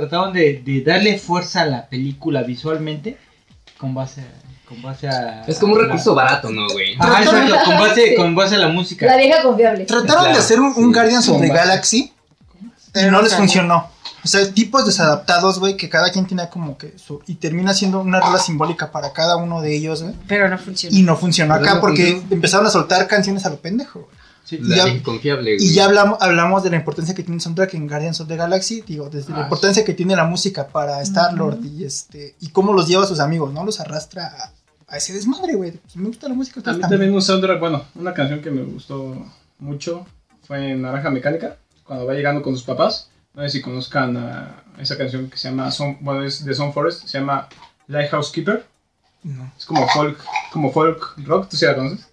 trataban 0.00 0.32
de, 0.32 0.62
de 0.64 0.82
darle 0.82 1.18
fuerza 1.18 1.62
a 1.62 1.66
la 1.66 1.86
película 1.88 2.42
visualmente 2.42 3.16
con 3.78 3.94
base 3.94 4.20
a, 4.22 4.68
con 4.68 4.80
base 4.82 5.08
a 5.08 5.44
Es 5.46 5.58
como 5.58 5.74
un 5.74 5.80
la- 5.80 5.86
recurso 5.86 6.14
barato, 6.14 6.50
¿no, 6.50 6.68
güey? 6.68 6.94
Ajá, 6.98 7.22
exacto, 7.22 7.54
con 7.64 7.78
base, 7.78 8.08
Sí. 8.10 8.14
con 8.16 8.34
base 8.34 8.54
a 8.54 8.58
la 8.58 8.68
música. 8.68 9.06
La 9.06 9.16
vieja 9.16 9.42
confiable. 9.42 9.84
Trataron 9.84 10.22
Claro, 10.24 10.32
de 10.34 10.40
hacer 10.40 10.60
un, 10.60 10.66
un 10.68 10.74
sí. 10.74 10.92
Guardians 10.92 11.28
of 11.28 11.40
the. 11.40 11.48
Galaxy 11.48 12.12
y 12.94 13.04
no 13.10 13.22
les 13.22 13.34
funcionó. 13.34 13.90
O 14.24 14.28
sea, 14.28 14.52
tipos 14.52 14.84
desadaptados, 14.84 15.60
güey, 15.60 15.76
que 15.76 15.88
cada 15.88 16.10
quien 16.10 16.26
tiene 16.26 16.48
como 16.48 16.76
que 16.76 16.98
su... 16.98 17.22
Y 17.28 17.36
termina 17.36 17.74
siendo 17.74 18.00
una 18.00 18.18
rola 18.18 18.38
simbólica 18.40 18.90
para 18.90 19.12
cada 19.12 19.36
uno 19.36 19.60
de 19.60 19.76
ellos, 19.76 20.02
güey. 20.02 20.14
Pero 20.26 20.48
no 20.48 20.58
funciona. 20.58 20.96
Y 20.96 21.02
no 21.02 21.16
funcionó 21.16 21.54
Pero 21.54 21.64
acá 21.64 21.74
no 21.76 21.80
porque 21.80 22.06
funcionó. 22.12 22.34
empezaron 22.34 22.66
a 22.66 22.70
soltar 22.70 23.06
canciones 23.06 23.46
a 23.46 23.50
lo 23.50 23.56
pendejo, 23.60 24.00
güey. 24.00 24.15
Sí. 24.46 24.58
La 24.62 24.76
ya- 24.76 24.84
vieja 24.86 25.02
confiable, 25.02 25.56
güey. 25.56 25.66
Y 25.68 25.74
ya 25.74 25.86
hablamos, 25.86 26.18
hablamos 26.22 26.62
de 26.62 26.70
la 26.70 26.76
importancia 26.76 27.14
que 27.14 27.22
tiene 27.24 27.34
el 27.36 27.40
soundtrack 27.42 27.74
en 27.74 27.88
Guardians 27.88 28.20
of 28.20 28.28
the 28.28 28.36
Galaxy, 28.36 28.80
digo, 28.86 29.10
desde 29.10 29.32
la 29.32 29.40
Ah, 29.40 29.42
importancia 29.42 29.84
que 29.84 29.92
tiene 29.92 30.14
la 30.16 30.24
música 30.24 30.68
para 30.68 31.02
Star-Lord 31.02 31.64
y 31.64 31.82
este 31.84 32.36
y 32.40 32.48
cómo 32.50 32.72
los 32.72 32.86
lleva 32.86 33.02
a 33.02 33.06
sus 33.08 33.18
amigos, 33.20 33.52
¿no? 33.52 33.64
Los 33.64 33.80
arrastra 33.80 34.26
a, 34.28 34.52
a 34.94 34.96
ese 34.98 35.12
desmadre, 35.12 35.56
güey. 35.56 35.72
Pues 35.72 35.96
me 35.96 36.06
gusta 36.06 36.28
la 36.28 36.34
música. 36.34 36.58
A 36.58 36.60
ustedes 36.60 36.76
mí 36.76 36.80
también. 36.82 37.00
también 37.00 37.14
un 37.16 37.22
soundtrack, 37.22 37.58
bueno, 37.60 37.84
una 37.96 38.14
canción 38.14 38.40
que 38.40 38.50
me 38.52 38.62
gustó 38.62 39.16
mucho 39.58 40.06
fue 40.46 40.70
en 40.70 40.82
Naranja 40.82 41.10
Mecánica, 41.10 41.56
cuando 41.82 42.06
va 42.06 42.14
llegando 42.14 42.40
con 42.40 42.54
sus 42.54 42.62
papás. 42.64 43.10
No 43.34 43.42
sé 43.42 43.48
si 43.50 43.60
conozcan 43.60 44.16
a 44.16 44.62
esa 44.78 44.96
canción 44.96 45.28
que 45.28 45.36
se 45.38 45.48
llama, 45.50 45.70
Son- 45.72 45.98
bueno, 46.00 46.22
es 46.24 46.44
de 46.44 46.54
Son 46.54 46.72
Forest, 46.72 47.06
se 47.06 47.18
llama 47.18 47.48
Lighthouse 47.88 48.30
Keeper. 48.30 48.64
No. 49.24 49.52
Es 49.58 49.64
como 49.66 49.86
folk, 49.88 50.18
como 50.52 50.72
folk 50.72 51.14
rock, 51.24 51.48
¿tú 51.48 51.56
sí 51.56 51.66
la 51.66 51.74
conoces? 51.74 52.05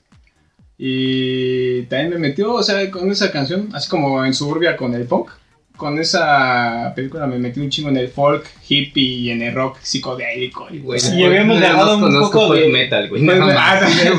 Y 0.86 1.84
también 1.84 2.09
me 2.09 2.17
metió, 2.17 2.55
o 2.55 2.61
sea, 2.61 2.91
con 2.91 3.09
esa 3.09 3.31
canción, 3.31 3.69
así 3.71 3.88
como 3.88 4.25
en 4.25 4.34
Suburbia 4.34 4.75
con 4.75 4.93
el 4.93 5.05
punk. 5.05 5.29
Con 5.77 5.97
esa 5.97 6.91
película 6.93 7.25
me 7.25 7.39
metí 7.39 7.61
un 7.61 7.69
chingo 7.69 7.88
en 7.88 7.95
el 7.95 8.09
folk, 8.09 8.45
hippie 8.67 9.01
y 9.01 9.29
en 9.31 9.41
el 9.43 9.55
rock 9.55 9.77
psicodélico. 9.81 10.67
Y, 10.69 10.79
Güey, 10.79 10.99
Y 11.15 11.23
habíamos 11.23 11.57
un 12.03 12.19
poco 12.19 12.47
folk 12.47 12.59
de- 12.59 12.67
metal, 12.67 13.07
güey. 13.07 13.25
Pues, 13.25 13.38
No 13.39 13.45
ah, 13.57 13.79
también- 13.79 14.13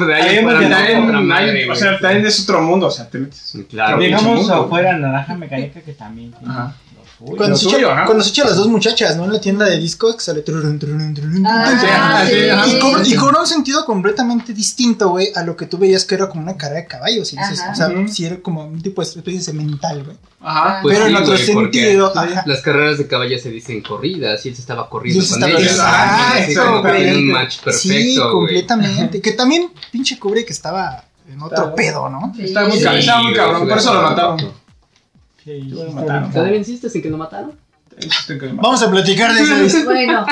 o 1.70 1.76
sea, 1.76 1.98
también 1.98 2.26
es 2.26 2.40
otro 2.42 2.62
mundo, 2.62 2.86
o 2.86 2.90
sea, 2.90 3.10
te 3.10 3.18
metes. 3.18 3.58
Claro. 3.68 3.98
Dejamos 3.98 4.48
afuera 4.48 4.96
Naranja 4.96 5.36
Mecánica 5.36 5.82
que 5.82 5.92
también 5.92 6.32
tiene 6.32 6.50
Ajá. 6.50 6.74
Cuando 7.36 7.56
se, 7.56 7.64
suyo, 7.64 7.78
echa, 7.78 7.92
ajá. 7.92 8.04
cuando 8.06 8.22
se 8.24 8.30
echa 8.30 8.44
las 8.44 8.56
dos 8.56 8.68
muchachas, 8.68 9.16
¿no? 9.16 9.24
En 9.24 9.32
la 9.32 9.40
tienda 9.40 9.64
de 9.66 9.78
discos 9.78 10.14
que 10.16 10.20
sale. 10.22 10.42
trurun, 10.42 10.78
trurun, 10.78 11.14
trurun, 11.14 11.46
Ah, 11.46 11.64
Ah, 11.66 12.24
sí, 12.28 12.34
sí. 12.34 12.48
ajá. 12.50 12.66
Y 13.06 13.16
cobra 13.16 13.40
un 13.40 13.46
sentido 13.46 13.84
completamente 13.86 14.52
distinto, 14.52 15.08
güey, 15.10 15.28
a 15.34 15.42
lo 15.42 15.56
que 15.56 15.66
tú 15.66 15.78
veías 15.78 16.04
que 16.04 16.14
era 16.16 16.28
como 16.28 16.42
una 16.42 16.56
carrera 16.56 16.82
de 16.82 16.86
caballos. 16.86 17.32
Y 17.32 17.36
dices, 17.36 17.60
o 17.70 17.74
sea, 17.74 17.88
si 18.08 18.26
era 18.26 18.36
como 18.40 18.64
un 18.66 18.80
tipo 18.82 19.00
de 19.02 19.08
especie 19.08 19.40
de 19.40 19.52
mental, 19.58 20.04
güey. 20.04 20.16
Ajá. 20.42 20.80
Pues 20.82 20.94
Pero 20.98 21.06
en 21.08 21.16
sí, 21.16 21.22
otro 21.22 21.54
porque 21.54 21.78
sentido. 21.80 22.12
Las 22.46 22.60
carreras 22.60 22.98
de 22.98 23.06
caballos 23.06 23.40
se 23.40 23.50
dicen 23.50 23.80
corridas 23.82 24.44
y 24.44 24.50
él 24.50 24.54
se 24.54 24.60
estaba 24.60 24.88
corriendo 24.90 25.22
se 25.24 25.40
con 25.40 25.42
estaba-. 25.50 26.38
Exacto, 26.38 26.82
güey. 26.82 26.96
tiene 27.02 27.16
un 27.16 27.28
match 27.30 27.58
perfecto, 27.60 27.88
Sí, 27.88 28.18
completamente. 28.30 29.20
Que 29.22 29.32
también 29.32 29.70
pinche 29.90 30.18
cubre 30.18 30.44
que 30.44 30.52
estaba 30.52 31.04
en 31.32 31.40
otro 31.40 31.74
pedo, 31.74 32.10
¿no? 32.10 32.32
Estaba 32.38 32.68
muy 32.68 33.34
cabrón, 33.34 33.66
por 33.68 33.78
eso 33.78 33.94
lo 33.94 34.02
mataron. 34.02 34.63
Lo 35.46 35.82
está 35.84 35.94
mataron. 36.00 36.30
¿Todavía 36.32 36.56
insistes 36.58 36.94
en 36.94 37.02
que 37.02 37.10
lo 37.10 37.18
mataron? 37.18 37.52
Existen 37.96 38.38
que 38.38 38.46
lo 38.46 38.54
mataron. 38.54 38.62
Vamos 38.62 38.82
a 38.82 38.90
platicar 38.90 39.32
de 39.34 39.42
eso. 39.66 39.84
Bueno, 39.84 40.26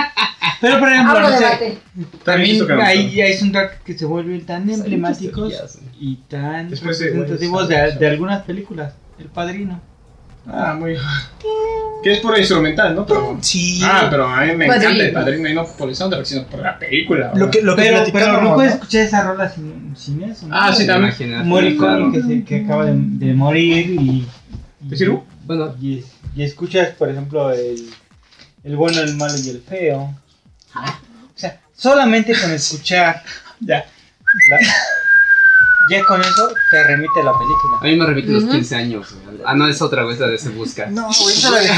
Pero 0.61 0.79
por 0.79 0.93
ejemplo, 0.93 1.21
no 1.21 1.29
sé, 1.29 1.35
debate. 1.37 1.79
También 2.25 2.59
también 2.59 2.81
hay, 2.81 3.05
mataron. 3.07 3.25
hay 3.27 3.37
soundtrack 3.39 3.83
que 3.83 3.99
se 3.99 4.05
vuelven 4.05 4.47
tan 4.47 4.69
emblemáticos 4.71 5.51
teorías, 5.51 5.79
y 6.01 6.17
tan 6.29 6.71
Después 6.71 6.99
de- 6.99 7.07
representativos 7.11 7.69
de, 7.69 7.93
de 7.99 8.07
algunas 8.09 8.43
películas. 8.43 8.95
El 9.19 9.27
Padrino. 9.27 9.81
Ah, 10.47 10.75
muy. 10.77 10.97
Que 12.03 12.15
es 12.15 12.19
pura 12.19 12.37
instrumental, 12.39 12.97
¿no? 12.97 13.07
Pero. 13.07 13.39
Sí. 13.41 13.81
Ah, 13.85 14.09
pero 14.11 14.27
a 14.27 14.41
mí 14.45 14.57
me 14.57 14.67
Padrino. 14.67 14.91
encanta 14.91 15.05
el 15.05 15.13
padrino 15.13 15.49
y 15.49 15.55
no 15.55 15.65
por 15.65 15.89
el 15.89 15.95
soundtrack, 15.95 16.25
sino 16.25 16.45
por 16.47 16.59
la 16.61 16.77
película. 16.77 17.31
Lo 17.37 17.49
que, 17.49 17.63
lo 17.63 17.77
que 17.77 17.83
Pero, 17.83 17.99
pero 17.99 18.11
platicábamos, 18.13 18.43
no 18.51 18.55
puedes 18.57 18.73
escuchar 18.75 19.03
esa 19.03 19.23
rola 19.23 19.49
sin, 19.49 19.95
sin 19.97 20.21
eso. 20.25 20.49
¿no? 20.49 20.57
Ah, 20.57 20.73
sí, 20.75 20.85
también. 20.85 21.11
Imagínate, 21.11 21.45
Morricone 21.49 22.11
claro. 22.11 22.13
que, 22.13 22.23
se- 22.23 22.45
que 22.45 22.65
acaba 22.65 22.87
de, 22.87 22.93
de 22.97 23.35
morir 23.35 23.91
y. 24.01 24.27
¿Te 24.89 24.97
sirvo? 24.97 25.27
Bueno, 25.45 25.75
Y, 25.81 26.05
y 26.37 26.43
escuchas, 26.43 26.95
por 26.95 27.09
ejemplo, 27.11 27.53
el, 27.53 27.91
el 28.65 28.77
bueno, 28.77 29.01
el 29.01 29.15
malo 29.17 29.35
y 29.39 29.49
el 29.51 29.63
feo. 29.63 30.15
O 30.75 31.37
sea, 31.39 31.61
solamente 31.77 32.39
con 32.41 32.51
escuchar. 32.53 33.23
Ya. 33.65 33.87
la- 34.51 34.59
ya 35.91 36.05
con 36.05 36.21
eso 36.21 36.53
te 36.71 36.83
remite 36.85 37.21
a 37.21 37.25
la 37.25 37.33
película. 37.39 37.79
a 37.81 37.85
mí 37.85 37.95
me 37.97 38.07
remite 38.07 38.33
los 38.33 38.43
Ujú. 38.45 38.53
15 38.55 38.75
años. 38.77 39.15
güey. 39.25 39.39
Ah, 39.45 39.55
no, 39.55 39.69
es 39.69 39.81
otra, 39.83 40.03
güey, 40.05 40.17
esa 40.17 40.27
de 40.27 40.39
Se 40.39 40.49
Busca. 40.49 40.87
No, 40.87 41.09
güey, 41.13 41.35
esa 41.37 41.51
la 41.51 41.61
de- 41.61 41.71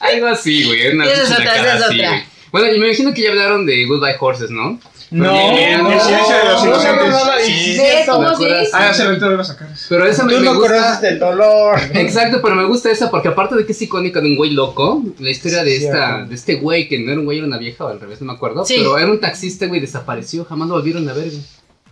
Algo 0.00 0.26
así, 0.28 0.64
güey. 0.64 0.88
Una 0.94 1.06
Esa 1.06 1.22
es 1.22 1.30
otra, 1.32 1.56
es 1.56 1.82
así, 1.84 1.94
otra. 2.00 2.08
güey. 2.10 2.24
Bueno, 2.52 2.72
y 2.72 2.78
me 2.78 2.86
imagino 2.86 3.12
que 3.14 3.22
ya 3.22 3.30
hablaron 3.30 3.66
de 3.66 3.84
Goodbye 3.86 4.16
Horses, 4.18 4.50
¿no? 4.50 4.80
No, 5.10 5.24
no, 5.24 5.92
el 5.92 6.00
silencio 6.00 6.36
de 6.36 6.44
los 6.44 6.64
no, 6.64 6.68
inocentes. 6.70 7.14
Sí. 7.46 7.52
sí, 7.52 7.78
¿Ves 7.78 8.06
sí, 8.06 8.06
sí? 8.36 8.70
Ah, 8.72 8.92
rato 8.92 9.30
lo 9.30 9.40
a 9.40 9.44
sacar. 9.44 9.68
Pero 9.88 10.06
esa 10.06 10.24
me, 10.24 10.32
Tú 10.32 10.38
me 10.40 10.44
no 10.46 10.54
gusta. 10.56 10.68
conoces 10.74 11.02
el 11.04 11.18
dolor. 11.20 11.78
Exacto, 11.94 12.40
pero 12.42 12.56
me 12.56 12.64
gusta 12.64 12.90
esa 12.90 13.10
porque 13.10 13.28
aparte 13.28 13.54
de 13.54 13.64
que 13.64 13.72
es 13.72 13.82
icónica 13.82 14.20
de 14.20 14.26
un 14.28 14.36
güey 14.36 14.50
loco, 14.50 15.02
la 15.20 15.30
historia 15.30 15.62
de 15.62 15.78
Sí, 15.78 15.84
esta, 15.86 16.24
de 16.24 16.34
este 16.34 16.56
güey 16.56 16.88
que 16.88 16.98
no 16.98 17.12
era 17.12 17.20
un 17.20 17.24
güey, 17.26 17.38
era 17.38 17.46
una 17.46 17.58
vieja 17.58 17.84
o 17.84 17.88
al 17.88 18.00
revés, 18.00 18.20
no 18.20 18.26
me 18.26 18.32
acuerdo, 18.32 18.64
Sí. 18.64 18.74
pero 18.78 18.98
era 18.98 19.10
un 19.10 19.20
taxista, 19.20 19.66
güey, 19.66 19.80
desapareció, 19.80 20.44
jamás 20.44 20.68
lo 20.68 20.74
volvieron 20.74 21.08
a 21.08 21.12
ver. 21.12 21.26
güey. 21.30 21.42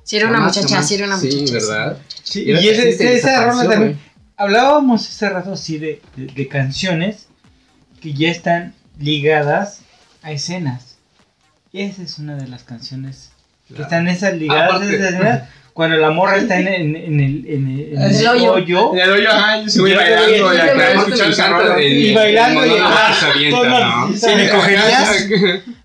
Si 0.03 0.17
era 0.17 0.27
una 0.29 0.39
Jamás, 0.39 0.57
muchacha, 0.57 0.75
jamás. 0.75 0.89
si 0.89 0.95
era 0.97 1.07
una 1.07 1.17
Sí, 1.19 1.27
muchacha. 1.29 1.53
¿verdad? 1.53 1.99
Sí, 2.25 2.43
Y 2.43 2.51
y 2.53 2.69
ese, 2.69 2.89
esa 2.91 3.05
desapareció, 3.31 3.61
también. 3.71 3.81
güey. 3.93 3.97
Hablábamos 4.37 5.09
hace 5.09 5.29
rato 5.31 5.53
así 5.53 5.79
de, 5.79 6.03
de, 6.17 6.27
de 6.27 6.49
canciones 6.49 7.29
que 8.03 8.13
ya 8.13 8.31
están 8.31 8.75
ligadas 8.99 9.81
a 10.23 10.33
escenas. 10.33 10.94
Y 11.75 11.83
esa 11.83 12.03
es 12.03 12.19
una 12.21 12.37
de 12.37 12.47
las 12.47 12.63
canciones 12.63 13.31
que 13.67 13.75
Claro. 13.75 13.83
están 13.91 14.07
esas 14.09 14.35
ligadas 14.35 14.71
Aparte- 14.75 14.95
esas 14.95 15.11
escenas. 15.15 15.43
Cuando 15.73 15.97
la 15.97 16.11
morra 16.11 16.37
está 16.37 16.57
en, 16.61 16.69
en, 16.69 16.95
en 16.95 17.19
el, 17.21 17.45
en 17.49 17.69
el, 17.69 17.81
en 17.95 18.01
El 18.03 18.15
el 18.15 18.27
hoyo. 18.29 18.53
hoyo. 18.53 18.93
En 18.95 19.01
el 19.01 19.11
hoyo, 19.11 19.29
ajá, 19.29 19.61
yo 19.63 19.69
se 19.69 19.81
voy 19.81 19.93
bailando 19.93 20.31
y 20.31 20.41
acá 20.41 21.83
Y 21.83 22.15
bailando 22.15 22.65
y 22.65 22.71
ah, 22.81 23.13
¿me 24.37 24.49
cogerías? 24.51 25.27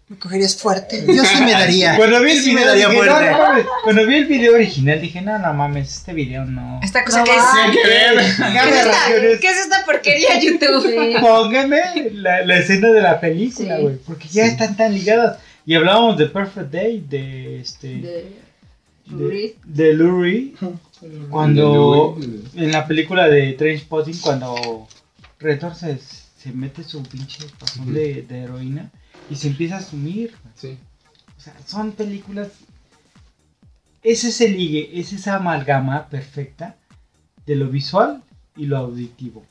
¿Me 0.09 0.17
cogerías 0.19 0.55
fuerte? 0.57 1.03
Yo 1.07 1.23
sí 1.25 1.41
me 1.43 1.51
daría. 1.53 1.95
Cuando 1.97 2.21
vi 2.21 2.31
el 2.33 2.43
video, 2.43 2.67
daría 2.67 2.87
dije, 2.87 2.99
no, 2.99 3.05
fuerte. 3.11 3.31
no 3.31 3.37
mames. 3.39 3.65
Cuando 3.83 4.05
vi 4.05 4.15
el 4.15 4.25
video 4.25 4.53
original 4.53 5.01
dije, 5.01 5.21
no, 5.21 5.39
no 5.39 5.53
mames, 5.55 5.95
este 5.97 6.13
video 6.13 6.45
no. 6.45 6.79
Esta 6.83 7.03
cosa 7.03 7.19
No 7.19 7.23
que 7.23 7.31
es. 7.31 7.43
¿Qué 7.73 8.15
es, 8.15 8.29
esta, 8.29 9.39
¿Qué 9.41 9.47
es 9.47 9.57
esta 9.57 9.85
porquería 9.85 10.39
YouTube? 10.39 11.19
Póngame 11.19 12.11
la, 12.13 12.45
la 12.45 12.57
escena 12.57 12.89
de 12.89 13.01
la 13.01 13.19
película, 13.19 13.75
Sí. 13.77 13.81
güey, 13.81 13.95
porque 14.05 14.27
ya 14.27 14.45
están 14.45 14.77
tan 14.77 14.93
ligadas. 14.93 15.37
Y 15.69 15.75
hablábamos 15.75 16.17
de 16.17 16.25
Perfect 16.25 16.71
Day, 16.71 17.05
de 17.07 17.59
este. 17.59 17.87
De 17.87 18.39
de, 19.05 19.15
Lurid. 19.15 19.51
de 19.63 19.93
Lou 19.93 20.19
Reed, 20.19 20.55
cuando 21.29 22.17
en 22.55 22.71
la 22.71 22.87
película 22.87 23.27
de 23.27 23.53
Trainspotting, 23.53 24.17
cuando 24.17 24.87
Retor 25.37 25.75
se, 25.75 25.99
se 25.99 26.51
mete 26.53 26.83
su 26.83 27.03
pinche 27.03 27.45
pasón 27.59 27.93
de, 27.93 28.23
de 28.23 28.39
heroína 28.39 28.89
y 29.29 29.35
se 29.35 29.49
empieza 29.49 29.77
a 29.77 29.83
sumir. 29.83 30.33
güey. 30.41 30.53
Sí. 30.55 30.77
O 31.37 31.39
sea, 31.39 31.53
son 31.67 31.91
películas. 31.91 32.47
Es 34.01 34.23
ese 34.23 34.49
ligue, 34.49 34.89
es 34.99 35.13
esa 35.13 35.35
amalgama 35.35 36.09
perfecta 36.09 36.77
de 37.45 37.55
lo 37.55 37.67
visual 37.67 38.23
y 38.57 38.65
lo 38.65 38.75
auditivo. 38.77 39.45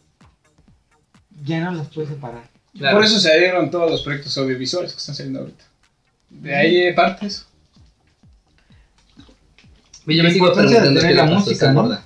Ya 1.44 1.60
no 1.60 1.70
las 1.70 1.86
puedes 1.90 2.10
separar. 2.10 2.50
Claro. 2.76 2.96
Por 2.96 3.04
eso 3.04 3.20
se 3.20 3.38
dieron 3.38 3.70
todos 3.70 3.88
los 3.88 4.02
proyectos 4.02 4.36
audiovisuales 4.36 4.92
que 4.92 4.98
están 4.98 5.14
saliendo 5.14 5.42
ahorita. 5.42 5.67
De 6.30 6.54
ahí 6.54 6.92
partes. 6.94 7.46
Oye, 10.06 10.16
yo 10.16 10.22
La 10.22 10.28
me 10.28 10.32
sigo 10.34 10.52
preguntando 10.52 10.88
tener 11.00 11.08
qué 11.08 11.14
la 11.14 11.24
música, 11.26 11.72
¿no? 11.72 11.82
gorda. 11.82 12.04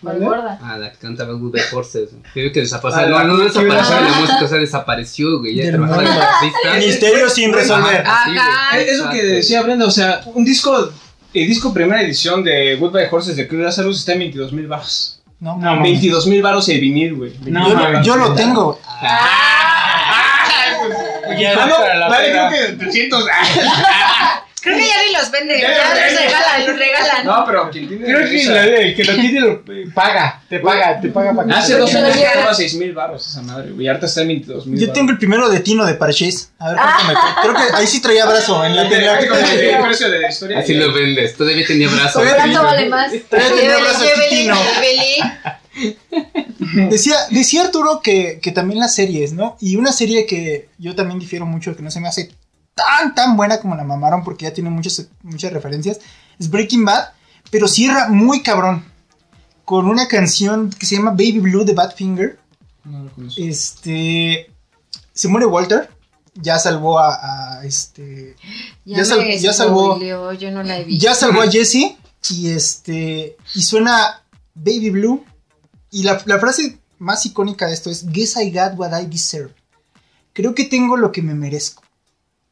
¿Cuál 0.00 0.18
gorda? 0.20 0.58
Ah, 0.62 0.76
la 0.78 0.92
que 0.92 0.98
cantaba 0.98 1.32
Good 1.34 1.52
Bad 1.56 1.74
Horses. 1.74 2.10
Creo 2.32 2.52
que 2.52 2.60
desapareció. 2.60 3.04
Ah, 3.04 3.08
no, 3.08 3.18
la- 3.18 3.24
no 3.24 3.36
desapareció 3.38 3.96
Ah. 3.96 4.00
la 4.02 4.20
música, 4.20 4.44
o 4.44 4.48
sea, 4.48 4.58
desapareció, 4.58 5.38
güey. 5.40 5.54
Ya 5.56 5.70
trabajaba 5.70 6.02
de 6.02 6.08
mundo. 6.08 6.20
taxista. 6.22 6.74
Misterio 6.78 7.28
sin 7.28 7.52
resolver. 7.52 8.06
Ajá, 8.06 8.24
sí, 8.24 8.30
güey. 8.30 8.38
Ajá. 8.38 8.78
Es 8.80 8.98
lo 8.98 9.10
que 9.10 9.22
decía 9.24 9.62
Brenda, 9.62 9.86
o 9.86 9.90
sea, 9.90 10.20
un 10.26 10.44
disco, 10.44 10.90
el 11.34 11.48
disco 11.48 11.74
primera 11.74 12.00
edición 12.02 12.44
de 12.44 12.76
Goodbye 12.76 13.08
Horses 13.10 13.36
de 13.36 13.48
Cruz 13.48 13.62
Lazarus 13.62 13.98
está 13.98 14.12
en 14.12 14.20
22 14.20 14.52
mil 14.52 14.66
baros. 14.68 15.20
No, 15.40 15.52
No, 15.56 15.74
mames. 15.76 15.82
22 15.82 16.26
mil 16.28 16.40
baros 16.40 16.66
el 16.68 16.80
vinil, 16.80 17.14
güey. 17.14 17.32
No, 17.46 17.68
yo, 18.02 18.16
lo- 18.16 18.26
yo 18.26 18.34
tengo. 18.34 18.78
Ya 21.38 21.52
Ah, 21.58 21.66
no, 21.66 21.76
para 21.76 21.94
la 21.96 22.08
vale, 22.08 22.28
peda. 22.28 22.48
creo 22.48 22.66
que 22.68 22.72
300. 22.84 23.24
Creo 24.62 24.78
que 24.78 24.84
ya 24.88 24.94
ni 25.06 25.12
los 25.16 25.30
venden, 25.30 25.60
Ya 25.60 25.68
ya 25.70 25.84
los 26.10 26.20
regalan, 26.20 26.66
los 26.66 26.76
regalan. 26.76 27.24
No, 27.24 27.44
pero 27.46 27.70
quien 27.70 27.86
tiene. 27.86 28.04
Creo 28.04 28.28
que 28.28 28.44
la- 28.46 28.64
el 28.64 28.96
que 28.96 29.04
lo 29.04 29.14
tiene 29.14 29.40
lo 29.40 29.62
paga, 29.94 30.42
te 30.48 30.58
paga, 30.58 31.00
te 31.00 31.08
paga 31.10 31.32
para 31.34 31.46
que 31.46 31.54
Hace 31.54 31.78
dos 31.78 31.94
años 31.94 32.16
llevo. 32.16 32.32
costaba 32.32 32.52
6 32.54 32.74
mil 32.74 32.92
baros 32.92 33.28
esa 33.28 33.42
madre, 33.42 33.70
güey. 33.70 33.84
y 33.86 33.88
Ahorita 33.88 34.06
está 34.06 34.22
en 34.22 34.26
22 34.28 34.66
mil. 34.66 34.80
Yo 34.80 34.92
tengo 34.92 35.12
el 35.12 35.18
primero 35.18 35.48
de 35.48 35.60
Tino 35.60 35.86
de 35.86 35.94
Parchís. 35.94 36.50
A 36.58 36.70
ver 36.70 36.78
cuánto 36.78 37.04
me 37.04 37.12
cuesta. 37.14 37.40
Creo 37.42 37.54
que 37.54 37.76
ahí 37.76 37.86
sí 37.86 38.02
traía 38.02 38.26
brazo 38.26 38.64
en 38.64 38.74
la 38.74 38.88
tenía 38.88 39.18
que 39.20 39.26
el 39.26 39.82
precio 39.82 40.10
de 40.10 40.18
la 40.18 40.28
historia. 40.30 40.58
Así 40.58 40.74
lo 40.74 40.92
vendes. 40.92 41.36
Todavía 41.36 41.64
tenía 41.64 41.88
brazo. 41.88 42.18
Todavía 42.18 42.34
¿Cuánto 42.36 42.62
vale 42.64 42.88
más? 42.88 43.12
Todavía 43.30 43.54
tenía 43.54 43.76
brazo 43.78 44.02
llévele, 44.04 44.28
Tino. 44.30 44.56
llévele. 44.74 45.32
Decía, 46.90 47.16
decía 47.30 47.62
Arturo 47.62 48.00
que, 48.02 48.38
que 48.42 48.50
también 48.52 48.80
las 48.80 48.94
series, 48.94 49.32
¿no? 49.32 49.56
Y 49.60 49.76
una 49.76 49.92
serie 49.92 50.26
que 50.26 50.68
yo 50.78 50.94
también 50.94 51.18
difiero 51.18 51.46
mucho, 51.46 51.76
que 51.76 51.82
no 51.82 51.90
se 51.90 52.00
me 52.00 52.08
hace 52.08 52.32
tan, 52.74 53.14
tan 53.14 53.36
buena 53.36 53.60
como 53.60 53.76
la 53.76 53.84
mamaron, 53.84 54.24
porque 54.24 54.44
ya 54.44 54.52
tiene 54.52 54.70
muchas, 54.70 55.06
muchas 55.22 55.52
referencias, 55.52 55.98
es 56.38 56.50
Breaking 56.50 56.84
Bad, 56.84 57.08
pero 57.50 57.68
cierra 57.68 58.08
muy 58.08 58.42
cabrón. 58.42 58.84
Con 59.64 59.86
una 59.88 60.06
canción 60.06 60.70
que 60.70 60.86
se 60.86 60.94
llama 60.96 61.10
Baby 61.10 61.40
Blue 61.40 61.64
de 61.64 61.74
Badfinger. 61.74 62.38
No 62.84 63.02
lo 63.04 63.10
conozco. 63.12 63.40
Este. 63.42 64.48
Se 65.12 65.26
muere 65.26 65.46
Walter. 65.46 65.90
Ya 66.34 66.56
salvó 66.58 67.00
a, 67.00 67.58
a, 67.58 67.64
este. 67.64 68.36
Ya 68.84 69.04
sal- 69.04 69.18
me 69.20 69.36
ya 69.38 69.52
salvó- 69.52 69.94
spoileó, 69.96 70.32
Yo 70.34 70.52
no 70.52 70.62
la 70.62 70.78
he 70.78 70.84
visto. 70.84 71.02
Ya 71.04 71.14
salvó 71.16 71.40
a 71.42 71.50
Jesse. 71.50 71.96
Y 72.30 72.50
este. 72.50 73.36
Y 73.56 73.62
suena 73.62 74.22
Baby 74.54 74.90
Blue. 74.90 75.24
Y 75.98 76.02
la, 76.02 76.20
la 76.26 76.38
frase 76.38 76.78
más 76.98 77.24
icónica 77.24 77.66
de 77.66 77.74
esto 77.74 77.90
es: 77.90 78.06
Guess 78.10 78.36
I 78.36 78.50
got 78.52 78.72
what 78.76 78.90
I 79.00 79.06
deserve. 79.06 79.54
Creo 80.32 80.54
que 80.54 80.64
tengo 80.64 80.96
lo 80.96 81.10
que 81.12 81.22
me 81.22 81.34
merezco. 81.34 81.82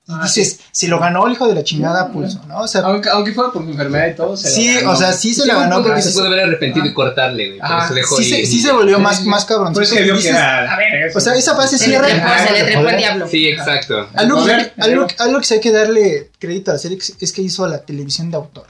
Y 0.07 0.13
Ah, 0.13 0.21
dices, 0.23 0.61
se 0.71 0.87
lo 0.89 0.99
ganó 0.99 1.27
el 1.27 1.33
hijo 1.33 1.47
de 1.49 1.55
la 1.55 1.65
chingada 1.65 2.03
a 2.03 2.13
pulso, 2.13 2.41
¿no? 2.47 2.61
O 2.61 2.69
sea, 2.69 2.83
Aunque, 2.83 3.09
aunque 3.09 3.33
fuera 3.33 3.51
por 3.53 3.63
su 3.65 3.71
enfermedad 3.71 4.09
y 4.09 4.15
todo. 4.15 4.37
se 4.37 4.49
lo 4.51 4.55
sí, 4.55 4.75
ganó. 4.75 4.91
o 4.91 4.97
sea, 4.97 5.13
sí 5.15 5.33
se 5.35 5.47
la 5.47 5.55
ganó 5.55 5.77
Porque 5.77 5.89
porque 5.89 6.03
se 6.03 6.09
se, 6.11 6.15
puede 6.15 6.27
haber 6.29 6.41
arrepentido 6.45 6.85
y 6.87 6.93
cortarle, 6.95 7.57
güey. 7.57 7.59
Eso 7.87 7.95
dejó 7.95 8.17
sí, 8.19 8.25
se, 8.25 8.47
sí 8.47 8.61
se 8.61 8.73
volvió 8.73 8.99
más, 8.99 9.25
más 9.25 9.45
cabrón. 9.47 9.73
Por 9.73 9.83
eso 9.83 9.95
que 9.95 10.03
vio 10.03 10.19
que 10.19 10.29
era. 10.29 10.73
A 10.75 10.77
ver, 10.77 11.11
O 11.17 11.21
sea, 11.21 11.35
esa 11.35 11.55
frase 11.55 11.79
Se 11.79 11.85
cierra. 11.87 12.09
se 12.47 12.53
le 12.53 12.65
trepó 12.65 12.89
el 12.89 12.97
diablo. 12.99 13.29
Sí, 13.29 13.49
exacto. 13.49 14.09
Algo, 14.15 14.37
que- 14.37 14.43
Poder, 14.43 14.75
algo, 14.79 15.07
algo 15.19 15.39
que 15.41 15.45
sí 15.47 15.55
hay 15.55 15.61
que 15.61 15.73
darle 15.73 16.31
crédito 16.39 16.71
a 16.71 16.75
la 16.75 16.81
serie 16.81 16.99
es 17.21 17.33
que 17.33 17.41
hizo 17.43 17.67
la 17.67 17.79
televisión 17.85 18.31
de 18.31 18.37
autor. 18.37 18.67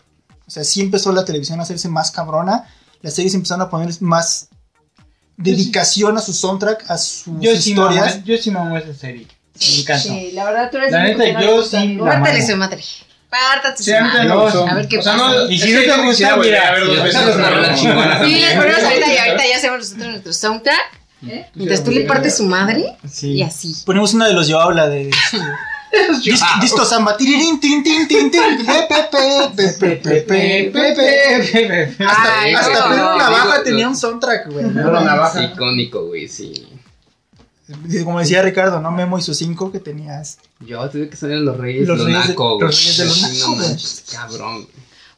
O 0.47 0.51
sea, 0.51 0.63
sí 0.63 0.81
empezó 0.83 1.11
la 1.13 1.25
televisión 1.25 1.59
a 1.59 1.65
hacerse 1.65 1.89
más 1.89 2.11
cabrona. 2.13 2.65
Las 3.03 3.15
series 3.15 3.35
empezaron 3.35 3.63
a 3.67 3.71
poner 3.71 3.91
más 4.03 4.49
dedicación 5.37 6.17
a 6.17 6.21
su 6.21 6.33
soundtrack, 6.33 6.91
a 6.91 6.99
sus 6.99 7.25
Yo 7.41 7.57
sí, 7.57 7.75
mamá, 7.75 7.95
historias. 7.95 8.25
yo 8.25 8.37
sí 8.39 8.51
mamo 8.51 8.77
esa 8.77 8.95
serie. 8.95 9.27
Me 9.61 9.81
encanta. 9.81 10.03
Sí, 10.03 10.31
la 10.33 10.45
verdad 10.45 10.71
tú 10.71 10.79
eres 10.79 10.93
La 10.93 11.03
neta, 11.05 11.41
yo 11.41 11.63
sí 11.65 11.97
Pártale 11.99 12.47
su 12.47 12.57
madre. 12.57 12.83
Pártate 13.31 13.83
su 13.83 13.91
me 13.91 14.01
madre. 14.01 14.31
A 14.71 14.75
ver 14.75 14.89
qué 14.89 14.99
O 14.99 15.03
sea, 15.03 15.13
pasa. 15.15 15.27
no, 15.35 15.51
Y 15.51 15.59
si 15.59 15.73
no 15.73 15.81
te 15.81 16.03
gusta, 16.03 16.37
mira, 16.37 16.69
a 16.69 16.73
ver 16.73 16.87
dos 16.87 17.03
veces 17.03 17.21
Sí, 17.81 18.41
les 18.41 18.55
ponemos 18.57 18.83
ahorita 18.83 19.13
y 19.13 19.17
ahorita 19.19 19.47
ya 19.49 19.57
hacemos 19.57 19.79
nosotros 19.81 20.07
nuestro 20.09 20.33
soundtrack. 20.33 21.01
Entonces 21.23 21.85
tú 21.85 21.91
le 21.91 22.03
partes 22.03 22.37
su 22.37 22.45
madre 22.45 22.97
Sí. 23.11 23.33
y 23.33 23.43
así. 23.43 23.75
Ponemos 23.87 24.13
una 24.15 24.27
de 24.27 24.35
los 24.35 24.47
yo 24.49 24.61
habla 24.61 24.89
de. 24.89 25.11
Disco 26.61 26.85
samba. 26.85 27.13
Hasta 27.13 27.29
Pedro 32.89 33.17
Navaja 33.17 33.63
tenía 33.63 33.89
un 33.89 33.97
soundtrack, 33.97 34.51
güey. 34.51 34.67
Pedro 34.67 35.01
Navaja. 35.01 35.45
Icónico, 35.45 36.07
güey, 36.07 36.29
sí. 36.29 36.69
Como 38.05 38.19
decía 38.19 38.43
Ricardo, 38.43 38.81
¿no? 38.81 38.91
Memo 38.91 39.19
y 39.19 39.23
sus 39.23 39.39
cinco 39.39 39.73
que 39.73 39.81
tenías. 39.81 40.39
Yo 40.61 40.89
tuve 40.91 41.09
que 41.09 41.17
salir 41.17 41.39
los 41.39 41.57
Reyes 41.57 41.89
los 41.89 42.05
Reyes 42.05 42.29
de 42.99 43.05
los 43.07 44.05
Cabrón. 44.13 44.69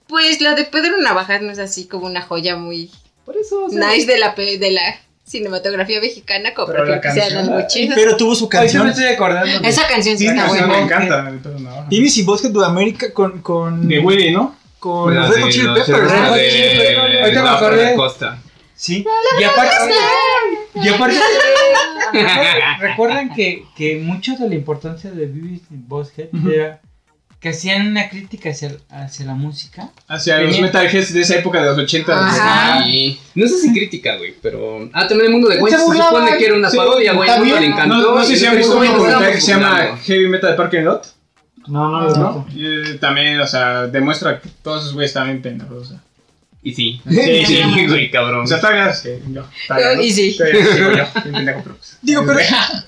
Pues 0.07 0.41
la 0.41 0.55
de 0.55 0.65
Pedro 0.65 0.99
Navajas 0.99 1.43
no 1.43 1.51
es 1.51 1.59
así 1.59 1.87
como 1.87 2.07
una 2.07 2.23
joya 2.23 2.57
muy. 2.57 2.91
Por 3.25 3.37
eso. 3.37 3.67
Nice 3.71 4.07
de 4.07 4.19
la, 4.19 4.35
de 4.37 4.71
la 4.71 5.01
cinematografía 5.27 6.01
mexicana, 6.01 6.55
como 6.55 6.69
Pero 6.69 6.79
para 6.85 6.97
la 6.97 7.01
canción. 7.01 7.93
Pero 7.95 8.17
tuvo 8.17 8.35
su 8.35 8.45
me 8.45 8.51
canción. 8.51 8.89
estoy 8.89 9.07
acordando. 9.07 9.59
de- 9.61 9.69
Esa 9.69 9.87
canción 9.89 10.17
sí 10.17 10.27
está 10.27 10.43
canción 10.43 10.69
me 10.69 10.81
buena. 10.81 11.05
encanta. 11.05 11.87
Vivis 11.89 12.17
y 12.19 12.23
Bosque 12.23 12.49
de 12.49 12.65
América 12.65 13.13
con. 13.13 13.41
con 13.43 13.89
De 13.89 13.99
Willy, 13.99 14.33
¿no? 14.33 14.57
con 14.79 15.13
la 15.15 15.27
Red 15.27 15.43
Hot 15.43 15.51
Chili 15.51 15.65
los 15.65 15.79
Peppers. 15.81 15.99
Red 15.99 16.09
Red 16.11 16.19
Hot 16.21 16.29
Hot 16.29 16.37
de- 16.37 16.51
Chili 16.51 16.69
Peppers. 16.79 17.21
Ahorita 17.23 17.43
me 17.43 17.49
acordé. 17.49 17.97
Sí. 18.77 19.05
Y 19.41 19.45
aparte. 19.45 19.75
Y 20.75 20.89
aparte. 20.89 21.17
Recuerdan 22.81 23.35
que, 23.35 23.65
que 23.77 23.97
mucho 23.97 24.37
de 24.37 24.49
la 24.49 24.55
importancia 24.55 25.11
de 25.11 25.27
Beavis 25.27 25.63
y 25.71 25.77
Boshead 25.77 26.29
era 26.53 26.81
que 27.41 27.51
hacían 27.51 27.89
una 27.89 28.09
crítica 28.09 28.51
hacia, 28.51 28.73
hacia 28.91 29.27
la 29.27 29.35
música. 29.35 29.91
Hacia 30.09 30.41
los 30.41 30.59
metalheads 30.59 31.13
de 31.13 31.21
esa 31.21 31.37
época 31.37 31.61
de 31.61 31.67
los 31.67 31.79
80. 31.79 32.19
Ajá. 32.19 32.85
Sí. 32.85 33.21
No 33.35 33.47
sé 33.47 33.59
si 33.59 33.73
crítica, 33.73 34.17
güey, 34.17 34.35
pero. 34.41 34.89
Ah, 34.93 35.07
también 35.07 35.27
el 35.27 35.33
mundo 35.33 35.49
de 35.49 35.59
Gwen 35.59 35.73
se 35.73 35.79
supone 35.79 36.37
que 36.39 36.47
era 36.47 36.55
una 36.55 36.71
Sí, 36.71 36.77
parodia, 36.77 37.13
güey. 37.13 37.29
También. 37.29 37.61
le 37.61 37.67
encantó. 37.67 37.97
No, 37.97 38.15
no 38.17 38.25
sé 38.25 38.37
si 38.37 38.47
han 38.47 38.57
visto 38.57 38.77
un 38.77 38.85
mundo 38.85 38.99
documental 38.99 39.33
que 39.33 39.41
se 39.41 39.53
llama. 39.53 39.99
Heavy 40.05 40.29
Metal 40.29 40.51
de 40.51 40.57
Parking 40.57 40.83
Lot. 40.83 41.15
No, 41.69 41.91
no, 41.91 42.11
¿no? 42.15 42.47
Y, 42.55 42.65
eh, 42.65 42.95
también, 43.01 43.41
o 43.41 43.47
sea, 43.47 43.87
demuestra 43.89 44.41
que 44.41 44.49
todos 44.63 44.83
esos 44.83 44.95
güeyes 44.95 45.11
estaban 45.11 45.29
bien 45.31 45.43
pendejos. 45.43 45.83
o 45.83 45.85
sea. 45.85 46.01
Y 46.69 46.75
sí. 46.75 47.01
Sí, 47.09 47.47
sí. 47.47 47.87
güey, 47.87 48.11
cabrón. 48.11 48.41
O 48.45 48.47
sea, 48.49 48.61
todavía 48.61 48.93
sí, 48.93 49.11
yo. 49.31 49.45
todavía, 49.69 49.95
¿no? 49.95 50.03
Y 50.03 50.11
sí. 50.11 50.37
Todavía 50.37 50.65
sigo 50.75 50.91
yo, 50.91 51.05
bien 51.23 51.33
pendejo, 51.35 51.61
pero 51.63 51.77
pues, 51.77 51.97
Digo, 52.03 52.23
pero 52.27 52.41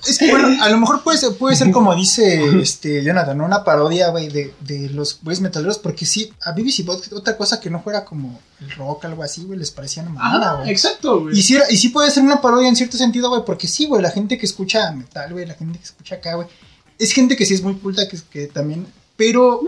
es 0.05 0.17
que 0.17 0.29
bueno, 0.31 0.61
a 0.61 0.69
lo 0.69 0.77
mejor 0.79 1.01
puede 1.01 1.17
ser, 1.17 1.33
puede 1.37 1.55
ser 1.55 1.71
como 1.71 1.95
dice 1.95 2.43
este 2.61 3.01
Jonathan, 3.03 3.37
¿no? 3.37 3.45
una 3.45 3.63
parodia, 3.63 4.09
güey, 4.09 4.27
de, 4.27 4.53
de 4.59 4.89
los 4.89 5.19
güeyes 5.21 5.39
metaleros, 5.39 5.77
porque 5.77 6.05
sí, 6.05 6.31
a 6.43 6.51
BBC 6.51 6.83
Podcast, 6.85 7.13
otra 7.13 7.37
cosa 7.37 7.61
que 7.61 7.69
no 7.69 7.81
fuera 7.81 8.03
como 8.03 8.39
el 8.59 8.69
rock, 8.71 9.05
algo 9.05 9.23
así, 9.23 9.43
güey, 9.45 9.57
les 9.57 9.71
parecía 9.71 10.03
una 10.03 10.11
mamada, 10.11 10.51
Ah, 10.51 10.55
güey. 10.57 10.71
exacto, 10.71 11.21
güey. 11.21 11.41
Sí, 11.41 11.57
y 11.69 11.77
sí 11.77 11.87
puede 11.89 12.11
ser 12.11 12.23
una 12.23 12.41
parodia 12.41 12.67
en 12.67 12.75
cierto 12.75 12.97
sentido, 12.97 13.29
güey, 13.29 13.43
porque 13.45 13.67
sí, 13.69 13.85
güey, 13.87 14.01
la 14.01 14.11
gente 14.11 14.37
que 14.37 14.45
escucha 14.45 14.91
metal, 14.91 15.31
güey, 15.31 15.45
la 15.45 15.53
gente 15.53 15.79
que 15.79 15.85
escucha 15.85 16.15
acá, 16.15 16.35
güey, 16.35 16.49
es 16.97 17.13
gente 17.13 17.37
que 17.37 17.45
sí 17.45 17.53
es 17.53 17.61
muy 17.63 17.75
culta, 17.75 18.09
que, 18.09 18.17
que 18.29 18.47
también, 18.47 18.85
pero... 19.15 19.61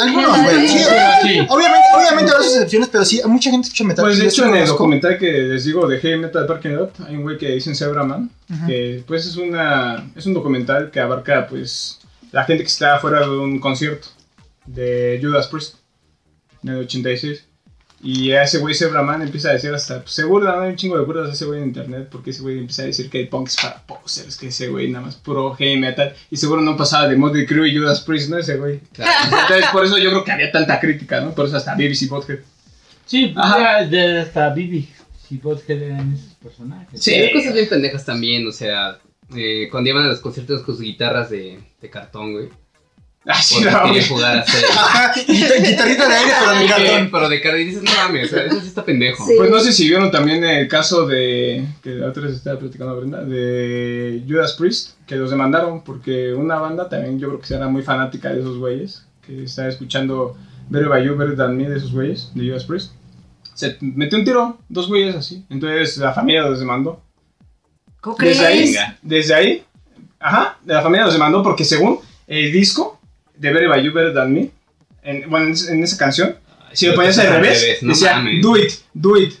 Algunos, 0.00 0.42
güey, 0.42 0.66
sí, 0.68 0.78
Sí. 0.78 1.40
Obviamente, 1.48 1.86
obviamente 1.94 2.30
habrá 2.32 2.42
sus 2.42 2.54
excepciones, 2.54 2.88
pero 2.88 3.04
sí, 3.04 3.20
mucha 3.26 3.50
gente 3.50 3.66
escucha 3.66 3.84
metal. 3.84 4.04
Pues 4.06 4.18
de 4.18 4.26
hecho 4.26 4.46
en 4.46 4.54
el 4.54 4.66
documental 4.66 5.18
que 5.18 5.30
les 5.30 5.64
digo 5.64 5.86
de 5.86 5.98
Heavy 6.00 6.18
Metal 6.18 6.46
Parking 6.46 6.70
Lot 6.70 7.00
hay 7.06 7.16
un 7.16 7.22
güey 7.22 7.36
que 7.36 7.48
dicen 7.50 7.76
Zebraman 7.76 8.30
Ujú. 8.48 8.66
que 8.66 9.04
pues 9.06 9.26
es 9.26 9.36
una 9.36 10.10
es 10.16 10.24
un 10.24 10.32
documental 10.34 10.90
que 10.90 11.00
abarca 11.00 11.46
pues 11.46 12.00
la 12.32 12.44
gente 12.44 12.62
que 12.64 12.68
está 12.68 12.98
fuera 12.98 13.20
de 13.20 13.28
un 13.28 13.60
concierto 13.60 14.08
de 14.64 15.18
Judas 15.22 15.48
Priest 15.48 15.74
en 16.62 16.70
el 16.70 16.76
86 16.84 17.44
y 18.02 18.32
a 18.32 18.44
ese 18.44 18.58
güey 18.58 18.74
Zebraman 18.74 19.22
empieza 19.22 19.50
a 19.50 19.52
decir 19.52 19.74
hasta 19.74 20.00
pues, 20.00 20.14
se 20.14 20.24
burla 20.24 20.56
¿no? 20.56 20.62
hay 20.62 20.70
un 20.70 20.76
chingo 20.76 20.96
de 20.96 21.04
burlas 21.04 21.26
de 21.26 21.34
ese 21.34 21.44
güey 21.44 21.60
en 21.60 21.68
internet 21.68 22.08
porque 22.10 22.30
ese 22.30 22.40
güey 22.42 22.58
empieza 22.58 22.82
a 22.82 22.86
decir 22.86 23.10
que 23.10 23.20
el 23.20 23.28
punk 23.28 23.48
es 23.48 23.56
para 23.56 23.82
posers 23.86 24.36
que 24.36 24.48
ese 24.48 24.68
güey 24.68 24.90
nada 24.90 25.04
más 25.06 25.16
puro 25.16 25.54
heavy 25.54 25.78
metal 25.78 26.14
y 26.30 26.36
seguro 26.36 26.62
no 26.62 26.76
pasaba 26.76 27.08
de 27.08 27.16
Motley 27.16 27.44
Crue 27.46 27.68
y 27.68 27.76
Judas 27.76 28.00
Priest 28.00 28.30
no 28.30 28.38
ese 28.38 28.56
güey 28.56 28.80
entonces 28.94 29.66
por 29.72 29.84
eso 29.84 29.98
yo 29.98 30.10
creo 30.10 30.24
que 30.24 30.32
había 30.32 30.50
tanta 30.50 30.80
crítica 30.80 31.20
no 31.20 31.34
por 31.34 31.46
eso 31.46 31.56
hasta 31.56 31.74
BBC 31.74 32.08
Podcast 32.08 32.42
Sí, 33.10 33.34
Ajá. 33.36 33.82
ya 33.82 33.86
de 33.88 34.20
hasta 34.20 34.54
Bibi. 34.54 34.88
Si 35.26 35.38
Bothead 35.38 35.82
eran 35.82 36.12
esos 36.12 36.34
personajes. 36.34 37.02
Sí, 37.02 37.12
hay 37.12 37.32
cosas 37.32 37.54
bien 37.54 37.68
pendejas 37.68 38.04
también, 38.04 38.46
o 38.46 38.52
sea, 38.52 39.00
eh, 39.34 39.66
cuando 39.68 39.90
iban 39.90 40.04
a 40.04 40.08
los 40.08 40.20
conciertos 40.20 40.62
con 40.62 40.76
sus 40.76 40.84
guitarras 40.84 41.28
de, 41.28 41.58
de 41.80 41.90
cartón, 41.90 42.34
güey. 42.34 42.50
Ah, 43.26 43.42
sí, 43.42 43.62
no, 43.62 43.82
quería 43.84 44.06
jugar 44.08 44.38
a 44.38 44.40
hacer. 44.40 44.64
Ajá, 44.72 45.12
guita- 45.26 45.56
guitarrita 45.62 46.08
de 46.08 46.14
aire, 46.14 46.32
pero 46.40 46.58
de 46.58 46.66
cartón. 46.66 47.08
Pero 47.12 47.28
de 47.28 47.40
cartón. 47.42 47.60
Y 47.60 47.64
dices, 47.64 47.82
no 47.82 47.90
mames, 47.94 48.32
eso 48.32 48.60
sí 48.60 48.66
está 48.66 48.82
pendejo. 48.84 49.26
Sí. 49.26 49.34
Pues 49.36 49.50
no 49.50 49.60
sé 49.60 49.72
si 49.74 49.88
vieron 49.88 50.10
también 50.10 50.42
el 50.42 50.68
caso 50.68 51.06
de. 51.06 51.66
que 51.82 51.90
la 51.90 52.08
otra 52.08 52.22
vez 52.22 52.32
estaba 52.36 52.58
platicando 52.58 52.96
Brenda, 52.96 53.22
de 53.22 54.24
Judas 54.26 54.54
Priest, 54.54 54.92
que 55.06 55.16
los 55.16 55.30
demandaron 55.30 55.84
porque 55.84 56.32
una 56.32 56.56
banda 56.56 56.88
también 56.88 57.18
yo 57.18 57.28
creo 57.28 57.40
que 57.40 57.54
era 57.54 57.68
muy 57.68 57.82
fanática 57.82 58.30
de 58.30 58.40
esos 58.40 58.56
güeyes, 58.56 59.04
que 59.26 59.44
estaba 59.44 59.68
escuchando 59.68 60.36
Better 60.70 60.88
By 60.88 61.04
You, 61.06 61.16
Better 61.16 61.36
Than 61.36 61.56
Me 61.58 61.68
de 61.68 61.76
esos 61.76 61.92
güeyes, 61.92 62.30
de 62.34 62.48
Judas 62.48 62.64
Priest. 62.64 62.92
Se 63.54 63.76
metió 63.80 64.18
un 64.18 64.24
tiro, 64.24 64.58
dos 64.70 64.88
güeyes 64.88 65.14
así. 65.14 65.44
Entonces 65.50 65.98
la 65.98 66.14
familia 66.14 66.42
los 66.44 66.58
demandó. 66.58 67.02
¿Cómo 68.00 68.16
Desde 68.18 68.46
ahí, 68.46 68.58
crees? 68.72 68.78
desde 69.02 69.34
ahí, 69.34 69.64
ajá, 70.18 70.56
de 70.64 70.72
la 70.72 70.80
familia 70.80 71.04
los 71.04 71.12
demandó 71.12 71.42
porque 71.42 71.66
según 71.66 72.00
el 72.26 72.50
disco 72.50 72.98
de 73.40 73.52
Better 73.52 73.68
By 73.68 73.82
You, 73.84 73.92
Better 73.92 74.14
Than 74.14 74.32
Me, 74.32 74.50
en, 75.02 75.28
bueno, 75.30 75.46
en, 75.46 75.54
en 75.74 75.82
esa 75.84 75.96
canción, 75.96 76.36
si 76.72 76.86
lo 76.86 76.94
ponías 76.94 77.18
al 77.18 77.28
revés, 77.28 77.60
revés, 77.62 77.82
no 77.82 77.92
decía, 77.92 78.16
mames. 78.16 78.42
do 78.42 78.56
it, 78.56 78.70
do 78.94 79.16
it. 79.16 79.34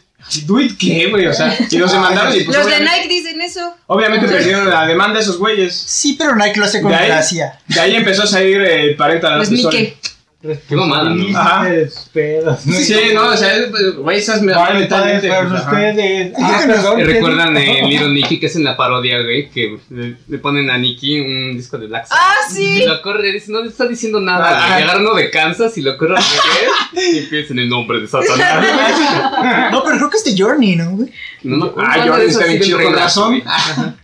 ¿Do 0.44 0.60
it 0.60 0.76
qué, 0.78 1.06
güey? 1.08 1.26
O 1.26 1.32
sea, 1.32 1.56
y 1.70 1.78
los 1.78 1.90
demandaron 1.92 2.34
y 2.36 2.42
pues 2.44 2.56
Los 2.56 2.66
de 2.66 2.80
Nike 2.80 3.08
dicen 3.08 3.40
eso. 3.40 3.74
obviamente 3.86 4.28
perdieron 4.28 4.68
la 4.68 4.86
demanda 4.86 5.14
de 5.16 5.22
esos 5.22 5.38
güeyes. 5.38 5.74
Sí, 5.74 6.14
pero 6.18 6.36
Nike 6.36 6.58
lo 6.60 6.66
hace 6.66 6.82
con 6.82 6.90
De 6.92 6.96
ahí- 6.98 7.08
gracia. 7.08 7.58
De 7.66 7.80
ahí 7.80 7.96
empezó 7.96 8.24
a 8.24 8.26
salir 8.26 8.60
el 8.60 8.96
parental 8.96 9.40
advisory. 9.40 9.94
Qué 10.42 10.74
mamada, 10.74 11.10
¿no? 11.10 11.38
Ajá. 11.38 11.68
Pedos. 12.14 12.60
Sí, 12.62 12.94
no, 13.14 13.28
o 13.28 13.36
sea, 13.36 13.52
güey, 13.98 14.18
esas 14.18 14.40
me 14.40 14.54
Vale, 14.54 14.80
mentalmente. 14.80 15.28
pues, 15.28 15.60
ustedes. 15.60 16.32
Ah, 16.40 16.62
perdón. 16.66 17.00
¿Y 17.00 17.02
¿qué 17.04 17.12
recuerdan 17.12 17.56
eh, 17.58 17.82
Little 17.86 18.08
Nicky, 18.14 18.40
que 18.40 18.46
es 18.46 18.56
en 18.56 18.64
la 18.64 18.74
parodia, 18.74 19.20
güey? 19.22 19.50
Que 19.50 19.76
le, 19.90 20.16
le 20.26 20.38
ponen 20.38 20.70
a 20.70 20.78
Nicky 20.78 21.20
un 21.20 21.56
disco 21.58 21.76
de 21.76 21.88
Black 21.88 22.06
Sabbath. 22.06 22.22
Ah, 22.26 22.34
sí. 22.50 22.82
Y 22.82 22.86
lo 22.86 23.02
corre, 23.02 23.32
dice, 23.32 23.52
no 23.52 23.60
le 23.60 23.68
está 23.68 23.86
diciendo 23.86 24.18
nada, 24.18 24.48
Ah. 24.76 24.80
Y 24.80 24.98
uno 24.98 25.12
de 25.14 25.28
Kansas 25.30 25.76
y 25.76 25.82
lo 25.82 25.98
corre 25.98 26.16
al 26.16 26.22
revés 26.22 27.14
y 27.14 27.18
empieza 27.18 27.52
en 27.52 27.58
el 27.58 27.68
nombre 27.68 28.00
de 28.00 28.06
Satanás. 28.08 28.64
No, 29.72 29.84
pero 29.84 29.96
creo 29.98 30.10
que 30.10 30.16
es 30.16 30.24
de 30.24 30.42
Journey, 30.42 30.76
¿no, 30.76 30.90
güey? 30.92 31.10
No, 31.42 31.56
no, 31.56 31.74
Ah, 31.78 31.98
no, 32.06 32.16
eso 32.16 32.38
está 32.40 32.46
bien 32.50 32.62
chido, 32.62 32.82
con 32.82 32.94
razón. 32.94 33.42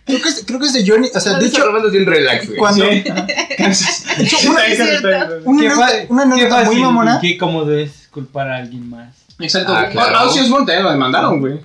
Creo 0.05 0.21
que 0.21 0.29
es, 0.29 0.43
creo 0.45 0.59
que 0.59 0.65
es 0.67 0.73
de 0.73 0.85
Journey. 0.87 1.09
O 1.13 1.19
sea, 1.19 1.33
No, 1.33 1.39
de 1.39 1.45
esa 1.47 1.57
hecho, 1.57 1.65
romance 1.65 1.87
es 1.87 1.93
bien 1.93 2.05
relax, 2.05 2.45
güey. 2.47 2.57
cuando. 2.57 2.85
Sí. 2.85 3.03
Kansas. 3.57 4.05
De 4.17 4.23
hecho, 4.23 4.37
Sí, 4.37 4.47
una, 6.09 6.25
Qué 6.35 6.41
anécdota, 6.41 6.63
qué 6.63 6.69
muy 6.69 6.81
mamona. 6.81 7.19
Qué 7.21 7.37
cómodo 7.37 7.77
es 7.77 8.07
culpar 8.11 8.49
a 8.49 8.57
alguien 8.57 8.89
más. 8.89 9.15
Exacto. 9.39 9.73
Ah, 9.75 9.87
claro. 9.91 10.17
A 10.17 10.25
Ozzy 10.27 10.39
Osbourne 10.39 10.65
también 10.65 10.83
lo 10.83 10.91
demandaron, 10.91 11.39
güey. 11.39 11.59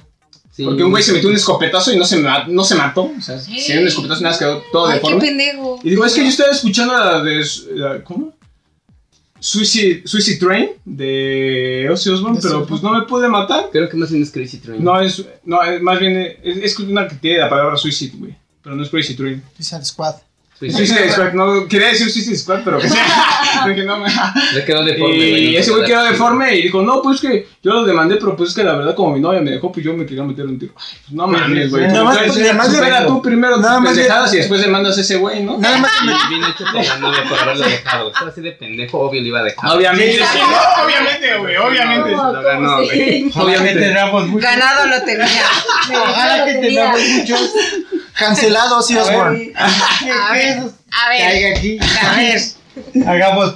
Sí. 0.50 0.64
Porque 0.64 0.84
un 0.84 0.90
güey 0.90 1.02
se 1.02 1.12
metió 1.14 1.30
un 1.30 1.36
escopetazo 1.36 1.92
y 1.92 1.96
no 1.96 2.04
se, 2.04 2.22
no 2.48 2.64
se 2.64 2.74
mató. 2.74 3.10
O 3.16 3.20
sea, 3.22 3.38
se 3.38 3.50
dio 3.50 3.80
un 3.80 3.86
escopetazo 3.88 4.20
y 4.20 4.24
nada 4.24 4.32
más 4.34 4.38
quedó 4.38 4.62
todo 4.70 4.86
Ay, 4.86 5.00
qué 5.00 5.06
deforme. 5.06 5.20
pendejo. 5.26 5.80
Y 5.82 5.90
digo, 5.90 6.04
es 6.04 6.12
que 6.12 6.20
yo 6.22 6.28
estaba 6.28 6.50
escuchando 6.50 6.92
la 6.94 7.22
de. 7.22 7.44
la- 7.74 8.04
¿Cómo? 8.04 8.34
Suicide, 9.40 10.02
Suicide 10.06 10.38
Train 10.38 10.68
de 10.84 11.88
Ozzy 11.90 12.10
Osbourne, 12.10 12.38
pero 12.40 12.64
pues 12.64 12.80
no 12.82 12.92
me 12.92 13.02
pude 13.06 13.26
matar. 13.28 13.70
Creo 13.72 13.88
que 13.88 13.96
más 13.96 14.10
bien 14.10 14.22
es 14.22 14.30
Crazy 14.30 14.58
Train. 14.58 14.84
No, 14.84 15.00
es, 15.00 15.24
no, 15.44 15.60
es 15.64 15.82
más 15.82 15.98
bien 15.98 16.16
es, 16.44 16.58
es 16.58 16.78
una 16.78 17.08
que 17.08 17.16
tiene 17.16 17.38
la 17.40 17.48
palabra 17.50 17.76
Suicide, 17.76 18.16
güey. 18.18 18.36
Pero 18.62 18.76
no 18.76 18.82
es 18.84 18.88
Crazy 18.90 19.14
Train. 19.16 19.42
Suicide 19.56 19.84
Squad. 19.84 20.14
Sí, 20.70 20.70
sí. 20.70 20.86
Suicide 20.86 21.10
Squad, 21.10 21.32
no, 21.32 21.66
quería 21.68 21.88
decir 21.88 22.10
Suicide 22.10 22.36
Squad, 22.36 22.60
pero 22.64 22.78
que 22.78 22.88
sea. 22.88 23.04
Porque 23.62 23.82
no 23.84 23.98
me. 23.98 24.08
Le 24.54 24.64
quedó 24.64 24.84
deforme, 24.84 25.14
güey. 25.16 25.46
Y 25.48 25.56
ese 25.56 25.64
se 25.70 25.70
güey 25.72 25.84
quedó 25.86 26.04
deforme 26.04 26.56
y 26.56 26.62
dijo, 26.62 26.82
no, 26.82 27.02
pues 27.02 27.20
que 27.20 27.46
yo 27.62 27.72
lo 27.72 27.84
demandé, 27.84 28.16
pero 28.16 28.36
pues 28.36 28.50
es 28.50 28.56
que 28.56 28.64
la 28.64 28.74
verdad 28.76 28.94
como 28.94 29.14
mi 29.14 29.20
novia 29.20 29.40
me 29.40 29.50
dejó, 29.50 29.70
pues 29.70 29.84
yo 29.84 29.92
me 29.94 30.06
quería 30.06 30.22
meter 30.24 30.46
un 30.46 30.58
tiro. 30.58 30.72
Ay, 30.76 30.98
pues 31.02 31.12
no 31.12 31.26
mames, 31.26 31.70
güey. 31.70 31.86
Nada 31.88 32.04
más- 32.04 32.72
supera 32.72 33.06
tú 33.06 33.20
primero 33.22 33.56
nada 33.58 33.80
más 33.80 33.92
pendejadas 33.94 34.32
y 34.34 34.38
después 34.38 34.60
demandas 34.60 34.96
a 34.98 35.00
ese 35.00 35.16
güey, 35.16 35.42
¿no? 35.42 35.58
Nada 35.58 35.78
más 35.78 35.90
bien 36.28 36.42
hecho 36.44 36.64
por 36.72 36.84
la 36.84 36.96
novia 36.98 37.24
por 37.28 37.38
haberlo 37.38 37.64
dejado. 37.68 38.08
Estaba 38.08 38.30
así 38.30 38.40
de 38.40 38.52
pendejo, 38.52 38.98
obvio 39.00 39.20
le 39.20 39.28
iba 39.28 39.40
a 39.40 39.44
dejar. 39.44 39.76
Obviamente, 39.76 40.18
sí, 40.32 40.38
no, 40.38 40.84
obviamente, 40.84 41.38
güey, 41.38 41.56
obviamente. 41.56 42.10
No, 42.12 42.32
lo 42.32 42.42
ganó, 42.42 42.68
¿cómo 42.76 42.84
güey. 42.86 43.30
Obviamente. 43.34 43.80
tengamos 43.80 44.26
muchos. 44.28 44.50
Ganado 44.50 44.86
lo 44.86 45.02
tenía. 45.02 45.26
Ojalá 46.02 46.44
que 46.46 46.54
tengamos 46.54 47.00
muchos. 47.18 47.52
Cancelado 48.18 48.78
Ozzy 48.78 48.96
Osbourne. 48.96 49.52
A 49.56 50.32
ver, 50.32 50.58
a 50.58 51.08
ver, 51.08 51.20
Caiga 51.20 51.56
aquí. 51.58 51.78
a 52.02 52.16
ver. 52.16 52.40
Hagamos. 53.06 53.54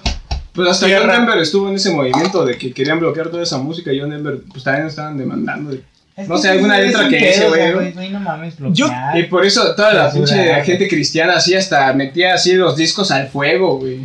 Pues 0.55 0.69
hasta. 0.71 0.87
John 0.89 1.09
Denver 1.09 1.39
estuvo 1.39 1.69
en 1.69 1.75
ese 1.77 1.91
movimiento 1.91 2.45
de 2.45 2.57
que 2.57 2.73
querían 2.73 2.99
bloquear 2.99 3.29
toda 3.29 3.43
esa 3.43 3.59
música 3.59 3.93
y 3.93 4.01
John 4.01 4.11
Denver 4.11 4.41
pues 4.51 4.65
también 4.65 4.87
estaban 4.87 5.19
demandando. 5.19 5.71
de- 5.73 5.85
No 6.27 6.39
sé, 6.39 6.49
alguna 6.49 6.79
letra 6.79 7.07
que 7.11 7.29
ese, 7.31 7.47
güey. 7.47 8.11
No 8.11 8.21
mames, 8.21 8.55
Yo- 8.73 8.87
bloquear. 8.87 9.19
Y 9.19 9.23
por 9.25 9.45
eso 9.45 9.75
toda 9.75 9.93
la 9.93 10.11
pinche 10.11 10.63
gente 10.65 10.89
cristiana 10.89 11.37
así 11.37 11.55
hasta 11.55 11.93
metía 11.93 12.33
así 12.35 12.55
los 12.55 12.75
discos 12.75 13.11
al 13.11 13.29
fuego, 13.29 13.79
güey. 13.79 14.01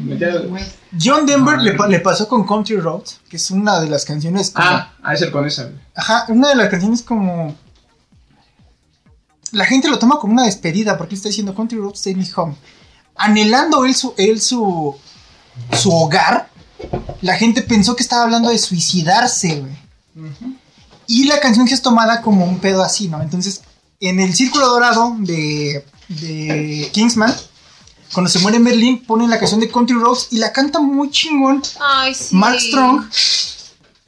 John 1.01 1.25
Denver 1.25 1.57
le, 1.61 1.71
pa- 1.73 1.87
le 1.87 2.01
pasó 2.01 2.27
con 2.27 2.45
Country 2.45 2.75
Roads, 2.77 3.21
que 3.29 3.37
es 3.37 3.49
una 3.49 3.79
de 3.79 3.89
las 3.89 4.03
canciones. 4.03 4.49
Como, 4.49 4.67
Ah, 4.67 4.91
a 5.01 5.15
ser 5.15 5.31
con 5.31 5.45
esa, 5.47 5.63
güey. 5.63 5.75
Ajá, 5.95 6.25
una 6.27 6.49
de 6.49 6.55
las 6.55 6.67
canciones 6.67 7.01
como. 7.01 7.55
La 9.51 9.65
gente 9.65 9.89
lo 9.89 9.99
toma 9.99 10.19
como 10.19 10.33
una 10.33 10.45
despedida 10.45 10.97
porque 10.97 11.15
está 11.15 11.29
diciendo 11.29 11.55
Country 11.55 11.77
Roads 11.77 12.01
Take 12.01 12.15
Me 12.15 12.27
Home. 12.35 12.55
Anhelando 13.15 13.85
él 13.85 13.93
su, 13.93 14.13
él 14.17 14.39
su, 14.41 14.95
su 15.73 15.91
hogar, 15.91 16.49
la 17.21 17.35
gente 17.35 17.61
pensó 17.61 17.95
que 17.95 18.03
estaba 18.03 18.23
hablando 18.23 18.49
de 18.49 18.57
suicidarse, 18.57 19.59
güey. 19.59 20.31
Y 21.07 21.25
la 21.25 21.39
canción 21.39 21.67
que 21.67 21.73
es 21.73 21.81
tomada 21.81 22.21
como 22.21 22.45
un 22.45 22.59
pedo 22.59 22.81
así, 22.81 23.09
¿no? 23.09 23.21
Entonces, 23.21 23.61
en 23.99 24.19
el 24.19 24.33
círculo 24.33 24.67
dorado 24.67 25.15
de, 25.19 25.85
de 26.07 26.89
Kingsman, 26.93 27.35
cuando 28.13 28.29
se 28.29 28.39
muere 28.39 28.59
Merlin, 28.59 29.03
ponen 29.05 29.29
la 29.29 29.39
canción 29.39 29.59
de 29.59 29.69
Country 29.69 29.95
Roads 29.95 30.27
y 30.31 30.37
la 30.37 30.51
canta 30.51 30.79
muy 30.79 31.11
chingón 31.11 31.61
Ay, 31.79 32.13
sí. 32.13 32.35
Mark 32.35 32.59
Strong, 32.59 33.05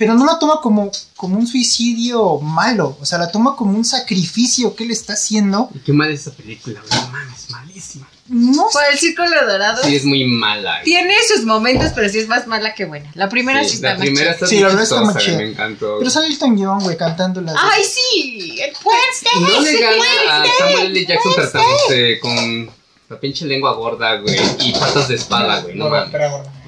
pero 0.04 0.14
no 0.16 0.26
la 0.26 0.40
toma 0.40 0.60
como, 0.62 0.92
como 1.16 1.38
un 1.38 1.48
suicidio 1.48 2.40
malo, 2.40 2.98
o 3.02 3.06
sea, 3.06 3.18
la 3.18 3.32
toma 3.32 3.56
como 3.56 3.72
un 3.78 3.86
sacrificio 3.86 4.76
que 4.76 4.84
él 4.84 4.92
está 4.92 5.14
haciendo. 5.14 5.70
Y 5.74 5.80
Qué 5.80 5.94
mala 5.94 6.12
es 6.12 6.22
esa 6.22 6.32
película, 6.32 6.82
güey. 6.88 7.02
No 7.02 7.08
mames, 7.10 7.50
malísima. 7.50 8.08
No 8.30 8.68
Por 8.72 8.82
el 8.92 8.98
círculo 8.98 9.30
dorado. 9.46 9.84
Sí, 9.84 9.96
es 9.96 10.06
muy 10.06 10.24
mala. 10.26 10.72
güey. 10.76 10.86
Tiene 10.86 11.14
sus 11.28 11.46
momentos, 11.46 11.92
pero 11.94 12.08
sí 12.10 12.20
es 12.20 12.28
más 12.28 12.48
mala 12.48 12.74
que 12.74 12.86
buena. 12.86 13.12
La 13.16 13.28
primera 13.30 13.62
sí, 13.64 13.70
Sí, 13.70 13.76
está 13.76 13.90
la 13.90 13.94
más 13.96 14.06
primera 14.06 14.32
está 14.32 14.48
Sí, 14.48 14.56
muy 14.56 14.62
la 14.64 14.68
verdad 14.70 14.84
está 14.84 15.02
muy 15.02 15.16
chida. 15.16 15.38
me 15.38 15.50
encantó. 15.52 15.96
Pero 16.00 16.10
sale 16.10 16.28
Elton 16.28 16.58
John, 16.58 16.80
güey, 16.84 16.96
cantando 16.98 17.42
las. 17.42 17.56
Ay, 17.60 17.84
sí. 17.84 18.58
El 18.62 18.74
Wednesday. 18.84 19.42
No 19.42 19.62
le 19.62 19.80
gana 19.80 20.44
a 20.44 20.46
Samuel 20.58 20.86
L. 20.88 21.06
Jackson 21.06 21.34
tratándose 21.36 22.20
con 22.22 22.72
la 23.10 23.20
pinche 23.20 23.46
lengua 23.46 23.74
gorda, 23.74 24.16
güey, 24.16 24.40
y 24.60 24.72
patas 24.72 25.08
de 25.10 25.16
espada, 25.16 25.62
güey, 25.62 25.76
no 25.76 25.90
mames. 25.90 26.12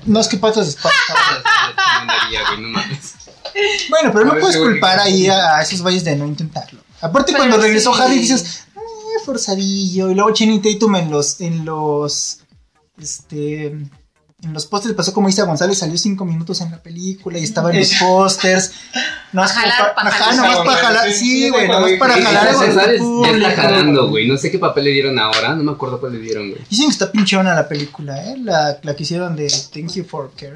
No 0.05 0.19
es 0.19 0.27
que 0.27 0.37
patas 0.37 0.65
de 0.65 0.71
espada. 0.71 0.93
Patas 1.07 1.73
de 1.73 1.81
chingonería, 1.99 2.47
güey, 2.49 2.61
no 2.61 2.67
mames. 2.67 3.04
Bueno, 3.89 4.11
pero 4.13 4.25
no 4.25 4.39
puedes 4.39 4.57
culpar 4.57 4.99
ahí 4.99 5.27
a, 5.27 5.61
esos 5.61 5.81
güeyes 5.81 6.03
de 6.03 6.15
no 6.15 6.25
intentarlo. 6.25 6.81
Aparte, 7.01 7.31
Pero 7.31 7.45
cuando 7.45 7.57
regresó 7.57 7.93
sí. 7.93 8.01
Harry, 8.01 8.19
dices, 8.19 8.63
"Eh, 8.75 8.79
forzadillo. 9.25 10.09
Y 10.09 10.15
luego 10.15 10.33
Channing 10.33 10.61
Tatum 10.61 10.95
en 10.95 11.11
los. 11.11 11.39
En 11.41 11.65
los 11.65 12.39
este. 13.01 13.67
En 14.43 14.53
los 14.53 14.67
pósters 14.67 14.93
pasó 14.93 15.11
como 15.13 15.27
Isa 15.27 15.43
González, 15.45 15.77
salió 15.79 15.97
cinco 15.97 16.23
minutos 16.23 16.61
en 16.61 16.69
la 16.69 16.83
película 16.83 17.39
y 17.39 17.43
estaba 17.43 17.71
en 17.71 17.79
los 17.79 17.93
pósters. 17.99 18.71
No 19.31 19.41
Pa' 19.41 19.47
jalar, 19.47 19.95
pa' 19.95 20.01
Ajá, 20.01 20.11
jalar. 20.11 20.35
nomás 20.35 20.65
para 20.65 20.77
jalar. 20.87 21.11
Sí, 21.11 21.49
güey, 21.49 21.67
nomás 21.67 21.91
para 21.97 22.13
jalar. 22.21 22.53
González 22.53 23.01
ya 23.23 23.49
está 23.49 23.61
jalando, 23.63 24.09
güey. 24.09 24.27
No 24.27 24.37
sé 24.37 24.51
qué 24.51 24.59
papel 24.59 24.83
le 24.83 24.91
dieron 24.91 25.17
ahora. 25.17 25.55
No 25.55 25.63
me 25.63 25.71
acuerdo 25.71 25.99
cuál 25.99 26.13
le 26.13 26.19
dieron, 26.19 26.49
güey. 26.51 26.61
Dicen 26.69 26.85
que 26.87 26.91
está 26.91 27.11
pinchona 27.11 27.55
la 27.55 27.67
película, 27.67 28.23
¿eh? 28.23 28.35
La, 28.37 28.77
la 28.83 28.95
que 28.95 29.03
hicieron 29.03 29.35
de 29.35 29.47
Thank 29.73 29.93
You 29.93 30.03
for 30.03 30.31
Caring. 30.35 30.55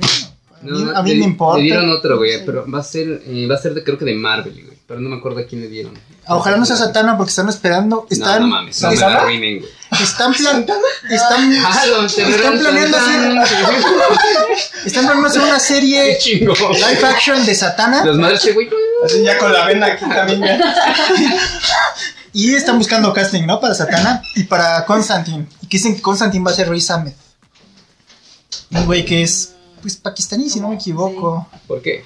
A 0.61 0.65
mí, 0.65 0.83
No, 0.83 0.97
a 0.97 1.03
mí 1.03 1.09
le- 1.11 1.19
me 1.19 1.25
importa. 1.25 1.57
Le 1.57 1.63
dieron 1.63 1.89
otro, 1.89 2.17
güey. 2.17 2.45
Pero 2.45 2.65
va 2.69 2.79
a 2.79 2.83
ser, 2.83 3.21
eh, 3.25 3.47
va 3.49 3.55
a 3.55 3.57
ser 3.57 3.73
de, 3.73 3.83
creo 3.83 3.97
que 3.97 4.05
de 4.05 4.13
Marvel, 4.15 4.53
güey. 4.53 4.77
Pero 4.87 4.99
no 5.01 5.09
me 5.09 5.17
acuerdo 5.17 5.39
a 5.39 5.43
quién 5.43 5.61
le 5.61 5.67
dieron. 5.67 5.93
Ojalá 6.27 6.57
no 6.57 6.65
sea 6.65 6.75
Satana 6.75 7.15
porque 7.17 7.29
están 7.29 7.47
esperando. 7.47 8.07
Están, 8.09 8.41
no, 8.41 8.47
no 8.47 8.55
mames. 8.55 8.81
No 8.81 8.87
me 8.89 8.93
están, 8.95 9.13
la 9.13 9.19
arruinen, 9.21 9.59
güey. 9.59 9.71
están, 10.01 10.33
plan- 10.33 10.65
están, 11.09 11.53
Ah, 11.65 11.83
no, 11.91 12.05
están 12.05 12.59
planeando 12.59 12.97
hacer, 12.97 13.19
están 14.85 15.03
planeando 15.05 15.27
hacer 15.27 15.41
una 15.41 15.59
serie 15.59 16.17
Chingo. 16.19 16.53
live 16.73 17.05
action 17.07 17.45
de 17.45 17.55
Satana 17.55 18.03
Los 18.03 18.17
madres 18.17 18.53
güey. 18.53 18.67
Así 19.05 19.23
ya 19.23 19.37
con 19.37 19.53
la 19.53 19.65
vena 19.65 19.85
aquí 19.87 20.05
también 20.09 20.41
ya. 20.41 20.59
y 22.33 22.53
están 22.55 22.77
buscando 22.77 23.13
casting, 23.13 23.43
¿no? 23.45 23.59
Para 23.59 23.73
Satana 23.75 24.21
y 24.35 24.43
para 24.43 24.85
Constantine. 24.85 25.47
Y 25.61 25.67
que 25.67 25.77
dicen 25.77 25.95
que 25.95 26.01
Constantine 26.01 26.43
va 26.43 26.51
a 26.51 26.55
ser 26.55 26.69
Riz 26.69 26.89
Ahmed. 26.91 27.13
Un 28.71 28.85
güey 28.85 29.05
que 29.05 29.23
es, 29.23 29.53
pues, 29.81 29.97
pakistaní, 29.97 30.49
si 30.49 30.59
no 30.59 30.69
me 30.69 30.75
equivoco. 30.75 31.47
¿Por 31.67 31.81
qué? 31.81 32.03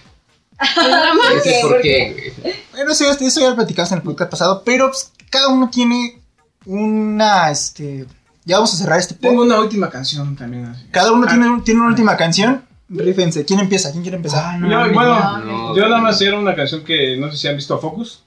Pues 0.58 1.38
Ese 1.46 1.60
es 1.60 1.66
por 1.66 1.82
qué, 1.82 2.34
güey. 2.42 2.56
Bueno, 2.74 2.92
eso, 2.92 3.10
eso 3.12 3.40
ya 3.42 3.50
lo 3.50 3.56
platicamos 3.56 3.92
en 3.92 3.98
el 4.00 4.04
podcast 4.04 4.32
pasado, 4.32 4.62
pero 4.66 4.88
pues, 4.90 5.12
cada 5.30 5.50
uno 5.50 5.70
tiene 5.70 6.20
una, 6.66 7.50
este... 7.52 8.06
Ya 8.46 8.58
vamos 8.58 8.74
a 8.74 8.78
cerrar 8.78 9.00
este 9.00 9.14
podcast. 9.16 9.30
Tengo 9.32 9.44
una 9.44 9.60
última 9.62 9.90
canción 9.90 10.36
también. 10.36 10.66
Así. 10.66 10.86
Cada 10.92 11.12
uno 11.14 11.26
tiene, 11.28 11.50
un- 11.50 11.64
tiene 11.64 11.80
una 11.80 11.90
última 11.90 12.18
canción. 12.18 12.64
Rífense. 12.90 13.46
¿Quién 13.46 13.62
empieza? 13.62 13.90
¿Quién 13.92 14.04
quiere 14.04 14.18
empezar? 14.18 14.60
Yo, 14.60 14.68
bueno, 14.94 15.38
no, 15.40 15.76
yo 15.76 15.84
nada 15.88 16.02
más 16.02 16.22
era 16.22 16.38
una 16.38 16.54
canción 16.54 16.84
que 16.84 17.16
no 17.18 17.32
sé 17.32 17.38
si 17.38 17.48
han 17.48 17.56
visto 17.56 17.80
Focus 17.80 18.24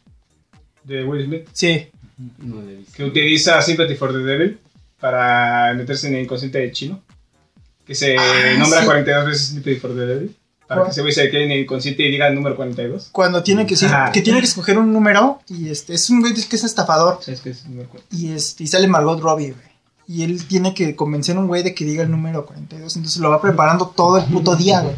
de 0.85 1.05
Will 1.05 1.25
Smith, 1.27 1.49
Sí. 1.53 1.87
No 2.39 2.63
que 2.95 3.05
utiliza 3.05 3.61
Sympathy 3.61 3.95
for 3.95 4.11
the 4.11 4.19
Devil 4.21 4.59
para 4.99 5.75
meterse 5.75 6.09
en 6.09 6.15
el 6.17 6.23
inconsciente 6.25 6.59
de 6.59 6.73
chino, 6.73 7.03
que 7.87 7.95
se 7.95 8.17
Ah, 8.19 8.23
nombra 8.59 8.81
sí. 8.81 8.87
42 8.87 9.27
veces 9.27 9.47
Sympathy 9.49 9.77
for 9.77 9.95
the 9.95 10.01
Devil, 10.07 10.37
para 10.67 10.85
que 10.85 10.91
ese 10.91 11.01
güey 11.03 11.13
se 11.13 11.31
quede 11.31 11.45
en 11.45 11.53
el 11.53 11.61
inconsciente 11.61 12.03
y 12.03 12.11
diga 12.11 12.27
el 12.29 12.35
número 12.35 12.57
42. 12.57 13.09
Cuando 13.13 13.43
tiene 13.43 13.67
que, 13.67 13.77
sí, 13.77 13.87
Ajá. 13.87 14.11
que 14.13 14.23
tiene 14.23 14.41
que 14.41 14.47
escoger 14.47 14.79
un 14.79 14.93
número 14.93 15.41
y 15.49 15.71
este 15.71 15.95
es 15.95 16.11
un 16.11 16.21
güey 16.21 16.35
que 16.35 16.57
es 16.57 16.65
estafador 16.65 17.19
¿Sabes 17.23 17.41
qué 17.41 17.51
es 17.51 17.63
el 17.65 17.71
número 17.71 17.89
42? 17.91 18.21
y 18.21 18.33
este 18.33 18.65
y 18.65 18.67
sale 18.67 18.89
Margot 18.89 19.21
Robbie, 19.21 19.53
güey. 19.53 19.77
Y 20.09 20.23
él 20.23 20.47
tiene 20.47 20.73
que 20.75 20.95
convencer 20.95 21.37
a 21.37 21.41
un 21.41 21.49
güey 21.49 21.63
de 21.65 21.75
que 21.75 21.85
diga 21.85 22.03
el 22.05 22.11
número 22.11 22.45
42, 22.47 22.97
entonces 22.97 23.21
lo 23.21 23.31
va 23.31 23.41
preparando 23.41 23.89
todo 23.97 24.19
el 24.19 24.25
puto 24.25 24.55
día, 24.57 24.81
güey. 24.81 24.95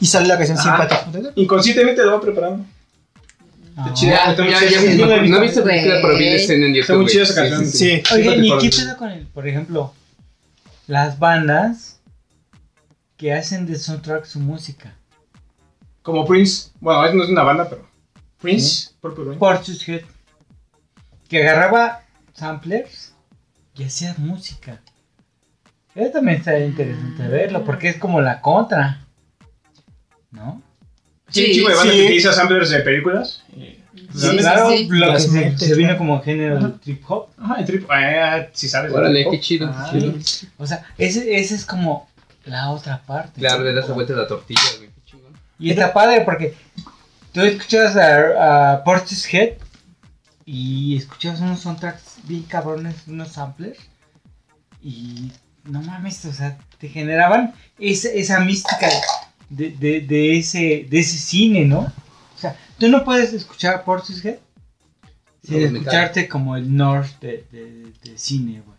Y 0.00 0.06
sale 0.06 0.26
la 0.28 0.36
canción 0.38 0.58
Devil. 1.12 1.30
Inconscientemente 1.36 2.02
lo 2.04 2.12
va 2.12 2.20
preparando. 2.20 2.64
Ah. 3.78 3.82
Está 3.88 3.94
chida, 3.94 4.30
está 4.30 4.44
no, 4.44 4.50
la 5.06 5.16
he 5.16 5.40
visto. 5.40 5.62
película, 5.64 5.98
pero 6.00 6.16
vi 6.16 6.24
la 6.30 6.36
escena 6.36 6.66
en 6.66 6.74
Está 6.76 6.92
YouTube. 6.94 7.02
muy 7.02 7.12
chida 7.12 7.22
esa 7.24 7.34
canción. 7.34 7.66
Sí. 7.66 8.02
Oye, 8.14 8.36
¿y 8.46 8.58
qué 8.58 8.70
pedo 8.70 8.96
con 8.96 9.10
el, 9.10 9.26
por 9.26 9.46
ejemplo, 9.46 9.92
las 10.86 11.18
bandas 11.18 11.95
que 13.16 13.32
hacen 13.32 13.66
de 13.66 13.76
soundtrack 13.76 14.24
su 14.24 14.40
música? 14.40 14.94
Como 16.02 16.24
Prince, 16.24 16.70
bueno, 16.80 17.14
no 17.14 17.24
es 17.24 17.30
una 17.30 17.42
banda, 17.42 17.68
pero 17.68 17.86
Prince, 18.40 18.90
Purple 19.00 19.24
Rain. 19.24 19.38
Portishead, 19.38 20.02
que 21.28 21.42
agarraba 21.42 22.02
samplers 22.34 23.14
y 23.74 23.84
hacía 23.84 24.14
música. 24.18 24.80
Eso 25.94 26.12
también 26.12 26.38
está 26.38 26.58
interesante 26.58 27.26
verlo, 27.26 27.64
porque 27.64 27.88
es 27.88 27.96
como 27.96 28.20
la 28.20 28.40
contra. 28.40 29.04
¿No? 30.30 30.62
Sí, 31.28 31.58
de 31.58 31.74
banda 31.74 31.82
sí. 31.82 31.98
que 31.98 32.04
utiliza 32.04 32.32
samplers 32.32 32.70
de 32.70 32.80
películas. 32.80 33.42
Sí, 34.14 34.36
claro, 34.38 34.70
sí, 34.70 34.78
sí. 34.78 34.88
lo 34.90 35.12
que 35.12 35.20
se, 35.20 35.58
se 35.58 35.74
vino 35.74 35.96
como 35.98 36.22
género 36.22 36.58
Ajá. 36.58 36.68
del 36.68 36.80
trip 36.80 37.10
hop. 37.10 37.28
Ajá, 37.38 37.60
el 37.60 37.66
trip, 37.66 37.88
eh, 37.90 38.50
si 38.52 38.68
sabes. 38.68 38.92
Órale, 38.92 39.26
qué 39.30 39.40
chido. 39.40 39.68
Ah, 39.72 39.88
chido. 39.90 40.14
O 40.58 40.66
sea, 40.66 40.84
ese, 40.98 41.38
ese 41.38 41.54
es 41.54 41.64
como 41.64 42.08
la 42.46 42.70
otra 42.70 43.02
parte. 43.02 43.40
Claro, 43.40 43.62
le 43.62 43.74
das 43.74 43.88
la 43.88 43.94
vuelta 43.94 44.14
a 44.14 44.16
la 44.16 44.26
tortilla, 44.26 44.60
güey. 44.78 44.90
Y 45.58 45.70
está 45.70 45.92
padre 45.92 46.22
porque 46.22 46.54
tú 47.32 47.40
escuchas 47.40 47.96
a, 47.96 48.74
a 48.74 48.84
Portishead 48.84 49.54
y 50.44 50.96
escuchas 50.96 51.40
unos 51.40 51.60
soundtracks 51.60 52.18
bien 52.24 52.42
cabrones, 52.44 53.06
unos 53.06 53.28
samplers 53.32 53.78
y 54.82 55.32
no 55.64 55.82
mames, 55.82 56.24
o 56.26 56.32
sea, 56.32 56.58
te 56.78 56.88
generaban 56.88 57.54
esa, 57.78 58.08
esa 58.10 58.40
mística 58.40 58.88
de, 59.48 59.70
de, 59.70 60.00
de 60.02 60.38
ese, 60.38 60.86
de 60.88 60.98
ese 60.98 61.18
cine, 61.18 61.64
¿no? 61.64 61.80
O 61.80 62.38
sea, 62.38 62.56
tú 62.78 62.88
no 62.88 63.04
puedes 63.04 63.32
escuchar 63.32 63.82
Portishead 63.82 64.36
sin 65.42 65.72
No, 65.72 65.78
escucharte 65.78 66.28
como 66.28 66.56
el 66.56 66.76
North 66.76 67.18
de, 67.20 67.44
de, 67.50 67.92
de 68.02 68.18
cine, 68.18 68.62
güey. 68.64 68.75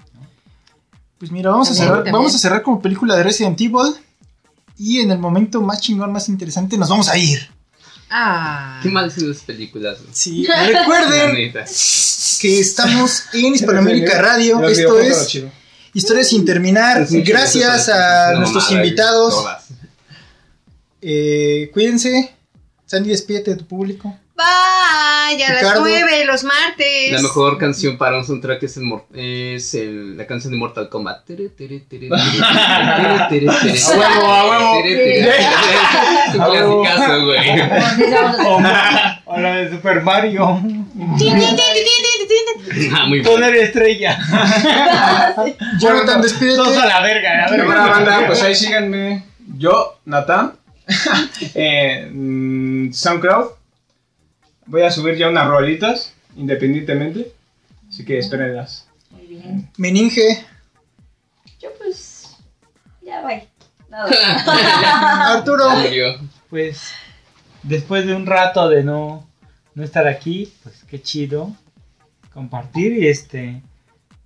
Pues 1.17 1.31
mira, 1.31 1.49
vamos 1.49 1.69
a 1.69 1.73
cerrar, 1.73 1.95
también. 1.97 2.13
vamos 2.13 2.35
a 2.35 2.37
cerrar 2.37 2.61
como 2.61 2.81
película 2.81 3.15
de 3.15 3.23
Resident 3.23 3.59
Evil. 3.59 3.95
Y 4.77 4.99
en 4.99 5.11
el 5.11 5.17
momento 5.17 5.61
más 5.61 5.81
chingón, 5.81 6.11
más 6.11 6.29
interesante, 6.29 6.77
nos 6.77 6.89
vamos 6.89 7.09
a 7.09 7.17
ir. 7.17 7.49
Ah. 8.09 8.79
Qué 8.83 8.89
mal 8.89 9.11
son 9.11 9.29
las 9.29 9.39
películas. 9.39 9.97
Sí, 10.11 10.45
recuerden 10.67 11.53
que 12.39 12.59
estamos 12.59 13.23
en 13.33 13.55
Hispanoamérica 13.55 14.21
Radio. 14.21 14.65
Esto 14.67 14.99
es. 14.99 15.43
Historias 15.93 16.29
sin 16.29 16.45
terminar. 16.45 17.07
Gracias 17.09 17.89
a 17.89 18.33
nuestros 18.33 18.69
güey. 18.69 18.77
invitados. 18.77 19.45
Eh, 21.01 21.69
cuídense. 21.73 22.33
Sandy, 22.85 23.09
despídete 23.09 23.51
de 23.51 23.57
tu 23.57 23.65
público. 23.65 24.15
Bye, 24.37 25.43
a 25.43 25.49
las 25.49 25.61
Ricardo. 25.61 25.79
9 25.81 26.25
los 26.25 26.43
martes. 26.43 27.11
La 27.11 27.21
mejor 27.23 27.57
canción 27.57 27.97
para 27.97 28.17
un 28.19 28.23
soundtrack 28.25 28.61
es, 28.63 28.77
el, 28.77 28.83
es 29.15 29.73
el- 29.73 30.15
la 30.15 30.27
canción 30.27 30.53
de 30.53 30.59
Mortal 30.59 30.89
Kombat. 30.89 31.25
Tere, 31.25 31.49
tere, 31.49 31.79
tere, 31.79 32.07
tere, 32.09 32.19
tere, 33.29 33.47
tere, 33.47 33.47
tere. 33.63 33.79
A 33.79 33.97
huevo, 36.49 36.85
a 36.85 37.09
huevo. 37.09 37.33
A 37.33 37.35
huevo. 38.37 38.61
O, 39.25 39.37
la 39.39 39.55
de 39.55 39.69
Super 39.71 40.01
Mario. 40.03 40.61
Ah, 42.93 43.05
muy 43.07 43.21
bueno. 43.21 43.39
la 43.39 43.55
estrella. 43.57 44.19
Jonathan, 45.79 46.21
despídete. 46.21 46.57
Todos 46.57 46.77
a 46.77 46.85
la 46.85 47.01
verga, 47.01 47.31
a 47.31 47.35
la 47.37 47.49
verga. 47.51 47.65
Cámara 47.73 47.87
banda, 47.91 48.23
pues 48.27 48.41
ahí 48.43 48.53
síganme. 48.55 49.23
Yo, 49.57 49.99
Natán, 50.05 50.53
en 51.55 52.91
SoundCloud. 52.93 53.56
Voy 54.67 54.81
a 54.83 54.91
subir 54.91 55.15
ya 55.15 55.29
unas 55.29 55.47
rolitas, 55.47 56.13
independientemente. 56.35 57.31
Así 57.87 58.03
que 58.03 58.19
espérenlas. 58.19 58.87
Muy 59.11 59.25
bien. 59.25 59.69
Meninge. 59.77 60.45
Yo 61.59 61.69
pues. 61.77 62.35
Ya 63.01 63.21
voy. 63.21 63.43
Nada. 63.89 65.33
Arturo. 65.37 65.69
Murió. 65.69 66.19
Pues 66.49 66.91
después 67.63 68.05
de 68.05 68.13
un 68.13 68.25
rato 68.25 68.67
de 68.69 68.83
no, 68.83 69.27
no 69.73 69.83
estar 69.83 70.07
aquí, 70.07 70.53
pues 70.63 70.83
qué 70.89 71.01
chido 71.01 71.55
compartir 72.33 72.93
y 72.93 73.07
este. 73.07 73.61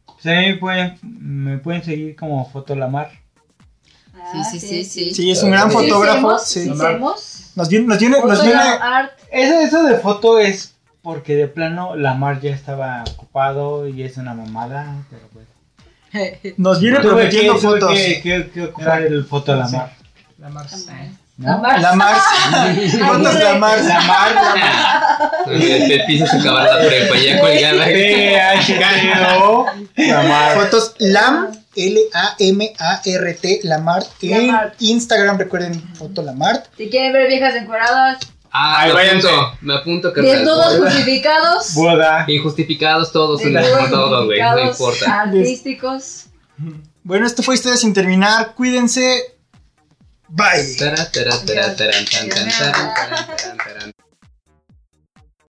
Pues 0.05 0.25
a 0.25 0.39
mí 0.41 0.47
me 0.47 0.55
pueden, 0.57 0.99
me 1.01 1.57
pueden 1.59 1.83
seguir 1.83 2.15
como 2.15 2.49
Fotolamar. 2.49 3.11
Ah, 4.13 4.43
Sí, 4.51 4.59
sí, 4.59 4.67
sí, 4.67 4.83
sí. 4.83 5.13
Sí, 5.13 5.31
es 5.31 5.41
un 5.43 5.51
gran 5.51 5.69
Sí, 5.69 5.77
fotógrafo. 5.77 6.37
Sí. 6.39 6.69
Nos 7.55 7.69
viene, 7.69 7.85
nos 7.87 7.97
viene, 7.99 8.17
nos 8.19 8.29
Foto, 8.37 8.43
viene. 8.43 8.61
Eso, 9.31 9.59
eso 9.59 9.83
de 9.83 9.95
foto 9.97 10.39
es 10.39 10.73
porque 11.01 11.35
de 11.35 11.47
plano 11.47 11.95
Lamar 11.95 12.39
ya 12.41 12.51
estaba 12.51 13.03
ocupado 13.13 13.87
y 13.87 14.03
es 14.03 14.17
una 14.17 14.33
mamada, 14.33 14.95
pero 15.09 15.27
pues. 15.33 15.45
Nos 16.57 16.79
viene 16.81 16.99
Tuve 16.99 17.07
prometiendo 17.09 17.55
que, 17.55 17.59
tuve 17.61 17.79
fotos. 17.79 17.93
que, 17.97 18.21
que- 18.21 18.49
que 18.53 18.63
ocupar 18.65 19.01
el 19.03 19.23
Fotolamar. 19.25 19.91
La 20.37 20.49
Mars. 20.49 20.87
¿no? 21.37 21.61
La 21.61 21.93
Mars. 21.95 22.23
Fotos 22.99 23.33
la 23.35 23.53
Mars. 23.55 23.85
Lamar, 23.85 24.31
Te, 25.45 25.57
te 25.59 26.01
empiezas 26.01 26.33
a 26.33 26.37
acabar 26.39 26.63
la 26.65 26.87
prepa 26.87 27.15
ya 27.17 27.39
colgada. 27.39 27.85
P-H-T-O, 27.85 29.65
Lamar. 29.97 30.57
Fotos 30.57 30.95
LAM, 30.99 31.47
L-A-M-A-R-T, 31.75 33.59
Lamart. 33.63 34.07
En 34.21 34.47
Lamart. 34.47 34.75
Instagram, 34.81 35.37
recuerden, 35.37 35.81
foto 35.95 36.21
Lamart. 36.21 36.65
Si 36.77 36.89
quieren 36.89 37.13
ver 37.13 37.27
viejas 37.27 37.55
encueradas, 37.55 38.19
Ah, 38.53 38.81
Ay, 38.81 38.89
me 38.89 38.93
váyanse. 38.95 39.27
apunto, 39.29 39.57
me 39.61 39.73
apunto, 39.75 40.13
carnal. 40.13 40.31
desnudos 40.35 40.77
justificados, 40.79 41.73
Boda. 41.73 42.25
Injustificados 42.27 43.11
todos, 43.13 43.39
desnudos 43.41 43.89
todos, 43.89 44.25
güey, 44.25 44.41
no 44.41 44.59
importa. 44.59 45.21
artísticos. 45.21 46.25
Bueno, 47.03 47.25
esto 47.25 47.43
fue 47.43 47.55
Historia 47.55 47.77
sin 47.77 47.93
terminar. 47.93 48.53
Cuídense. 48.55 49.21
Bye. 50.27 50.75
Tara, 50.77 51.09
tara, 51.11 51.31
tara, 51.45 51.75
taran, 51.77 52.05
tan, 52.05 52.27
tan, 52.29 52.49
taran, 52.49 52.93
taran, 52.93 53.57
taran. 53.57 53.93